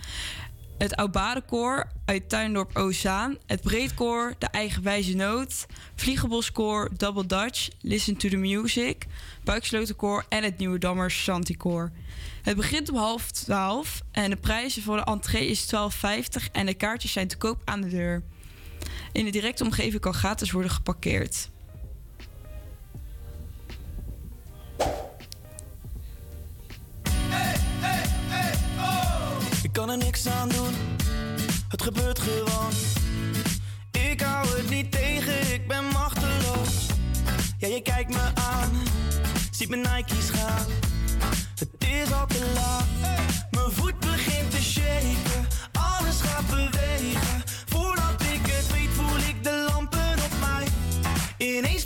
Het 0.77 0.95
Oudbadenkoor 0.95 1.87
uit 2.05 2.29
Tuindorp 2.29 2.77
Ozaan, 2.77 3.37
het 3.45 3.61
Breedkoor, 3.61 4.33
de 4.37 4.45
Eigenwijze 4.45 5.15
Noot, 5.15 5.65
Vliegenboskoor, 5.95 6.89
Double 6.97 7.25
Dutch, 7.25 7.67
Listen 7.81 8.17
to 8.17 8.29
the 8.29 8.35
Music, 8.35 9.05
Buikslotenkoor 9.43 10.25
en 10.29 10.43
het 10.43 10.57
Nieuwe 10.57 10.77
Dammers 10.77 11.23
Santicoor. 11.23 11.91
Het 12.41 12.55
begint 12.55 12.89
om 12.89 12.95
half 12.95 13.31
twaalf 13.31 14.01
en 14.11 14.29
de 14.29 14.35
prijzen 14.35 14.81
voor 14.83 14.97
de 14.97 15.03
entree 15.03 15.47
is 15.47 15.65
12,50 15.65 16.51
en 16.51 16.65
de 16.65 16.73
kaartjes 16.73 17.11
zijn 17.11 17.27
te 17.27 17.37
koop 17.37 17.61
aan 17.65 17.81
de 17.81 17.89
deur. 17.89 18.23
In 19.11 19.25
de 19.25 19.31
directe 19.31 19.63
omgeving 19.63 20.01
kan 20.01 20.13
gratis 20.13 20.51
worden 20.51 20.71
geparkeerd. 20.71 21.49
Kan 29.77 29.89
er 29.89 29.97
niks 29.97 30.27
aan 30.27 30.49
doen, 30.49 30.73
het 31.67 31.81
gebeurt 31.81 32.19
gewoon. 32.19 32.71
Ik 33.91 34.21
hou 34.21 34.47
het 34.47 34.69
niet 34.69 34.91
tegen, 34.91 35.53
ik 35.53 35.67
ben 35.67 35.85
machteloos. 35.85 36.85
Ja, 37.57 37.67
je 37.67 37.81
kijkt 37.81 38.09
me 38.09 38.31
aan, 38.33 38.71
ziet 39.51 39.69
mijn 39.69 39.81
Nike's 39.81 40.29
gaan. 40.29 40.65
Het 41.59 41.69
is 41.79 42.11
al 42.13 42.25
te 42.25 42.51
laat, 42.53 42.85
mijn 43.51 43.71
voet 43.71 43.99
begint 43.99 44.51
te 44.51 44.61
shaken. 44.61 45.47
Alles 45.71 46.21
gaat 46.21 46.47
bewegen, 46.49 47.43
voordat 47.65 48.21
ik 48.21 48.45
het 48.45 48.71
weet 48.71 48.89
voel 48.89 49.17
ik 49.17 49.43
de 49.43 49.65
lampen 49.69 50.13
op 50.13 50.31
mij. 50.39 50.67
Ineens 51.37 51.85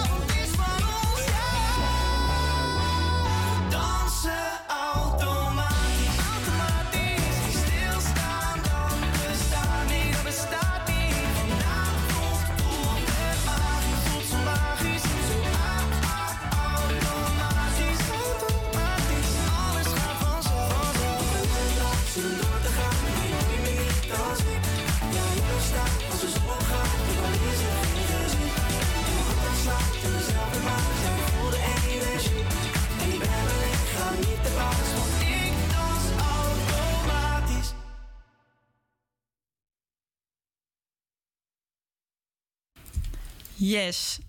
Yes. 43.61 44.19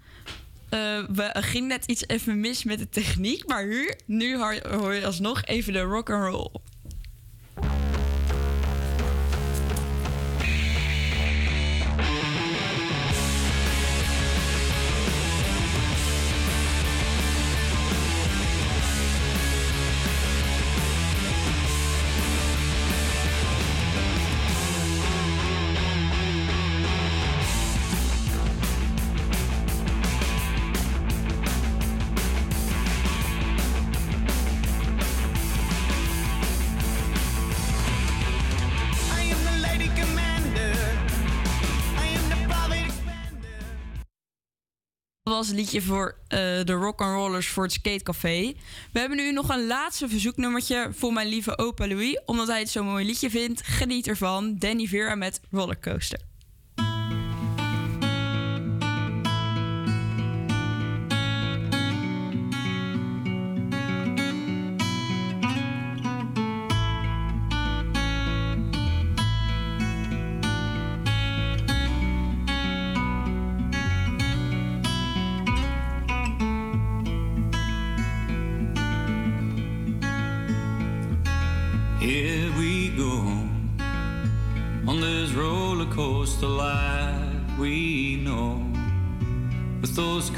Eh, 0.68 1.04
we 1.12 1.30
gingen 1.34 1.68
net 1.68 1.84
iets 1.86 2.06
even 2.06 2.40
mis 2.40 2.64
met 2.64 2.78
de 2.78 2.88
techniek, 2.88 3.46
maar 3.46 3.66
nu, 3.66 3.92
nu 4.06 4.36
hoor, 4.36 4.60
hoor 4.68 4.94
je 4.94 5.06
alsnog 5.06 5.44
even 5.44 5.72
de 5.72 5.80
rock 5.80 6.10
and 6.10 6.24
roll. 6.24 6.50
Een 45.48 45.54
liedje 45.54 45.82
voor 45.82 46.16
eh, 46.28 46.38
de 46.38 46.72
rock 46.72 47.00
and 47.00 47.14
rollers 47.14 47.48
voor 47.48 47.62
het 47.62 47.72
skatecafé. 47.72 48.54
We 48.92 48.98
hebben 48.98 49.18
nu 49.18 49.32
nog 49.32 49.48
een 49.48 49.66
laatste 49.66 50.08
verzoeknummertje 50.08 50.88
voor 50.92 51.12
mijn 51.12 51.28
lieve 51.28 51.58
opa 51.58 51.86
Louis. 51.86 52.20
Omdat 52.24 52.48
hij 52.48 52.58
het 52.58 52.70
zo'n 52.70 52.86
mooi 52.86 53.06
liedje 53.06 53.30
vindt. 53.30 53.62
Geniet 53.64 54.06
ervan. 54.06 54.58
Danny 54.58 54.86
Vera 54.86 55.14
met 55.14 55.40
Rollercoaster. 55.50 56.31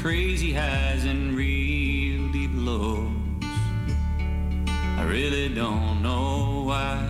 Crazy 0.05 0.53
highs 0.53 1.03
and 1.03 1.35
real 1.35 2.31
deep 2.31 2.51
lows. 2.53 3.09
I 3.41 5.03
really 5.09 5.49
don't 5.49 6.03
know 6.03 6.61
why. 6.67 7.09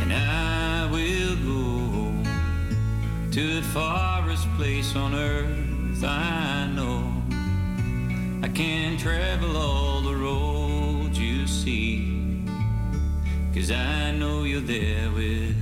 And 0.00 0.12
I 0.12 0.88
will 0.90 1.36
go 1.46 2.28
to 3.30 3.54
the 3.54 3.62
farthest 3.68 4.48
place 4.56 4.96
on 4.96 5.14
earth 5.14 6.02
I 6.02 6.66
know. 6.74 7.22
I 8.42 8.48
can't 8.48 8.98
travel 8.98 9.56
all 9.56 10.00
the 10.00 10.16
roads 10.16 11.16
you 11.20 11.46
see, 11.46 12.44
cause 13.54 13.70
I 13.70 14.10
know 14.10 14.42
you're 14.42 14.60
there 14.60 15.08
with 15.12 15.61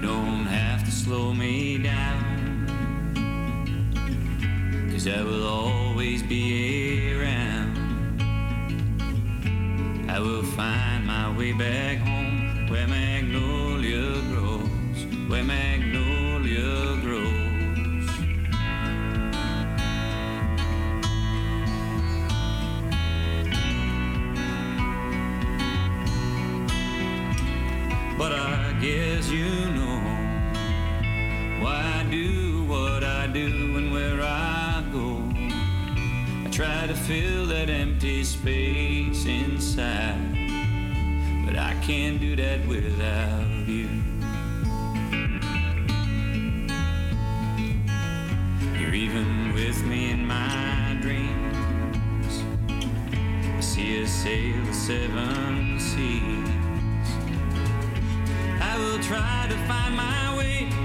Don't 0.00 0.46
have 0.46 0.82
to 0.84 0.90
slow 0.90 1.34
me 1.34 1.76
down, 1.78 2.66
cause 4.90 5.06
I 5.06 5.22
will 5.22 5.46
always 5.46 6.22
be 6.22 7.12
around. 7.12 7.76
I 10.08 10.18
will 10.18 10.42
find 10.42 11.06
my 11.06 11.36
way 11.36 11.52
back 11.52 11.98
home 11.98 12.66
where 12.70 12.88
magnolia 12.88 14.22
grows, 14.32 15.04
where 15.28 15.44
magnolia 15.44 15.79
empty 38.00 38.24
space 38.24 39.26
inside, 39.26 40.16
but 41.44 41.54
I 41.54 41.76
can't 41.82 42.18
do 42.18 42.34
that 42.34 42.66
without 42.66 43.68
you. 43.68 43.90
You're 48.80 48.94
even 48.94 49.52
with 49.52 49.84
me 49.84 50.12
in 50.12 50.26
my 50.26 50.96
dreams. 51.02 52.42
I 52.70 53.60
see 53.60 54.02
us 54.02 54.10
sail 54.10 54.64
the 54.64 54.72
seven 54.72 55.78
seas. 55.78 56.48
I 58.62 58.78
will 58.78 59.02
try 59.02 59.46
to 59.46 59.56
find 59.68 59.94
my 59.94 60.38
way. 60.38 60.79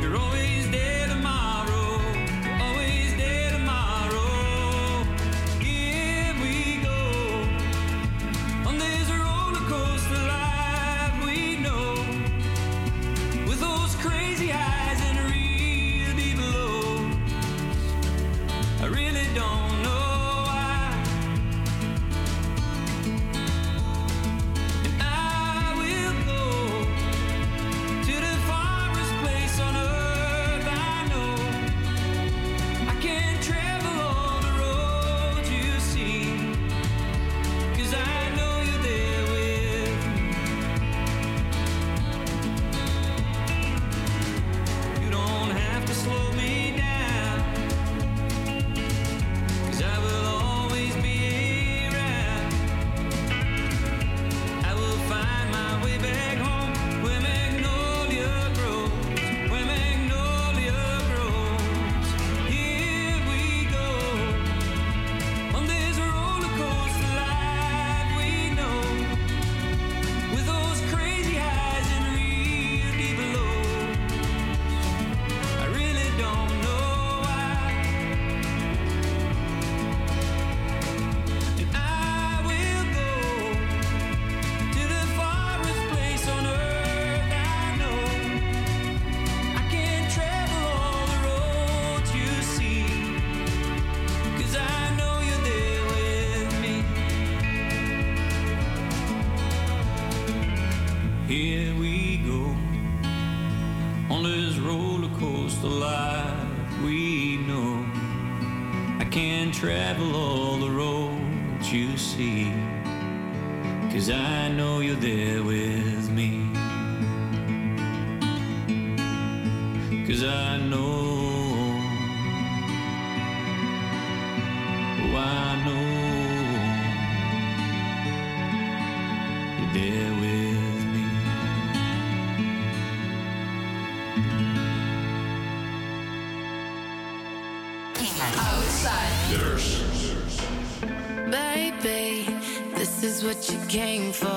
Came 143.68 144.12
for. 144.12 144.35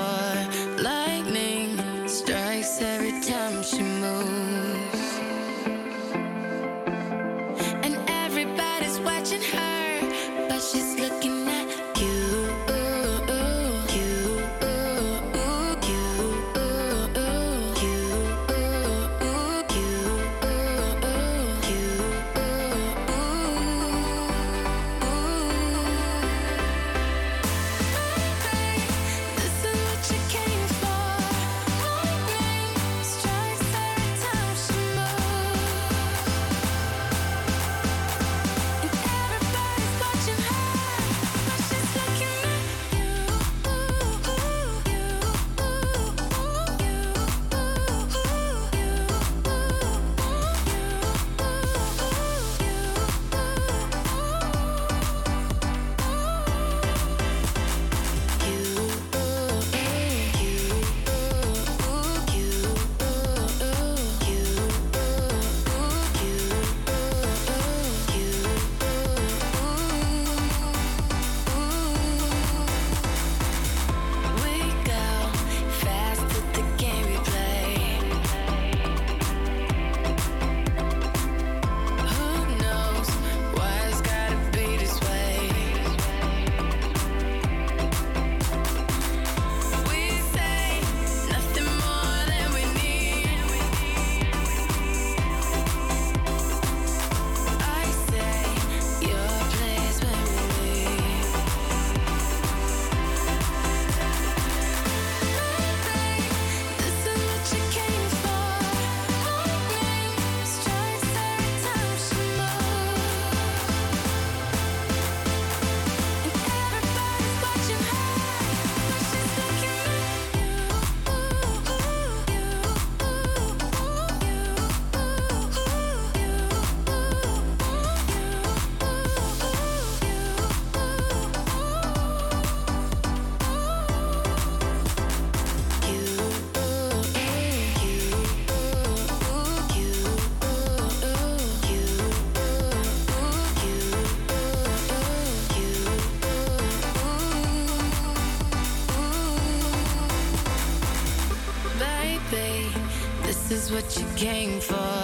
What 153.71 153.97
you 153.97 154.05
came 154.15 154.59
for. 154.59 154.98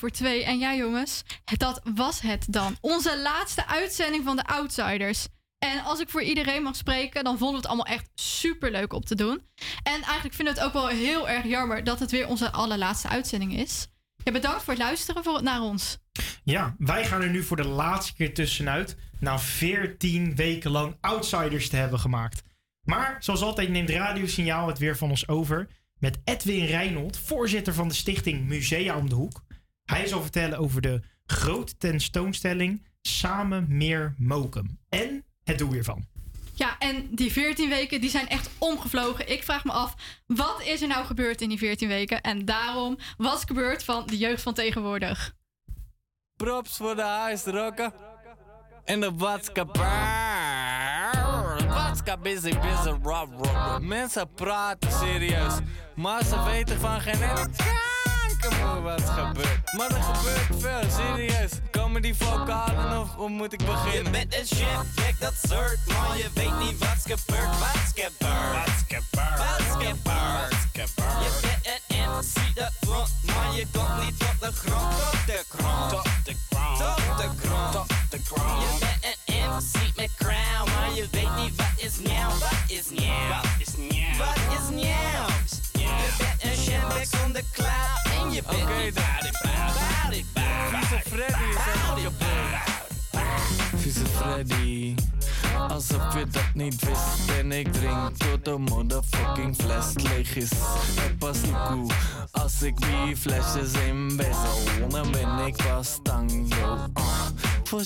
Voor 0.00 0.10
2. 0.10 0.44
En 0.44 0.58
ja, 0.58 0.74
jongens, 0.74 1.22
dat 1.56 1.80
was 1.94 2.20
het 2.20 2.46
dan. 2.48 2.76
Onze 2.80 3.20
laatste 3.20 3.66
uitzending 3.66 4.24
van 4.24 4.36
de 4.36 4.46
Outsiders. 4.46 5.26
En 5.58 5.82
als 5.84 6.00
ik 6.00 6.08
voor 6.08 6.22
iedereen 6.22 6.62
mag 6.62 6.76
spreken, 6.76 7.24
dan 7.24 7.38
vonden 7.38 7.50
we 7.50 7.56
het 7.56 7.66
allemaal 7.66 7.94
echt 7.94 8.10
super 8.14 8.70
leuk 8.70 8.92
op 8.92 9.04
te 9.04 9.14
doen. 9.14 9.42
En 9.82 10.02
eigenlijk 10.02 10.34
vinden 10.34 10.54
we 10.54 10.60
het 10.60 10.68
ook 10.68 10.72
wel 10.72 10.88
heel 10.88 11.28
erg 11.28 11.44
jammer 11.44 11.84
dat 11.84 11.98
het 11.98 12.10
weer 12.10 12.28
onze 12.28 12.52
allerlaatste 12.52 13.08
uitzending 13.08 13.56
is. 13.56 13.86
Ja, 14.24 14.32
bedankt 14.32 14.62
voor 14.62 14.72
het 14.72 14.82
luisteren 14.82 15.24
voor, 15.24 15.42
naar 15.42 15.60
ons. 15.60 15.98
Ja, 16.44 16.74
wij 16.78 17.06
gaan 17.06 17.22
er 17.22 17.30
nu 17.30 17.42
voor 17.42 17.56
de 17.56 17.68
laatste 17.68 18.14
keer 18.14 18.34
tussenuit. 18.34 18.96
Na 19.18 19.38
14 19.38 20.36
weken 20.36 20.70
lang 20.70 20.96
Outsiders 21.00 21.68
te 21.68 21.76
hebben 21.76 21.98
gemaakt. 21.98 22.42
Maar 22.82 23.16
zoals 23.18 23.42
altijd 23.42 23.68
neemt 23.68 23.90
Radio 23.90 24.26
Signaal 24.26 24.66
het 24.66 24.78
weer 24.78 24.96
van 24.96 25.10
ons 25.10 25.28
over. 25.28 25.68
Met 25.98 26.20
Edwin 26.24 26.64
Reinold, 26.64 27.18
voorzitter 27.18 27.74
van 27.74 27.88
de 27.88 27.94
stichting 27.94 28.46
Musea 28.46 28.96
om 28.96 29.08
de 29.08 29.14
Hoek. 29.14 29.42
Hij 29.90 30.06
zal 30.06 30.22
vertellen 30.22 30.58
over 30.58 30.80
de 30.80 31.00
grote 31.26 31.76
tentoonstelling 31.76 32.86
Samen 33.02 33.66
meer 33.68 34.14
Mokum. 34.18 34.78
En 34.88 35.24
het 35.44 35.58
doel 35.58 35.72
hiervan. 35.72 36.06
Ja, 36.54 36.78
en 36.78 37.08
die 37.10 37.32
14 37.32 37.68
weken 37.68 38.00
die 38.00 38.10
zijn 38.10 38.28
echt 38.28 38.50
omgevlogen. 38.58 39.30
Ik 39.30 39.42
vraag 39.42 39.64
me 39.64 39.72
af, 39.72 39.94
wat 40.26 40.62
is 40.64 40.82
er 40.82 40.88
nou 40.88 41.04
gebeurd 41.04 41.40
in 41.40 41.48
die 41.48 41.58
14 41.58 41.88
weken? 41.88 42.20
En 42.20 42.44
daarom, 42.44 42.98
wat 43.16 43.36
is 43.36 43.44
gebeurd 43.44 43.84
van 43.84 44.06
de 44.06 44.16
jeugd 44.18 44.42
van 44.42 44.54
tegenwoordig? 44.54 45.34
Props 46.36 46.76
voor 46.76 46.96
de 46.96 47.02
huisrokken. 47.02 47.92
En 48.84 49.00
de 49.00 49.12
watska 49.12 49.64
Watska 51.68 52.16
busy, 52.16 52.58
busy, 52.58 52.88
rob, 53.02 53.32
rob. 53.32 53.80
Mensen 53.80 54.34
praten 54.34 54.92
serieus, 54.92 55.54
maar 55.94 56.24
ze 56.24 56.42
weten 56.42 56.80
van 56.80 57.00
geen 57.00 57.22
ene 57.22 57.50
wat 58.82 59.02
gebeurt. 59.02 59.72
Maar 59.76 59.90
er 59.90 60.02
gebeurt 60.02 60.62
veel, 60.62 60.90
serieus. 60.90 61.50
Komen 61.70 62.02
die 62.02 62.14
vocalen 62.14 63.00
of 63.00 63.14
hoe 63.14 63.28
moet 63.28 63.52
ik 63.52 63.64
beginnen? 63.64 64.04
Je 64.04 64.10
bent 64.10 64.34
een 64.34 64.46
chef, 64.46 64.94
kijk 64.94 65.20
dat 65.20 65.34
soort, 65.48 65.78
maar 65.86 66.16
je 66.16 66.28
weet 66.34 66.58
niet 66.58 66.78
wat's 66.78 67.02
gebeurd, 67.02 67.58
wat's 67.58 67.92
gebeurd. 67.94 68.18
Wat's 68.58 68.82
gebeurd, 68.88 69.96
wat's 70.02 70.56
gebeurd. 70.72 71.22
Je 71.22 71.38
bent 71.40 71.80
een 71.88 72.08
MC 72.10 72.54
dat 72.54 72.72
front, 72.80 73.10
maar 73.22 73.54
je 73.54 73.66
komt 73.72 74.04
niet 74.04 74.22
op 74.22 74.36
de 74.40 74.52
grond, 74.52 74.94
op 74.94 75.18
de 75.26 75.44
grond. 75.48 75.92
Op 75.92 76.08
de 76.24 76.34
grond, 76.50 76.80
op 76.80 77.16
de 77.16 77.28
grond, 77.42 77.74
op 77.76 77.88
de 78.10 78.18
grond. 78.24 78.62
Je 78.62 78.78
bent 78.80 79.16
een 79.24 79.50
MC 79.50 79.96
met 79.96 80.10
crown, 80.16 80.70
maar 80.74 80.94
je 80.94 81.08
weet 81.10 81.36
niet 81.36 81.56
wat 81.56 81.74
is 81.76 81.98
nieuw, 81.98 82.28
wat 82.28 82.62
is 82.66 82.90
nieuw. 82.90 83.28
Wat 83.28 83.46
is 83.58 83.76
nieuw, 83.76 84.16
wat 84.18 84.36
is 84.58 84.68
nieuw. 84.70 84.88
Je 85.72 86.14
bent 86.18 86.42
een 86.42 86.56
chef 86.56 87.08
zonder 87.10 87.42
cloud 87.52 87.69
en 87.69 87.69
je 88.48 88.56
bent 88.56 88.84
niet 88.84 88.94
body, 88.94 89.30
body. 90.08 90.24
Vieze 90.70 91.00
Freddy 91.08 91.48
is 91.50 91.56
kapot. 92.02 93.80
Vieze 93.80 94.06
Freddy. 94.06 94.94
Alsof 95.68 96.14
je 96.14 96.26
dat 96.30 96.54
niet 96.54 96.84
wist 96.84 97.38
En 97.38 97.52
ik 97.52 97.72
drink 97.72 98.16
tot 98.16 98.44
de 98.44 98.58
motherfucking 98.58 99.56
fles 99.56 99.92
leeg 99.94 100.36
is 100.36 100.50
En 101.06 101.16
pas 101.18 101.38
koe 101.68 101.90
Als 102.30 102.62
ik 102.62 102.76
die 102.76 103.16
flesjes 103.16 103.72
in 103.72 104.16
bezel 104.16 104.88
Dan 104.88 105.10
ben 105.10 105.46
ik 105.46 105.56
pas 105.56 105.98
tang, 106.02 106.54
yo 106.54 106.74
uh. 106.74 107.49
Voor 107.70 107.82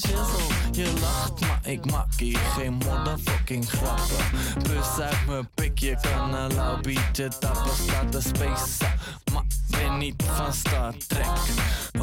je 0.73 0.93
lacht 1.01 1.41
maar 1.41 1.61
ik 1.63 1.91
maak 1.91 2.15
hier 2.17 2.39
geen 2.39 2.73
motherfucking 2.73 3.69
grappen. 3.69 4.25
Bus 4.63 4.99
uit 5.01 5.27
mijn 5.27 5.49
pik, 5.55 5.79
je 5.79 5.97
kan 6.01 6.35
een 6.35 6.55
lauw 6.55 6.81
biertje 6.81 7.29
tappen. 7.39 7.77
Staat 7.77 8.13
de 8.13 8.21
space 8.21 8.85
maar 9.33 9.43
ben 9.71 9.99
niet 9.99 10.23
van 10.27 10.53
Star 10.53 10.95
Trek. 11.07 11.27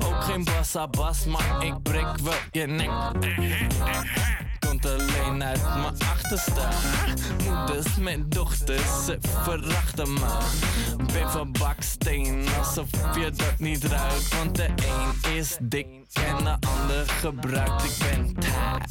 Ook 0.06 0.24
geen 0.24 0.44
bassa 0.44 0.88
bas, 0.88 1.26
maar 1.26 1.66
ik 1.66 1.82
breek 1.84 2.18
wel 2.24 2.34
je 2.52 2.66
nek 2.66 2.90
Alleen 4.86 5.44
uit 5.44 5.62
mijn 5.62 6.10
achterste. 6.12 6.68
Moeders 7.44 7.96
met 7.96 8.32
dochters, 8.32 9.06
ze 9.06 9.18
verachten 9.22 10.14
me. 10.14 10.38
Ben 11.14 11.32
van 11.32 11.52
baksteen, 11.52 12.46
alsof 12.58 12.88
je 13.16 13.32
dat 13.32 13.60
niet 13.60 13.84
ruikt. 13.84 14.38
Want 14.38 14.56
de 14.56 14.66
een 14.66 15.34
is 15.36 15.58
dik 15.62 15.88
en 16.14 16.44
de 16.44 16.58
ander 16.68 17.08
gebruikt. 17.08 17.84
Ik 17.84 17.96
ben 18.00 18.36
taag 18.40 18.82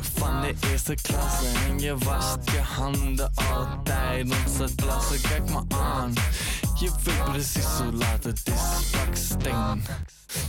van 0.00 0.40
de 0.40 0.54
eerste 0.70 0.94
klasse 0.94 1.46
En 1.68 1.78
je 1.78 1.96
wast 1.96 2.50
je 2.50 2.58
handen 2.58 3.30
altijd 3.34 4.30
Ons 4.46 4.58
het 4.58 4.76
plassen, 4.76 5.20
kijk 5.20 5.50
me 5.50 5.62
aan 5.68 6.12
Je 6.78 6.90
weet 7.04 7.24
precies 7.24 7.64
hoe 7.64 7.92
laat 7.92 8.24
het 8.24 8.40
is 8.44 8.90
Baksteen 8.90 9.84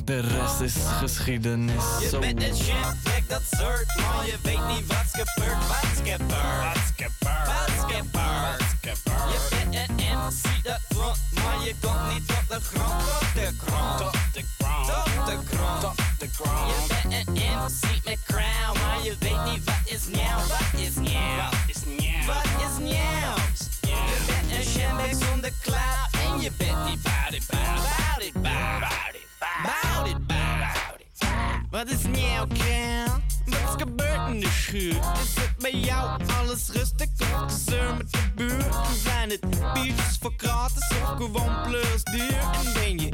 De 0.03 0.19
rest 0.19 0.59
is 0.59 0.73
geschiedenis 0.99 1.83
Je 1.99 2.09
Zo. 2.09 2.19
bent 2.19 2.43
een 2.43 2.55
kijk 3.03 3.29
dat 3.29 3.41
soort, 3.51 3.95
maar 3.95 4.25
je 4.25 4.35
weet 4.43 4.67
niet 4.67 4.87
wat's 4.87 5.11
gebeurd, 5.11 5.67
wat's 5.67 5.97
gebeurd. 6.03 6.27
Wat's 6.29 6.91
gebeurd, 6.95 8.11
wat's 8.11 8.63
gebeurd. 8.81 9.31
Je 9.31 9.47
bent 9.49 9.75
een 9.75 9.95
MC 10.17 10.63
dat 10.63 10.79
front, 10.89 11.17
maar 11.33 11.63
je 11.65 11.75
komt 11.81 12.13
niet 12.13 12.29
op 12.29 12.43
de 12.47 12.59
grond, 12.61 13.03
op 13.03 13.27
de 13.33 13.51
grond. 13.65 14.01
Op 14.01 14.19
de 14.33 14.43
grond, 14.57 14.89
op 14.89 15.25
de 15.25 15.55
grond, 15.55 15.83
op 15.83 15.95
de 16.19 16.27
grond. 16.33 16.59
Je 16.69 16.85
bent 16.87 17.27
een 17.27 17.33
MC 17.33 18.05
met 18.05 18.19
crown, 18.27 18.79
maar 18.81 19.03
je 19.03 19.15
weet 19.19 19.43
niet 19.53 19.63
wat 19.63 19.81
is 19.85 20.05
nieuw, 20.07 20.37
wat 20.47 20.81
is 20.81 20.95
nieuw. 20.95 21.35
Wat 21.37 21.75
is 21.75 21.81
nieuw, 21.85 22.16
wat 22.27 22.45
is 22.45 22.77
nieuw. 22.79 23.35
Je 23.81 24.23
bent 24.27 24.51
een 24.51 24.63
chef 24.63 25.27
zonder 25.27 25.51
cloud 25.61 26.09
en 26.11 26.41
je 26.41 26.51
bent 26.57 26.85
niet 26.85 27.01
body, 27.01 27.39
body, 27.49 28.31
body, 28.31 28.31
body, 28.33 29.21
body, 29.63 29.63
body, 29.63 30.15
body. 30.27 31.05
Wat 31.69 31.89
is 31.89 32.03
nieuw, 32.03 32.47
Kel? 32.47 33.13
Wat 33.45 33.59
is 33.59 33.75
gebeurd 33.77 34.29
in 34.29 34.39
de 34.39 34.49
schuur? 34.49 34.95
Is 35.23 35.35
het 35.35 35.57
bij 35.57 35.73
jou 35.73 36.21
alles 36.39 36.69
rustig 36.69 37.09
of 37.19 37.53
gezeur 37.53 37.95
met 37.97 38.11
de 38.11 38.31
buurt? 38.35 38.75
Zijn 39.03 39.29
het 39.29 39.73
biertjes 39.73 40.17
voor 40.21 40.33
gratis 40.37 40.87
of 41.01 41.13
gewoon 41.17 41.63
plus 41.63 42.03
duur? 42.03 42.39
En 42.39 42.73
ben 42.73 42.99
je 42.99 43.09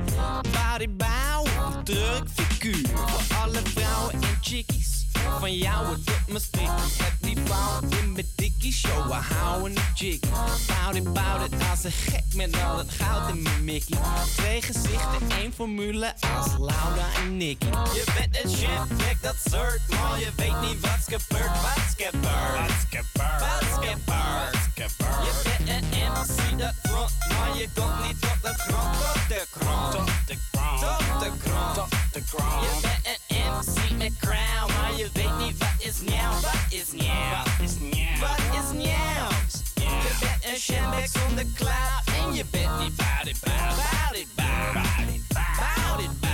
bodybouw 0.52 1.42
of 1.42 1.76
een 1.76 1.84
druk 1.84 2.24
figuur? 2.34 2.88
Voor 2.94 3.38
alle 3.38 3.62
vrouwen 3.64 4.14
en 4.14 4.38
chickies 4.42 4.93
van 5.40 5.58
jou 5.58 5.88
het 5.88 6.06
doet 6.06 6.28
me 6.28 6.40
sticky 6.40 7.04
Heb 7.04 7.14
die 7.20 7.38
vrouw 7.46 7.80
in 8.02 8.12
mijn 8.12 8.26
dikkie 8.36 8.74
show, 8.74 9.08
we 9.08 9.14
houden 9.14 9.78
een 9.78 9.84
jiggy 9.94 10.30
Bout 10.68 10.96
it, 10.96 11.14
bout 11.14 11.52
it, 11.52 11.70
als 11.72 11.84
een 11.84 11.92
gek 11.92 12.24
met 12.36 12.64
al 12.64 12.78
het 12.78 12.92
goud 12.92 13.30
in 13.30 13.42
mijn 13.42 13.64
mickey 13.64 13.98
Twee 14.36 14.62
gezichten, 14.62 15.30
één 15.40 15.54
formule 15.54 16.14
als 16.36 16.48
Laura 16.58 17.08
en 17.24 17.38
Nicky. 17.38 17.66
Je 17.66 18.04
bent 18.16 18.44
een 18.44 18.50
chef, 18.50 18.98
kijk 18.98 19.22
dat 19.22 19.36
soort, 19.52 19.82
maar 19.90 20.20
je 20.20 20.30
weet 20.36 20.62
niet 20.62 20.80
wat's 20.80 21.04
gebeurd, 21.04 21.62
wat's 21.62 21.94
gebeurd. 21.98 22.64
Wat's 22.64 22.84
gebeurd, 22.90 23.98
wat's 24.06 24.66
gebeurd. 24.76 25.26
Je 25.26 25.42
bent 25.44 25.70
een 25.70 26.12
MC 26.12 26.60
dat 26.60 26.74
front, 26.84 27.12
maar 27.30 27.58
je 27.58 27.68
komt 27.76 28.06
niet 28.06 28.18
op 28.32 28.40
de 28.42 28.54
grond, 28.58 28.96
op 29.16 29.22
de 29.28 29.46
grond. 29.52 29.96
Op 29.96 30.12
de 30.26 30.38
grond, 30.52 30.84
op 30.84 31.20
de 31.20 31.32
grond, 31.44 31.92
de 32.14 32.22
grond. 32.28 32.64
Je 32.64 32.80
bent 32.82 33.06
een 33.08 33.23
MC 33.44 33.98
met 33.98 34.14
crown, 34.20 34.74
maar 34.74 34.94
je 34.98 35.10
weet 35.14 35.38
niet 35.38 35.58
wat 35.58 35.76
is 35.78 36.02
nieuw, 36.02 36.32
wat 36.42 36.66
is 36.70 36.92
nieuw. 36.92 37.30
Wat 37.32 37.48
is 37.62 37.76
nieuw, 37.80 38.20
wat 38.20 38.40
is 38.52 38.72
nieuw. 38.74 39.30
Je 39.76 40.18
bent 40.20 40.46
een 40.46 40.60
chef 40.60 41.12
zonder 41.12 41.46
cloud 41.56 42.04
en 42.06 42.34
je 42.34 42.46
bent 42.52 42.80
niet 42.80 42.96
body, 42.96 43.34
body, 43.44 44.26
body, 44.26 44.26
body, 44.36 45.20
body, 45.36 46.10
body, 46.20 46.34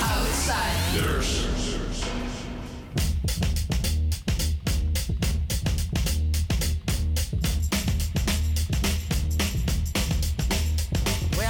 Outsiders. 0.00 1.44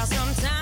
Sometimes. 0.06 0.53